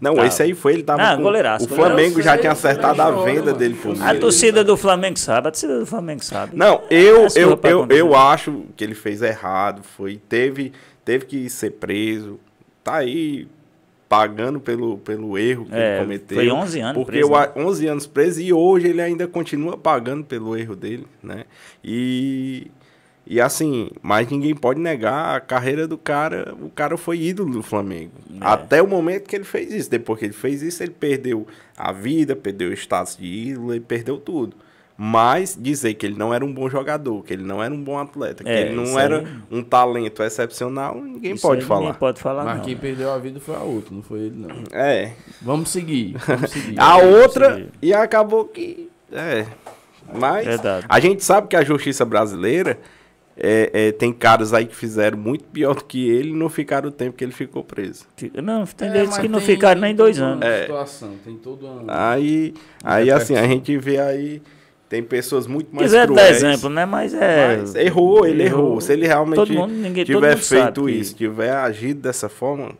Não, 0.00 0.14
tá. 0.14 0.26
esse 0.26 0.42
aí 0.42 0.54
foi, 0.54 0.74
ele 0.74 0.82
tava. 0.84 1.02
Não, 1.02 1.16
com... 1.16 1.22
goleiraço, 1.24 1.64
o 1.64 1.68
Flamengo 1.68 2.22
já 2.22 2.38
tinha 2.38 2.52
acertado 2.52 3.02
a 3.02 3.10
venda 3.10 3.52
dele 3.52 3.74
pro 3.74 4.00
A 4.00 4.14
torcida 4.14 4.62
do 4.62 4.76
Flamengo 4.76 5.18
sabe, 5.18 5.48
a 5.48 5.50
torcida 5.50 5.80
do 5.80 5.86
Flamengo 5.86 6.24
sabe. 6.24 6.54
Não, 6.54 6.82
eu, 6.88 7.26
eu, 7.34 7.58
eu, 7.64 7.86
eu 7.88 8.14
acho 8.14 8.64
que 8.76 8.84
ele 8.84 8.94
fez 8.94 9.22
errado. 9.22 9.82
Foi, 9.82 10.20
teve, 10.28 10.72
teve 11.04 11.24
que 11.26 11.50
ser 11.50 11.72
preso. 11.72 12.38
Tá 12.84 12.96
aí, 12.96 13.48
pagando 14.08 14.58
pelo, 14.58 14.98
pelo 14.98 15.36
erro 15.36 15.66
que 15.66 15.74
é, 15.74 15.96
ele 15.96 16.00
cometeu. 16.04 16.36
Foi 16.36 16.50
11 16.50 16.80
anos 16.80 16.94
porque 16.94 17.12
preso. 17.12 17.28
Porque 17.28 17.58
né? 17.58 17.66
11 17.66 17.86
anos 17.86 18.06
preso 18.06 18.40
e 18.40 18.52
hoje 18.52 18.88
ele 18.88 19.02
ainda 19.02 19.28
continua 19.28 19.76
pagando 19.76 20.24
pelo 20.24 20.56
erro 20.56 20.74
dele, 20.74 21.06
né? 21.22 21.44
E 21.84 22.70
e 23.30 23.42
assim, 23.42 23.90
mas 24.00 24.30
ninguém 24.30 24.54
pode 24.54 24.80
negar 24.80 25.36
a 25.36 25.40
carreira 25.40 25.86
do 25.86 25.98
cara. 25.98 26.54
O 26.62 26.70
cara 26.70 26.96
foi 26.96 27.20
ídolo 27.20 27.52
do 27.52 27.62
Flamengo. 27.62 28.12
É. 28.32 28.38
Até 28.40 28.80
o 28.80 28.86
momento 28.86 29.28
que 29.28 29.36
ele 29.36 29.44
fez 29.44 29.70
isso. 29.70 29.90
Depois 29.90 30.18
que 30.18 30.24
ele 30.24 30.32
fez 30.32 30.62
isso, 30.62 30.82
ele 30.82 30.94
perdeu 30.98 31.46
a 31.76 31.92
vida, 31.92 32.34
perdeu 32.34 32.70
o 32.70 32.72
status 32.72 33.18
de 33.18 33.26
ídolo 33.26 33.74
e 33.74 33.80
perdeu 33.80 34.16
tudo. 34.16 34.56
Mas 35.00 35.56
dizer 35.56 35.94
que 35.94 36.04
ele 36.04 36.18
não 36.18 36.34
era 36.34 36.44
um 36.44 36.52
bom 36.52 36.68
jogador, 36.68 37.22
que 37.22 37.32
ele 37.32 37.44
não 37.44 37.62
era 37.62 37.72
um 37.72 37.80
bom 37.80 37.96
atleta, 37.96 38.42
que 38.42 38.50
é, 38.50 38.62
ele 38.62 38.74
não 38.74 38.98
era 38.98 39.20
aí... 39.20 39.26
um 39.48 39.62
talento 39.62 40.24
excepcional, 40.24 41.00
ninguém 41.00 41.34
isso 41.34 41.42
pode 41.42 41.64
falar. 41.64 41.80
Ninguém 41.82 41.94
pode 41.94 42.20
falar, 42.20 42.44
Mas 42.44 42.56
não. 42.56 42.64
quem 42.64 42.76
perdeu 42.76 43.12
a 43.12 43.16
vida 43.16 43.38
foi 43.38 43.54
a 43.54 43.60
outra, 43.60 43.94
não 43.94 44.02
foi 44.02 44.22
ele, 44.22 44.34
não. 44.34 44.64
É. 44.72 45.12
Vamos 45.40 45.68
seguir. 45.70 46.16
Vamos 46.26 46.50
seguir. 46.50 46.80
a 46.80 46.96
outra, 46.96 47.54
seguir. 47.54 47.70
e 47.80 47.94
acabou 47.94 48.46
que. 48.46 48.90
É. 49.12 49.46
Mas 50.12 50.44
Verdade. 50.44 50.86
a 50.88 50.98
gente 50.98 51.22
sabe 51.22 51.46
que 51.46 51.54
a 51.54 51.62
justiça 51.62 52.04
brasileira 52.04 52.76
é, 53.36 53.70
é, 53.72 53.92
tem 53.92 54.12
caras 54.12 54.52
aí 54.52 54.66
que 54.66 54.74
fizeram 54.74 55.16
muito 55.16 55.44
pior 55.44 55.76
do 55.76 55.84
que 55.84 56.08
ele 56.10 56.30
e 56.30 56.34
não 56.34 56.48
ficaram 56.48 56.88
o 56.88 56.92
tempo 56.92 57.16
que 57.16 57.22
ele 57.22 57.30
ficou 57.30 57.62
preso. 57.62 58.04
Não, 58.42 58.66
tem 58.66 58.88
é, 58.88 59.06
que 59.06 59.28
não 59.28 59.40
ficaram 59.40 59.80
nem 59.80 59.94
dois 59.94 60.20
anos. 60.20 60.44
É. 60.44 60.62
Situação, 60.62 61.14
tem 61.24 61.36
todo 61.36 61.64
um... 61.68 61.84
Aí, 61.86 62.52
aí 62.82 63.12
assim, 63.12 63.36
a 63.36 63.46
gente 63.46 63.78
vê 63.78 64.00
aí 64.00 64.42
tem 64.88 65.02
pessoas 65.02 65.46
muito 65.46 65.74
mais 65.74 65.88
Quiser 65.88 66.06
cruéis. 66.06 66.40
dar 66.40 66.48
exemplo, 66.50 66.70
né? 66.70 66.86
Mas 66.86 67.12
é. 67.12 67.58
Mas 67.58 67.74
errou, 67.74 68.26
ele 68.26 68.42
errou. 68.42 68.66
errou. 68.68 68.80
Se 68.80 68.92
ele 68.92 69.06
realmente 69.06 69.52
mundo, 69.52 69.72
ninguém, 69.72 70.04
tiver 70.04 70.36
feito 70.36 70.84
que... 70.84 70.90
isso, 70.92 71.14
tiver 71.14 71.52
agido 71.52 72.00
dessa 72.00 72.28
forma, 72.28 72.72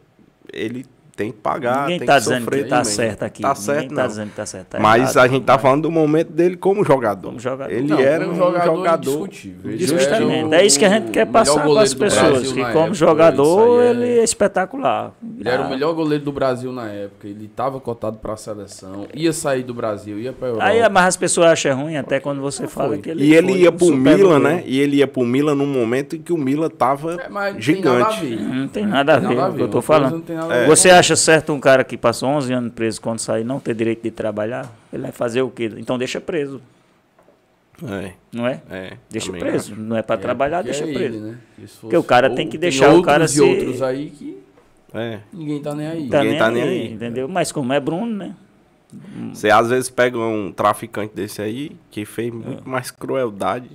ele 0.53 0.87
tem 1.19 1.33
que 1.33 1.39
pagar, 1.39 1.83
Ninguém 1.83 1.99
tem 1.99 2.07
tá 2.07 2.15
que 2.15 2.21
dizendo 2.21 2.45
sofrer 2.45 2.63
que 2.65 2.71
tá 2.71 2.77
também. 2.79 2.93
certo 2.93 3.23
aqui. 3.25 3.43
Tá 3.43 3.49
Ninguém 3.49 3.63
certo, 3.65 3.89
tá 3.95 4.01
não. 4.03 4.09
dizendo 4.09 4.31
que 4.31 4.37
tá 4.37 4.47
certo. 4.47 4.67
Tá 4.69 4.79
Mas 4.81 5.03
errado, 5.03 5.19
a 5.19 5.29
gente 5.29 5.45
tá 5.45 5.53
mas- 5.55 5.63
falando 5.63 5.83
do 5.83 5.91
momento 5.91 6.33
dele 6.33 6.57
como 6.57 6.85
jogador. 6.85 7.27
Como 7.29 7.41
jogador. 7.41 7.73
Ele 7.73 7.89
Não, 7.89 7.99
era 7.99 8.29
um 8.29 8.35
jogador 8.37 8.65
jogador, 8.77 9.29
Justamente. 9.77 10.47
era 10.55 10.63
É 10.63 10.67
isso 10.67 10.79
que 10.79 10.85
a 10.85 10.89
gente 10.91 11.11
quer 11.11 11.27
o 11.27 11.31
passar 11.31 11.63
para 11.67 11.81
as 11.83 11.95
pessoas. 11.95 12.31
Brasil 12.31 12.51
Que 12.55 12.61
como 12.61 12.69
época, 12.79 12.95
jogador, 12.95 13.81
aí 13.81 13.89
ele 13.89 14.19
é 14.21 14.25
espetacular. 14.25 15.13
Ele 15.39 15.49
era 15.49 15.65
Ah, 15.65 15.67
o 15.67 15.71
melhor 15.71 15.93
goleiro 15.95 16.25
do 16.25 16.33
Brasil 16.33 16.73
na 16.73 16.89
época. 16.89 17.27
Ele 17.27 17.47
estava 17.47 17.81
cotado 17.81 18.19
para 18.19 18.33
a 18.33 18.37
seleção. 18.37 19.07
Ia 19.15 19.33
sair 19.33 19.63
do 19.63 19.75
Brasil, 19.75 20.19
ia 20.19 20.33
para 20.33 20.49
Europa. 20.49 20.65
Aí, 20.65 20.89
mas 20.89 21.05
as 21.07 21.17
pessoas 21.17 21.49
acham 21.51 21.83
ruim 21.83 21.97
até 21.97 22.21
quando 22.21 22.41
você 22.41 22.67
fala 22.67 22.91
foi. 22.91 22.99
que 22.99 23.11
ele 23.11 23.25
E 23.25 23.35
ele 23.35 23.53
ia 23.53 23.71
um 23.71 23.73
pro 23.77 23.87
super 23.87 24.17
Milan, 24.17 24.39
né? 24.39 24.63
E 24.67 24.81
ele 24.81 24.97
ia 24.97 25.07
pro 25.07 25.25
Milan 25.25 25.55
num 25.55 25.67
momento 25.67 26.17
em 26.17 26.21
que 26.23 26.33
o 26.33 26.37
Milan 26.39 26.69
tava 26.69 27.15
É, 27.15 27.29
mas 27.29 27.55
não 27.55 27.61
tem 27.61 27.83
nada 27.83 28.07
a 28.07 28.11
gigante. 28.11 28.37
ver. 28.37 28.43
Não 28.55 28.69
tem 28.69 28.87
nada 28.87 29.15
a 29.15 29.19
ver 29.19 29.37
o 29.37 29.53
que 29.55 29.63
eu 29.63 29.69
tô 29.69 29.83
falando. 29.83 30.23
ver 30.25 30.67
Você 30.67 30.89
com- 30.91 30.95
acha 31.13 31.17
certo 31.17 31.53
um 31.53 31.61
cara 31.61 31.83
que 31.85 31.97
passou 31.97 32.29
11 32.31 32.53
anos 32.53 32.73
preso 32.73 33.01
quando 33.01 33.19
sair 33.19 33.45
não 33.45 33.59
ter 33.61 33.75
direito 33.75 34.03
de 34.03 34.11
trabalhar? 34.11 34.71
Ele 34.93 35.03
vai 35.03 35.13
fazer 35.13 35.43
o 35.43 35.51
quê? 35.51 35.71
Então 35.77 35.97
deixa 35.99 36.21
preso, 36.21 36.61
É, 37.83 38.13
não 38.33 38.47
é? 38.47 38.61
é. 38.71 38.93
Deixa 39.09 39.31
preso. 39.33 39.75
Não 39.77 39.97
é 39.97 40.03
para 40.03 40.17
É, 40.17 40.19
trabalhar, 40.23 40.63
deixa 40.63 40.85
é 40.85 40.93
preso. 40.93 41.17
ele, 41.17 41.19
né? 41.21 41.39
Porque 41.81 41.97
o 41.97 42.03
cara 42.03 42.29
tem 42.31 42.47
que 42.47 42.53
tem 42.53 42.61
deixar 42.61 42.89
o 42.89 42.97
outros 42.97 43.07
cara 43.07 43.29
se- 43.29 43.41
outros 43.41 43.83
aí 43.83 44.11
que 44.11 44.39
acho. 44.89 44.99
É. 44.99 45.21
ninguém 45.33 45.61
tá 45.63 45.75
nem 45.75 45.87
aí. 45.87 46.09
Tá 46.09 46.23
Ninguém 46.25 46.39
tá 46.39 46.51
nem 46.51 46.63
aí, 46.63 46.69
aí. 46.69 46.93
entendeu? 46.93 47.29
Mas 47.29 47.53
como 47.53 47.73
é 47.73 47.79
Bruno, 47.81 48.07
né? 48.17 48.35
Você 49.35 49.51
às 49.51 49.69
vezes 49.69 49.91
pega 49.91 50.19
um 50.19 50.51
traficante 50.51 51.15
desse 51.15 51.43
aí 51.43 51.77
que 51.91 52.05
fez 52.07 52.33
muito 52.33 52.67
mais 52.69 52.91
crueldade 52.91 53.69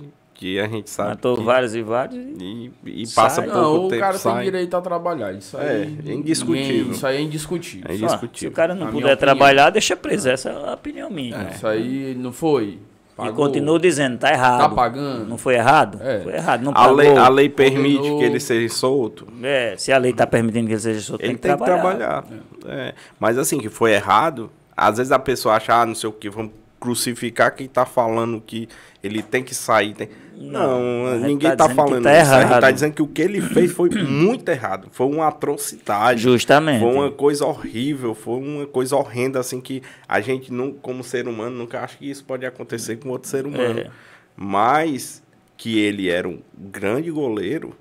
que 0.44 0.60
a 0.60 0.68
gente 0.68 0.90
sabe. 0.90 1.08
Matou 1.10 1.36
que- 1.38 1.42
vários 1.42 1.74
e 1.74 1.80
vários. 1.82 2.22
E, 2.38 2.70
e 2.84 3.06
Sai. 3.06 3.24
passa 3.24 3.42
pouco 3.42 3.56
Não, 3.58 3.84
o 3.86 3.88
tempo, 3.88 4.00
cara 4.02 4.18
sai. 4.18 4.34
tem 4.34 4.44
direito 4.44 4.76
a 4.76 4.80
trabalhar. 4.82 5.32
Isso 5.32 5.56
É, 5.56 5.70
aí, 5.70 5.98
é 6.06 6.12
indiscutível. 6.12 6.72
ninguém- 6.76 6.90
Isso 6.90 7.06
aí 7.06 7.16
é 7.16 7.20
indiscutível. 7.22 7.86
É 7.90 7.94
indiscutível. 7.94 8.38
se 8.38 8.46
o 8.48 8.50
cara 8.50 8.74
não 8.74 8.88
A 8.88 8.90
puder 8.90 9.16
trabalhar, 9.16 9.70
deixa 9.70 9.96
preso. 9.96 10.28
Essa 10.28 10.50
é 10.50 10.70
a 10.70 10.74
opinião 10.74 11.08
minha. 11.10 11.38
né? 11.38 11.52
Isso 11.54 11.66
aí 11.66 12.14
não 12.18 12.30
foi. 12.30 12.64
E 12.74 13.16
Pagou. 13.16 13.46
continuo 13.46 13.78
dizendo, 13.78 14.18
tá 14.18 14.30
errado. 14.32 14.58
Tá 14.58 14.68
pagando. 14.68 15.26
Não 15.28 15.38
foi 15.38 15.54
errado? 15.54 15.98
É. 16.02 16.20
Foi 16.20 16.34
errado. 16.34 16.62
Não 16.62 16.72
A 16.72 16.74
pagou. 16.74 16.96
lei, 16.96 17.16
a 17.16 17.28
lei 17.28 17.48
permite 17.48 17.96
condenou. 17.98 18.18
que 18.18 18.24
ele 18.26 18.40
seja 18.40 18.74
solto. 18.74 19.26
É, 19.42 19.74
se 19.78 19.92
a 19.92 19.96
lei 19.98 20.12
tá 20.12 20.26
permitindo 20.26 20.66
que 20.66 20.72
ele 20.74 20.80
seja 20.80 21.00
solto, 21.00 21.22
Ele 21.24 21.36
tem 21.38 21.56
que 21.56 21.64
trabalhar. 21.64 22.24
É. 22.66 22.92
Mas 23.18 23.38
assim, 23.38 23.56
que 23.58 23.70
foi 23.70 23.92
errado, 23.92 24.50
às 24.76 24.98
vezes 24.98 25.10
a 25.10 25.18
pessoa 25.18 25.54
acha, 25.54 25.80
ah, 25.80 25.86
não 25.86 25.94
sei 25.94 26.10
o 26.10 26.12
que, 26.12 26.28
vamos 26.28 26.52
crucificar 26.80 27.54
quem 27.54 27.66
tá 27.66 27.86
falando 27.86 28.42
que 28.44 28.68
ele 29.02 29.22
tem 29.22 29.42
que 29.42 29.54
sair. 29.54 29.94
tem- 29.94 30.08
Não, 30.36 31.18
ninguém 31.18 31.50
tá 31.50 31.56
tá, 31.56 31.68
que 31.68 31.74
falando 31.74 32.02
tá 32.02 32.22
isso. 32.22 32.32
A 32.32 32.40
gente 32.42 32.60
tá 32.60 32.70
dizendo 32.70 32.94
que 32.94 33.02
o 33.02 33.06
que 33.06 33.22
ele 33.22 33.40
fez 33.40 33.72
foi 33.72 33.88
muito 34.04 34.48
errado. 34.48 34.88
Foi 34.90 35.06
uma 35.06 35.28
atrocidade. 35.28 36.22
Justamente. 36.22 36.80
Foi 36.80 36.92
uma 36.92 37.10
coisa 37.10 37.44
horrível, 37.46 38.14
foi 38.14 38.38
uma 38.38 38.66
coisa 38.66 38.96
horrenda, 38.96 39.40
assim, 39.40 39.60
que 39.60 39.82
a 40.08 40.20
gente, 40.20 40.52
não, 40.52 40.72
como 40.72 41.04
ser 41.04 41.28
humano, 41.28 41.56
nunca 41.56 41.80
acha 41.80 41.96
que 41.96 42.10
isso 42.10 42.24
pode 42.24 42.44
acontecer 42.44 42.96
com 42.96 43.08
outro 43.10 43.28
ser 43.28 43.46
humano. 43.46 43.80
É. 43.80 43.90
Mas 44.36 45.22
que 45.56 45.78
ele 45.78 46.08
era 46.08 46.28
um 46.28 46.40
grande 46.56 47.10
goleiro, 47.10 47.74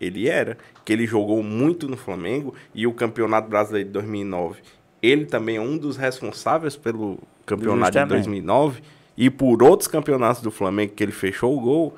ele 0.00 0.28
era. 0.28 0.58
Que 0.84 0.92
ele 0.92 1.06
jogou 1.06 1.42
muito 1.42 1.88
no 1.88 1.96
Flamengo 1.96 2.54
e 2.74 2.86
o 2.86 2.92
Campeonato 2.92 3.48
Brasileiro 3.48 3.88
de 3.88 3.92
2009. 3.92 4.60
Ele 5.02 5.24
também 5.24 5.56
é 5.56 5.60
um 5.60 5.76
dos 5.76 5.96
responsáveis 5.96 6.76
pelo 6.76 7.18
campeonato 7.46 7.92
de 7.92 7.98
Justamente. 7.98 8.24
2009 8.24 8.82
e 9.16 9.30
por 9.30 9.62
outros 9.62 9.86
campeonatos 9.88 10.42
do 10.42 10.50
Flamengo 10.50 10.92
que 10.94 11.02
ele 11.02 11.12
fechou 11.12 11.56
o 11.56 11.60
gol. 11.60 11.96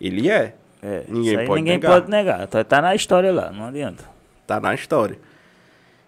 Ele 0.00 0.28
é. 0.30 0.54
É, 0.82 1.04
Ninguém 1.08 1.30
isso 1.32 1.38
aí 1.40 1.46
pode 1.46 1.60
ninguém 1.62 1.74
negar. 1.78 1.92
pode 1.92 2.10
negar. 2.10 2.46
Tá, 2.46 2.62
tá 2.64 2.82
na 2.82 2.94
história 2.94 3.32
lá, 3.32 3.50
não 3.50 3.66
adianta. 3.66 4.04
Tá 4.46 4.60
na 4.60 4.74
história. 4.74 5.18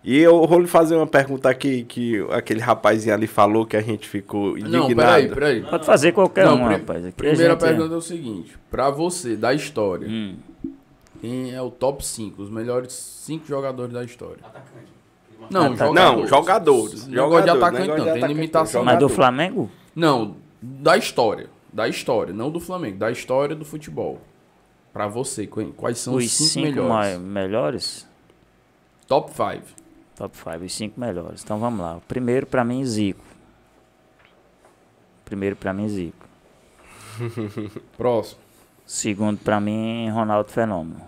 E 0.04 0.18
eu 0.18 0.46
vou 0.46 0.60
lhe 0.60 0.66
fazer 0.68 0.94
uma 0.94 1.06
pergunta 1.06 1.48
aqui 1.48 1.82
que 1.82 2.24
aquele 2.30 2.60
rapazinho 2.60 3.12
ali 3.14 3.26
falou 3.26 3.66
que 3.66 3.76
a 3.76 3.80
gente 3.82 4.06
ficou 4.08 4.56
indignado. 4.56 4.88
Não, 4.88 4.94
peraí, 4.94 5.28
peraí. 5.28 5.62
Pode 5.62 5.84
fazer 5.86 6.12
qualquer 6.12 6.44
Não, 6.46 6.56
um, 6.60 6.64
rapaz. 6.68 7.04
Aqui 7.04 7.16
Primeira 7.16 7.54
gente 7.54 7.64
é- 7.64 7.66
pergunta 7.66 7.94
é 7.94 7.96
o 7.96 8.00
seguinte: 8.00 8.56
pra 8.70 8.88
você, 8.90 9.34
da 9.34 9.52
história, 9.52 10.06
Hum. 10.08 10.36
quem 11.20 11.52
é 11.54 11.60
o 11.60 11.70
top 11.70 12.04
5, 12.06 12.40
os 12.42 12.50
melhores 12.50 12.92
5 12.92 13.46
jogadores 13.48 13.92
da 13.92 14.04
história? 14.04 14.38
Não, 15.50 15.66
Atacante. 15.72 15.78
jogadores. 15.78 16.20
Não, 16.20 16.26
jogadores. 16.28 17.06
Negócio 17.08 17.44
de 17.44 17.50
atacante 17.50 17.88
não, 17.88 17.96
de 17.96 18.02
tem 18.02 18.10
atacante, 18.12 18.34
limitação. 18.34 18.84
Mas 18.84 18.94
do 18.96 19.00
jogador. 19.00 19.14
Flamengo? 19.16 19.70
Não, 19.94 20.36
da 20.80 20.96
história. 20.96 21.48
Da 21.72 21.86
história, 21.88 22.32
não 22.32 22.50
do 22.50 22.58
Flamengo, 22.58 22.96
da 22.98 23.10
história 23.10 23.54
do 23.54 23.64
futebol. 23.64 24.18
Pra 24.92 25.06
você, 25.06 25.46
qu- 25.46 25.72
quais 25.76 25.98
são 25.98 26.14
os 26.14 26.24
Os 26.24 26.32
5 26.32 26.48
cinco 26.50 26.66
melhores? 26.82 27.18
melhores? 27.18 28.08
Top 29.06 29.30
5. 29.30 29.62
Top 30.16 30.34
5, 30.36 30.64
os 30.64 30.72
cinco 30.74 30.98
melhores. 30.98 31.44
Então 31.44 31.58
vamos 31.58 31.80
lá. 31.80 31.96
O 31.96 32.00
primeiro 32.00 32.46
pra 32.46 32.64
mim, 32.64 32.82
Zico. 32.84 33.22
Primeiro 35.24 35.54
pra 35.56 35.72
mim, 35.74 35.86
Zico. 35.88 36.26
Próximo. 37.98 38.40
Segundo 38.86 39.38
pra 39.38 39.60
mim, 39.60 40.08
Ronaldo 40.10 40.50
Fenômeno. 40.50 41.02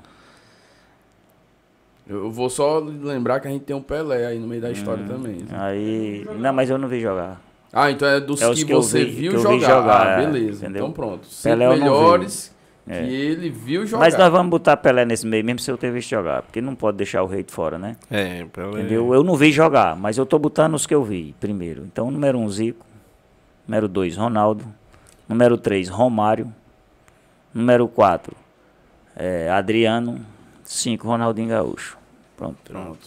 Eu 2.07 2.31
vou 2.31 2.49
só 2.51 2.79
lembrar 2.79 3.39
que 3.41 3.49
a 3.49 3.51
gente 3.51 3.65
tem 3.65 3.77
um 3.77 3.83
Pelé 3.83 4.27
aí 4.27 4.39
no 4.39 4.47
meio 4.47 4.61
da 4.63 4.71
história 4.71 5.05
Hum. 5.05 5.09
também. 5.09 5.47
Aí. 5.53 6.27
Não, 6.39 6.53
mas 6.53 6.69
eu 6.71 6.77
não 6.79 6.89
vi 6.89 7.01
jogar. 7.01 7.41
Ah, 7.81 7.91
então 7.91 8.09
é 8.09 8.21
dos 8.21 8.41
É 8.43 8.53
que, 8.55 8.65
que 8.65 8.75
você 8.75 9.05
vi- 9.05 9.11
viu 9.13 9.33
que 9.33 9.39
jogar. 9.39 9.55
vi 9.57 9.61
jogar, 9.61 10.07
ah, 10.07 10.11
é, 10.23 10.27
beleza. 10.27 10.65
entendeu? 10.65 10.83
Então 10.85 10.93
pronto. 10.93 11.27
Cinco 11.27 11.43
Pelé 11.57 11.69
melhores 11.77 12.55
É. 12.89 13.03
que 13.03 13.15
ele 13.15 13.51
viu 13.51 13.87
jogar. 13.87 14.05
Mas 14.05 14.17
nós 14.19 14.31
vamos 14.31 14.51
botar 14.51 14.77
Pelé 14.77 15.05
nesse 15.05 15.27
meio, 15.27 15.45
mesmo 15.45 15.59
se 15.61 15.71
eu 15.71 15.77
ter 15.79 15.91
visto 15.93 16.09
jogar. 16.11 16.43
Porque 16.43 16.61
não 16.61 16.75
pode 16.75 16.97
deixar 16.97 17.23
o 17.23 17.27
rei 17.27 17.43
de 17.43 17.53
fora, 17.53 17.79
né? 17.79 17.97
É, 18.11 18.45
pelo 18.47 18.79
Entendeu? 18.79 19.13
Eu 19.15 19.23
não 19.23 19.37
vi 19.37 19.53
jogar, 19.53 19.95
mas 19.97 20.17
eu 20.19 20.25
tô 20.27 20.39
botando 20.39 20.75
os 20.75 20.87
que 20.87 20.95
eu 20.95 21.05
vi 21.05 21.35
primeiro. 21.39 21.83
Então, 21.85 22.11
número 22.11 22.39
um, 22.39 22.49
Zico. 22.49 22.85
Número 23.67 23.87
dois, 23.89 24.17
Ronaldo. 24.17 24.65
Número 25.29 25.57
três, 25.59 25.89
Romário. 25.89 26.53
Número 27.53 27.87
quatro, 27.89 28.35
é, 29.17 29.51
Adriano. 29.51 30.21
Cinco, 30.65 31.07
Ronaldinho 31.09 31.49
Gaúcho. 31.49 31.97
Pronto. 32.37 32.57
Pronto. 32.65 32.99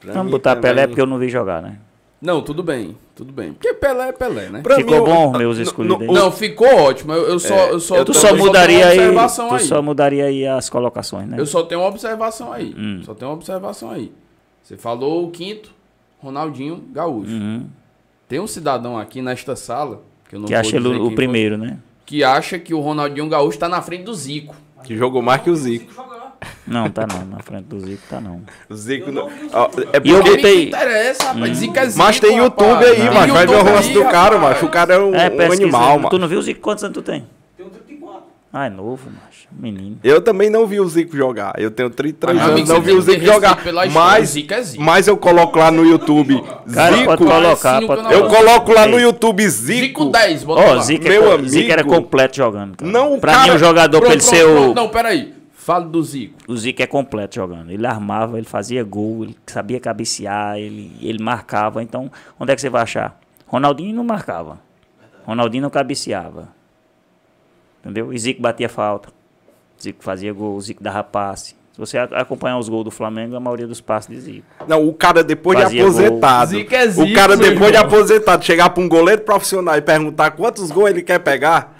Pra 0.00 0.12
Vamos 0.12 0.30
botar 0.30 0.54
Pelé 0.56 0.86
porque 0.86 1.00
eu 1.00 1.06
não 1.06 1.18
vi 1.18 1.28
jogar, 1.28 1.60
né? 1.60 1.78
Não, 2.20 2.40
tudo 2.42 2.62
bem. 2.62 2.96
Tudo 3.14 3.32
bem. 3.32 3.52
Porque 3.52 3.74
Pelé 3.74 4.08
é 4.08 4.12
Pelé, 4.12 4.48
né? 4.48 4.60
Pra 4.62 4.76
Ficou 4.76 4.98
mim, 4.98 5.04
bom 5.04 5.30
os 5.32 5.38
meus 5.38 5.58
escolhidos 5.58 6.06
no- 6.06 6.12
Não, 6.12 6.32
ficou 6.32 6.66
ótimo. 6.66 7.12
Eu, 7.12 7.28
eu 7.28 7.38
só, 7.38 7.54
É, 7.54 7.70
eu 7.72 7.80
só, 7.80 7.96
eu 7.96 8.04
Tu 8.04 8.10
eu 8.10 8.14
só 8.14 8.28
tenho 8.28 8.38
mudaria 8.38 8.78
uma 8.78 8.86
aí, 8.86 8.98
observação 8.98 9.48
tu 9.48 9.54
aí. 9.54 9.60
só 9.60 9.82
mudaria 9.82 10.24
aí 10.24 10.46
as 10.46 10.68
colocações, 10.70 11.28
né? 11.28 11.36
Eu 11.38 11.46
só 11.46 11.62
tenho 11.62 11.80
uma 11.82 11.88
observação 11.88 12.52
aí. 12.52 12.74
Hum. 12.76 13.02
Só 13.04 13.14
tenho 13.14 13.30
uma 13.30 13.36
observação 13.36 13.90
aí. 13.90 14.10
Você 14.62 14.76
falou 14.76 15.24
o 15.26 15.30
quinto, 15.30 15.70
Ronaldinho 16.18 16.82
Gaúcho. 16.92 17.30
Uhum. 17.30 17.66
Tem 18.28 18.40
um 18.40 18.46
cidadão 18.46 18.98
aqui 18.98 19.22
nesta 19.22 19.54
sala, 19.54 20.02
que 20.28 20.34
eu 20.36 20.40
não 20.40 20.46
Que 20.46 20.52
vou 20.54 20.60
acha 20.60 20.76
ele 20.76 20.88
o, 20.88 20.92
quem 20.92 21.00
o 21.02 21.04
foi, 21.06 21.14
primeiro, 21.14 21.56
né? 21.58 21.78
que 22.04 22.22
acha 22.24 22.58
que 22.58 22.72
o 22.72 22.80
Ronaldinho 22.80 23.28
Gaúcho 23.28 23.58
tá 23.58 23.68
na 23.68 23.82
frente 23.82 24.04
do 24.04 24.14
Zico. 24.14 24.54
Que 24.84 24.96
jogou 24.96 25.20
mais 25.22 25.42
que 25.42 25.50
o 25.50 25.56
Zico. 25.56 25.92
Não, 26.66 26.90
tá 26.90 27.06
não. 27.06 27.24
Na 27.26 27.38
frente 27.40 27.64
do 27.64 27.78
Zico 27.80 28.02
tá 28.10 28.20
não. 28.20 28.42
Zico 28.72 29.10
não. 29.12 29.28
Ó, 29.52 29.68
é 29.92 30.00
E 30.04 30.10
eu 30.10 30.16
porque- 30.20 30.36
botei- 30.36 30.68
interessa, 30.68 31.24
rapaz. 31.32 31.56
Zico 31.56 31.78
é 31.78 31.86
Zico, 31.86 31.98
Mas 31.98 32.20
tem 32.20 32.36
YouTube 32.38 32.66
rapaz. 32.68 32.86
aí, 32.90 32.96
Tem 32.96 33.10
mas 33.12 33.30
vai 33.32 33.46
ver 33.46 33.56
o 33.56 33.62
rosto 33.62 33.92
do 33.92 34.04
cara, 34.04 34.38
macho. 34.38 34.66
O 34.66 34.68
cara 34.68 34.94
é 34.94 34.98
um, 34.98 35.14
É, 35.14 35.30
um 35.48 35.52
animal, 35.52 35.96
Tu 35.98 36.02
mano. 36.02 36.18
não 36.18 36.28
viu 36.28 36.38
o 36.38 36.42
Zico? 36.42 36.60
Quantos 36.60 36.82
anos 36.84 36.94
tu 36.94 37.02
tem? 37.02 37.24
Tenho 37.56 37.68
34. 37.70 38.22
Ah, 38.52 38.66
é 38.66 38.70
novo, 38.70 39.08
macho. 39.10 39.36
Menino. 39.58 39.98
Eu 40.04 40.20
também 40.20 40.50
não 40.50 40.66
vi 40.66 40.80
o 40.80 40.86
Zico 40.88 41.16
jogar. 41.16 41.54
Eu 41.56 41.70
tenho 41.70 41.88
33 41.88 42.36
Mas, 42.36 42.46
meu 42.46 42.54
anos, 42.56 42.70
amigo, 42.70 42.74
não 42.74 42.82
vi 42.82 42.92
o 42.92 43.00
Zico 43.00 43.24
jogar. 43.24 43.58
Mas, 43.92 44.28
Zico 44.30 44.52
é 44.54 44.62
Zico. 44.62 44.82
mas 44.82 45.06
eu 45.08 45.16
coloco 45.16 45.58
lá 45.58 45.70
no 45.70 45.84
YouTube 45.86 46.42
Cara, 46.74 46.92
Zico. 46.96 47.04
pode 47.06 47.24
colocar, 47.24 47.80
pode 47.86 48.12
eu 48.12 48.20
não- 48.24 48.28
coloco 48.28 48.72
lá 48.72 48.86
no. 48.86 48.98
YouTube 49.00 49.48
Zico 49.48 49.86
Zico. 49.86 50.04
10, 50.06 50.44
bota 50.44 50.60
Ó, 50.62 50.74
lá. 50.74 50.82
Zico, 50.82 51.04
Meu 51.04 51.30
é, 51.30 51.34
amigo. 51.34 51.48
Zico 51.48 51.72
era 51.72 51.84
completo 51.84 52.36
jogando, 52.36 52.76
cara. 52.76 52.90
Não, 52.90 53.18
pra 53.18 53.32
cara- 53.32 53.44
mim, 53.46 53.50
o 53.54 53.58
jogador, 53.58 54.00
pra 54.00 54.10
Pronto, 54.10 54.12
ele 54.12 54.20
pronto, 54.22 54.36
ser 54.36 54.44
pronto. 54.52 54.70
o... 54.72 54.74
Não, 54.74 54.88
peraí. 54.88 55.32
Fala 55.66 55.84
do 55.84 56.00
Zico. 56.00 56.38
O 56.46 56.56
Zico 56.56 56.80
é 56.80 56.86
completo 56.86 57.34
jogando. 57.34 57.72
Ele 57.72 57.84
armava, 57.84 58.38
ele 58.38 58.46
fazia 58.46 58.84
gol, 58.84 59.24
ele 59.24 59.36
sabia 59.44 59.80
cabecear, 59.80 60.56
ele, 60.56 60.96
ele 61.00 61.20
marcava. 61.20 61.82
Então, 61.82 62.08
onde 62.38 62.52
é 62.52 62.54
que 62.54 62.60
você 62.60 62.70
vai 62.70 62.82
achar? 62.82 63.18
Ronaldinho 63.48 63.92
não 63.92 64.04
marcava. 64.04 64.60
Ronaldinho 65.24 65.62
não 65.62 65.70
cabeceava. 65.70 66.50
Entendeu? 67.80 68.12
E 68.12 68.18
Zico 68.20 68.40
batia 68.40 68.68
falta. 68.68 69.08
Zico 69.82 70.04
fazia 70.04 70.32
gol, 70.32 70.60
Zico 70.60 70.80
dava 70.80 71.02
passe. 71.02 71.56
Se 71.72 71.80
você 71.80 71.98
acompanhar 71.98 72.58
os 72.58 72.68
gols 72.68 72.84
do 72.84 72.92
Flamengo, 72.92 73.34
a 73.34 73.40
maioria 73.40 73.66
dos 73.66 73.80
passes 73.80 74.08
de 74.08 74.20
Zico. 74.20 74.46
Não, 74.68 74.86
o 74.86 74.94
cara 74.94 75.24
depois 75.24 75.58
Fazia 75.58 75.80
de 75.80 75.84
aposentado. 75.84 76.50
Zico 76.50 76.74
é 76.76 76.86
Zico, 76.86 77.10
o 77.10 77.12
cara 77.12 77.36
depois 77.36 77.72
de 77.72 77.76
aposentado 77.76 78.44
chegar 78.44 78.70
pra 78.70 78.84
um 78.84 78.88
goleiro 78.88 79.22
profissional 79.22 79.76
e 79.76 79.82
perguntar 79.82 80.30
quantos 80.30 80.70
gols 80.70 80.90
ele 80.90 81.02
quer 81.02 81.18
pegar. 81.18 81.75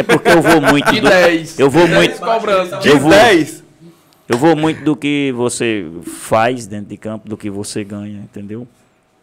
É 0.00 0.02
porque 0.02 0.28
eu 0.28 0.40
vou 0.42 0.60
muito 0.60 0.90
De 0.92 1.00
do, 1.00 1.08
10. 1.08 1.58
eu 1.58 1.70
vou 1.70 1.86
De 1.86 1.94
muito 1.94 2.18
10 2.18 2.20
cobrança. 2.20 2.76
De 2.78 2.88
Eu 2.88 2.98
vou- 2.98 3.10
10. 3.10 3.62
eu 4.28 4.38
vou 4.38 4.56
muito 4.56 4.82
do 4.82 4.96
que 4.96 5.32
você 5.36 5.86
faz 6.04 6.66
dentro 6.66 6.86
de 6.86 6.96
campo, 6.96 7.28
do 7.28 7.36
que 7.36 7.50
você 7.50 7.84
ganha, 7.84 8.18
entendeu? 8.20 8.66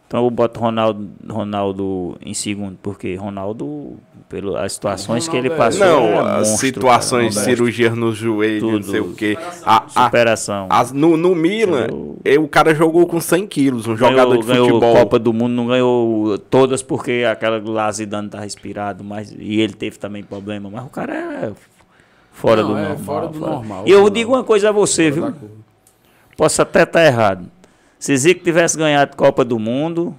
Então 0.07 0.23
eu 0.23 0.31
boto 0.31 0.57
Ronaldo, 0.57 1.09
Ronaldo 1.29 2.17
em 2.21 2.33
segundo, 2.33 2.77
porque 2.81 3.13
Ronaldo, 3.15 3.97
pelas 4.29 4.71
situações 4.71 5.27
Ronaldo 5.27 5.31
que 5.31 5.37
ele 5.47 5.53
é- 5.53 5.57
passou. 5.57 5.85
Não, 5.85 6.03
é 6.05 6.19
as 6.19 6.49
monstro, 6.49 6.65
situações, 6.65 7.35
cara, 7.35 7.45
cirurgia 7.45 7.89
no 7.89 8.13
joelho, 8.13 8.59
Tudo, 8.61 8.75
não 8.77 8.83
sei 8.83 8.99
o 9.01 9.13
quê. 9.13 9.37
A, 9.65 9.83
a, 9.83 10.05
superação. 10.05 10.67
A, 10.69 10.85
no, 10.93 11.17
no 11.17 11.35
Milan, 11.35 11.87
eu, 12.23 12.41
o 12.41 12.47
cara 12.47 12.73
jogou 12.73 13.05
com 13.05 13.19
100 13.19 13.47
quilos, 13.47 13.85
um 13.85 13.95
ganhou, 13.95 14.11
jogador 14.11 14.37
de 14.37 14.45
futebol. 14.45 14.79
Ganhou 14.79 14.95
Copa 14.95 15.19
do 15.19 15.33
Mundo, 15.33 15.51
não 15.51 15.67
ganhou 15.67 16.37
todas 16.37 16.81
porque 16.81 17.25
aquela 17.29 17.61
lá 17.69 17.91
Zidane 17.91 18.29
tá 18.29 18.39
respirado, 18.39 19.03
mas, 19.03 19.35
e 19.37 19.59
ele 19.59 19.73
teve 19.73 19.99
também 19.99 20.23
problema, 20.23 20.69
mas 20.69 20.85
o 20.85 20.89
cara 20.89 21.13
é 21.13 21.51
fora 22.31 22.61
não, 22.61 22.69
do 22.69 22.77
é 22.77 22.81
normal. 22.81 22.97
Fora 22.99 23.27
do 23.27 23.39
normal. 23.41 23.83
E 23.85 23.91
eu 23.91 24.09
digo 24.09 24.31
uma 24.31 24.43
coisa 24.45 24.69
a 24.69 24.71
você, 24.71 25.11
viu? 25.11 25.33
Posso 26.37 26.61
até 26.61 26.83
estar 26.83 27.01
tá 27.01 27.05
errado. 27.05 27.56
Se 27.99 28.15
Zico 28.15 28.43
tivesse 28.43 28.77
ganhado 28.77 29.15
Copa 29.15 29.43
do 29.43 29.57
Mundo, 29.57 30.15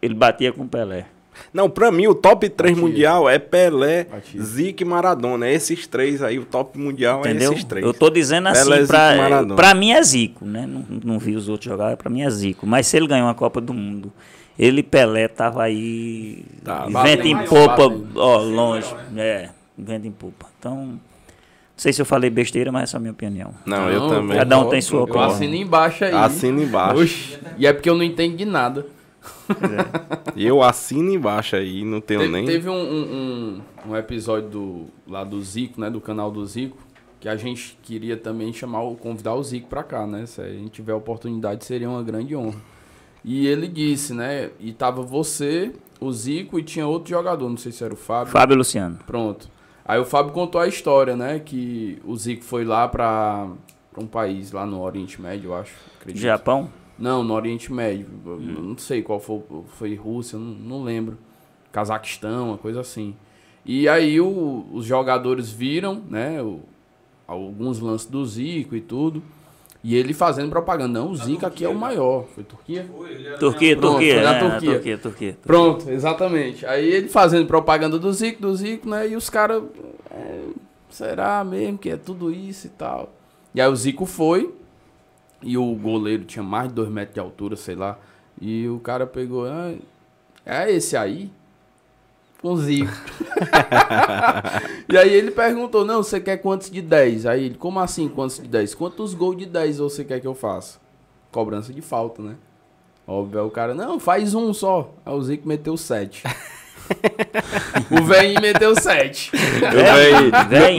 ele 0.00 0.14
batia 0.14 0.52
com 0.52 0.66
Pelé. 0.66 1.06
Não, 1.52 1.68
pra 1.68 1.90
mim 1.90 2.06
o 2.06 2.14
top 2.14 2.48
3 2.48 2.74
Batia. 2.74 2.88
mundial 2.88 3.28
é 3.28 3.38
Pelé, 3.38 4.04
Batia. 4.04 4.42
Zico 4.42 4.82
e 4.82 4.84
Maradona. 4.84 5.46
É 5.46 5.54
esses 5.54 5.86
três 5.86 6.22
aí, 6.22 6.38
o 6.38 6.44
top 6.44 6.78
mundial 6.78 7.20
Entendeu? 7.20 7.50
é 7.50 7.54
esses 7.54 7.64
três. 7.64 7.84
Eu 7.84 7.94
tô 7.94 8.10
dizendo 8.10 8.48
assim, 8.48 8.68
Pelé, 8.70 8.86
pra, 8.86 9.46
pra 9.56 9.74
mim 9.74 9.92
é 9.92 10.02
Zico, 10.02 10.44
né? 10.44 10.66
Não, 10.66 10.84
não 11.04 11.18
vi 11.18 11.34
os 11.34 11.48
outros 11.48 11.70
jogar, 11.70 11.96
pra 11.96 12.10
mim 12.10 12.22
é 12.22 12.30
Zico. 12.30 12.66
Mas 12.66 12.86
se 12.86 12.96
ele 12.96 13.06
ganhou 13.06 13.26
uma 13.26 13.34
Copa 13.34 13.60
do 13.60 13.72
Mundo, 13.72 14.12
ele 14.58 14.82
Pelé 14.82 15.26
tava 15.28 15.62
aí 15.62 16.44
tá, 16.62 16.86
vento 17.02 17.26
em 17.26 17.38
popa, 17.46 17.90
ó, 18.16 18.38
longe. 18.38 18.94
Né? 19.10 19.22
É, 19.22 19.50
vento 19.76 20.06
em 20.06 20.12
popa. 20.12 20.46
Então, 20.58 21.00
sei 21.82 21.92
se 21.92 22.00
eu 22.00 22.06
falei 22.06 22.30
besteira, 22.30 22.70
mas 22.70 22.84
essa 22.84 22.96
é 22.96 22.98
a 22.98 23.00
minha 23.00 23.12
opinião. 23.12 23.52
Não, 23.66 23.90
eu 23.90 24.08
também. 24.08 24.38
Cada 24.38 24.58
um 24.58 24.68
tem 24.68 24.80
sua 24.80 25.02
opinião. 25.02 25.24
Assina 25.24 25.56
embaixo 25.56 26.04
aí. 26.04 26.14
Assina 26.14 26.62
embaixo. 26.62 27.02
Oxi, 27.02 27.38
e 27.58 27.66
é 27.66 27.72
porque 27.72 27.90
eu 27.90 27.96
não 27.96 28.04
entendo 28.04 28.36
de 28.36 28.44
nada. 28.44 28.86
É. 29.50 30.32
eu 30.36 30.62
assino 30.62 31.12
embaixo 31.12 31.56
aí, 31.56 31.84
não 31.84 32.00
tenho 32.00 32.20
teve, 32.20 32.32
nem. 32.32 32.46
Teve 32.46 32.68
um, 32.68 32.74
um, 32.74 33.60
um, 33.88 33.96
episódio 33.96 34.48
do, 34.48 34.86
lá 35.06 35.24
do 35.24 35.42
Zico, 35.42 35.80
né? 35.80 35.90
Do 35.90 36.00
canal 36.00 36.30
do 36.30 36.46
Zico, 36.46 36.78
que 37.18 37.28
a 37.28 37.34
gente 37.34 37.76
queria 37.82 38.16
também 38.16 38.52
chamar, 38.52 38.80
convidar 38.96 39.34
o 39.34 39.42
Zico 39.42 39.66
pra 39.68 39.82
cá, 39.82 40.06
né? 40.06 40.24
Se 40.26 40.40
a 40.40 40.48
gente 40.48 40.70
tiver 40.70 40.92
a 40.92 40.96
oportunidade, 40.96 41.64
seria 41.64 41.90
uma 41.90 42.02
grande 42.02 42.36
honra. 42.36 42.60
E 43.24 43.46
ele 43.46 43.66
disse, 43.66 44.14
né? 44.14 44.50
E 44.60 44.72
tava 44.72 45.02
você, 45.02 45.72
o 46.00 46.12
Zico 46.12 46.58
e 46.58 46.62
tinha 46.62 46.86
outro 46.86 47.10
jogador, 47.10 47.48
não 47.48 47.56
sei 47.56 47.72
se 47.72 47.82
era 47.82 47.92
o 47.92 47.96
Fábio. 47.96 48.32
Fábio 48.32 48.56
Luciano. 48.56 48.98
Pronto. 49.04 49.48
Aí 49.92 50.00
o 50.00 50.06
Fábio 50.06 50.32
contou 50.32 50.58
a 50.58 50.66
história, 50.66 51.14
né? 51.14 51.38
Que 51.38 52.00
o 52.06 52.16
Zico 52.16 52.42
foi 52.42 52.64
lá 52.64 52.88
pra, 52.88 53.46
pra 53.92 54.02
um 54.02 54.06
país 54.06 54.50
lá 54.50 54.64
no 54.64 54.80
Oriente 54.80 55.20
Médio, 55.20 55.50
eu 55.50 55.54
acho. 55.54 55.74
Acredito. 56.00 56.22
Japão? 56.22 56.70
Não, 56.98 57.22
no 57.22 57.34
Oriente 57.34 57.70
Médio. 57.70 58.06
Hum. 58.24 58.70
Não 58.70 58.78
sei 58.78 59.02
qual 59.02 59.20
foi. 59.20 59.42
Foi 59.76 59.94
Rússia, 59.94 60.38
não, 60.38 60.46
não 60.46 60.82
lembro. 60.82 61.18
Cazaquistão, 61.70 62.48
uma 62.48 62.56
coisa 62.56 62.80
assim. 62.80 63.14
E 63.66 63.86
aí 63.86 64.18
o, 64.18 64.64
os 64.72 64.86
jogadores 64.86 65.50
viram, 65.50 66.02
né? 66.08 66.40
O, 66.40 66.60
alguns 67.26 67.78
lances 67.78 68.06
do 68.06 68.24
Zico 68.24 68.74
e 68.74 68.80
tudo. 68.80 69.22
E 69.84 69.96
ele 69.96 70.14
fazendo 70.14 70.48
propaganda. 70.48 71.00
Não, 71.00 71.10
o 71.10 71.16
Zico 71.16 71.44
aqui 71.44 71.64
é 71.64 71.68
o 71.68 71.74
maior. 71.74 72.24
Foi 72.34 72.44
Turquia? 72.44 72.86
Foi, 72.96 73.14
Turquia, 73.38 73.76
Pronto, 73.76 73.92
Turquia, 73.92 74.14
foi 74.14 74.22
na 74.22 74.38
Turquia. 74.38 74.50
Turquia, 74.50 74.70
Turquia, 74.72 74.98
Turquia. 74.98 75.38
Pronto, 75.42 75.90
exatamente. 75.90 76.64
Aí 76.64 76.88
ele 76.88 77.08
fazendo 77.08 77.46
propaganda 77.46 77.98
do 77.98 78.12
Zico, 78.12 78.40
do 78.40 78.54
Zico, 78.54 78.88
né? 78.88 79.08
E 79.08 79.16
os 79.16 79.28
caras. 79.28 79.62
É, 80.10 80.40
será 80.88 81.42
mesmo 81.42 81.78
que 81.78 81.90
é 81.90 81.96
tudo 81.96 82.30
isso 82.30 82.68
e 82.68 82.70
tal? 82.70 83.12
E 83.54 83.60
aí 83.60 83.68
o 83.68 83.74
Zico 83.74 84.06
foi. 84.06 84.54
E 85.42 85.58
o 85.58 85.74
goleiro 85.74 86.24
tinha 86.24 86.44
mais 86.44 86.68
de 86.68 86.74
dois 86.74 86.88
metros 86.88 87.14
de 87.14 87.20
altura, 87.20 87.56
sei 87.56 87.74
lá. 87.74 87.98
E 88.40 88.68
o 88.68 88.78
cara 88.78 89.04
pegou. 89.04 89.46
Ah, 89.46 89.74
é 90.46 90.70
esse 90.70 90.96
aí? 90.96 91.30
Com 92.42 92.56
Zico. 92.56 92.90
e 94.92 94.98
aí 94.98 95.14
ele 95.14 95.30
perguntou, 95.30 95.84
não, 95.84 96.02
você 96.02 96.20
quer 96.20 96.38
quantos 96.38 96.68
de 96.68 96.82
10? 96.82 97.24
Aí 97.24 97.44
ele, 97.44 97.54
como 97.54 97.78
assim 97.78 98.08
quantos 98.08 98.40
de 98.40 98.48
10? 98.48 98.74
Quantos 98.74 99.14
gols 99.14 99.36
de 99.36 99.46
10 99.46 99.78
você 99.78 100.04
quer 100.04 100.20
que 100.20 100.26
eu 100.26 100.34
faça? 100.34 100.80
Cobrança 101.30 101.72
de 101.72 101.80
falta, 101.80 102.20
né? 102.20 102.34
Óbvio, 103.06 103.46
o 103.46 103.50
cara, 103.50 103.74
não, 103.74 103.98
faz 103.98 104.34
um 104.34 104.52
só. 104.52 104.92
Aí 105.06 105.14
o 105.14 105.22
Zico 105.22 105.48
meteu 105.48 105.76
7. 105.76 106.24
O 107.90 108.04
velho 108.04 108.40
meteu 108.40 108.74
7. 108.74 109.32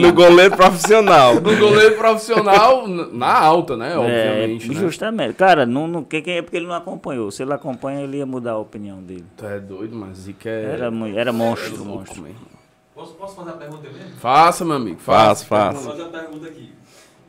no 0.08 0.12
goleiro 0.12 0.56
profissional. 0.56 1.34
No 1.34 1.56
goleiro 1.56 1.96
profissional, 1.96 2.86
na 2.88 3.32
alta, 3.32 3.76
né? 3.76 3.96
Obviamente. 3.96 4.66
É, 4.70 4.74
né? 4.74 4.80
justamente. 4.80 5.34
Cara, 5.34 5.66
não, 5.66 5.86
não, 5.86 6.04
que, 6.04 6.22
é 6.26 6.42
porque 6.42 6.56
ele 6.56 6.66
não 6.66 6.74
acompanhou. 6.74 7.30
Se 7.30 7.42
ele 7.42 7.52
acompanha, 7.52 8.00
ele 8.02 8.18
ia 8.18 8.26
mudar 8.26 8.52
a 8.52 8.58
opinião 8.58 9.02
dele. 9.02 9.24
Tu 9.36 9.46
é 9.46 9.58
doido, 9.58 9.96
mas 9.96 10.18
Zica 10.18 10.48
é. 10.48 10.64
Era, 10.72 10.92
era 11.14 11.32
monstro, 11.32 11.82
é 11.82 11.84
monstro. 11.84 12.22
Mesmo. 12.22 12.54
Posso, 12.94 13.14
posso 13.14 13.34
fazer 13.34 13.50
a 13.50 13.54
pergunta 13.54 13.88
mesmo? 13.90 14.16
Faça, 14.16 14.64
meu 14.64 14.76
amigo. 14.76 15.00
Faça, 15.00 15.44
faça. 15.44 15.80
Vou 15.80 15.92
fazer 15.92 16.04
a 16.04 16.20
pergunta 16.20 16.46
aqui. 16.46 16.72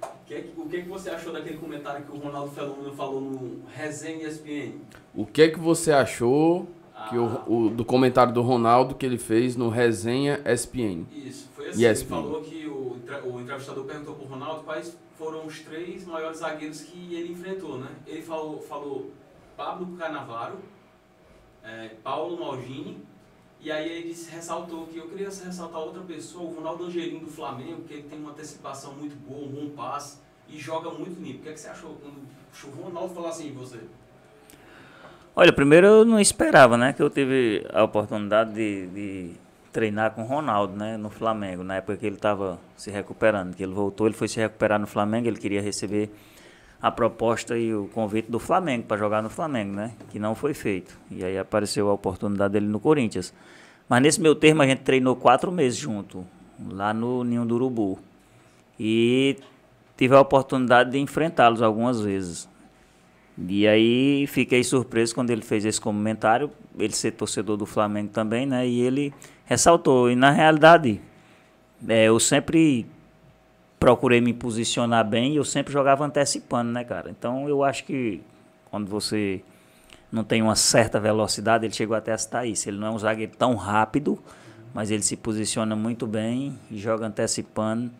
O 0.02 0.28
que, 0.28 0.46
o 0.58 0.70
que, 0.70 0.82
que 0.82 0.90
você 0.90 1.10
achou 1.10 1.34
daquele 1.34 1.58
comentário 1.58 2.04
que 2.04 2.12
o 2.12 2.20
Ronaldo 2.20 2.52
Fenômeno 2.52 2.92
falou 2.94 3.22
no 3.22 3.62
Resenha 3.76 4.28
ESPN? 4.28 4.74
O 5.14 5.26
que 5.26 5.50
que 5.50 5.60
você 5.60 5.92
achou 5.92 6.68
que 7.10 7.18
o, 7.18 7.42
o, 7.48 7.70
do 7.70 7.86
comentário 7.86 8.34
do 8.34 8.42
Ronaldo 8.42 8.96
que 8.96 9.06
ele 9.06 9.18
fez 9.18 9.56
no 9.56 9.70
Resenha 9.70 10.42
ESPN. 10.46 11.06
Isso, 11.12 11.50
foi 11.56 11.70
assim. 11.70 11.86
ESPN. 11.86 12.16
Ele 12.16 12.24
falou 12.24 12.42
que 12.42 12.68
o, 12.68 12.98
o 13.26 13.42
entrevistador 13.42 13.84
perguntou 13.86 14.16
pro 14.16 14.26
Ronaldo 14.26 14.64
quais 14.64 14.98
foram 15.18 15.46
os 15.46 15.60
três 15.62 16.06
maiores 16.06 16.40
zagueiros 16.40 16.82
que 16.82 17.16
ele 17.16 17.34
enfrentou, 17.34 17.78
né? 17.78 17.90
Ele 18.06 18.22
falou, 18.22 18.62
falou 18.62 19.12
Pablo 19.56 19.96
Canavaro, 19.98 20.58
é, 21.64 21.90
Paulo 22.04 22.40
Maldini, 22.40 23.02
e 23.60 23.72
aí 23.72 23.90
ele 23.90 24.10
disse, 24.10 24.30
ressaltou 24.30 24.86
que 24.86 24.98
eu 24.98 25.08
queria 25.08 25.28
ressaltar 25.28 25.82
outra 25.82 26.02
pessoa, 26.02 26.44
o 26.44 26.56
Ronaldo 26.56 26.86
Angelino 26.86 27.22
do 27.22 27.32
Flamengo, 27.32 27.84
que 27.84 27.94
ele 27.94 28.04
tem 28.04 28.20
uma 28.20 28.32
antecipação 28.32 28.94
muito 28.94 29.16
boa, 29.28 29.46
um 29.46 29.48
bom 29.48 29.70
passe 29.76 30.20
e 30.48 30.60
joga 30.60 30.92
muito 30.92 31.20
limpo. 31.20 31.40
O 31.40 31.42
que, 31.44 31.50
é 31.50 31.54
que 31.54 31.60
você 31.60 31.70
achou 31.70 31.96
quando 31.96 32.78
o 32.78 32.84
Ronaldo 32.84 33.14
falou 33.14 33.30
assim 33.30 33.46
de 33.46 33.54
você? 33.54 33.80
Olha, 35.38 35.52
primeiro 35.52 35.86
eu 35.86 36.06
não 36.06 36.18
esperava, 36.18 36.78
né? 36.78 36.94
Que 36.94 37.04
eu 37.04 37.10
tive 37.10 37.66
a 37.74 37.84
oportunidade 37.84 38.54
de, 38.54 38.88
de 38.88 39.32
treinar 39.74 40.12
com 40.12 40.22
o 40.22 40.26
Ronaldo, 40.26 40.78
né? 40.78 40.96
No 40.96 41.10
Flamengo, 41.10 41.62
na 41.62 41.76
época 41.76 41.98
que 41.98 42.06
ele 42.06 42.16
estava 42.16 42.58
se 42.78 42.90
recuperando. 42.90 43.54
Que 43.54 43.64
ele 43.64 43.74
voltou, 43.74 44.08
ele 44.08 44.16
foi 44.16 44.30
se 44.30 44.40
recuperar 44.40 44.80
no 44.80 44.88
Flamengo, 44.88 45.28
ele 45.28 45.38
queria 45.38 45.62
receber 45.62 46.10
a 46.82 46.90
proposta 46.90 47.58
e 47.58 47.76
o 47.76 47.90
convite 47.94 48.32
do 48.32 48.40
Flamengo 48.40 48.86
para 48.86 48.96
jogar 48.96 49.22
no 49.22 49.30
Flamengo, 49.30 49.76
né? 49.76 49.92
Que 50.10 50.20
não 50.20 50.36
foi 50.36 50.54
feito. 50.54 50.98
E 51.12 51.22
aí 51.22 51.38
apareceu 51.38 51.90
a 51.90 51.94
oportunidade 51.94 52.54
dele 52.54 52.68
no 52.68 52.80
Corinthians. 52.80 53.34
Mas 53.90 54.02
nesse 54.02 54.22
meu 54.22 54.36
termo 54.36 54.62
a 54.62 54.66
gente 54.66 54.84
treinou 54.84 55.18
quatro 55.18 55.52
meses 55.52 55.78
junto, 55.78 56.26
lá 56.72 56.94
no 56.94 57.26
Ninho 57.26 57.44
do 57.44 57.56
Urubu. 57.56 58.00
E 58.80 59.36
tive 59.98 60.16
a 60.16 60.22
oportunidade 60.22 60.92
de 60.92 60.98
enfrentá-los 60.98 61.62
algumas 61.62 62.00
vezes. 62.00 62.48
E 63.38 63.68
aí 63.68 64.26
fiquei 64.28 64.64
surpreso 64.64 65.14
quando 65.14 65.30
ele 65.30 65.42
fez 65.42 65.66
esse 65.66 65.80
comentário, 65.80 66.50
ele 66.80 66.94
ser 66.94 67.12
torcedor 67.12 67.58
do 67.58 67.66
Flamengo 67.66 68.10
também, 68.10 68.46
né? 68.46 68.66
E 68.66 68.80
ele 68.82 69.14
ressaltou. 69.46 70.10
E 70.10 70.16
na 70.16 70.32
realidade, 70.32 71.02
é, 71.88 72.06
eu 72.06 72.20
sempre 72.20 72.86
procurei 73.78 74.22
me 74.22 74.34
posicionar 74.34 75.06
bem 75.06 75.34
e 75.34 75.36
eu 75.36 75.44
sempre 75.44 75.74
jogava 75.74 76.06
antecipando, 76.06 76.72
né, 76.72 76.84
cara? 76.84 77.10
Então 77.10 77.50
eu 77.50 77.64
acho 77.64 77.84
que 77.84 78.22
quando 78.72 78.88
você 78.88 79.42
não 80.12 80.24
tem 80.24 80.42
uma 80.42 80.56
certa 80.56 80.98
velocidade, 80.98 81.66
ele 81.66 81.74
chegou 81.74 81.96
até 81.96 82.14
a 82.14 82.18
citar 82.18 82.48
isso. 82.48 82.70
Ele 82.70 82.78
não 82.78 82.88
é 82.88 82.92
um 82.92 83.00
zagueiro 83.00 83.34
tão 83.38 83.56
rápido, 83.56 84.18
mas 84.74 84.92
ele 84.92 85.04
se 85.04 85.18
posiciona 85.18 85.76
muito 85.76 86.08
bem 86.08 86.58
e 86.72 86.78
joga 86.78 87.06
antecipando. 87.06 87.92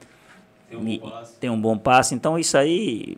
Tem 0.70 0.80
um 0.80 0.98
bom 0.98 1.10
passe. 1.10 1.40
Tem 1.40 1.50
um 1.50 1.62
bom 1.62 1.78
passe. 1.78 2.16
Então 2.16 2.40
isso 2.40 2.58
aí 2.58 3.18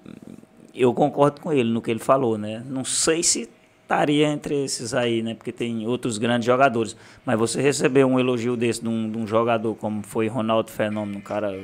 eu 0.82 0.94
concordo 0.94 1.42
com 1.42 1.52
ele 1.52 1.70
no 1.70 1.82
que 1.82 1.92
ele 1.92 2.00
falou, 2.00 2.38
né? 2.38 2.64
Não 2.66 2.86
sei 2.86 3.24
se 3.24 3.50
estaria 3.82 4.28
entre 4.28 4.64
esses 4.64 4.94
aí, 4.94 5.24
né? 5.24 5.34
Porque 5.34 5.52
tem 5.52 5.88
outros 5.88 6.18
grandes 6.18 6.46
jogadores. 6.46 6.96
Mas 7.26 7.40
você 7.40 7.62
receber 7.62 8.06
um 8.06 8.20
elogio 8.20 8.58
desse 8.58 8.82
de 8.82 8.90
um, 8.90 9.10
de 9.10 9.18
um 9.18 9.26
jogador 9.26 9.74
como 9.76 10.04
foi 10.04 10.28
Ronaldo 10.28 10.70
Fenômeno, 10.70 11.18
um 11.18 11.22
cara 11.22 11.58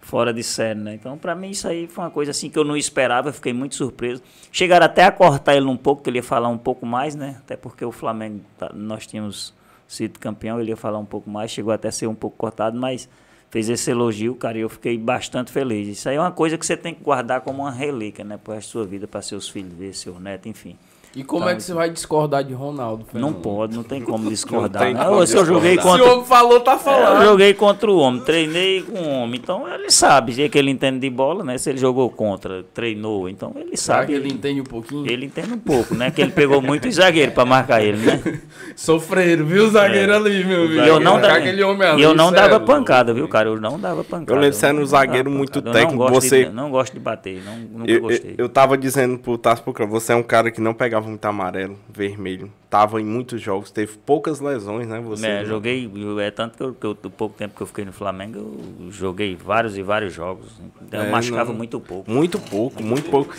fora 0.00 0.32
de 0.32 0.42
série, 0.42 0.78
né? 0.78 0.94
Então, 0.94 1.18
para 1.18 1.34
mim, 1.34 1.50
isso 1.50 1.68
aí 1.68 1.86
foi 1.86 2.04
uma 2.04 2.10
coisa 2.10 2.30
assim 2.30 2.48
que 2.48 2.58
eu 2.58 2.64
não 2.64 2.76
esperava, 2.76 3.32
fiquei 3.32 3.52
muito 3.52 3.74
surpreso. 3.74 4.22
Chegaram 4.50 4.86
até 4.86 5.04
a 5.04 5.12
cortar 5.12 5.56
ele 5.56 5.66
um 5.66 5.76
pouco, 5.76 6.02
que 6.02 6.08
ele 6.08 6.18
ia 6.18 6.22
falar 6.22 6.48
um 6.48 6.56
pouco 6.56 6.86
mais, 6.86 7.14
né? 7.14 7.36
Até 7.40 7.56
porque 7.56 7.84
o 7.84 7.92
Flamengo, 7.92 8.40
tá, 8.56 8.70
nós 8.72 9.06
tínhamos 9.06 9.52
sido 9.86 10.18
campeão, 10.18 10.60
ele 10.60 10.70
ia 10.70 10.76
falar 10.76 10.98
um 10.98 11.04
pouco 11.04 11.28
mais, 11.28 11.50
chegou 11.50 11.72
até 11.72 11.88
a 11.88 11.92
ser 11.92 12.06
um 12.06 12.14
pouco 12.14 12.36
cortado, 12.36 12.78
mas 12.78 13.08
fez 13.50 13.68
esse 13.68 13.90
elogio, 13.90 14.34
cara, 14.34 14.58
e 14.58 14.60
eu 14.60 14.68
fiquei 14.68 14.98
bastante 14.98 15.50
feliz. 15.50 15.88
Isso 15.88 16.08
aí 16.08 16.16
é 16.16 16.20
uma 16.20 16.32
coisa 16.32 16.58
que 16.58 16.66
você 16.66 16.76
tem 16.76 16.94
que 16.94 17.02
guardar 17.02 17.40
como 17.40 17.62
uma 17.62 17.70
relíquia, 17.70 18.24
né, 18.24 18.38
para 18.42 18.54
a 18.54 18.60
sua 18.60 18.84
vida, 18.84 19.06
para 19.06 19.22
seus 19.22 19.48
filhos 19.48 19.72
ver, 19.72 19.94
seu 19.94 20.18
neto, 20.20 20.48
enfim. 20.48 20.76
E 21.16 21.24
como 21.24 21.44
tá, 21.44 21.52
é 21.52 21.54
que 21.54 21.62
você 21.62 21.72
vai 21.72 21.90
discordar 21.90 22.44
de 22.44 22.52
Ronaldo? 22.52 23.04
Fernando? 23.10 23.32
Não 23.32 23.40
pode, 23.40 23.74
não 23.74 23.82
tem 23.82 24.00
como 24.00 24.28
discordar. 24.28 24.82
Tem 24.82 24.94
né? 24.94 25.04
como 25.04 25.26
se 25.26 25.36
eu 25.36 25.44
joguei 25.44 25.76
contra. 25.76 26.04
Se 26.04 26.10
o 26.10 26.12
homem 26.12 26.24
falou, 26.24 26.60
tá 26.60 26.78
falando. 26.78 27.22
Eu 27.22 27.30
joguei 27.30 27.54
contra 27.54 27.90
o 27.90 27.98
homem, 27.98 28.20
treinei 28.20 28.82
com 28.82 28.98
o 28.98 29.08
homem. 29.08 29.40
Então 29.42 29.66
ele 29.72 29.90
sabe, 29.90 30.34
se 30.34 30.42
é 30.42 30.48
que 30.48 30.58
ele 30.58 30.70
entende 30.70 31.00
de 31.00 31.10
bola, 31.10 31.42
né? 31.42 31.56
Se 31.56 31.70
ele 31.70 31.78
jogou 31.78 32.10
contra, 32.10 32.62
treinou, 32.74 33.28
então 33.28 33.52
ele 33.56 33.76
sabe. 33.76 33.78
Será 33.78 34.06
que 34.06 34.12
ele 34.12 34.28
entende 34.34 34.60
um 34.60 34.64
pouquinho? 34.64 35.10
Ele 35.10 35.26
entende 35.26 35.52
um 35.52 35.58
pouco, 35.58 35.94
né? 35.94 36.10
Que 36.10 36.20
ele 36.20 36.32
pegou 36.32 36.60
muito 36.60 36.90
zagueiro 36.90 37.32
pra 37.32 37.44
marcar 37.44 37.82
ele, 37.82 37.98
né? 37.98 38.40
Sofreiro, 38.76 39.46
viu 39.46 39.64
o 39.64 39.70
zagueiro 39.70 40.12
é. 40.12 40.16
ali, 40.16 40.44
meu 40.44 40.64
amigo? 40.64 40.80
eu 40.80 41.00
não, 41.00 41.20
dava, 41.20 41.34
aquele 41.34 41.62
homem 41.62 41.88
ali, 41.88 42.02
eu 42.02 42.14
não 42.14 42.30
dava 42.30 42.60
pancada, 42.60 43.14
viu, 43.14 43.26
cara? 43.28 43.48
Eu 43.48 43.60
não 43.60 43.78
dava 43.78 44.04
pancada. 44.04 44.32
Eu 44.32 44.36
lembro 44.36 44.50
que 44.50 44.56
você 44.56 44.66
era 44.66 44.76
um 44.76 44.86
zagueiro 44.86 45.30
muito 45.30 45.62
técnico. 45.62 46.08
Você... 46.10 46.44
De, 46.44 46.50
não 46.50 46.70
gosto 46.70 46.92
de 46.92 47.00
bater, 47.00 47.42
não, 47.44 47.56
nunca 47.80 47.90
eu, 47.90 48.00
gostei. 48.00 48.32
Eu, 48.32 48.44
eu 48.44 48.48
tava 48.48 48.76
dizendo 48.76 49.18
pro 49.18 49.38
Tassi 49.38 49.62
você 49.88 50.12
é 50.12 50.16
um 50.16 50.22
cara 50.22 50.50
que 50.50 50.60
não 50.60 50.74
pegava 50.98 51.08
muito 51.08 51.24
amarelo 51.24 51.78
vermelho. 51.88 52.52
Tava 52.68 53.00
em 53.00 53.04
muitos 53.04 53.40
jogos, 53.40 53.70
teve 53.70 53.96
poucas 53.98 54.40
lesões, 54.40 54.86
né? 54.86 55.00
Você 55.00 55.26
é, 55.26 55.44
joguei, 55.44 55.90
é 56.20 56.30
tanto 56.30 56.56
que, 56.56 56.62
eu, 56.62 56.74
que 56.74 56.86
eu, 56.86 56.94
do 56.94 57.10
pouco 57.10 57.36
tempo 57.36 57.56
que 57.56 57.62
eu 57.62 57.66
fiquei 57.66 57.84
no 57.84 57.92
Flamengo, 57.92 58.38
eu 58.38 58.90
joguei 58.90 59.34
vários 59.34 59.78
e 59.78 59.82
vários 59.82 60.12
jogos. 60.12 60.52
Então, 60.82 61.00
é, 61.00 61.06
eu 61.06 61.10
machucava 61.10 61.50
não, 61.50 61.56
muito 61.56 61.80
pouco. 61.80 62.10
Muito 62.10 62.38
pouco, 62.38 62.82
muito 62.82 63.10
pouco. 63.10 63.34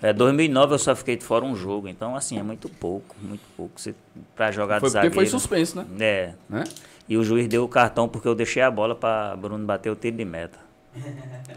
É, 0.00 0.12
2009 0.12 0.74
eu 0.74 0.78
só 0.78 0.94
fiquei 0.94 1.16
de 1.16 1.24
fora 1.24 1.44
um 1.44 1.56
jogo, 1.56 1.88
então 1.88 2.14
assim, 2.14 2.38
é 2.38 2.42
muito 2.42 2.68
pouco, 2.68 3.16
muito 3.20 3.42
pouco. 3.56 3.80
Você, 3.80 3.94
pra 4.36 4.52
jogar 4.52 4.78
foi 4.78 4.88
de 4.88 4.92
zagueiro. 4.92 5.14
Porque 5.14 5.28
foi 5.28 5.40
suspenso, 5.40 5.78
né? 5.78 5.86
É. 5.98 6.34
Né? 6.48 6.64
E 7.08 7.16
o 7.16 7.24
juiz 7.24 7.48
deu 7.48 7.64
o 7.64 7.68
cartão 7.68 8.08
porque 8.08 8.28
eu 8.28 8.34
deixei 8.34 8.62
a 8.62 8.70
bola 8.70 8.94
para 8.94 9.34
Bruno 9.36 9.64
bater 9.64 9.90
o 9.90 9.96
tiro 9.96 10.16
de 10.16 10.24
meta. 10.24 10.58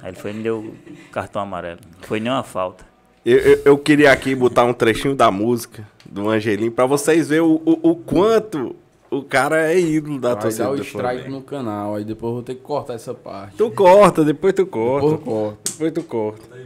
Aí 0.01 0.09
ele 0.09 0.17
foi 0.17 0.32
e 0.32 0.34
me 0.34 0.43
deu 0.43 0.59
o 0.59 1.11
cartão 1.11 1.41
amarelo. 1.41 1.80
Não 1.97 2.07
foi 2.07 2.20
nenhuma 2.20 2.43
falta. 2.43 2.89
Eu, 3.30 3.38
eu, 3.38 3.62
eu, 3.66 3.78
queria 3.78 4.12
aqui 4.12 4.34
botar 4.34 4.64
um 4.64 4.74
trechinho 4.74 5.16
da 5.16 5.30
música 5.30 5.88
do 6.04 6.28
Angelim 6.30 6.72
para 6.72 6.88
vocês 6.88 7.30
verem 7.30 7.44
o, 7.44 7.62
o, 7.64 7.92
o, 7.92 7.96
quanto 7.96 8.76
o 9.12 9.22
cara 9.22 9.72
é 9.72 9.80
ídolo 9.80 10.20
da 10.20 10.34
Vai 10.34 10.42
torcida. 10.42 10.64
Vai 10.64 10.78
dar 10.78 10.82
o 10.82 10.84
strike 10.84 11.30
no 11.30 11.42
canal, 11.44 11.94
aí 11.94 12.04
depois 12.04 12.30
eu 12.30 12.34
vou 12.34 12.42
ter 12.42 12.56
que 12.56 12.62
cortar 12.62 12.96
essa 12.96 13.14
parte. 13.14 13.56
Tu 13.56 13.70
corta, 13.70 14.26
depois 14.26 14.52
tu 14.56 14.66
corta. 14.66 15.10
Depois, 15.12 15.24
corta. 15.24 15.58
depois 15.72 15.92
tu 15.92 16.04
corta. 16.04 16.58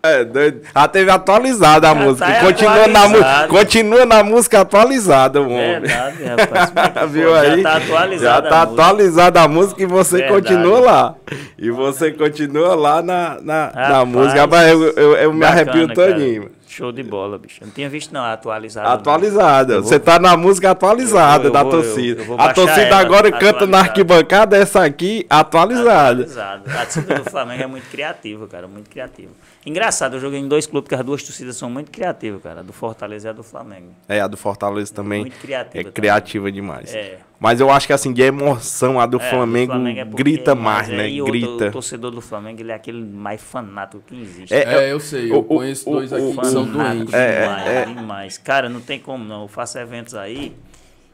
É, 0.00 0.24
doido. 0.24 0.60
A 0.72 0.86
teve 0.86 1.10
atualizada 1.10 1.90
a 1.90 1.94
Já 1.94 2.00
música. 2.00 2.26
Tá 2.26 2.40
continua, 2.40 2.86
na, 2.86 3.48
continua 3.48 4.06
na 4.06 4.22
música 4.22 4.60
atualizada, 4.60 5.40
o 5.40 5.46
homem. 5.46 5.80
Verdade, 5.80 6.24
rapaz. 6.24 6.72
Viu 7.10 7.34
aí? 7.34 7.62
Já 7.62 7.70
tá 7.70 7.76
atualizada. 7.76 8.48
Já 8.48 8.50
tá 8.50 8.62
a 8.62 8.62
atualizada 8.62 9.42
a 9.42 9.48
música 9.48 9.82
e 9.82 9.86
você 9.86 10.18
Verdade. 10.18 10.34
continua 10.34 10.80
lá. 10.80 11.14
E 11.58 11.70
você 11.70 12.12
continua 12.12 12.76
lá 12.76 13.02
na, 13.02 13.38
na, 13.42 13.72
rapaz, 13.74 13.88
na 13.88 14.04
música. 14.04 14.40
Rapaz, 14.40 14.70
eu, 14.70 14.82
eu, 14.92 15.16
eu 15.16 15.32
me 15.32 15.44
arrepio 15.44 15.92
todinho. 15.92 16.48
Show 16.78 16.92
de 16.92 17.02
bola, 17.02 17.36
bicho. 17.38 17.60
Eu 17.60 17.66
não 17.66 17.74
tinha 17.74 17.88
visto, 17.88 18.14
não, 18.14 18.22
atualizada. 18.22 18.88
Atualizada. 18.90 19.80
Você 19.80 19.98
tá 19.98 20.16
na 20.16 20.36
música 20.36 20.70
atualizada 20.70 21.38
eu 21.38 21.40
vou, 21.40 21.46
eu 21.48 21.52
da 21.52 21.62
vou, 21.64 21.72
torcida. 21.72 22.22
Eu, 22.22 22.40
a 22.40 22.52
torcida 22.52 22.96
agora 22.96 23.32
canta 23.32 23.66
na 23.66 23.80
arquibancada, 23.80 24.56
essa 24.56 24.84
aqui 24.84 25.26
atualizada. 25.28 26.22
Atualizada. 26.22 26.72
A 26.72 26.84
torcida 26.84 27.14
do 27.16 27.28
Flamengo 27.28 27.64
é 27.64 27.66
muito 27.66 27.90
criativa, 27.90 28.46
cara. 28.46 28.68
Muito 28.68 28.88
criativa. 28.88 29.32
Engraçado, 29.66 30.14
eu 30.14 30.20
joguei 30.20 30.38
em 30.38 30.46
dois 30.46 30.68
clubes 30.68 30.88
que 30.88 30.94
as 30.94 31.04
duas 31.04 31.20
torcidas 31.20 31.56
são 31.56 31.68
muito 31.68 31.90
criativas, 31.90 32.40
cara. 32.40 32.60
A 32.60 32.62
do 32.62 32.72
Fortaleza 32.72 33.26
e 33.26 33.30
a 33.30 33.32
do 33.32 33.42
Flamengo. 33.42 33.88
É, 34.08 34.20
a 34.20 34.28
do 34.28 34.36
Fortaleza 34.36 34.94
também. 34.94 35.22
Muito 35.22 35.38
criativa. 35.40 35.78
É 35.78 35.82
também. 35.82 35.92
criativa 35.92 36.52
demais. 36.52 36.94
É. 36.94 37.18
Mas 37.40 37.60
eu 37.60 37.70
acho 37.70 37.86
que 37.86 37.92
assim, 37.92 38.12
de 38.12 38.20
emoção, 38.20 38.98
a 38.98 39.06
do 39.06 39.20
é, 39.20 39.30
Flamengo, 39.30 39.72
Flamengo 39.72 40.00
é 40.00 40.04
grita 40.04 40.56
mais, 40.56 40.88
né? 40.88 41.08
E 41.08 41.22
grita. 41.22 41.66
O, 41.66 41.68
o, 41.68 41.72
torcedor 41.72 42.10
do 42.10 42.20
Flamengo, 42.20 42.60
ele 42.60 42.72
é 42.72 42.74
aquele 42.74 43.00
mais 43.00 43.40
fanático 43.40 44.02
que 44.04 44.20
existe. 44.20 44.52
É, 44.52 44.64
é 44.64 44.92
eu 44.92 44.98
sei, 44.98 45.30
eu 45.30 45.38
o, 45.38 45.44
conheço 45.44 45.88
dois 45.88 46.12
aqui 46.12 46.36
que 46.36 46.46
são 46.46 46.66
doentes. 46.66 47.14
É, 47.14 47.42
demais, 47.42 47.66
é, 47.66 47.84
demais. 47.84 48.38
Cara, 48.38 48.68
não 48.68 48.80
tem 48.80 48.98
como 48.98 49.24
não. 49.24 49.42
Eu 49.42 49.48
faço 49.48 49.78
eventos 49.78 50.16
aí 50.16 50.56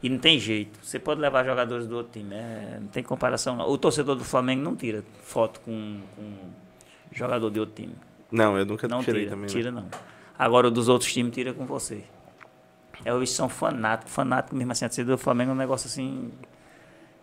e 0.03 0.09
não 0.09 0.17
tem 0.17 0.39
jeito. 0.39 0.79
Você 0.83 0.99
pode 0.99 1.21
levar 1.21 1.45
jogadores 1.45 1.87
do 1.87 1.97
outro 1.97 2.13
time, 2.13 2.31
né? 2.31 2.79
Não 2.81 2.89
tem 2.89 3.03
comparação. 3.03 3.57
Não. 3.57 3.69
O 3.69 3.77
torcedor 3.77 4.17
do 4.17 4.25
Flamengo 4.25 4.63
não 4.63 4.75
tira 4.75 5.05
foto 5.23 5.61
com, 5.61 6.01
com 6.17 6.23
jogador 7.13 7.51
de 7.51 7.61
outro 7.61 7.75
time. 7.75 7.95
Não, 8.33 8.57
eu 8.57 8.65
nunca 8.65 8.89
não 8.89 9.03
tirei 9.03 9.25
tira, 9.25 9.31
também. 9.35 9.49
Tira 9.49 9.71
não. 9.71 9.83
não. 9.83 9.89
Agora 10.39 10.69
o 10.69 10.71
dos 10.71 10.89
outros 10.89 11.13
times 11.13 11.35
tira 11.35 11.53
com 11.53 11.67
você. 11.67 12.03
É, 13.05 13.11
eles 13.11 13.31
são 13.31 13.49
fanáticos, 13.49 14.13
fanáticos 14.13 14.57
mesmo 14.57 14.73
assim. 14.73 14.85
A 14.85 14.89
torcida 14.89 15.13
do 15.13 15.19
Flamengo 15.19 15.51
é 15.51 15.55
um 15.55 15.57
negócio 15.57 15.87
assim 15.87 16.31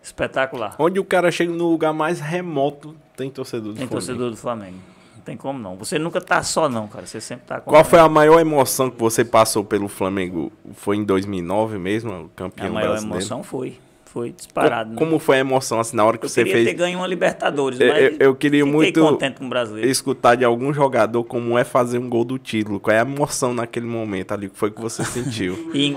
espetacular. 0.02 0.74
Onde 0.78 0.98
o 0.98 1.04
cara 1.04 1.30
chega 1.30 1.52
no 1.52 1.68
lugar 1.70 1.92
mais 1.92 2.20
remoto, 2.20 2.96
tem 3.16 3.30
torcedor 3.30 3.72
do 3.72 3.78
tem 3.78 3.86
Flamengo. 3.86 3.90
Tem 3.90 3.98
torcedor 3.98 4.30
do 4.30 4.36
Flamengo. 4.36 4.78
Não 5.16 5.22
tem 5.22 5.36
como 5.36 5.58
não. 5.58 5.76
Você 5.76 5.98
nunca 5.98 6.20
tá 6.20 6.42
só 6.42 6.68
não, 6.68 6.88
cara. 6.88 7.06
Você 7.06 7.20
sempre 7.20 7.46
tá 7.46 7.60
com 7.60 7.70
Qual 7.70 7.84
foi 7.84 8.00
a 8.00 8.08
maior 8.08 8.40
emoção 8.40 8.90
que 8.90 8.98
você 8.98 9.24
passou 9.24 9.64
pelo 9.64 9.86
Flamengo? 9.88 10.52
Foi 10.74 10.96
em 10.96 11.04
2009 11.04 11.78
mesmo, 11.78 12.24
o 12.24 12.28
campeão 12.30 12.68
A 12.68 12.72
maior 12.72 12.90
brasileiro? 12.90 13.18
emoção 13.18 13.42
foi 13.42 13.78
foi 14.12 14.30
disparado. 14.30 14.90
Como, 14.90 14.92
né? 14.92 14.98
como 14.98 15.18
foi 15.18 15.36
a 15.36 15.40
emoção 15.40 15.80
assim 15.80 15.96
na 15.96 16.04
hora 16.04 16.18
que 16.18 16.26
eu 16.26 16.28
você 16.28 16.42
fez? 16.42 16.54
Eu 16.54 16.58
queria 16.58 16.72
ter 16.72 16.78
ganho 16.78 16.98
uma 16.98 17.06
Libertadores, 17.06 17.80
eu, 17.80 17.88
mas 17.88 18.16
eu, 18.20 18.34
queria 18.34 18.66
muito 18.66 19.00
contente 19.00 19.38
com 19.38 19.46
o 19.46 19.48
brasileiro. 19.48 19.88
escutar 19.88 20.34
de 20.34 20.44
algum 20.44 20.72
jogador 20.72 21.24
como 21.24 21.56
é 21.56 21.64
fazer 21.64 21.96
um 21.96 22.10
gol 22.10 22.22
do 22.22 22.38
título. 22.38 22.78
Qual 22.78 22.94
é 22.94 22.98
a 22.98 23.02
emoção 23.02 23.54
naquele 23.54 23.86
momento 23.86 24.32
ali? 24.32 24.50
Que 24.50 24.58
foi 24.58 24.70
que 24.70 24.80
você 24.82 25.02
sentiu? 25.02 25.54
e, 25.72 25.96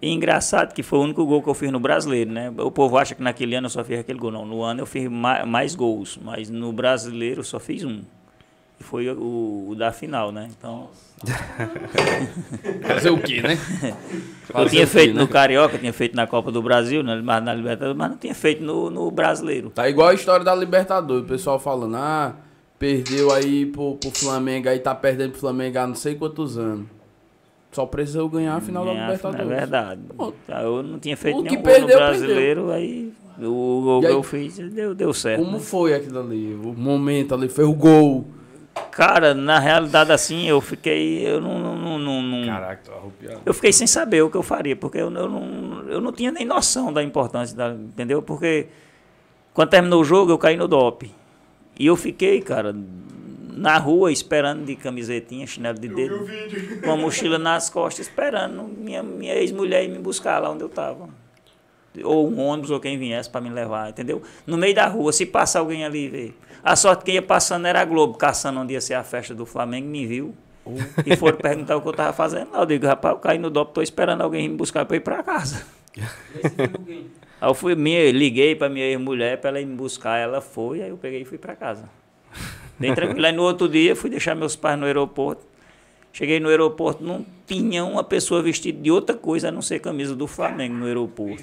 e 0.00 0.10
engraçado 0.10 0.72
que 0.72 0.82
foi 0.82 0.98
o 0.98 1.02
único 1.02 1.24
gol 1.26 1.42
que 1.42 1.50
eu 1.50 1.54
fiz 1.54 1.70
no 1.70 1.78
brasileiro, 1.78 2.30
né? 2.32 2.50
O 2.56 2.70
povo 2.70 2.96
acha 2.96 3.14
que 3.14 3.22
naquele 3.22 3.54
ano 3.54 3.66
eu 3.66 3.70
só 3.70 3.84
fiz 3.84 4.00
aquele 4.00 4.18
gol. 4.18 4.30
Não, 4.30 4.46
no 4.46 4.62
ano 4.62 4.80
eu 4.80 4.86
fiz 4.86 5.06
mais, 5.10 5.46
mais 5.46 5.74
gols, 5.74 6.18
mas 6.22 6.48
no 6.48 6.72
brasileiro 6.72 7.40
eu 7.40 7.44
só 7.44 7.60
fiz 7.60 7.84
um. 7.84 8.00
E 8.80 8.84
foi 8.84 9.08
o, 9.10 9.66
o 9.70 9.74
da 9.74 9.92
final, 9.92 10.30
né? 10.30 10.48
Então. 10.56 10.88
Fazer 12.86 13.10
o 13.10 13.18
quê, 13.18 13.42
né? 13.42 13.58
eu 14.54 14.68
tinha 14.68 14.86
feito 14.86 15.12
quê, 15.12 15.18
no 15.18 15.26
né? 15.26 15.32
Carioca, 15.32 15.78
tinha 15.78 15.92
feito 15.92 16.14
na 16.14 16.26
Copa 16.26 16.52
do 16.52 16.62
Brasil, 16.62 17.02
né? 17.02 17.20
mas 17.22 17.42
na 17.42 17.52
Libertadores, 17.52 17.96
mas 17.96 18.10
não 18.10 18.16
tinha 18.16 18.34
feito 18.34 18.62
no, 18.62 18.88
no 18.88 19.10
Brasileiro. 19.10 19.70
Tá 19.70 19.88
igual 19.88 20.08
a 20.08 20.14
história 20.14 20.44
da 20.44 20.54
Libertadores, 20.54 21.24
o 21.24 21.26
pessoal 21.26 21.58
falando, 21.58 21.96
ah, 21.96 22.36
perdeu 22.78 23.32
aí 23.32 23.66
pro, 23.66 23.96
pro 23.96 24.10
Flamengo, 24.10 24.68
aí 24.68 24.78
tá 24.78 24.94
perdendo 24.94 25.32
pro 25.32 25.40
Flamengo 25.40 25.78
há 25.78 25.86
não 25.86 25.96
sei 25.96 26.14
quantos 26.14 26.56
anos. 26.56 26.86
Só 27.72 27.84
precisou 27.84 28.28
ganhar 28.28 28.56
a 28.56 28.60
final 28.60 28.84
ganhar 28.84 29.08
da 29.08 29.12
Libertadores. 29.12 29.50
É 29.50 29.54
verdade. 29.56 30.00
Eu 30.62 30.82
não 30.82 30.98
tinha 30.98 31.16
feito 31.16 31.38
o 31.38 31.42
nenhum 31.42 31.56
que 31.56 31.62
perdeu, 31.62 31.88
no 31.88 31.96
brasileiro, 31.96 32.66
perdeu. 32.66 32.70
aí 32.70 33.12
o 33.40 33.82
gol 33.82 34.00
que 34.00 34.06
eu 34.06 34.22
fiz 34.22 34.58
deu, 34.58 34.94
deu 34.94 35.14
certo. 35.14 35.44
Como 35.44 35.58
né? 35.58 35.60
foi 35.60 35.94
aquilo 35.94 36.20
ali? 36.20 36.54
O 36.54 36.72
momento 36.72 37.34
ali, 37.34 37.48
foi 37.48 37.64
o 37.64 37.72
gol. 37.72 38.26
Cara, 38.98 39.32
na 39.32 39.60
realidade, 39.60 40.10
assim, 40.10 40.48
eu 40.48 40.60
fiquei. 40.60 41.24
Eu 41.24 41.40
não. 41.40 41.56
não, 41.56 41.98
não, 42.00 42.20
não 42.20 42.44
Caraca, 42.44 42.82
tô 42.84 42.92
arrupiado. 42.92 43.40
Eu 43.46 43.54
fiquei 43.54 43.72
sem 43.72 43.86
saber 43.86 44.22
o 44.22 44.28
que 44.28 44.36
eu 44.36 44.42
faria, 44.42 44.74
porque 44.74 44.98
eu, 44.98 45.08
eu, 45.14 45.28
não, 45.28 45.84
eu 45.88 46.00
não 46.00 46.10
tinha 46.10 46.32
nem 46.32 46.44
noção 46.44 46.92
da 46.92 47.00
importância, 47.00 47.56
da, 47.56 47.70
entendeu? 47.70 48.20
Porque 48.20 48.66
quando 49.54 49.68
terminou 49.68 50.00
o 50.00 50.04
jogo, 50.04 50.32
eu 50.32 50.36
caí 50.36 50.56
no 50.56 50.66
DOP. 50.66 51.14
E 51.78 51.86
eu 51.86 51.94
fiquei, 51.94 52.40
cara, 52.40 52.74
na 53.56 53.78
rua 53.78 54.10
esperando 54.10 54.64
de 54.64 54.74
camisetinha, 54.74 55.46
chinelo 55.46 55.78
de 55.78 55.86
dedo, 55.86 56.26
com 56.82 56.90
a 56.90 56.96
mochila 56.96 57.38
nas 57.38 57.70
costas, 57.70 58.08
esperando 58.08 58.64
minha, 58.64 59.00
minha 59.00 59.36
ex-mulher 59.36 59.84
ir 59.84 59.90
me 59.90 60.00
buscar 60.00 60.40
lá 60.42 60.50
onde 60.50 60.64
eu 60.64 60.68
tava. 60.68 61.08
Ou 62.02 62.28
um 62.28 62.40
ônibus 62.40 62.72
ou 62.72 62.80
quem 62.80 62.98
viesse 62.98 63.30
para 63.30 63.40
me 63.40 63.48
levar, 63.48 63.90
entendeu? 63.90 64.20
No 64.44 64.56
meio 64.56 64.74
da 64.74 64.88
rua, 64.88 65.12
se 65.12 65.24
passa 65.24 65.60
alguém 65.60 65.84
ali 65.84 66.08
ver 66.08 66.34
a 66.62 66.76
sorte 66.76 67.04
que 67.04 67.12
ia 67.12 67.22
passando 67.22 67.66
era 67.66 67.80
a 67.80 67.84
Globo, 67.84 68.16
caçando 68.16 68.60
onde 68.60 68.74
ia 68.74 68.80
ser 68.80 68.94
a 68.94 69.04
festa 69.04 69.34
do 69.34 69.46
Flamengo, 69.46 69.88
me 69.88 70.06
viu. 70.06 70.34
Uh. 70.66 70.76
E 71.06 71.16
foram 71.16 71.38
perguntar 71.38 71.76
o 71.76 71.80
que 71.80 71.88
eu 71.88 71.92
estava 71.92 72.12
fazendo 72.12 72.52
lá. 72.52 72.60
Eu 72.60 72.66
digo, 72.66 72.86
rapaz, 72.86 73.14
eu 73.14 73.20
caí 73.20 73.38
no 73.38 73.50
DOP, 73.50 73.70
estou 73.70 73.82
esperando 73.82 74.22
alguém 74.22 74.48
me 74.48 74.56
buscar 74.56 74.84
para 74.84 74.96
ir 74.96 75.00
para 75.00 75.22
casa. 75.22 75.64
aí 75.96 77.48
eu 77.48 77.54
fui, 77.54 77.74
liguei 77.74 78.54
para 78.54 78.68
minha 78.68 78.84
ex-mulher 78.84 79.38
para 79.38 79.50
ela 79.50 79.60
ir 79.60 79.66
me 79.66 79.74
buscar, 79.74 80.18
ela 80.18 80.40
foi, 80.40 80.82
aí 80.82 80.90
eu 80.90 80.96
peguei 80.96 81.22
e 81.22 81.24
fui 81.24 81.38
para 81.38 81.56
casa. 81.56 81.88
Bem 82.78 82.94
tranquilo. 82.94 83.26
Aí 83.26 83.32
no 83.32 83.42
outro 83.42 83.68
dia 83.68 83.96
fui 83.96 84.10
deixar 84.10 84.34
meus 84.34 84.54
pais 84.54 84.78
no 84.78 84.86
aeroporto. 84.86 85.46
Cheguei 86.12 86.40
no 86.40 86.48
aeroporto, 86.48 87.02
não 87.02 87.24
tinha 87.46 87.84
uma 87.84 88.02
pessoa 88.02 88.42
vestida 88.42 88.80
de 88.80 88.90
outra 88.90 89.14
coisa 89.16 89.48
a 89.48 89.52
não 89.52 89.62
ser 89.62 89.78
camisa 89.78 90.14
do 90.14 90.26
Flamengo 90.26 90.74
no 90.74 90.86
aeroporto. 90.86 91.42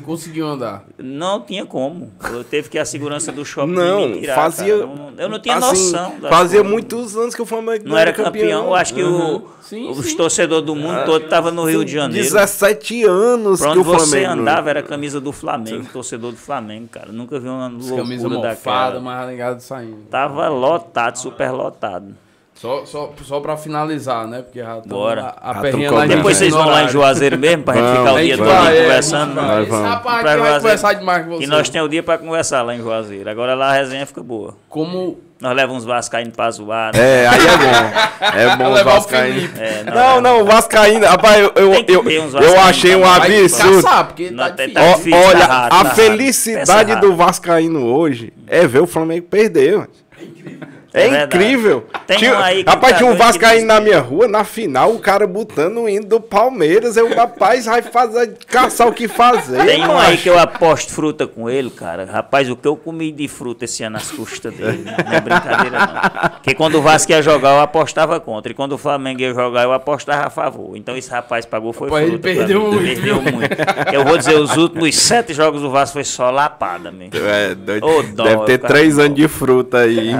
Conseguiu 0.00 0.46
andar? 0.46 0.84
Não 0.98 1.40
tinha 1.40 1.66
como. 1.66 2.12
Eu 2.30 2.42
teve 2.42 2.68
que 2.68 2.78
a 2.78 2.84
segurança 2.84 3.30
do 3.30 3.44
shopping 3.44 3.72
não, 3.72 4.08
me 4.08 4.20
tirar, 4.20 4.34
fazia, 4.34 4.76
não, 4.78 5.12
eu 5.18 5.28
não 5.28 5.38
tinha 5.38 5.56
assim, 5.56 5.92
noção. 5.92 6.12
Fazia 6.22 6.60
coisas. 6.60 6.72
muitos 6.72 7.16
anos 7.16 7.34
que 7.34 7.42
o 7.42 7.46
Flamengo 7.46 7.88
não 7.88 7.98
era 7.98 8.12
campeão. 8.12 8.32
campeão. 8.32 8.66
Eu 8.66 8.74
acho 8.74 8.94
que 8.94 9.02
uhum. 9.02 9.36
o, 9.36 9.48
sim, 9.62 9.88
os 9.88 10.06
sim. 10.06 10.16
torcedores 10.16 10.64
do 10.64 10.74
mundo 10.74 11.04
todo 11.04 11.24
estavam 11.24 11.52
no 11.52 11.64
Rio 11.64 11.84
de 11.84 11.92
Janeiro. 11.92 12.24
17 12.24 13.04
anos 13.04 13.60
que 13.60 13.66
o 13.66 13.84
Flamengo... 13.84 13.98
você 13.98 14.24
andava 14.24 14.70
era 14.70 14.82
camisa 14.82 15.20
do 15.20 15.32
Flamengo, 15.32 15.86
torcedor 15.92 16.32
do 16.32 16.38
Flamengo, 16.38 16.88
cara. 16.88 17.12
Nunca 17.12 17.38
vi 17.38 17.48
uma 17.48 17.68
loucura 17.68 17.96
camisa 17.96 18.28
mofada, 18.28 19.00
daquela. 19.00 19.60
saindo. 19.60 20.06
Tava 20.10 20.48
lotado, 20.48 21.16
super 21.16 21.50
lotado. 21.50 22.14
Só, 22.62 22.86
só, 22.86 23.12
só 23.24 23.40
pra 23.40 23.56
finalizar, 23.56 24.24
né? 24.28 24.40
Porque 24.42 24.60
já 24.60 24.78
Bora. 24.86 25.34
a, 25.36 25.50
a 25.50 25.54
perrinha 25.60 25.90
gente 25.90 26.14
Depois 26.14 26.36
vocês 26.36 26.52
vão 26.54 26.68
lá 26.68 26.84
em. 26.84 26.88
Juazeiro 26.88 27.36
mesmo 27.36 27.64
pra 27.64 27.74
gente 27.74 27.82
Vamos, 27.82 27.98
ficar 27.98 28.12
o 28.12 28.22
dia 28.22 28.38
todo 28.38 28.50
é, 28.50 28.82
conversando. 28.82 29.34
Nós 29.34 29.66
Esse 29.66 29.82
rapaz 29.82 30.20
Pra 30.22 30.32
aqui 30.32 30.40
vai 30.42 30.60
conversar 30.60 30.92
demais 30.92 31.24
com 31.24 31.30
você. 31.32 31.40
Que 31.40 31.46
nós 31.48 31.68
temos 31.68 31.86
o 31.88 31.90
dia 31.90 32.02
pra 32.04 32.18
conversar 32.18 32.62
lá 32.62 32.72
em 32.76 32.78
Juazeiro. 32.80 33.28
Agora 33.28 33.54
lá 33.56 33.70
a 33.70 33.72
resenha 33.72 34.06
fica 34.06 34.22
boa. 34.22 34.54
Como 34.68 35.18
Nós 35.40 35.56
levamos 35.56 35.82
uns 35.82 35.86
vascaínos 35.88 36.36
pra 36.36 36.52
zoar. 36.52 36.94
né? 36.94 37.00
É, 37.24 37.26
aí 37.26 37.40
é 37.40 37.56
bom. 37.56 38.52
É 38.52 38.54
bom 38.56 38.64
o 38.70 38.72
levar 38.74 38.90
o 38.92 38.94
Vascaíno. 38.94 39.34
Felipe. 39.34 39.60
É, 39.60 39.82
Não, 39.92 40.20
não, 40.20 40.42
o 40.42 40.44
Vascaíno. 40.44 41.04
Rapaz, 41.04 41.38
eu, 41.40 41.52
eu, 41.56 41.72
eu, 41.88 42.10
eu 42.10 42.30
vascaínos 42.30 42.58
achei 42.58 42.94
um 42.94 43.04
absurdo. 43.04 43.82
caçar, 43.82 44.06
porque 44.06 44.30
Não, 44.30 44.44
tá 44.44 44.50
difícil. 44.50 44.74
tá 44.74 44.92
difícil, 44.94 45.18
olha, 45.18 45.38
tá 45.40 45.46
raro, 45.46 45.64
a 45.66 45.68
tá 45.68 45.82
raro. 45.82 45.96
felicidade 45.96 46.86
Peça 46.94 47.00
do. 47.00 47.16
Vascaíno 47.16 47.84
hoje 47.86 48.32
é 48.46 48.68
ver 48.68 48.82
o 48.82 48.86
Flamengo 48.86 49.26
perder. 49.26 49.78
mano. 49.78 49.88
É, 50.16 50.71
É 50.94 51.08
verdade. 51.08 51.36
incrível. 51.36 51.86
Tem 52.06 52.18
Tinha- 52.18 52.34
um 52.34 52.38
aí 52.38 52.64
que 52.64 52.70
rapaz, 52.70 52.92
tá 52.92 52.98
tinha 52.98 53.10
um 53.10 53.16
Vascaíno 53.16 53.66
na 53.66 53.80
minha 53.80 53.98
rua, 54.00 54.28
na 54.28 54.44
final, 54.44 54.92
o 54.92 54.98
cara 54.98 55.26
botando 55.26 55.78
o 55.78 55.88
hino 55.88 56.06
do 56.06 56.20
Palmeiras. 56.20 56.96
Eu, 56.96 57.14
rapaz, 57.14 57.64
vai 57.66 57.80
fazer, 57.82 58.36
caçar 58.46 58.86
o 58.88 58.92
que 58.92 59.08
fazer. 59.08 59.64
Tem 59.64 59.86
um 59.86 59.96
aí 59.96 60.16
que 60.18 60.28
eu 60.28 60.38
aposto 60.38 60.92
fruta 60.92 61.26
com 61.26 61.48
ele, 61.48 61.70
cara. 61.70 62.04
Rapaz, 62.04 62.50
o 62.50 62.56
que 62.56 62.68
eu 62.68 62.76
comi 62.76 63.10
de 63.10 63.26
fruta 63.28 63.64
esse 63.64 63.82
ano 63.82 63.92
nas 63.94 64.10
custas 64.10 64.52
dele. 64.54 64.84
Não 64.84 65.12
é 65.12 65.20
brincadeira, 65.20 65.78
não. 65.78 66.30
Porque 66.30 66.54
quando 66.54 66.74
o 66.76 66.82
Vasco 66.82 67.10
ia 67.12 67.22
jogar, 67.22 67.50
eu 67.54 67.60
apostava 67.60 68.18
contra. 68.20 68.52
E 68.52 68.54
quando 68.54 68.72
o 68.72 68.78
Flamengo 68.78 69.20
ia 69.20 69.32
jogar, 69.34 69.62
eu 69.62 69.72
apostava 69.72 70.26
a 70.26 70.30
favor. 70.30 70.76
Então 70.76 70.96
esse 70.96 71.10
rapaz 71.10 71.46
pagou 71.46 71.72
foi 71.72 71.88
Rapaz, 71.88 72.02
ele 72.06 72.12
fruta. 72.18 72.28
pra 72.28 72.36
perdeu 72.38 72.60
muito, 72.72 72.82
Perdeu 72.84 73.22
muito. 73.22 73.94
Eu 73.94 74.04
vou 74.04 74.18
dizer, 74.18 74.34
os 74.36 74.56
últimos 74.56 74.94
sete 74.96 75.32
jogos 75.32 75.62
do 75.62 75.70
Vasco 75.70 75.94
foi 75.94 76.04
só 76.04 76.30
lapada, 76.30 76.90
meu. 76.90 77.08
É, 77.12 77.54
doido. 77.54 77.86
Ô, 77.86 78.02
dó, 78.02 78.24
Deve 78.24 78.44
ter 78.44 78.58
três 78.58 78.98
anos 78.98 79.16
de 79.16 79.28
fruta 79.28 79.78
aí 79.78 80.12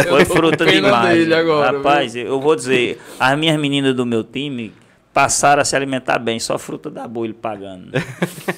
empenhada. 0.00 0.24
Foi 0.24 0.36
fruta 0.36 0.66
demais. 0.66 1.18
dele 1.18 1.34
agora, 1.34 1.76
Rapaz, 1.78 2.14
eu 2.16 2.40
vou 2.40 2.54
dizer, 2.56 3.00
as 3.18 3.38
minhas 3.38 3.58
meninas 3.58 3.94
do 3.94 4.04
meu 4.06 4.22
time 4.24 4.72
passaram 5.12 5.62
a 5.62 5.64
se 5.64 5.76
alimentar 5.76 6.18
bem, 6.18 6.40
só 6.40 6.58
fruta 6.58 6.90
da 6.90 7.06
boa 7.06 7.24
ele 7.26 7.34
pagando. 7.34 7.90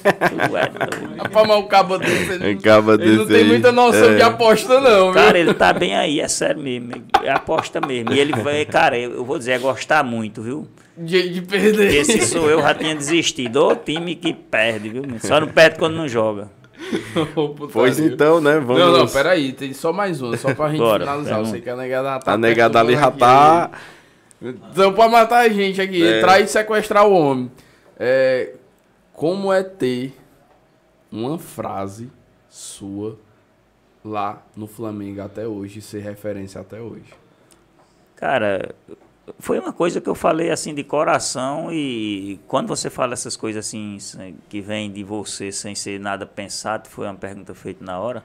É 0.03 0.47
doido. 0.47 1.17
Rapaz, 1.17 1.47
mas 1.47 1.57
o 1.57 1.63
cabo 1.63 1.97
desse, 1.97 2.31
ele, 2.33 2.53
não- 2.53 2.61
Cabo 2.61 2.93
ele 2.93 3.05
não 3.11 3.17
desse 3.25 3.27
tem 3.27 3.37
aí. 3.43 3.47
muita 3.47 3.71
noção 3.71 4.09
É. 4.11 4.15
de 4.15 4.21
aposta, 4.21 4.79
não, 4.81 5.05
viu? 5.05 5.13
Cara, 5.13 5.37
ele 5.39 5.53
tá 5.53 5.71
bem 5.73 5.95
aí, 5.95 6.19
é 6.19 6.27
sério 6.27 6.61
mesmo. 6.61 6.91
É 7.23 7.29
aposta 7.31 7.79
mesmo. 7.85 8.13
E 8.13 8.19
ele 8.19 8.33
vai, 8.33 8.65
cara, 8.65 8.97
eu 8.97 9.13
eu 9.13 9.25
vou 9.25 9.37
dizer, 9.37 9.53
é 9.53 9.57
gostar 9.59 10.03
muito, 10.03 10.41
viu? 10.41 10.67
De, 10.97 11.29
de 11.29 11.41
perder. 11.41 11.93
Esse 11.93 12.25
sou 12.25 12.49
eu, 12.49 12.61
já 12.61 12.73
tinha 12.73 12.95
desistido. 12.95 13.57
Ô 13.67 13.75
time 13.75 14.15
que 14.15 14.33
perde, 14.33 14.89
viu? 14.89 15.03
Só 15.19 15.39
não 15.39 15.47
perde 15.47 15.77
quando 15.77 15.95
não 15.95 16.07
joga. 16.07 16.49
Pois 17.73 17.99
então, 17.99 18.39
né? 18.39 18.59
Vamos. 18.59 18.79
Não, 18.79 18.97
não, 18.99 19.07
peraí, 19.07 19.51
tem 19.53 19.73
só 19.73 19.91
mais 19.91 20.21
um, 20.21 20.35
só 20.37 20.53
pra 20.53 20.69
gente 20.69 20.79
Bora, 20.79 21.03
finalizar. 21.05 21.39
Eu 21.39 21.45
sei 21.45 21.61
que 21.61 21.69
a 21.69 21.75
negada 21.75 22.19
tá. 22.19 22.33
A 22.33 22.37
negada 22.37 22.79
ali 22.79 22.95
já 22.95 23.11
tá. 23.11 23.71
Então, 24.41 24.93
pra 24.93 25.09
matar 25.09 25.39
a 25.39 25.49
gente 25.49 25.81
aqui, 25.81 26.03
É. 26.05 26.19
entrar 26.19 26.39
e 26.39 26.47
sequestrar 26.47 27.05
o 27.07 27.11
homem. 27.13 27.51
É, 27.99 28.53
como 29.13 29.51
é 29.51 29.63
ter 29.63 30.15
uma 31.11 31.39
frase 31.39 32.11
sua 32.49 33.17
lá 34.05 34.43
no 34.55 34.67
Flamengo 34.67 35.21
até 35.21 35.47
hoje, 35.47 35.81
ser 35.81 36.01
referência 36.01 36.61
até 36.61 36.79
hoje? 36.79 37.11
Cara, 38.15 38.75
foi 39.39 39.59
uma 39.59 39.73
coisa 39.73 39.99
que 39.99 40.07
eu 40.07 40.15
falei 40.15 40.51
assim 40.51 40.73
de 40.73 40.83
coração 40.83 41.71
e 41.71 42.39
quando 42.47 42.67
você 42.67 42.89
fala 42.89 43.13
essas 43.13 43.35
coisas 43.35 43.65
assim 43.65 43.97
que 44.47 44.61
vem 44.61 44.91
de 44.91 45.03
você 45.03 45.51
sem 45.51 45.75
ser 45.75 45.99
nada 45.99 46.25
pensado, 46.25 46.87
foi 46.87 47.05
uma 47.05 47.15
pergunta 47.15 47.53
feita 47.53 47.83
na 47.83 47.99
hora, 47.99 48.23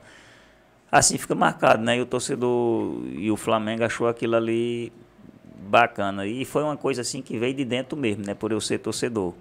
assim 0.91 1.19
fica 1.19 1.35
marcado, 1.35 1.83
né? 1.83 1.97
E 1.97 2.01
o 2.01 2.07
torcedor 2.07 3.03
e 3.15 3.31
o 3.31 3.37
Flamengo 3.37 3.85
achou 3.85 4.07
aquilo 4.07 4.37
ali 4.37 4.93
bacana 5.69 6.27
e 6.27 6.45
foi 6.45 6.62
uma 6.62 6.77
coisa 6.77 7.01
assim 7.03 7.20
que 7.20 7.39
veio 7.39 7.55
de 7.55 7.65
dentro 7.65 7.97
mesmo, 7.97 8.24
né? 8.24 8.35
Por 8.35 8.53
eu 8.53 8.61
ser 8.61 8.79
torcedor, 8.79 9.35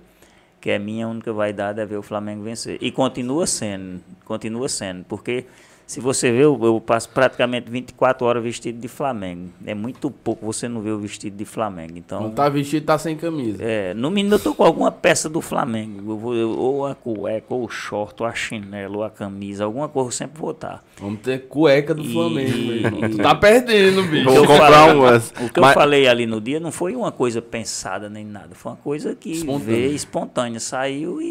que 0.60 0.72
é 0.72 0.80
minha 0.80 1.08
única 1.08 1.32
vaidade 1.32 1.80
é 1.80 1.86
ver 1.86 1.98
o 1.98 2.04
Flamengo 2.04 2.44
vencer 2.44 2.78
e 2.82 2.92
continua 2.92 3.46
sendo, 3.46 4.02
continua 4.26 4.68
sendo, 4.68 5.04
porque 5.06 5.46
se 5.92 6.00
você 6.00 6.32
vê, 6.32 6.44
eu, 6.46 6.58
eu 6.64 6.80
passo 6.80 7.10
praticamente 7.10 7.70
24 7.70 8.26
horas 8.26 8.42
vestido 8.42 8.80
de 8.80 8.88
Flamengo. 8.88 9.50
É 9.66 9.74
muito 9.76 10.10
pouco 10.10 10.46
você 10.46 10.68
não 10.70 10.80
vê 10.82 10.90
o 10.90 10.98
vestido 10.98 11.36
de 11.36 11.44
Flamengo. 11.44 11.98
Então, 11.98 12.22
Quando 12.22 12.34
tá 12.34 12.48
vestido, 12.48 12.86
tá 12.86 12.98
sem 12.98 13.18
camisa. 13.18 13.62
é, 13.62 13.94
no 13.94 14.10
mínimo 14.10 14.36
eu 14.36 14.40
tô 14.40 14.56
com 14.56 14.64
alguma 14.64 14.90
peça 14.90 15.28
do 15.28 15.42
Flamengo. 15.42 16.14
Eu 16.14 16.18
vou, 16.18 16.34
eu- 16.36 16.52
ou 16.58 16.86
a 16.86 16.96
cueca, 16.96 17.48
ou 17.54 17.66
o 17.66 17.70
short, 17.70 18.24
ou 18.24 18.26
a 18.30 18.34
chinela, 18.34 18.96
ou 18.96 19.04
a 19.04 19.10
camisa. 19.10 19.66
Alguma 19.66 19.90
coisa 19.90 20.08
eu 20.08 20.12
sempre 20.14 20.40
vou 20.40 20.52
estar. 20.52 20.82
Vamos 20.98 21.20
ter 21.20 21.48
cueca 21.48 21.94
do 21.94 22.04
E- 22.04 22.14
Flamengo. 22.14 23.10
Tu 23.10 23.18
tá 23.22 23.36
perdendo, 23.36 24.02
bicho. 24.04 24.30
Vou 24.32 24.48
comprar 24.48 24.96
umas. 24.96 25.30
O 25.42 25.50
que 25.54 25.60
Mas- 25.60 25.72
eu 25.72 25.82
falei 25.82 26.08
ali 26.08 26.26
no 26.26 26.40
dia 26.40 26.60
não 26.62 26.72
foi 26.72 26.96
uma 26.96 27.12
coisa 27.12 27.42
pensada 27.42 28.10
nem 28.10 28.24
nada. 28.26 28.56
Foi 28.56 28.72
uma 28.72 28.78
coisa 28.78 29.14
que 29.14 29.32
Espontânea. 29.34 29.66
veio 29.76 29.94
espontânea, 29.94 30.60
saiu 30.62 31.22
e, 31.22 31.26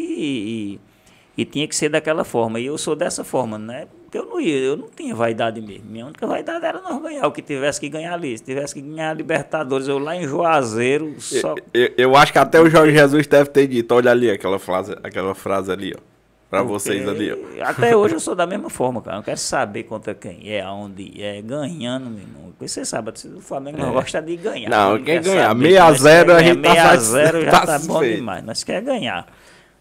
e, 1.35 1.41
e 1.41 1.45
tinha 1.45 1.67
que 1.67 1.75
ser 1.75 1.89
daquela 1.89 2.23
forma. 2.23 2.59
E 2.59 2.65
eu 2.67 2.77
sou 2.77 2.95
dessa 2.95 3.23
forma, 3.23 3.57
né? 3.57 3.87
Porque 4.11 4.17
eu 4.17 4.29
não 4.29 4.41
ia, 4.41 4.57
eu 4.57 4.75
não 4.75 4.89
tinha 4.89 5.15
vaidade 5.15 5.61
mesmo. 5.61 5.85
Minha 5.89 6.05
única 6.05 6.27
vaidade 6.27 6.65
era 6.65 6.81
nós 6.81 7.01
ganhar 7.01 7.25
o 7.25 7.31
que 7.31 7.41
tivesse 7.41 7.79
que 7.79 7.87
ganhar 7.87 8.13
ali. 8.13 8.37
Se 8.37 8.43
tivesse 8.43 8.73
que 8.73 8.81
ganhar 8.81 9.11
a 9.11 9.13
Libertadores, 9.13 9.87
eu 9.87 9.97
lá 9.97 10.17
em 10.17 10.27
Juazeiro, 10.27 11.15
só. 11.17 11.55
Eu, 11.73 11.91
eu 11.97 12.15
acho 12.17 12.33
que 12.33 12.37
até 12.37 12.59
o 12.59 12.69
Jorge 12.69 12.91
Jesus 12.93 13.25
deve 13.25 13.49
ter 13.51 13.67
dito. 13.67 13.89
Olha 13.95 14.11
ali 14.11 14.29
aquela 14.29 14.59
frase, 14.59 14.97
aquela 15.01 15.33
frase 15.33 15.71
ali, 15.71 15.93
ó. 15.97 16.01
Pra 16.49 16.61
vocês 16.61 17.07
ali, 17.07 17.31
ó. 17.31 17.37
Até 17.63 17.95
hoje 17.95 18.15
eu 18.15 18.19
sou 18.19 18.35
da 18.35 18.45
mesma 18.45 18.69
forma, 18.69 19.01
cara. 19.01 19.19
Eu 19.19 19.23
quero 19.23 19.37
saber 19.37 19.83
contra 19.83 20.13
quem 20.13 20.41
é, 20.51 20.59
aonde 20.59 21.13
é, 21.23 21.41
ganhando, 21.41 22.09
meu 22.09 22.19
irmão. 22.19 22.51
Porque 22.51 22.67
você 22.67 22.83
sabe, 22.83 23.13
do 23.13 23.39
Flamengo 23.39 23.77
não 23.77 23.93
gosta 23.93 24.21
de 24.21 24.35
ganhar. 24.35 24.67
É. 24.67 24.69
Não, 24.69 24.97
quem 24.97 25.05
quer 25.05 25.23
ganhar, 25.23 25.47
saber. 25.47 25.67
6 25.69 25.77
a 25.79 25.85
Nós 25.89 25.99
0 26.01 26.25
quer 26.27 26.35
a 26.35 26.43
gente 26.43 26.61
tá 26.61 26.69
6 26.73 26.79
a 26.79 26.83
satis- 26.89 27.05
0 27.05 27.41
já 27.45 27.51
tá 27.51 27.65
tá 27.65 27.79
bom 27.79 28.03
demais. 28.03 28.43
Nós 28.43 28.61
quer 28.65 28.81
ganhar. 28.81 29.25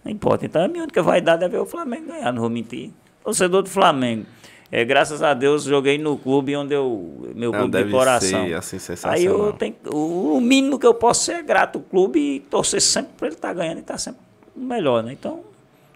Não 0.05 0.13
importa. 0.13 0.47
Então 0.47 0.63
a 0.65 0.69
minha 0.69 0.85
única 0.85 1.03
vaidade 1.03 1.43
é 1.43 1.49
ver 1.49 1.59
o 1.59 1.67
Flamengo 1.67 2.07
ganhar, 2.07 2.31
não 2.33 2.41
vou 2.41 2.49
mentir. 2.49 2.93
Torcedor 3.31 3.63
do 3.63 3.69
Flamengo. 3.69 4.27
É, 4.73 4.85
graças 4.85 5.21
a 5.23 5.35
Deus 5.35 5.65
joguei 5.65 5.99
no 5.99 6.17
clube 6.17 6.55
onde 6.57 6.73
eu. 6.75 7.29
Meu 7.35 7.51
Não, 7.51 7.61
clube 7.61 7.83
de 7.85 7.91
coração. 7.91 8.47
ser, 8.47 8.55
assim, 8.55 8.79
Aí 9.09 9.25
eu 9.25 9.53
tenho. 9.53 9.75
O 9.93 10.41
mínimo 10.41 10.79
que 10.79 10.87
eu 10.87 10.95
posso 10.95 11.25
ser 11.25 11.33
é 11.33 11.43
grato 11.43 11.79
ao 11.79 11.83
clube 11.83 12.21
e 12.21 12.41
torcer 12.41 12.81
sempre 12.81 13.13
para 13.17 13.27
ele 13.29 13.35
estar 13.37 13.53
ganhando 13.53 13.79
e 13.79 13.81
estar 13.81 13.99
sempre 13.99 14.21
melhor, 14.55 15.03
né? 15.03 15.13
Então, 15.13 15.41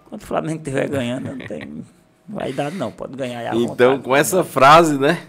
quando 0.08 0.22
o 0.22 0.26
Flamengo 0.26 0.58
estiver 0.58 0.88
ganhando, 0.88 1.36
não 1.36 1.46
tem 1.46 1.84
vaidade 2.28 2.76
não, 2.76 2.90
pode 2.90 3.16
ganhar 3.16 3.52
à 3.52 3.54
Então, 3.54 3.90
vontade. 3.92 4.02
com 4.02 4.16
essa 4.16 4.42
frase, 4.42 4.98
né? 4.98 5.22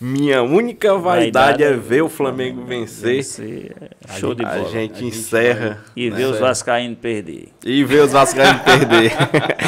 Minha 0.00 0.42
única 0.44 0.94
vaidade 0.96 1.58
Vaidade 1.58 1.64
é 1.64 1.66
é 1.70 1.72
ver 1.72 2.02
o 2.02 2.08
Flamengo 2.08 2.62
vencer. 2.64 3.16
Vencer, 3.16 3.72
é 4.08 4.12
show 4.18 4.32
de 4.32 4.44
A 4.44 4.48
bola. 4.48 4.68
gente 4.70 5.04
encerra. 5.04 5.82
E 5.96 6.08
né? 6.08 6.16
ver 6.16 6.24
os 6.26 6.38
vascaínos 6.38 6.98
perder. 6.98 7.48
E 7.64 7.82
ver 7.82 8.02
os 8.04 8.12
Vascaínos 8.12 8.62
perder. 8.62 9.10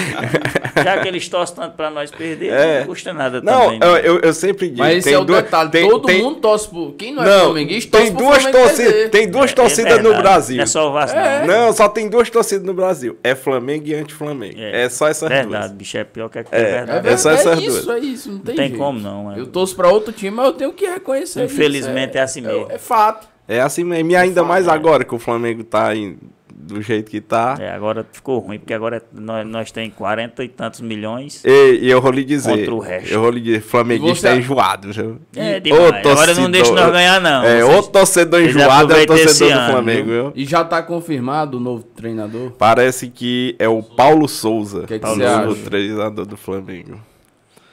Já 0.85 0.98
que 0.98 1.09
eles 1.09 1.28
torcem 1.28 1.57
tanto 1.57 1.74
para 1.77 1.90
nós 1.90 2.11
perder, 2.12 2.52
É. 2.52 2.81
não 2.81 2.86
custa 2.86 3.12
nada 3.12 3.40
Não, 3.43 3.61
também. 3.65 3.81
eu, 3.82 3.93
né? 3.94 4.01
eu, 4.05 4.19
eu 4.20 4.32
sempre 4.32 4.69
digo. 4.69 4.78
Mas 4.78 4.98
esse 4.98 5.12
é 5.12 5.19
o 5.19 5.24
duas- 5.24 5.43
detalhe. 5.43 5.70
tem- 5.70 5.89
Todo 5.90 6.07
tem- 6.07 6.23
mundo 6.23 6.36
torce 6.40 6.69
por. 6.69 6.93
Quem 6.93 7.12
não 7.12 7.24
é 7.24 7.27
Não, 7.27 7.44
flamenguista 7.47 7.90
torce 7.90 8.07
tem 8.07 8.15
pro 8.16 8.24
duas, 8.24 8.43
Flamengo 8.43 8.65
torcidas, 8.65 8.93
perder. 8.93 9.11
tem 9.11 9.28
duas 9.31 9.51
É 9.51 9.55
torcidas 9.55 9.97
no 9.98 10.02
verdade. 10.05 10.23
Brasil. 10.23 10.57
Não 10.57 10.62
é 10.62 10.66
só 10.66 10.89
o 10.89 10.93
Vasco, 10.93 11.19
É. 11.19 11.40
não. 11.47 11.47
Não, 11.66 11.73
só 11.73 11.89
tem 11.89 12.09
duas 12.09 12.31
torcidas 12.31 12.65
no 12.65 12.73
Brasil. 12.73 13.19
É 13.24 13.35
Flamengo 13.35 13.89
e 13.89 13.94
anti-Flamengo. 13.94 14.61
É. 14.61 14.89
só 14.89 15.09
essas 15.09 15.28
Verdade, 15.28 15.65
duas. 15.66 15.73
bicho, 15.73 15.98
é 15.98 16.05
pior 16.05 16.28
que 16.28 16.39
é, 16.39 16.44
É, 16.52 16.61
É, 16.61 16.62
verdade. 16.65 16.90
É 16.90 16.93
verdade, 17.02 17.20
só 17.20 17.31
essas 17.32 17.59
é 17.59 17.62
isso, 17.62 17.82
duas. 17.86 17.97
é 17.97 17.98
isso, 18.07 18.31
não 18.32 18.39
tem, 18.39 18.55
Não 18.57 18.65
tem 18.69 18.77
como 18.78 18.98
não. 19.01 19.32
é. 19.32 19.40
Eu 19.40 19.47
torço 19.48 19.74
pra 19.77 19.89
outro 19.89 20.12
time, 20.12 20.19
mas 20.28 20.44
eu 20.47 20.52
tenho 20.52 20.72
que 20.72 20.86
reconhecer 20.86 21.44
Infelizmente 21.44 22.10
isso. 22.10 22.18
é 22.18 22.20
assim 22.22 22.40
mesmo. 22.40 22.66
É, 22.68 22.76
fato. 22.78 23.28
É 23.48 23.60
assim 23.60 23.84
mesmo. 23.84 24.10
E 24.10 24.16
ainda 24.16 24.42
mais 24.42 24.66
agora 24.68 25.05
que 25.05 25.14
o 25.14 25.18
Flamengo 25.18 25.62
tá 25.64 25.88
aí 25.88 26.16
do 26.52 26.80
jeito 26.82 27.10
que 27.10 27.20
tá. 27.20 27.56
É, 27.59 27.70
agora 27.70 28.06
ficou 28.12 28.38
ruim, 28.38 28.59
porque 28.59 28.72
agora 28.74 28.98
é- 28.98 29.02
nós, 29.12 29.47
nós 29.47 29.72
temos 29.72 29.94
40 29.94 30.44
e 30.44 30.48
tantos 30.48 30.80
milhões. 30.82 31.42
E, 31.44 31.78
e 31.82 31.90
eu 31.90 32.01
vou 32.02 32.12
lhe 32.12 32.22
dizer. 32.22 32.59
Contra 32.59 32.74
o 32.74 32.78
resto. 32.78 33.12
Eu 33.12 33.22
vou 33.22 33.30
lhe 33.30 33.40
dizer, 33.40 33.60
flamenguista 33.62 34.28
você- 34.28 34.34
é 34.34 34.38
enjoado. 34.38 34.92
viu? 34.92 35.18
É, 35.34 35.56
Ô, 35.56 35.60
demais. 35.60 35.82
Agora 35.84 35.94
não 36.05 36.12
torcedor- 36.12 36.51
deixa 36.51 36.72
nós 36.72 36.92
ganhar, 36.92 37.20
não. 37.20 37.42
É, 37.42 37.60
Vocês- 37.62 37.74
outro 37.76 37.90
torcedor 37.92 38.42
enjoado 38.42 38.92
é 38.92 39.02
o 39.02 39.06
torcedor 39.06 39.48
do 39.48 39.59
ano, 39.59 39.72
Flamengo? 39.72 40.32
E 40.36 40.44
já 40.44 40.62
tá 40.64 40.82
confirmado 40.82 41.56
o 41.56 41.60
novo 41.60 41.82
treinador? 41.82 42.52
Parece 42.52 43.09
que 43.09 43.56
é 43.59 43.68
o 43.68 43.82
Paulo 43.82 44.28
Souza, 44.28 44.86
Que 44.86 44.98
que 44.98 45.06
o 45.06 45.16
novo 45.16 45.56
treinador 45.64 46.26
do 46.26 46.36
Flamengo. 46.36 47.01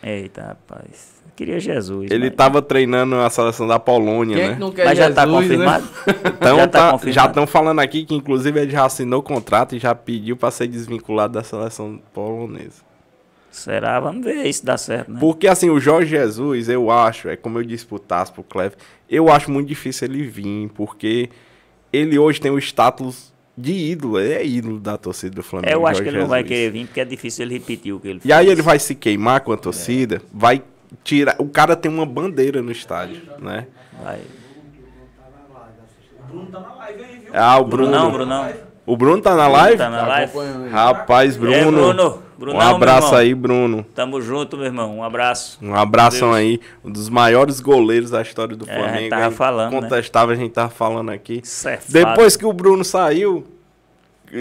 Eita, 0.01 0.41
rapaz. 0.47 1.16
Queria 1.37 1.59
Jesus. 1.59 2.09
Ele 2.11 2.25
mas- 2.25 2.35
tava 2.35 2.61
treinando 2.61 3.15
a 3.15 3.29
seleção 3.29 3.67
da 3.67 3.79
Polônia, 3.79 4.35
Quem 4.35 4.43
é 4.43 4.47
né? 4.49 4.53
que 4.55 4.59
não 4.59 4.71
quer 4.71 4.85
Mas 4.85 4.97
já 4.97 5.11
tá 5.13 5.23
Jesus, 5.25 5.37
né? 5.37 5.55
confirmado? 5.55 5.87
Então, 6.37 6.57
já 6.57 6.67
tá 6.67 6.97
tá- 6.97 7.11
já 7.11 7.25
estão 7.27 7.45
falando 7.47 7.79
aqui 7.79 8.03
que, 8.05 8.15
inclusive, 8.15 8.59
ele 8.59 8.71
já 8.71 8.83
assinou 8.85 9.19
o 9.19 9.23
contrato 9.23 9.75
e 9.75 9.79
já 9.79 9.93
pediu 9.95 10.35
para 10.35 10.49
ser 10.51 10.67
desvinculado 10.67 11.33
da 11.33 11.43
seleção 11.43 11.99
polonesa. 12.13 12.81
Será? 13.51 13.99
Vamos 13.99 14.23
ver 14.25 14.51
se 14.51 14.65
dá 14.65 14.77
certo, 14.77 15.11
né? 15.11 15.19
Porque, 15.19 15.47
assim, 15.47 15.69
o 15.69 15.79
Jorge 15.79 16.09
Jesus, 16.09 16.69
eu 16.69 16.91
acho, 16.91 17.29
é 17.29 17.35
como 17.35 17.57
eu 17.59 17.63
disse 17.63 17.85
pro 17.85 17.99
Cleve, 18.43 18.75
eu 19.09 19.29
acho 19.31 19.49
muito 19.49 19.67
difícil 19.67 20.07
ele 20.07 20.23
vir, 20.23 20.69
porque 20.75 21.29
ele 21.93 22.19
hoje 22.19 22.39
tem 22.41 22.51
o 22.51 22.57
status 22.59 23.33
de 23.57 23.73
ídolo, 23.73 24.19
ele 24.19 24.33
é 24.33 24.45
ídolo 24.45 24.79
da 24.79 24.97
torcida 24.97 25.35
do 25.35 25.41
Flamengo. 25.43 25.71
É, 25.71 25.75
eu 25.75 25.87
acho 25.87 25.99
que 26.01 26.05
Jorge 26.05 26.17
ele 26.17 26.21
não 26.23 26.29
vai 26.29 26.41
Jesus. 26.41 26.55
querer 26.59 26.71
vir, 26.71 26.85
porque 26.87 26.99
é 26.99 27.05
difícil 27.05 27.45
ele 27.45 27.53
repetir 27.55 27.93
o 27.93 27.99
que 27.99 28.07
ele 28.07 28.21
E 28.23 28.31
aí 28.33 28.45
fez. 28.45 28.51
ele 28.51 28.61
vai 28.61 28.77
se 28.79 28.93
queimar 28.93 29.41
com 29.41 29.51
a 29.51 29.57
torcida, 29.57 30.21
vai 30.31 30.61
tirar... 31.03 31.35
O 31.39 31.47
cara 31.49 31.75
tem 31.75 31.91
uma 31.91 32.05
bandeira 32.05 32.61
no 32.61 32.71
estádio, 32.71 33.21
né? 33.39 33.67
Vai. 34.03 34.21
Bruno 36.27 36.45
tá 36.51 36.59
na 36.59 36.75
live 36.75 37.03
aí, 37.03 37.19
viu? 37.19 37.31
Ah, 37.33 37.57
o 37.57 37.65
Bruno. 37.65 38.11
Brunão. 38.11 38.53
O 38.85 38.95
Bruno 38.95 39.21
tá 39.21 39.35
na 39.35 39.47
live? 39.47 39.77
Tá 39.77 39.89
na 39.89 40.07
live. 40.07 40.33
Rapaz, 40.69 41.35
Bruno. 41.35 41.55
É, 41.55 41.65
Bruno. 41.65 42.23
Brunão, 42.37 42.59
um 42.59 42.61
abraço 42.61 43.15
aí, 43.15 43.33
Bruno. 43.33 43.83
Tamo 43.95 44.21
junto, 44.21 44.55
meu 44.57 44.67
irmão. 44.67 44.97
Um 44.97 45.03
abraço. 45.03 45.57
Um 45.61 45.73
abração 45.73 46.33
aí. 46.33 46.59
Um 46.85 46.91
dos 46.91 47.09
maiores 47.09 47.59
goleiros 47.59 48.11
da 48.11 48.21
história 48.21 48.55
do 48.55 48.69
é, 48.69 48.75
Flamengo. 48.75 49.09
Tava 49.09 49.31
falando. 49.31 49.71
Contestável, 49.71 50.35
né? 50.35 50.41
a 50.41 50.43
gente 50.45 50.53
tava 50.53 50.69
falando 50.69 51.09
aqui. 51.09 51.41
Certo. 51.43 51.91
Depois 51.91 52.37
que 52.37 52.45
o 52.45 52.53
Bruno 52.53 52.83
saiu, 52.83 53.43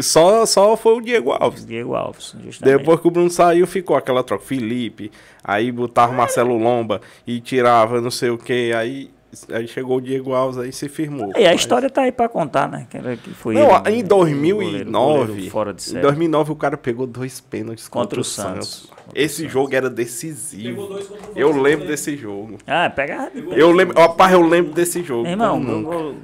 só, 0.02 0.44
só 0.44 0.76
foi 0.76 0.94
o 0.94 1.00
Diego 1.00 1.32
Alves. 1.32 1.64
Diego 1.64 1.94
Alves, 1.94 2.34
justamente. 2.44 2.78
Depois 2.78 3.00
que 3.00 3.08
o 3.08 3.10
Bruno 3.10 3.30
saiu, 3.30 3.66
ficou 3.66 3.96
aquela 3.96 4.22
troca. 4.22 4.44
Felipe, 4.44 5.10
aí 5.42 5.70
botava 5.70 6.12
o 6.12 6.16
Marcelo 6.16 6.56
Lomba 6.56 7.00
e 7.26 7.40
tirava 7.40 8.00
não 8.00 8.10
sei 8.10 8.30
o 8.30 8.38
que. 8.38 8.72
Aí, 8.72 9.10
aí 9.50 9.66
chegou 9.68 9.98
o 9.98 10.00
Diego 10.00 10.32
Alves 10.32 10.58
aí 10.58 10.72
se 10.72 10.88
firmou. 10.88 11.32
E 11.36 11.44
a 11.44 11.50
mas... 11.50 11.60
história 11.60 11.88
tá 11.88 12.02
aí 12.02 12.12
pra 12.12 12.28
contar, 12.28 12.68
né? 12.68 12.86
Que, 12.90 12.98
que 13.16 13.30
foi 13.30 13.54
não, 13.54 13.82
ele, 13.86 14.00
em 14.00 14.04
2009, 14.04 14.52
goleiro, 14.52 15.26
goleiro 15.26 15.50
fora 15.50 15.72
de 15.72 15.82
série. 15.82 15.98
em 15.98 16.02
2009 16.02 16.52
o 16.52 16.56
cara 16.56 16.76
pegou 16.76 17.06
dois 17.06 17.40
pênaltis 17.40 17.88
contra, 17.88 18.06
contra 18.08 18.20
o 18.20 18.24
Santos. 18.24 18.68
Santos. 18.68 18.96
Esse 19.14 19.36
Santos. 19.36 19.52
jogo 19.52 19.74
era 19.74 19.88
decisivo. 19.88 20.98
Eu 21.34 21.60
lembro 21.60 21.86
desse 21.86 22.16
jogo. 22.16 22.58
Ah, 22.66 22.90
pega. 22.90 23.30
Eu 23.52 23.70
lembro, 23.70 23.98
rapaz, 23.98 24.32
eu 24.32 24.42
lembro 24.42 24.72
desse 24.72 25.02
jogo. 25.02 25.28
Irmão, 25.28 26.14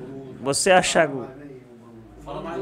você 0.42 0.72
acha 0.72 1.08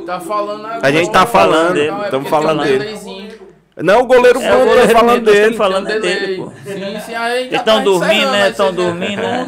Tá 0.06 0.20
falando 0.20 0.66
agora. 0.66 0.86
A 0.86 0.90
gente 0.90 1.10
tá 1.10 1.26
falando, 1.26 1.78
estamos 1.78 2.28
falando 2.28 2.62
dele. 2.62 3.40
Não, 3.82 4.02
o 4.02 4.06
goleiro 4.06 4.40
é, 4.40 4.48
tá 4.48 4.98
falando 4.98 5.24
dele. 5.24 5.56
falando 5.56 5.88
é 5.88 6.00
dele, 6.00 6.36
pô. 6.36 6.52
Sim, 6.64 7.00
sim, 7.06 7.14
aí 7.14 7.46
Eles 7.46 7.58
estão 7.60 7.78
tá 7.78 7.84
dormindo, 7.84 8.30
né? 8.30 8.50
Estão 8.50 8.74
dormindo, 8.74 9.22
né? 9.22 9.46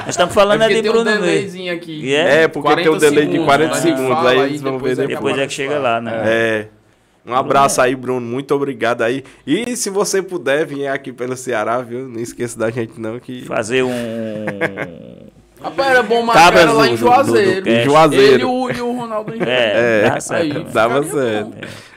Nós 0.00 0.08
estamos 0.08 0.34
falando 0.34 0.62
é 0.62 0.68
de 0.68 0.82
Bruno 0.82 1.10
um 1.10 1.72
aqui. 1.72 2.00
Yeah. 2.04 2.32
É, 2.32 2.48
porque 2.48 2.74
tem 2.74 2.88
um 2.88 2.98
delay 2.98 3.26
de 3.26 3.38
40 3.38 3.74
segundos. 3.76 4.26
Aí 4.26 4.38
eles 4.40 4.60
vão 4.60 4.78
ver 4.78 4.96
depois. 4.96 5.08
Depois 5.08 5.38
é 5.38 5.46
que 5.46 5.52
chega 5.52 5.78
lá, 5.78 6.00
né? 6.00 6.22
É. 6.24 6.68
Um 7.24 7.34
abraço 7.34 7.80
aí, 7.80 7.94
Bruno. 7.94 8.26
Muito 8.26 8.54
obrigado 8.54 9.02
aí. 9.02 9.22
E 9.46 9.76
se 9.76 9.90
você 9.90 10.22
puder 10.22 10.64
vir 10.64 10.88
aqui 10.88 11.12
pelo 11.12 11.36
Ceará, 11.36 11.80
viu? 11.82 12.08
Não 12.08 12.18
esqueça 12.18 12.58
da 12.58 12.70
gente, 12.70 12.98
não. 12.98 13.20
que 13.20 13.44
Fazer 13.44 13.84
um. 13.84 15.27
Rapaz, 15.62 15.90
era 15.90 16.02
bom 16.02 16.22
marcar 16.22 16.56
era 16.56 16.72
lá 16.72 16.88
em 16.88 16.96
Juazeiro. 16.96 17.62
Do, 17.62 17.70
do, 17.70 17.76
do 17.76 17.84
Juazeiro. 17.84 18.34
Ele 18.34 18.42
e 18.42 18.46
o, 18.46 18.70
e 18.70 18.80
o 18.80 18.92
Ronaldo 18.92 19.34
em 19.34 19.42
É, 19.42 20.04
é 20.04 20.34
aí, 20.34 20.64
dava 20.64 21.02
certo. 21.02 21.50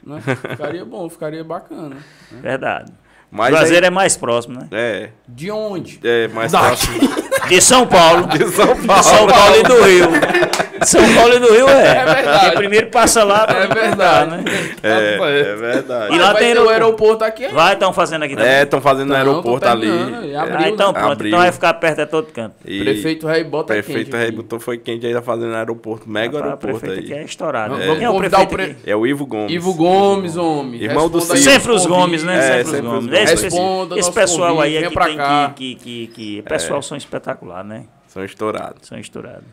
Bom, 0.04 0.16
né? 0.16 0.22
Ficaria 0.22 0.86
bom, 0.86 1.10
ficaria 1.10 1.44
bacana. 1.44 1.90
Né? 1.90 2.02
Verdade. 2.42 2.92
Mas 3.32 3.52
Juazeiro 3.52 3.86
aí... 3.86 3.88
é 3.88 3.90
mais 3.90 4.18
próximo, 4.18 4.60
né? 4.60 4.68
É. 4.72 5.10
De 5.28 5.50
onde? 5.50 6.00
É, 6.04 6.28
mais 6.28 6.52
próximo. 6.52 7.00
De 7.48 7.62
São 7.62 7.88
Paulo. 7.88 8.28
De 8.28 8.48
São 8.50 8.68
Paulo. 8.68 9.02
De 9.02 9.06
São 9.06 9.28
Paulo 9.28 9.56
e 9.58 9.64
do 9.64 9.84
Rio. 9.84 10.08
São 10.84 11.14
Paulo 11.14 11.36
e 11.36 11.40
do 11.40 11.54
Rio 11.54 11.70
é. 11.70 11.88
É 11.88 12.06
verdade. 12.06 12.40
Porque 12.40 12.58
primeiro 12.58 12.88
passa 12.88 13.24
lá 13.24 13.46
pra 13.46 13.64
É 13.64 13.68
verdade. 13.68 14.32
né? 14.32 14.44
É, 14.82 15.50
é 15.52 15.56
verdade. 15.56 16.16
E 16.16 16.18
lá 16.18 16.34
tem 16.34 16.58
o 16.58 16.70
aeroporto 16.70 17.24
aqui? 17.24 17.48
Vai, 17.50 17.74
estão 17.74 17.94
fazendo 17.94 18.24
aqui 18.24 18.36
também. 18.36 18.52
É, 18.52 18.64
estão 18.64 18.82
fazendo 18.82 19.10
no 19.10 19.16
aeroporto 19.16 19.68
ali. 19.68 19.90
Abriu, 20.36 20.58
ah, 20.58 20.70
então 20.70 20.94
pronto. 20.94 21.12
Abriu. 21.12 21.28
Então 21.30 21.40
vai 21.40 21.52
ficar 21.52 21.74
perto 21.76 21.98
de 21.98 22.06
todo 22.08 22.28
canto. 22.32 22.56
E 22.66 22.80
prefeito 22.80 23.28
Rei 23.28 23.44
bota 23.44 23.74
Prefeito 23.74 24.16
Rei 24.16 24.32
botou 24.32 24.60
foi 24.60 24.78
quem 24.78 25.00
já 25.00 25.14
tá 25.14 25.22
fazendo 25.22 25.50
no 25.50 25.56
aeroporto. 25.56 26.10
Mega 26.10 26.40
ah, 26.40 26.44
aeroporto 26.44 26.90
aí. 26.90 27.00
Aqui 27.00 27.14
é 27.14 27.24
estourado. 27.24 27.80
É. 27.80 27.86
Vamos 27.86 28.02
é, 28.02 28.08
convidar 28.08 28.42
o 28.42 28.48
pre... 28.48 28.76
É 28.86 28.96
o 28.96 29.06
Ivo 29.06 29.26
Gomes. 29.26 29.54
Ivo 29.54 29.74
Gomes, 29.74 30.36
homem. 30.36 30.82
Irmão 30.82 31.10
do 31.10 31.22
Ciro. 31.22 31.38
Sempre 31.38 31.72
os 31.74 31.86
Gomes, 31.86 32.24
né? 32.24 32.38
É, 32.38 32.64
sempre 32.64 32.80
os 32.80 32.80
Gomes. 32.82 33.12
Responda 33.26 33.98
Esse 33.98 34.12
pessoal 34.12 34.60
aí 34.60 34.78
é 34.78 34.90
que 34.90 34.96
tem 34.96 35.18
que... 35.56 35.76
que, 35.76 36.08
que, 36.08 36.42
pessoal 36.44 36.82
são 36.82 36.98
espetacular, 36.98 37.64
né? 37.64 37.86
São 38.08 38.24
estourados. 38.24 38.88
São 38.88 38.98
estourados. 39.00 39.48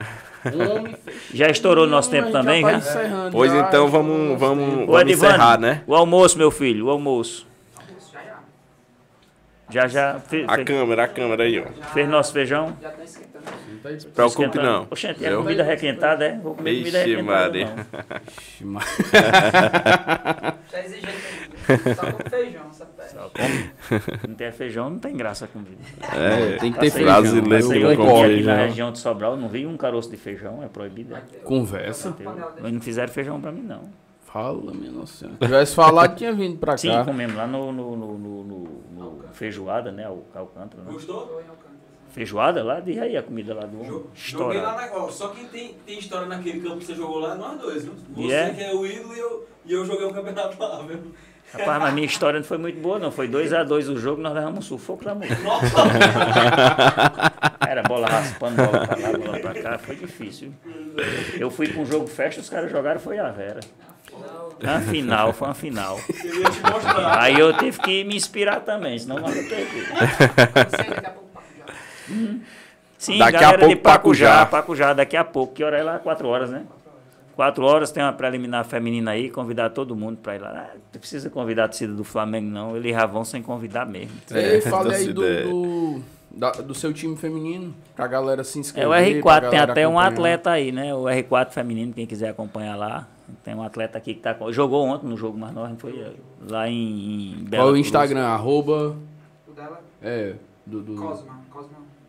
já 1.32 1.48
estourou 1.48 1.86
nosso 1.86 2.10
tempo 2.10 2.30
também, 2.30 2.62
já? 2.62 2.80
Tá 2.80 3.28
pois 3.32 3.50
já, 3.50 3.60
então 3.60 3.88
vamos, 3.88 4.38
vamos, 4.38 4.86
vamos 4.86 5.12
encerrar, 5.12 5.58
né? 5.58 5.82
O 5.86 5.94
almoço, 5.94 6.38
meu 6.38 6.50
filho, 6.50 6.86
o 6.86 6.90
almoço. 6.90 7.46
Já, 9.68 9.88
já. 9.88 10.20
Fe, 10.20 10.44
a 10.46 10.62
câmera, 10.64 11.04
a 11.04 11.08
câmera 11.08 11.42
aí, 11.42 11.58
ó. 11.58 11.64
Fez 11.92 12.08
nosso 12.08 12.32
feijão? 12.32 12.76
Já 12.80 12.90
tá 12.90 13.02
esquentando. 13.02 13.46
Não 13.84 14.10
Preocupe 14.12 14.58
não. 14.58 14.86
Oxente, 14.90 15.24
é 15.24 15.34
comida 15.34 15.62
requentada, 15.62 16.24
é? 16.24 16.38
Vou 16.38 16.54
comer 16.54 16.78
comida 16.78 16.98
requentada. 16.98 17.24
Maria. 17.24 17.74
Ixi, 18.26 18.64
Maria. 18.64 18.86
Já 20.70 20.84
exigente 20.84 21.94
Só 21.94 22.12
com 22.12 22.30
feijão? 22.30 22.72
Só 23.26 23.30
come. 23.30 23.70
Não 24.28 24.34
tem 24.34 24.52
feijão, 24.52 24.90
não 24.90 24.98
tem 24.98 25.16
graça 25.16 25.44
a 25.46 25.48
comida. 25.48 25.76
É, 26.14 26.56
tem 26.58 26.72
que 26.72 26.78
ter 26.78 26.90
feijão. 26.90 27.42
Brasileiro 27.42 27.96
que 27.96 28.20
feijão. 28.20 28.54
na 28.54 28.62
região 28.62 28.92
de 28.92 28.98
Sobral, 28.98 29.36
não 29.36 29.48
vi 29.48 29.66
um 29.66 29.76
caroço 29.76 30.10
de 30.10 30.16
feijão, 30.16 30.62
é 30.62 30.68
proibido. 30.68 31.14
É. 31.14 31.20
Conversa. 31.44 32.16
Mas 32.60 32.72
não 32.72 32.80
fizeram 32.80 33.12
feijão 33.12 33.40
pra 33.40 33.50
mim, 33.50 33.62
não. 33.62 33.82
Fala, 34.24 34.72
minha 34.74 34.90
nossa 34.90 35.18
senhora. 35.18 35.38
Se 35.38 35.44
tivesse 35.44 35.74
falado, 35.74 36.16
tinha 36.16 36.32
vindo 36.32 36.58
pra 36.58 36.72
cá. 36.72 36.78
Sim, 36.78 37.04
comemos 37.04 37.34
lá 37.36 37.46
no, 37.46 37.72
no, 37.72 37.96
no, 37.96 38.18
no, 38.18 38.44
no 38.44 39.24
feijoada, 39.32 39.90
né? 39.90 40.08
O 40.08 40.24
Alcântara. 40.34 40.82
Né? 40.82 40.92
Gostou? 40.92 41.42
Feijoada 42.10 42.64
lá, 42.64 42.80
diz 42.80 42.98
aí 42.98 43.16
a 43.16 43.22
comida 43.22 43.54
lá 43.54 43.66
do 43.66 43.78
homem. 43.78 44.04
Joguei 44.14 44.60
lá 44.60 44.74
na. 44.74 44.96
Ó, 44.96 45.10
só 45.10 45.28
quem 45.28 45.46
tem, 45.46 45.74
tem 45.86 45.98
história 45.98 46.26
naquele 46.26 46.60
campo 46.60 46.78
que 46.78 46.86
você 46.86 46.94
jogou 46.94 47.18
lá 47.18 47.34
é 47.34 47.36
nós 47.36 47.60
dois, 47.60 47.84
viu? 47.84 47.94
Você 48.14 48.22
yeah. 48.22 48.54
que 48.54 48.62
é 48.62 48.74
o 48.74 48.86
ídolo 48.86 49.14
e 49.14 49.18
eu, 49.18 49.48
e 49.66 49.72
eu 49.72 49.84
joguei 49.84 50.06
o 50.06 50.10
um 50.10 50.12
campeonato 50.12 50.60
lá, 50.60 50.82
viu? 50.82 50.98
Rapaz, 51.52 51.80
mas 51.80 51.94
minha 51.94 52.06
história 52.06 52.38
não 52.40 52.46
foi 52.46 52.58
muito 52.58 52.80
boa, 52.80 52.98
não. 52.98 53.10
Foi 53.10 53.28
2x2 53.28 53.92
o 53.92 53.96
jogo, 53.96 54.20
nós 54.20 54.34
levamos 54.34 54.58
um 54.58 54.62
sufoco 54.62 55.04
da 55.04 55.14
mulher. 55.14 55.38
Era 57.66 57.82
bola 57.82 58.08
raspando, 58.08 58.56
bola 58.56 58.86
pra 58.86 58.96
lá, 58.98 59.12
bola 59.18 59.38
pra 59.38 59.54
cá. 59.54 59.78
Foi 59.78 59.96
difícil. 59.96 60.52
Eu 61.38 61.50
fui 61.50 61.68
pra 61.68 61.80
um 61.80 61.86
jogo 61.86 62.06
festa, 62.06 62.40
os 62.40 62.50
caras 62.50 62.70
jogaram, 62.70 63.00
foi 63.00 63.18
a 63.18 63.30
Vera. 63.30 63.60
A 64.64 64.80
final, 64.80 65.32
foi 65.32 65.48
uma 65.48 65.54
final. 65.54 66.00
Aí 67.18 67.38
eu 67.38 67.52
tive 67.56 67.78
que 67.80 68.04
me 68.04 68.16
inspirar 68.16 68.60
também, 68.60 68.98
senão 68.98 69.18
nós 69.18 69.34
ia 69.36 69.42
perder. 69.48 69.86
Sim, 72.98 73.18
daqui 73.18 73.44
a 73.44 73.58
pouco, 73.58 73.68
de 73.68 73.76
Pacujá, 73.76 74.46
Pacujá, 74.46 74.92
daqui 74.92 75.16
a 75.16 75.24
pouco. 75.24 75.54
Que 75.54 75.62
hora 75.62 75.78
é 75.78 75.82
lá? 75.82 75.98
Quatro 75.98 76.28
horas, 76.28 76.50
né? 76.50 76.64
Quatro 77.36 77.66
horas 77.66 77.92
tem 77.92 78.02
uma 78.02 78.14
preliminar 78.14 78.64
feminina 78.64 79.10
aí, 79.10 79.28
convidar 79.28 79.68
todo 79.68 79.94
mundo 79.94 80.16
para 80.16 80.36
ir 80.36 80.38
lá. 80.38 80.70
Ah, 80.72 80.76
não 80.94 80.98
precisa 80.98 81.28
convidar 81.28 81.64
a 81.64 81.68
torcida 81.68 81.92
do 81.92 82.02
Flamengo, 82.02 82.48
não. 82.48 82.74
Eles 82.74 82.92
já 82.92 83.04
vão 83.04 83.26
sem 83.26 83.42
convidar 83.42 83.84
mesmo. 83.84 84.16
É, 84.30 84.58
fala 84.62 84.94
aí 84.94 85.12
do, 85.12 85.20
do, 85.20 86.02
da, 86.30 86.52
do, 86.52 86.74
seu 86.74 86.94
time 86.94 87.14
feminino, 87.14 87.74
pra 87.94 88.06
galera 88.06 88.42
se 88.42 88.58
inscrever. 88.58 88.90
É 88.90 89.20
o 89.20 89.22
R4, 89.22 89.50
tem 89.50 89.58
até 89.58 89.86
um 89.86 89.98
atleta 89.98 90.50
aí, 90.50 90.72
né? 90.72 90.94
O 90.94 91.02
R4 91.02 91.50
feminino, 91.50 91.92
quem 91.92 92.06
quiser 92.06 92.30
acompanhar 92.30 92.74
lá. 92.74 93.06
Tem 93.44 93.54
um 93.54 93.62
atleta 93.62 93.98
aqui 93.98 94.14
que 94.14 94.20
tá, 94.20 94.34
jogou 94.50 94.86
ontem 94.86 95.06
no 95.06 95.16
jogo 95.16 95.36
mais 95.36 95.52
novo, 95.52 95.76
foi 95.76 96.16
lá 96.48 96.70
em, 96.70 97.34
em 97.34 97.44
Bela 97.44 97.64
Qual 97.64 97.74
o 97.74 97.76
Instagram? 97.76 98.24
Arroba... 98.24 98.96
O 99.46 99.52
dela? 99.52 99.82
É, 100.00 100.36
do... 100.64 100.80
do... 100.80 100.94
Cosma. 100.94 101.45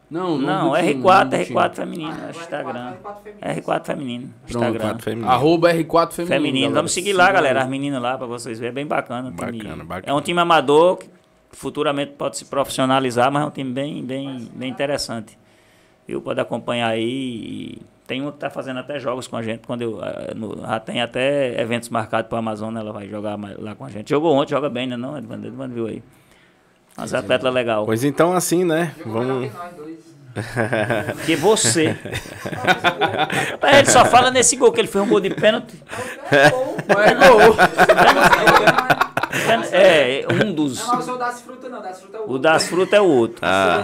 Não, 0.10 0.38
não, 0.38 0.72
R4, 0.72 1.48
R4 1.48 1.76
feminino, 1.76 2.14
ah, 2.14 2.30
Instagram. 2.30 2.94
R4 3.42 3.86
feminino, 3.86 4.34
Instagram. 4.48 4.94
R4 4.94 5.02
feminino. 5.02 5.30
Arroba 5.30 5.74
R4 5.74 6.12
feminino. 6.12 6.36
Feminino, 6.36 6.74
vamos 6.74 6.94
seguir 6.94 7.12
lá, 7.12 7.30
galera, 7.30 7.64
as 7.64 7.70
meninas 7.70 8.02
lá, 8.02 8.18
pra 8.18 8.26
vocês 8.26 8.58
verem, 8.58 8.72
é 8.72 8.74
bem 8.74 8.88
bacana. 8.88 9.30
Bacana, 9.32 9.84
bacana. 9.84 10.04
É 10.06 10.14
um 10.14 10.22
time 10.22 10.40
amador 10.40 10.98
que 10.98 11.10
futuramente 11.52 12.14
pode 12.14 12.38
se 12.38 12.46
profissionalizar, 12.46 13.30
mas 13.32 13.44
é 13.44 13.46
um 13.48 13.52
time 13.52 13.72
bem, 13.72 14.04
bem, 14.04 14.50
bem 14.54 14.70
interessante. 14.70 15.38
Eu 16.08 16.22
pode 16.22 16.40
acompanhar 16.40 16.88
aí. 16.88 17.78
Tem 18.06 18.22
um 18.22 18.32
que 18.32 18.38
tá 18.38 18.50
fazendo 18.50 18.80
até 18.80 18.98
jogos 19.00 19.28
com 19.28 19.36
a 19.36 19.42
gente. 19.42 19.68
Quando 19.68 19.82
eu, 19.82 20.02
eh, 20.02 20.34
no, 20.34 20.62
já 20.62 20.80
tem 20.80 21.02
até 21.02 21.60
eventos 21.62 21.90
marcados 21.90 22.30
para 22.30 22.40
Amazônia, 22.40 22.80
ela 22.80 22.94
vai 22.94 23.10
jogar 23.10 23.38
lá 23.60 23.76
com 23.76 23.84
a 23.84 23.90
gente. 23.90 24.10
Jogou 24.10 24.34
ontem, 24.34 24.52
joga 24.52 24.70
bem, 24.70 24.88
né? 24.88 24.96
Não, 24.96 25.18
Edvando, 25.18 25.48
Edvando 25.48 25.74
viu 25.74 25.88
aí. 25.88 26.02
Mas 26.98 27.14
é 27.14 27.18
atleta 27.18 27.50
legal. 27.50 27.86
Pois 27.86 28.04
então, 28.04 28.34
assim, 28.34 28.64
né? 28.64 28.94
Vamos. 29.06 29.52
Que 31.26 31.36
você. 31.36 31.98
ele 33.64 33.90
só 33.90 34.06
fala 34.06 34.30
nesse 34.30 34.56
gol 34.56 34.72
que 34.72 34.80
ele 34.80 34.88
fez 34.88 35.04
um 35.04 35.08
gol 35.08 35.20
de 35.20 35.32
pênalti. 35.32 35.74
É 36.30 36.50
gol. 36.50 37.56
É, 39.72 40.26
um 40.32 40.54
dos. 40.54 40.80
Não, 40.80 40.96
mas 40.96 41.08
o 41.10 41.18
das 41.18 41.42
frutas 41.42 41.72
não, 41.72 41.82
das 41.82 42.00
frutas 42.00 42.16
é 42.16 42.20
o 42.20 42.22
outro. 42.22 42.36
O 42.36 42.40
das 42.40 42.68
frutas 42.68 42.94
é 42.94 43.02
o 43.02 43.06
outro. 43.06 43.38
Ah. 43.42 43.84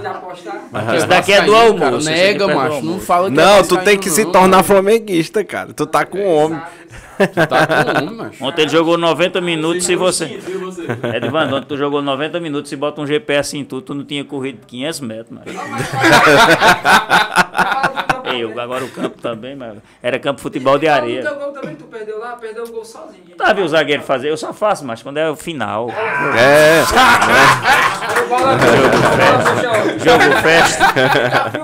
Esse 0.96 1.08
daqui 1.08 1.34
é 1.34 1.42
do 1.42 1.56
almoço. 1.56 2.10
Nega, 2.10 2.48
macho. 2.48 2.82
Não 2.84 3.00
fala 3.00 3.30
que 3.30 3.36
Não, 3.36 3.64
tu 3.64 3.78
tem 3.78 3.98
que 3.98 4.10
se 4.10 4.26
tornar 4.26 4.64
flamenguista, 4.64 5.44
cara. 5.44 5.74
Tu 5.74 5.86
tá 5.86 6.06
com 6.06 6.20
o 6.20 6.36
homem. 6.36 6.62
Tá 7.18 8.00
com 8.00 8.06
um, 8.06 8.16
macho. 8.18 8.44
Ontem 8.44 8.62
ele 8.64 8.72
jogou 8.72 8.98
90 8.98 9.42
minutos 9.42 9.86
se 9.86 9.96
você. 9.96 10.26
Edvando, 11.16 11.56
ontem 11.56 11.68
tu 11.68 11.78
jogou 11.78 12.02
90 12.02 12.40
minutos 12.40 12.72
e 12.72 12.76
bota 12.76 13.02
um 13.02 13.08
GPS 13.08 13.58
em 13.58 13.64
tudo, 13.64 13.82
tu 13.82 13.94
não 13.94 14.04
tinha 14.04 14.24
corrido 14.24 14.66
500 14.66 15.00
metros, 15.02 15.32
macho. 15.32 15.50
Eu, 18.40 18.60
agora 18.60 18.84
o 18.84 18.90
campo 18.90 19.22
também, 19.22 19.56
mas 19.56 19.78
era 20.02 20.20
campo 20.20 20.42
futebol 20.42 20.78
de 20.78 20.88
areia. 20.88 21.22
O 21.22 21.24
teu 21.24 21.36
gol 21.36 21.52
também 21.52 21.76
tu 21.76 21.86
perdeu 21.86 22.20
lá, 22.20 22.36
perdeu 22.36 22.64
o 22.64 22.72
gol 22.72 22.86
sozinho. 22.86 23.24
Tá, 23.38 23.54
viu 23.54 23.66
o 23.66 23.68
zagueiro 23.68 24.04
fazer? 24.04 24.30
Eu 24.30 24.38
só 24.38 24.54
faço, 24.54 24.86
mas 24.86 25.02
quando 25.02 25.18
é 25.18 25.30
o 25.30 25.36
final. 25.36 25.90
É. 26.38 26.84
Jogo 30.04 30.42
festa. 30.42 30.84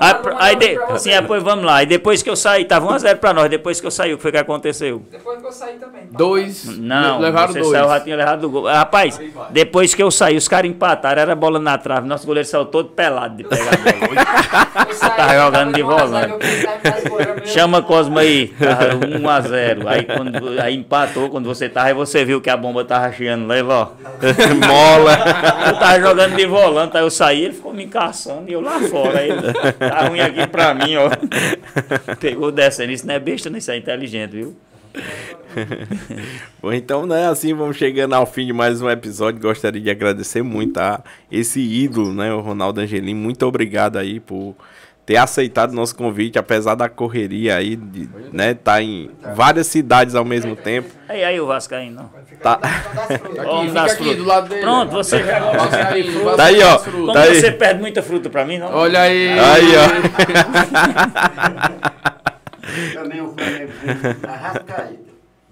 Aí, 0.38 0.50
aí 0.50 0.56
de, 0.56 0.98
sim, 0.98 1.10
depois 1.10 1.42
vamos 1.42 1.64
lá. 1.64 1.82
E 1.82 1.86
depois 1.86 2.22
que 2.22 2.30
eu 2.30 2.36
saí, 2.36 2.64
tava 2.64 2.86
1x0 2.86 3.16
pra 3.16 3.32
nós. 3.32 3.48
Depois 3.50 3.80
que 3.80 3.86
eu 3.86 3.90
saí, 3.90 4.12
o 4.12 4.16
que 4.16 4.22
foi 4.22 4.32
que 4.32 4.38
aconteceu? 4.38 5.02
Depois 5.10 5.40
que 5.40 5.46
eu 5.46 5.52
saí 5.52 5.74
também. 5.74 6.08
Dois. 6.10 6.64
Não, 6.78 7.18
levaram 7.20 7.52
você 7.52 7.60
dois. 7.60 7.72
saiu, 7.72 7.88
já 7.88 8.00
tinha 8.00 8.16
levado 8.16 8.40
do 8.40 8.50
gol. 8.50 8.64
Rapaz, 8.64 9.20
depois 9.50 9.94
que 9.94 10.02
eu 10.02 10.10
saí, 10.10 10.36
os 10.36 10.48
caras 10.48 10.70
empataram, 10.70 11.20
era 11.22 11.34
bola 11.34 11.58
na 11.58 11.76
trave. 11.78 12.06
Nosso 12.08 12.26
goleiro 12.26 12.48
saiu 12.48 12.64
todo 12.66 12.90
pelado 12.90 13.36
de 13.36 13.44
pegar 13.44 13.72
a 13.72 13.76
bola. 13.76 14.86
Eu 14.90 14.94
saí, 14.94 15.10
Tá 15.10 15.36
jogando 15.36 15.74
de 15.74 15.82
tava 15.82 16.06
volante. 16.06 16.59
Azar, 16.66 16.74
eu 16.74 16.80
quis 16.80 16.90
sair 16.90 17.02
pra 17.02 17.10
fora 17.10 17.34
mesmo. 17.34 17.46
Chama 17.46 17.82
Cosma 17.82 18.20
aí, 18.20 18.48
tava 18.48 18.94
1x0. 18.94 19.86
Aí, 19.86 20.04
quando, 20.04 20.60
aí 20.60 20.74
empatou, 20.74 21.30
quando 21.30 21.46
você 21.46 21.68
tava, 21.68 21.88
aí 21.88 21.94
você 21.94 22.24
viu 22.24 22.40
que 22.40 22.50
a 22.50 22.56
bomba 22.56 22.84
tava 22.84 23.12
chiando 23.12 23.52
e 23.52 23.62
ó. 23.62 23.88
Mola. 24.66 25.18
Eu 25.66 25.78
tava 25.78 26.00
jogando 26.00 26.36
de 26.36 26.46
volante, 26.46 26.96
aí 26.96 27.02
eu 27.02 27.10
saí, 27.10 27.44
ele 27.44 27.54
ficou 27.54 27.72
me 27.72 27.84
encaçando 27.84 28.48
e 28.48 28.52
eu 28.52 28.60
lá 28.60 28.80
fora. 28.80 29.20
Aí, 29.20 29.30
tá 29.78 30.08
ruim 30.08 30.20
aqui 30.20 30.46
pra 30.46 30.74
mim, 30.74 30.96
ó. 30.96 31.10
Pegou 32.16 32.50
descendo. 32.52 32.92
Isso 32.92 33.06
não 33.06 33.14
é 33.14 33.18
besta, 33.18 33.50
não, 33.50 33.58
isso 33.58 33.70
é 33.70 33.76
inteligente, 33.76 34.32
viu? 34.32 34.56
Bom, 36.60 36.72
então, 36.72 37.06
né, 37.06 37.28
assim 37.28 37.54
vamos 37.54 37.76
chegando 37.76 38.14
ao 38.14 38.26
fim 38.26 38.46
de 38.46 38.52
mais 38.52 38.80
um 38.82 38.90
episódio. 38.90 39.40
Gostaria 39.40 39.80
de 39.80 39.90
agradecer 39.90 40.42
muito 40.42 40.78
a 40.78 41.02
esse 41.30 41.60
ídolo, 41.60 42.12
né, 42.12 42.32
o 42.32 42.40
Ronaldo 42.40 42.80
Angelim. 42.80 43.14
Muito 43.14 43.44
obrigado 43.46 43.96
aí 43.96 44.20
por 44.20 44.54
ter 45.06 45.16
aceitado 45.16 45.72
nosso 45.72 45.96
convite, 45.96 46.38
apesar 46.38 46.74
da 46.74 46.88
correria 46.88 47.56
aí, 47.56 47.74
de, 47.76 48.08
né, 48.32 48.54
tá 48.54 48.80
em 48.80 49.10
várias 49.34 49.66
cidades 49.66 50.14
ao 50.14 50.24
mesmo 50.24 50.54
tempo. 50.54 50.88
Aí, 51.08 51.24
aí 51.24 51.40
o 51.40 51.46
Vascaíno. 51.46 52.10
Tá, 52.42 52.58
fica 53.18 53.72
das 53.72 53.92
aqui 53.92 54.02
frutas. 54.04 54.16
do 54.18 54.24
lado 54.24 54.48
dele. 54.48 54.60
Pronto, 54.62 54.92
você 54.92 55.22
já 55.22 55.40
gosta. 55.40 56.36
Tá 56.36 56.44
aí, 56.44 56.62
ó. 56.62 56.78
Como 56.78 57.12
Tá 57.12 57.22
aí. 57.22 57.34
você 57.40 57.50
perde 57.52 57.80
muita 57.80 58.02
fruta 58.02 58.30
pra 58.30 58.44
mim, 58.44 58.58
não? 58.58 58.72
Olha 58.72 59.00
aí. 59.00 59.38
aí, 59.38 59.72
ó. 59.76 59.88
Também 62.94 63.20
o 63.20 63.34
Flamengo, 63.34 63.72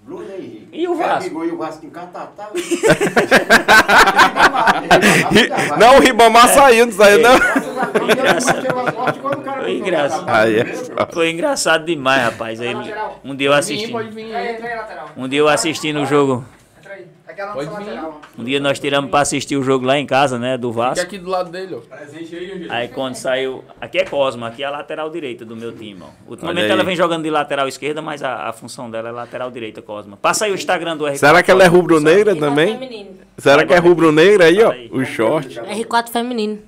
Bruno 0.09 0.25
Henrique. 0.33 0.67
E 0.73 0.87
o 0.87 0.95
Vasco? 0.95 1.23
Pegou 1.23 1.45
e 1.45 1.51
o 1.51 1.57
Vasco 1.57 1.85
em 1.85 1.89
Catatá. 1.91 2.49
Não, 5.77 5.97
o 5.97 5.99
Ribamar 5.99 6.47
saiu, 6.49 6.87
não 6.87 6.93
saiu, 6.93 7.21
não. 7.21 7.37
Foi 9.61 9.77
engraçado. 9.77 10.29
É. 10.29 10.65
Foi 11.13 11.29
engraçado 11.29 11.85
demais, 11.85 12.23
rapaz. 12.23 12.59
Aí, 12.59 12.73
um 13.23 13.35
dia 13.35 13.47
eu 13.47 13.53
assisti. 13.53 13.93
Um 15.15 15.27
dia 15.27 15.39
eu 15.39 15.47
assisti 15.47 15.93
no 15.93 16.05
jogo. 16.05 16.43
Aquela 17.39 17.53
Pode 17.53 17.85
vir. 17.85 17.99
Um 18.37 18.43
dia 18.43 18.59
nós 18.59 18.79
tiramos 18.79 19.09
pra 19.09 19.21
assistir 19.21 19.55
o 19.55 19.63
jogo 19.63 19.85
lá 19.85 19.97
em 19.97 20.05
casa, 20.05 20.37
né? 20.37 20.57
Do 20.57 20.71
Fica 20.71 20.83
Vasco. 20.83 21.05
aqui 21.05 21.17
do 21.17 21.29
lado 21.29 21.49
dele, 21.49 21.75
ó. 21.75 21.79
Presente 21.79 22.35
aí. 22.35 22.67
Aí 22.69 22.87
quando 22.89 23.15
saiu. 23.15 23.63
Aqui 23.79 23.97
é 23.97 24.03
Cosma, 24.05 24.47
aqui 24.47 24.61
é 24.61 24.65
a 24.65 24.69
lateral 24.69 25.09
direita 25.09 25.45
do 25.45 25.55
meu 25.55 25.71
time, 25.71 26.01
ó. 26.01 26.07
Ultimamente 26.29 26.69
ela 26.69 26.83
vem 26.83 26.97
jogando 26.97 27.23
de 27.23 27.29
lateral 27.29 27.67
esquerda, 27.67 28.01
mas 28.01 28.21
a, 28.21 28.49
a 28.49 28.53
função 28.53 28.91
dela 28.91 29.07
é 29.07 29.11
lateral 29.11 29.49
direita, 29.49 29.81
Cosma. 29.81 30.17
Passa 30.17 30.45
aí 30.45 30.51
o 30.51 30.55
Instagram 30.55 30.97
do 30.97 31.05
R4. 31.05 31.15
Será 31.15 31.41
que 31.41 31.49
ela 31.49 31.63
é 31.63 31.67
rubro-negra 31.67 32.35
também? 32.35 32.73
Feminino. 32.73 33.11
Será 33.37 33.65
que 33.65 33.73
é 33.73 33.77
rubro-negra 33.77 34.45
aí, 34.45 34.61
ó? 34.61 34.73
O 34.91 35.05
short. 35.05 35.59
R4 35.59 36.09
feminino. 36.09 36.59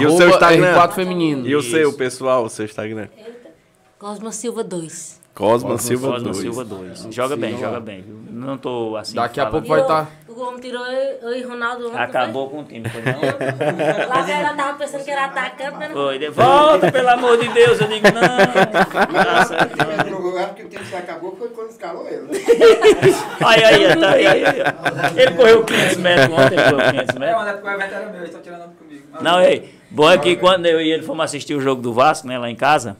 E 0.00 0.06
o 0.06 0.16
seu 0.16 0.28
Instagram? 0.28 0.74
R4 0.74 0.92
feminino. 0.92 1.46
E 1.46 1.54
o 1.54 1.62
seu, 1.62 1.92
pessoal, 1.92 2.44
o 2.44 2.48
seu 2.48 2.64
Instagram? 2.64 3.08
Cosma 3.96 4.32
Silva 4.32 4.64
2. 4.64 5.19
Cosma 5.40 5.78
Silva 5.78 6.08
Cosma 6.08 6.32
2. 6.32 6.36
Silva 6.36 6.64
2. 6.64 7.06
Joga 7.10 7.34
bem, 7.34 7.58
joga 7.58 7.80
bem. 7.80 8.02
viu? 8.02 8.20
Não 8.30 8.58
tô 8.58 8.94
assim. 8.96 9.14
Daqui 9.14 9.40
a 9.40 9.46
pouco 9.46 9.66
vai 9.66 9.80
estar. 9.80 10.10
O 10.28 10.38
homem 10.42 10.60
tirou 10.60 10.84
eu, 10.86 11.30
eu 11.30 11.36
e 11.36 11.42
Ronaldo 11.42 11.88
ontem. 11.88 11.98
Acabou 11.98 12.48
com 12.50 12.60
o 12.60 12.64
time, 12.64 12.88
foi 12.88 13.02
não? 13.02 13.20
Foi? 13.20 14.06
Lateral 14.06 14.56
tava 14.56 14.78
pensando 14.78 15.04
que 15.04 15.10
era 15.10 15.24
atacante, 15.24 15.76
mas 15.78 15.88
não. 15.88 15.94
Foi, 15.96 16.30
volta, 16.30 16.92
pelo 16.92 17.08
amor 17.08 17.38
de 17.38 17.48
Deus. 17.48 17.80
Eu 17.80 17.88
digo, 17.88 18.06
não. 18.06 19.24
Tá 19.24 19.44
certo. 19.46 19.76
que 20.54 20.62
o 20.62 20.68
tempo 20.68 20.84
se 20.84 20.94
acabou 20.94 21.36
foi 21.36 21.48
quando 21.48 21.70
escalou 21.70 22.06
ele. 22.06 22.28
Aí, 23.44 23.64
aí, 23.64 23.96
tá, 23.96 24.10
aí. 24.10 25.20
Ele 25.22 25.36
correu 25.36 25.64
500 25.64 25.96
metros 25.96 26.38
ontem, 26.38 26.58
ele 26.58 26.70
correu 26.70 26.90
500 26.90 27.16
É, 27.16 27.18
metros. 27.18 27.42
o 27.42 27.44
Neto 27.44 27.60
Coevert 27.62 27.92
era 27.92 28.06
meu, 28.06 28.16
eles 28.16 28.24
estão 28.28 28.42
tirando 28.42 28.76
comigo. 28.76 29.06
Não, 29.20 29.40
ei, 29.40 29.74
bom 29.90 30.10
é 30.10 30.18
que 30.18 30.36
quando 30.36 30.66
eu 30.66 30.80
e 30.80 30.90
ele 30.90 31.02
fomos 31.02 31.24
assistir 31.24 31.54
o 31.54 31.60
jogo 31.60 31.82
do 31.82 31.92
Vasco, 31.92 32.26
né, 32.28 32.38
lá 32.38 32.48
em 32.50 32.56
casa, 32.56 32.96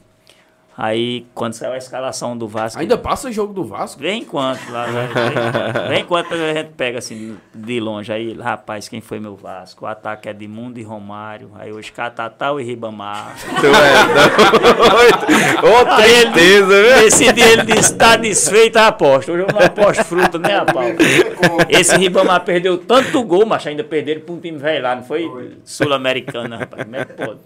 aí 0.81 1.27
quando 1.35 1.53
saiu 1.53 1.73
a 1.73 1.77
escalação 1.77 2.37
do 2.37 2.49
Vasco, 2.49 2.81
Ainda 2.81 2.97
passa 2.97 3.31
jogo 3.31 3.53
do 3.53 3.65
Vasco? 3.65 4.01
vem 4.01 4.23
enquanto 4.23 4.71
lá, 4.71 4.87
vem, 4.87 5.89
vem 5.89 6.01
enquanto 6.01 6.33
a 6.33 6.55
gente 6.55 6.71
pega 6.77 6.99
assim 6.99 7.37
de 7.55 7.81
longe, 7.81 8.11
aí, 8.11 8.33
rapaz, 8.33 8.89
quem 8.89 9.01
foi 9.01 9.21
meu 9.21 9.37
Vasco? 9.37 9.85
O 9.85 9.89
ataque 9.89 10.29
é 10.29 10.33
de 10.33 10.49
Mundo 10.49 10.79
e 10.79 10.83
Romário, 10.83 11.51
aí 11.55 11.71
hoje 11.73 11.93
Catatal 11.93 12.59
e 12.61 12.65
Ribamar. 12.65 13.35
Tu 13.61 13.67
é 13.67 14.91
doido. 14.91 15.27
Ô, 15.67 15.97
tristeza, 15.97 16.83
viu? 16.83 17.07
Esse 17.07 17.33
dia 17.33 17.49
ele 17.49 17.65
disse, 17.65 17.95
tá 17.95 18.17
desfeito 18.17 18.79
a 18.79 18.87
aposta. 18.87 19.33
Hoje 19.33 19.43
eu 19.43 19.49
não 19.53 19.61
aposto 19.61 20.05
fruta 20.05 20.39
nem 20.39 20.55
a 20.55 20.65
pau. 20.65 20.85
Esse 21.69 21.97
Ribamar 21.97 22.43
perdeu 22.45 22.79
tanto 22.79 23.23
gol, 23.23 23.45
mas 23.45 23.67
ainda 23.67 23.85
perderam 23.85 24.23
pra 24.23 24.35
um 24.35 24.41
time 24.41 24.59
velho 24.59 24.83
lá, 24.83 24.97
não 24.97 25.03
foi 25.03 25.59
sul-americano, 25.65 26.57
rapaz. 26.57 26.85
Como 26.85 26.97
é 26.97 27.05
que 27.05 27.13
pode? 27.13 27.41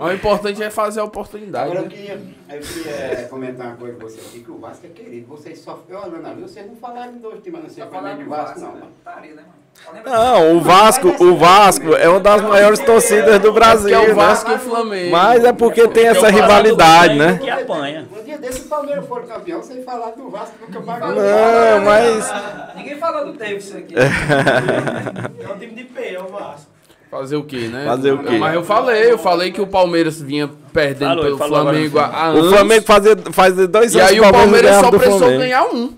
O 0.00 0.10
importante 0.10 0.62
é 0.62 0.70
fazer 0.70 1.00
a 1.00 1.04
oportunidade. 1.04 1.70
Agora 1.70 1.80
eu 1.80 1.84
né? 1.84 1.88
queria, 1.90 2.20
eu 2.50 2.60
queria 2.60 3.28
comentar 3.28 3.66
uma 3.66 3.76
coisa 3.76 3.94
com 3.94 4.08
você 4.08 4.20
aqui, 4.20 4.40
que 4.40 4.50
o 4.50 4.58
Vasco 4.58 4.86
é 4.86 4.88
querido. 4.88 5.26
Vocês 5.26 5.58
só, 5.58 5.78
eu 5.88 5.98
olhando 5.98 6.26
ali, 6.26 6.42
vocês 6.42 6.66
não 6.66 6.76
falaram 6.76 7.12
de 7.12 7.18
dois 7.18 7.42
times, 7.42 7.62
não 7.62 7.70
sei 7.70 7.84
falar 7.86 8.14
de 8.14 8.24
do 8.24 8.30
Vasco, 8.30 8.60
não. 8.60 8.74
né? 8.74 8.82
Putaria, 9.04 9.34
né, 9.34 9.42
mano? 9.42 9.62
Não, 10.04 10.56
o 10.56 10.60
Vasco, 10.60 11.08
o 11.08 11.36
Vasco 11.36 11.94
é 11.94 12.08
uma 12.08 12.20
das 12.20 12.42
maiores 12.42 12.78
torcidas 12.80 13.40
do 13.40 13.52
Brasil, 13.52 13.94
é 13.94 13.98
o 13.98 14.08
né? 14.08 14.14
Vasco 14.14 14.50
e 14.50 14.54
o 14.54 14.58
Flamengo. 14.58 15.10
Mas 15.10 15.44
é 15.44 15.52
porque 15.52 15.88
tem 15.88 16.06
essa 16.06 16.26
Eu 16.26 16.32
rivalidade, 16.32 17.14
né? 17.14 17.38
Que 17.38 17.50
apanha. 17.50 18.06
Um 18.16 18.22
dia 18.22 18.38
desse 18.38 18.60
o 18.60 18.64
Palmeiras 18.64 19.06
for 19.06 19.24
campeão, 19.24 19.62
sem 19.62 19.82
falar 19.82 20.10
do 20.10 20.28
Vasco, 20.28 20.54
nunca 20.60 20.80
pagou. 20.80 21.14
Não, 21.14 21.84
mas 21.84 22.32
Ninguém 22.76 22.96
falou 22.96 23.26
do 23.26 23.32
Davis 23.32 23.74
aqui. 23.74 23.94
é 23.98 25.52
um 25.52 25.58
time 25.58 25.74
de 25.74 25.84
P, 25.84 26.14
é 26.14 26.22
o 26.22 26.28
Vasco. 26.28 26.71
Fazer 27.12 27.36
o 27.36 27.44
quê, 27.44 27.68
né? 27.68 27.84
Fazer 27.84 28.12
o 28.12 28.24
quê? 28.24 28.38
Mas 28.38 28.54
eu 28.54 28.64
falei, 28.64 29.12
eu 29.12 29.18
falei 29.18 29.52
que 29.52 29.60
o 29.60 29.66
Palmeiras 29.66 30.18
vinha 30.18 30.48
perdendo 30.72 31.08
Falou, 31.10 31.24
pelo 31.24 31.36
falou 31.36 31.60
Flamengo 31.60 31.98
há, 31.98 32.26
anos. 32.28 32.46
o 32.46 32.50
Flamengo 32.50 32.84
fazia, 32.86 33.16
fazia 33.32 33.68
dois 33.68 33.94
E 33.94 33.98
anos 34.00 34.10
aí 34.12 34.18
que 34.18 34.26
o 34.26 34.30
Palmeiras 34.32 34.70
ganhava 34.70 34.84
só 34.84 34.90
precisou 34.90 35.18
Flamengo. 35.18 35.40
ganhar 35.40 35.64
um. 35.64 35.92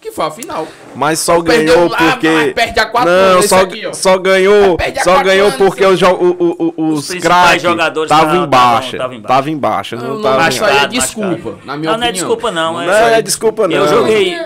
Que 0.00 0.10
foi 0.10 0.24
a 0.24 0.30
final. 0.30 0.66
Mas 0.94 1.18
só 1.18 1.38
ganhou 1.42 1.86
lá, 1.88 1.98
porque. 1.98 2.52
perde 2.54 2.80
a 2.80 2.86
quatro 2.86 3.10
Não, 3.10 3.42
só, 3.42 3.60
aqui, 3.60 3.86
ó. 3.86 3.92
só 3.92 4.16
ganhou, 4.16 4.78
só 5.04 5.22
ganhou 5.22 5.52
porque 5.52 5.84
os, 5.84 5.98
jo- 5.98 6.06
o- 6.08 6.36
o- 6.42 6.74
o- 6.78 6.88
Os 6.94 7.10
os 7.10 7.20
craques 7.20 7.60
jogadores 7.60 8.10
estavam 8.10 8.30
tavam- 8.32 8.44
em 8.46 8.48
baixa. 8.48 8.96
tavam 8.96 9.14
em 9.14 9.20
baixa. 9.20 9.28
Tava 9.34 9.50
em 9.50 9.58
baixa, 9.58 9.96
não, 9.96 10.14
Não, 10.14 10.22
tava 10.22 10.36
mas 10.38 10.46
em 10.46 10.56
isso 10.56 10.64
aí 10.64 10.70
é 10.70 10.72
Machucado, 10.74 10.94
desculpa, 10.94 11.58
na 11.66 11.76
minha 11.76 11.92
Não, 11.92 11.98
não 11.98 12.06
é 12.06 12.12
desculpa 12.12 12.50
não. 12.50 12.72
Não 12.72 12.80
é- 12.90 13.18
é 13.18 13.22
desculpa 13.22 13.68
não. 13.68 13.76
Eu 13.76 13.88
joguei, 13.88 14.36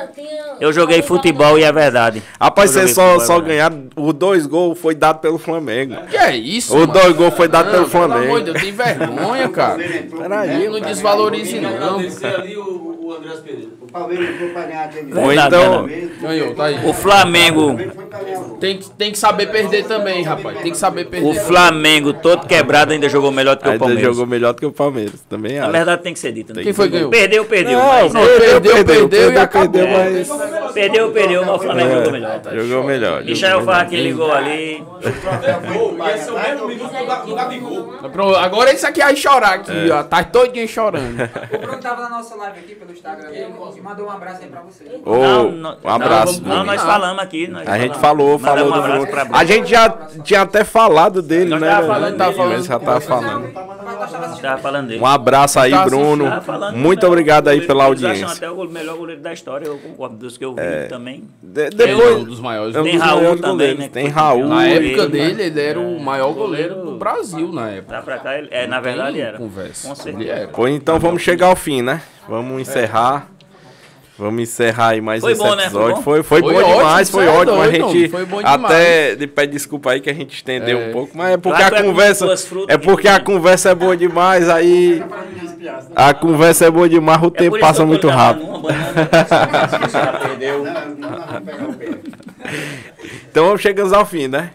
eu 0.61 0.73
joguei 0.73 1.03
futebol 1.03 1.57
e 1.57 1.63
é 1.63 1.71
verdade. 1.71 2.21
Rapaz, 2.41 2.75
Eu 2.75 2.89
você 2.89 2.93
só, 2.93 3.21
só 3.21 3.37
é 3.37 3.41
verdade. 3.41 3.47
ganhar. 3.47 3.73
Os 3.95 4.13
dois 4.13 4.47
gols 4.47 4.77
foi 4.77 4.97
dado 4.97 5.21
pelo 5.21 5.39
Flamengo. 5.39 5.95
Que 6.11 6.17
é 6.17 6.37
isso, 6.37 6.75
Os 6.77 6.81
mano? 6.81 6.93
dois 7.01 7.15
gols 7.15 7.35
foi 7.35 7.47
dado 7.47 7.71
pelo 7.71 7.83
Não, 7.83 7.89
Pelo 7.91 8.05
amor 8.05 8.19
de 8.19 8.25
Flamengo. 8.25 8.45
Deus, 8.45 8.61
tem 8.61 8.73
vergonha, 8.73 9.49
cara. 9.51 9.79
Peraí, 10.19 10.69
Não 10.69 10.81
desvalorize, 10.81 11.61
não. 11.61 11.71
Agradecer 11.95 12.27
ali 12.27 12.57
o, 12.57 12.99
o 13.05 13.15
Andrés 13.17 13.39
Pereira. 13.39 13.84
O 13.95 13.97
Palmeiras 13.97 14.29
entrou 14.31 14.49
pra 14.51 14.63
ganhar. 14.63 14.91
Ou 15.23 15.27
Verdade, 15.29 15.55
então. 15.57 15.87
Ganhou, 16.21 16.55
tá 16.57 16.65
aí. 16.65 16.85
O 16.85 16.93
Flamengo, 16.93 17.77
Tem, 18.59 18.79
que- 18.79 18.91
tem 18.91 19.13
que 19.13 19.19
saber 19.19 19.47
perder 19.53 19.85
também, 19.85 20.25
rapaz. 20.25 20.59
Tem 20.63 20.73
que 20.73 20.77
saber 20.77 21.05
perder. 21.05 21.29
o 21.29 21.35
Flamengo 21.35 22.13
todo 22.13 22.45
quebrado 22.45 22.93
ainda 22.93 23.09
jogou 23.09 23.31
melhor 23.31 23.55
do 23.55 23.63
que 23.63 23.69
o 23.69 23.71
Ainda 23.71 23.79
Palmeiras. 23.85 24.05
jogou 24.05 24.27
melhor 24.27 24.53
do 24.53 24.59
que 24.59 24.67
o 24.67 24.73
Palmeiras. 24.73 25.21
Também 25.31 25.59
Na 25.59 25.65
acho. 25.65 25.73
verdade 25.73 26.03
tem 26.03 26.13
que 26.13 26.19
ser 26.19 26.33
dito. 26.33 26.53
né? 26.53 26.65
Quem 26.65 26.73
foi 26.73 26.87
que 26.89 26.95
ganhou? 26.95 27.11
Perdeu, 27.11 27.45
perdeu. 27.45 27.79
Não, 27.79 27.87
mas, 27.87 28.13
perdeu, 28.13 28.33
é, 28.35 28.39
perdeu, 28.39 28.61
perdeu, 28.61 28.85
perdeu 28.85 29.05
e 29.05 29.09
perdeu, 29.09 29.43
acabou. 29.43 29.71
perdeu, 29.71 29.97
mas. 29.97 30.73
perdeu, 30.75 31.13
perdeu, 31.13 31.47
mas 31.47 31.55
o 31.55 31.59
Flamengo 31.61 31.89
É, 31.91 31.95
jogou 31.95 32.13
melhor. 32.13 32.41
Jogou 32.53 32.85
melhor. 32.85 33.25
Michel 33.25 33.71
aquele 33.71 34.13
gol 34.13 34.33
ali. 34.33 34.85
Gabigol. 37.37 37.95
Pronto, 38.13 38.37
agora 38.37 38.73
isso 38.73 38.87
aqui 38.87 39.01
vai 39.01 39.15
chorar 39.17 39.55
aqui, 39.55 39.91
ó. 39.91 40.03
Tá 40.03 40.25
todinho 40.25 40.67
chorando. 40.67 41.15
O 41.53 41.59
Bruno 41.59 41.79
tava 41.79 42.03
na 42.03 42.09
nossa 42.09 42.35
live 42.35 42.59
aqui 42.61 42.75
pelo 42.75 42.93
Instagram 42.93 43.31
dele 43.31 43.55
mandou 43.85 44.07
um 44.07 44.11
abraço 44.11 44.41
aí 44.43 44.49
pra 44.49 44.61
você. 44.63 44.85
Ô, 45.05 45.17
Não, 45.19 45.53
não- 45.53 45.77
um 45.85 45.89
abraço. 45.89 46.43
não, 46.43 46.57
Não, 46.59 46.65
nós 46.65 46.81
falamos 46.83 47.23
aqui. 47.23 47.47
nós 47.47 47.69
A 47.69 47.79
gente 47.79 47.99
falamos. 47.99 48.01
falou, 48.01 48.39
Mandamos 48.39 48.71
falou 48.77 48.97
um 48.97 49.05
do 49.05 49.07
Bruno. 49.13 49.29
A 49.37 49.45
gente 49.45 49.71
já 49.71 49.89
tinha 50.25 50.43
até 50.43 50.65
falado 50.65 51.21
dele, 51.23 51.51
Nós 51.51 51.61
né? 51.61 51.69
tava 51.69 51.87
falando, 51.87 52.17
tava 52.17 52.33
falando 52.33 52.53
Mas 52.57 52.67
já 52.67 52.79
tava 52.79 53.01
falando. 53.01 53.75
Tava 54.41 54.59
falando 54.59 54.89
dele. 54.89 55.01
Um 55.01 55.07
abraço 55.07 55.59
aí, 55.59 55.73
Bruno. 55.85 56.25
Muito 56.75 57.07
obrigado 57.07 57.49
aí 57.49 57.61
pela 57.67 57.85
audiência. 57.85 58.27
até 58.27 58.51
o 58.51 58.65
melhor 58.69 58.97
goleiro 58.97 59.21
da 59.21 59.33
história, 59.33 59.67
eu 59.67 59.79
concordo 59.79 60.17
dos 60.17 60.37
que 60.37 60.45
eu 60.45 60.55
vi 60.55 60.61
É. 60.61 60.87
também. 60.87 61.25
De- 61.43 61.63
Ele 61.63 61.67
é 61.83 61.87
depois, 61.87 62.17
um 62.19 62.25
dos 62.25 62.41
maiores. 62.41 62.75
é 62.75 62.81
um 62.81 62.85
Tem 62.85 62.97
Raul 62.99 63.21
também, 63.37 63.41
goleiros. 63.51 63.79
né, 63.79 63.89
Tem 63.93 64.09
Raul. 64.09 64.47
Na 64.49 64.67
época 64.67 65.07
dele, 65.09 65.43
ele 65.45 65.61
era 65.61 65.79
o 65.81 65.99
maior 66.01 66.33
goleiro- 66.33 66.75
do 66.85 66.93
Brasil 66.97 67.53
na 67.53 67.69
época. 67.71 67.97
Tá 67.97 68.03
pra 68.03 68.19
cá, 68.19 68.39
ele- 68.39 68.49
é, 68.51 68.67
na 68.67 68.81
verdade 68.81 69.21
era. 69.21 69.39
conversa. 69.39 69.89
Com 69.89 69.95
certeza. 69.95 70.51
então 70.71 70.99
vamos 70.99 71.23
chegar 71.23 71.47
ao 71.47 71.57
fim, 71.57 71.83
né? 71.83 72.03
Vamos 72.29 72.61
encerrar. 72.61 73.29
Vamos 74.17 74.43
encerrar 74.45 74.91
aí 74.91 75.01
mais 75.01 75.21
Foi 75.23 75.33
esse 75.33 75.43
bom, 75.43 75.57
né? 75.57 75.63
Foi 75.63 75.65
episódio. 75.65 75.97
bom? 75.97 76.03
Foi, 76.03 76.23
foi, 76.23 76.41
Foi 76.41 76.53
bom 76.53 76.63
demais, 76.77 77.11
foi 77.11 77.27
é 77.27 77.29
ótimo. 77.31 77.61
a 77.61 77.69
gente 77.69 77.83
homem, 77.83 78.09
foi 78.09 78.25
bom 78.25 78.41
até 78.45 79.17
de 79.17 79.27
pede 79.27 79.53
desculpa 79.53 79.91
aí 79.91 80.01
que 80.01 80.09
a 80.09 80.15
gente 80.15 80.35
estendeu 80.37 80.79
É. 80.81 80.89
um 80.89 80.93
pouco, 80.93 81.17
mas 81.19 81.33
é 81.33 81.37
porque 81.37 81.61
a 81.63 81.67
é 81.67 81.83
conversa 81.83 82.25
é 82.69 82.79
que 82.79 82.85
porque 82.85 83.09
a 83.09 83.19
conversa 83.19 83.71
é 83.71 83.75
boa 83.75 83.97
demais, 83.97 84.49
aí 84.49 85.03
a 85.97 86.15
conversa 86.15 86.67
é 86.67 86.71
boa 86.71 86.89
demais, 86.89 87.21
o 87.23 87.27
É 87.27 87.31
tempo 87.31 87.59
passa 87.59 87.85
que 87.85 87.93
eu 87.93 87.99
tô 88.01 88.07
muito 88.07 88.09
rápido. 88.09 88.47
Então 93.31 93.47
vamos 93.47 93.61
chegando 93.61 93.95
ao 93.95 94.07
fim, 94.07 94.29
né? 94.29 94.51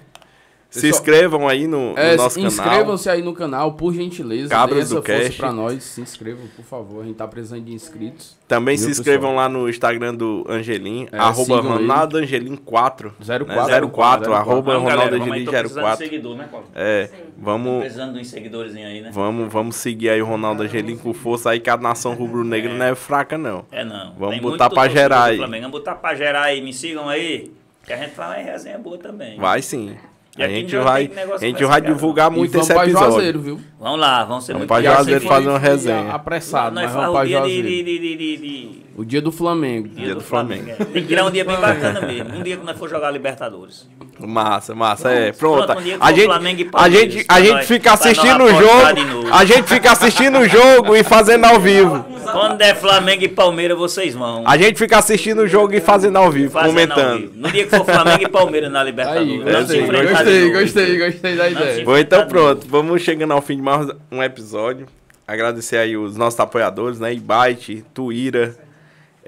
Se 0.70 0.82
Pessoal- 0.82 1.00
inscrevam 1.02 1.48
aí 1.48 1.66
no, 1.66 1.94
no 1.94 1.98
É, 1.98 2.16
nosso 2.16 2.36
canal. 2.36 2.52
inscrevam-se 2.52 3.10
aí 3.10 3.24
no 3.24 3.34
canal, 3.34 3.74
por 3.74 3.92
gentileza. 3.92 4.50
Cabras 4.50 4.90
do 4.90 4.98
força 4.98 5.24
Cast. 5.24 5.38
pra 5.38 5.52
nós. 5.52 5.84
Se 5.84 6.00
inscrevam, 6.00 6.46
por 6.56 6.64
favor. 6.64 7.02
A 7.02 7.08
gente 7.08 7.16
tá 7.16 7.28
precisando 7.28 7.64
de 7.64 7.74
inscritos. 7.74 8.38
Também 8.48 8.78
Viu, 8.78 8.86
se 8.86 8.92
inscrevam 8.92 9.32
pessoal? 9.32 9.36
lá 9.48 9.50
no 9.50 9.68
Instagram 9.68 10.14
do 10.14 10.46
Angelim, 10.48 11.08
É, 11.12 11.18
arroba 11.18 11.44
sigam 11.44 11.60
ele. 11.60 11.88
Ronaldo 11.88 12.18
Angelim 12.18 12.56
4. 12.56 13.16
04, 13.20 13.48
Né? 13.48 13.92
04, 13.92 14.34
arroba 14.36 14.74
Vamos, 14.74 14.88
galera, 14.88 15.10
Ronaldo 15.10 15.18
vamos 15.18 15.44
tô 15.46 15.52
precisando 15.52 15.68
de 15.68 15.74
04. 15.74 16.06
seguidor, 16.06 16.38
né, 16.38 16.48
Paulo? 16.52 16.66
É, 16.76 17.10
vamos, 17.36 17.80
Precisando 17.80 18.14
de 18.14 18.20
uns 18.20 18.28
seguidores 18.28 18.76
aí, 18.76 19.02
né? 19.02 19.10
vamos, 19.12 19.52
vamos 19.52 19.76
seguir 19.76 20.10
aí 20.12 20.22
o 20.22 20.26
Ronaldo 20.26 20.62
Angelim 20.62 20.98
com 20.98 21.12
força 21.16 21.50
aí, 21.50 21.60
que 21.60 21.70
a 21.72 21.78
nação 21.78 22.14
rubro-negra 22.14 22.72
não 22.76 22.86
é 22.86 22.94
fraca, 22.94 23.40
não. 23.40 23.66
É 23.72 23.84
não. 23.84 24.14
Vamos 24.20 24.36
Tem 24.36 24.42
botar 24.44 24.70
pra 24.70 24.88
gerar 24.88 25.24
aí. 25.24 25.38
Vamos 25.38 25.72
botar 25.72 25.96
pra 25.96 26.14
gerar 26.14 26.44
aí. 26.44 26.62
Me 26.62 26.72
sigam 26.72 27.10
aí. 27.10 27.52
Que 27.88 27.94
a 27.94 27.98
gente 27.98 28.12
fala 28.14 28.40
em 28.40 28.44
resenha 28.46 28.78
boa 28.78 29.00
também. 29.00 29.40
Vai 29.40 29.64
sim. 29.64 29.96
E 30.40 30.44
A 30.44 30.48
gente 30.48 30.74
vai, 30.78 31.12
a 31.34 31.38
gente 31.38 31.66
vai 31.66 31.82
divulgar 31.82 32.32
E 32.32 32.36
muito 32.36 32.52
vamos 32.54 32.68
esse 32.68 32.74
pra 32.74 32.84
episódio. 32.86 33.12
Juazeiro, 33.12 33.42
viu? 33.42 33.60
Vamos 33.78 34.00
lá, 34.00 34.24
vamos 34.24 34.46
ser 34.46 34.54
Vamos 34.54 34.68
muito 34.68 34.70
pra 34.70 34.82
Já 34.82 34.94
Juazeiro 34.96 35.22
fazer 35.28 35.50
uma 35.50 35.60
resenha. 35.60 36.12
Apressado, 36.14 36.76
mas 36.76 36.94
vamos 36.94 37.12
pra 37.12 37.26
Juazeiro. 37.26 38.89
O 39.00 39.06
dia 39.06 39.22
do 39.22 39.32
Flamengo. 39.32 39.88
dia 39.88 40.14
do 40.14 40.20
Flamengo. 40.20 40.72
é. 40.72 40.74
Tem 40.74 41.02
que 41.04 41.08
tirar 41.08 41.26
um 41.26 41.32
dia 41.32 41.46
bem 41.46 41.56
bacana 41.58 42.02
mesmo. 42.02 42.36
Um 42.38 42.44
dia 42.44 42.58
que 42.58 42.66
nós 42.66 42.78
for 42.78 42.90
jogar 42.90 43.10
Libertadores. 43.12 43.88
Massa, 44.20 44.76
massa, 44.76 45.10
é. 45.10 45.32
Pronto. 45.32 45.66
Pronto, 45.66 45.80
um 45.80 45.82
dia 45.84 45.98
que 45.98 46.04
A 46.04 46.12
gente, 46.12 46.26
Flamengo 46.26 46.60
e 46.62 46.68
a 46.68 46.70
Palmeiras, 46.70 47.14
gente, 47.14 47.22
a 47.22 47.34
pra 47.34 47.42
gente 47.42 47.54
nós- 47.54 47.66
fica 47.68 47.94
assistindo 47.94 48.44
o 48.44 48.50
jogo. 48.50 49.30
A 49.32 49.46
gente 49.46 49.64
fica 49.70 49.92
assistindo 49.94 50.40
o 50.40 50.48
jogo 50.50 50.96
e 50.98 51.04
fazendo 51.04 51.46
ao 51.46 51.62
vivo. 51.62 52.06
Quando 52.30 52.62
é 52.62 52.76
Flamengo 52.76 53.24
e 53.24 53.30
Palmeiras, 53.30 53.78
vocês 53.78 54.14
vão. 54.14 54.44
A 54.46 54.58
gente 54.58 54.78
fica 54.78 54.98
assistindo 54.98 55.44
o 55.44 55.48
jogo 55.48 55.74
e 55.74 55.80
fazendo 55.80 56.18
ao 56.18 56.30
vivo, 56.30 56.52
fazendo 56.52 56.92
ao 56.92 56.98
comentando. 56.98 57.20
vivo. 57.22 57.32
No 57.38 57.50
dia 57.50 57.64
que 57.68 57.70
for 57.78 57.86
Flamengo 57.86 58.24
e 58.24 58.28
Palmeiras 58.30 58.70
na 58.70 58.82
Aí, 58.82 58.86
Libertadores. 58.88 59.44
Vamos 59.46 59.70
se 59.70 59.80
gostei, 59.80 60.12
gostei, 60.12 60.52
gostei, 60.52 60.98
gostei 61.00 61.36
da 61.38 61.50
ideia. 61.50 61.86
Bom, 61.86 61.98
então 61.98 62.20
Tá 62.20 62.26
pronto. 62.26 62.68
Vamos 62.68 63.02
chegando 63.02 63.32
ao 63.32 63.42
fim 63.42 63.56
de 63.56 63.62
mais 63.62 63.88
um 64.12 64.22
episódio. 64.22 64.88
Agradecer 65.26 65.78
aí 65.78 65.96
os 65.96 66.18
nossos 66.18 66.40
apoiadores, 66.40 67.00
né? 67.00 67.14
Ibite, 67.14 67.86
Tuíra, 67.94 68.56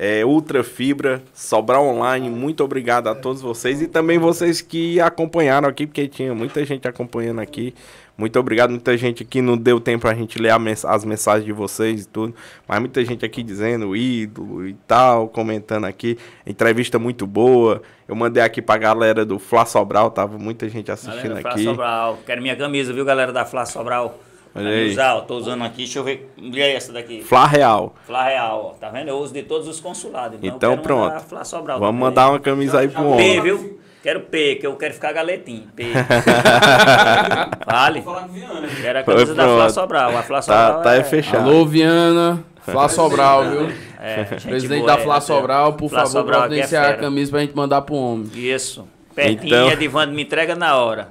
é, 0.03 0.25
Ultra 0.25 0.63
Fibra, 0.63 1.21
Sobral 1.31 1.85
Online. 1.85 2.27
Muito 2.27 2.63
obrigado 2.63 3.07
a 3.07 3.13
todos 3.13 3.39
vocês 3.39 3.83
e 3.83 3.87
também 3.87 4.17
vocês 4.17 4.59
que 4.59 4.99
acompanharam 4.99 5.69
aqui, 5.69 5.85
porque 5.85 6.07
tinha 6.07 6.33
muita 6.33 6.65
gente 6.65 6.87
acompanhando 6.87 7.39
aqui. 7.39 7.71
Muito 8.17 8.37
obrigado, 8.39 8.71
muita 8.71 8.97
gente 8.97 9.21
aqui 9.21 9.41
não 9.43 9.55
deu 9.55 9.79
tempo 9.79 10.01
pra 10.01 10.13
gente 10.15 10.39
ler 10.39 10.49
a 10.49 10.57
mens- 10.57 10.83
as 10.85 11.05
mensagens 11.05 11.45
de 11.45 11.51
vocês 11.53 12.03
e 12.03 12.07
tudo, 12.07 12.33
mas 12.67 12.79
muita 12.79 13.05
gente 13.05 13.23
aqui 13.23 13.43
dizendo 13.43 13.95
ídolo 13.95 14.67
e 14.67 14.73
tal, 14.87 15.27
comentando 15.27 15.85
aqui. 15.85 16.17
Entrevista 16.47 16.97
muito 16.97 17.27
boa. 17.27 17.81
Eu 18.07 18.15
mandei 18.15 18.41
aqui 18.41 18.59
pra 18.61 18.77
galera 18.77 19.23
do 19.23 19.37
Fla 19.37 19.65
Sobral, 19.67 20.09
tava 20.09 20.37
muita 20.39 20.67
gente 20.67 20.91
assistindo 20.91 21.21
Galera, 21.29 21.41
Flá 21.41 21.51
aqui. 21.51 21.63
Sobral. 21.63 22.17
Quero 22.25 22.41
minha 22.41 22.55
camisa, 22.55 22.91
viu, 22.91 23.05
galera 23.05 23.31
da 23.31 23.45
Flá 23.45 23.65
Sobral? 23.67 24.19
Olha 24.53 24.65
me 24.69 24.71
aí. 24.75 24.91
usar, 24.91 25.15
ó, 25.15 25.21
tô 25.21 25.35
usando 25.37 25.63
aqui, 25.63 25.77
deixa 25.77 25.99
eu 25.99 26.03
ver. 26.03 26.29
E 26.37 26.61
aí, 26.61 26.73
essa 26.73 26.91
daqui? 26.91 27.21
Flá 27.23 27.45
Real. 27.47 27.95
Flá 28.05 28.23
Real, 28.25 28.71
ó. 28.73 28.77
Tá 28.77 28.89
vendo? 28.89 29.07
Eu 29.07 29.17
uso 29.17 29.33
de 29.33 29.43
todos 29.43 29.67
os 29.67 29.79
consulados. 29.79 30.37
Então, 30.41 30.55
Então 30.57 30.69
mandar 30.71 30.81
pronto. 30.83 31.21
Flá 31.23 31.43
Sobral 31.45 31.79
Vamos 31.79 31.93
também. 31.93 32.09
mandar 32.09 32.29
uma 32.29 32.39
camisa 32.39 32.79
aí 32.79 32.87
pro 32.89 33.01
P, 33.03 33.07
homem. 33.09 33.41
viu? 33.41 33.79
Quero 34.03 34.21
P, 34.21 34.55
que 34.55 34.65
eu 34.65 34.75
quero 34.75 34.93
ficar 34.95 35.13
galetinho. 35.13 35.67
P. 35.75 35.85
Vale. 37.65 38.01
Vou 38.01 38.13
falar 38.13 38.27
com 38.27 38.31
o 38.31 38.33
Viana. 38.33 38.67
Quero 38.81 38.99
a 38.99 39.03
Foi 39.03 39.13
camisa 39.13 39.35
da 39.35 39.43
Flá. 39.43 39.69
Sobral. 39.69 40.17
A 40.17 40.23
Flá 40.23 40.37
Tá, 40.37 40.41
Sobral 40.67 40.81
tá 40.81 40.95
é... 40.95 40.99
é 40.99 41.03
fechado. 41.03 41.49
Alô, 41.49 41.65
Viana. 41.65 42.43
Flá 42.61 42.87
Sobral, 42.89 43.43
viu? 43.49 43.71
é, 43.99 44.23
Presidente 44.23 44.79
boa, 44.81 44.95
da 44.95 44.99
é, 44.99 45.03
Flá 45.03 45.15
tá 45.15 45.21
certo. 45.21 45.39
Sobral, 45.39 45.73
por 45.73 45.89
Flá 45.89 45.99
favor, 45.99 46.11
Sobral 46.11 46.39
aqui 46.41 46.45
é 46.45 46.47
providenciar 46.47 46.89
a 46.91 46.93
camisa 46.97 47.31
pra 47.31 47.39
gente 47.41 47.55
mandar 47.55 47.81
pro 47.81 47.95
homem. 47.95 48.29
Isso. 48.35 48.87
Pertinho, 49.15 49.47
Então- 49.47 49.71
Edivando 49.71 50.13
me 50.13 50.23
entrega 50.23 50.55
na 50.55 50.75
hora. 50.75 51.09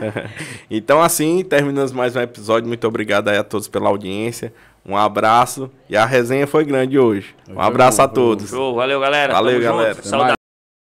Então, 0.70 1.02
assim, 1.02 1.42
terminamos 1.44 1.92
mais 1.92 2.14
um 2.14 2.20
episódio. 2.20 2.68
Muito 2.68 2.86
obrigado 2.86 3.28
aí 3.28 3.36
a 3.38 3.42
todos 3.44 3.66
pela 3.68 3.88
audiência. 3.88 4.52
Um 4.86 4.96
abraço. 4.96 5.70
E 5.88 5.96
a 5.96 6.04
resenha 6.04 6.46
foi 6.46 6.64
grande 6.64 6.98
hoje. 6.98 7.34
Um 7.48 7.60
abraço 7.60 8.00
a 8.02 8.08
todos. 8.08 8.48
Show, 8.50 8.74
valeu, 8.74 9.00
galera. 9.00 9.32
Valeu, 9.32 9.54
Tamo 9.60 9.64
junto. 9.64 9.76
galera. 9.76 10.02
Saudade. 10.02 10.37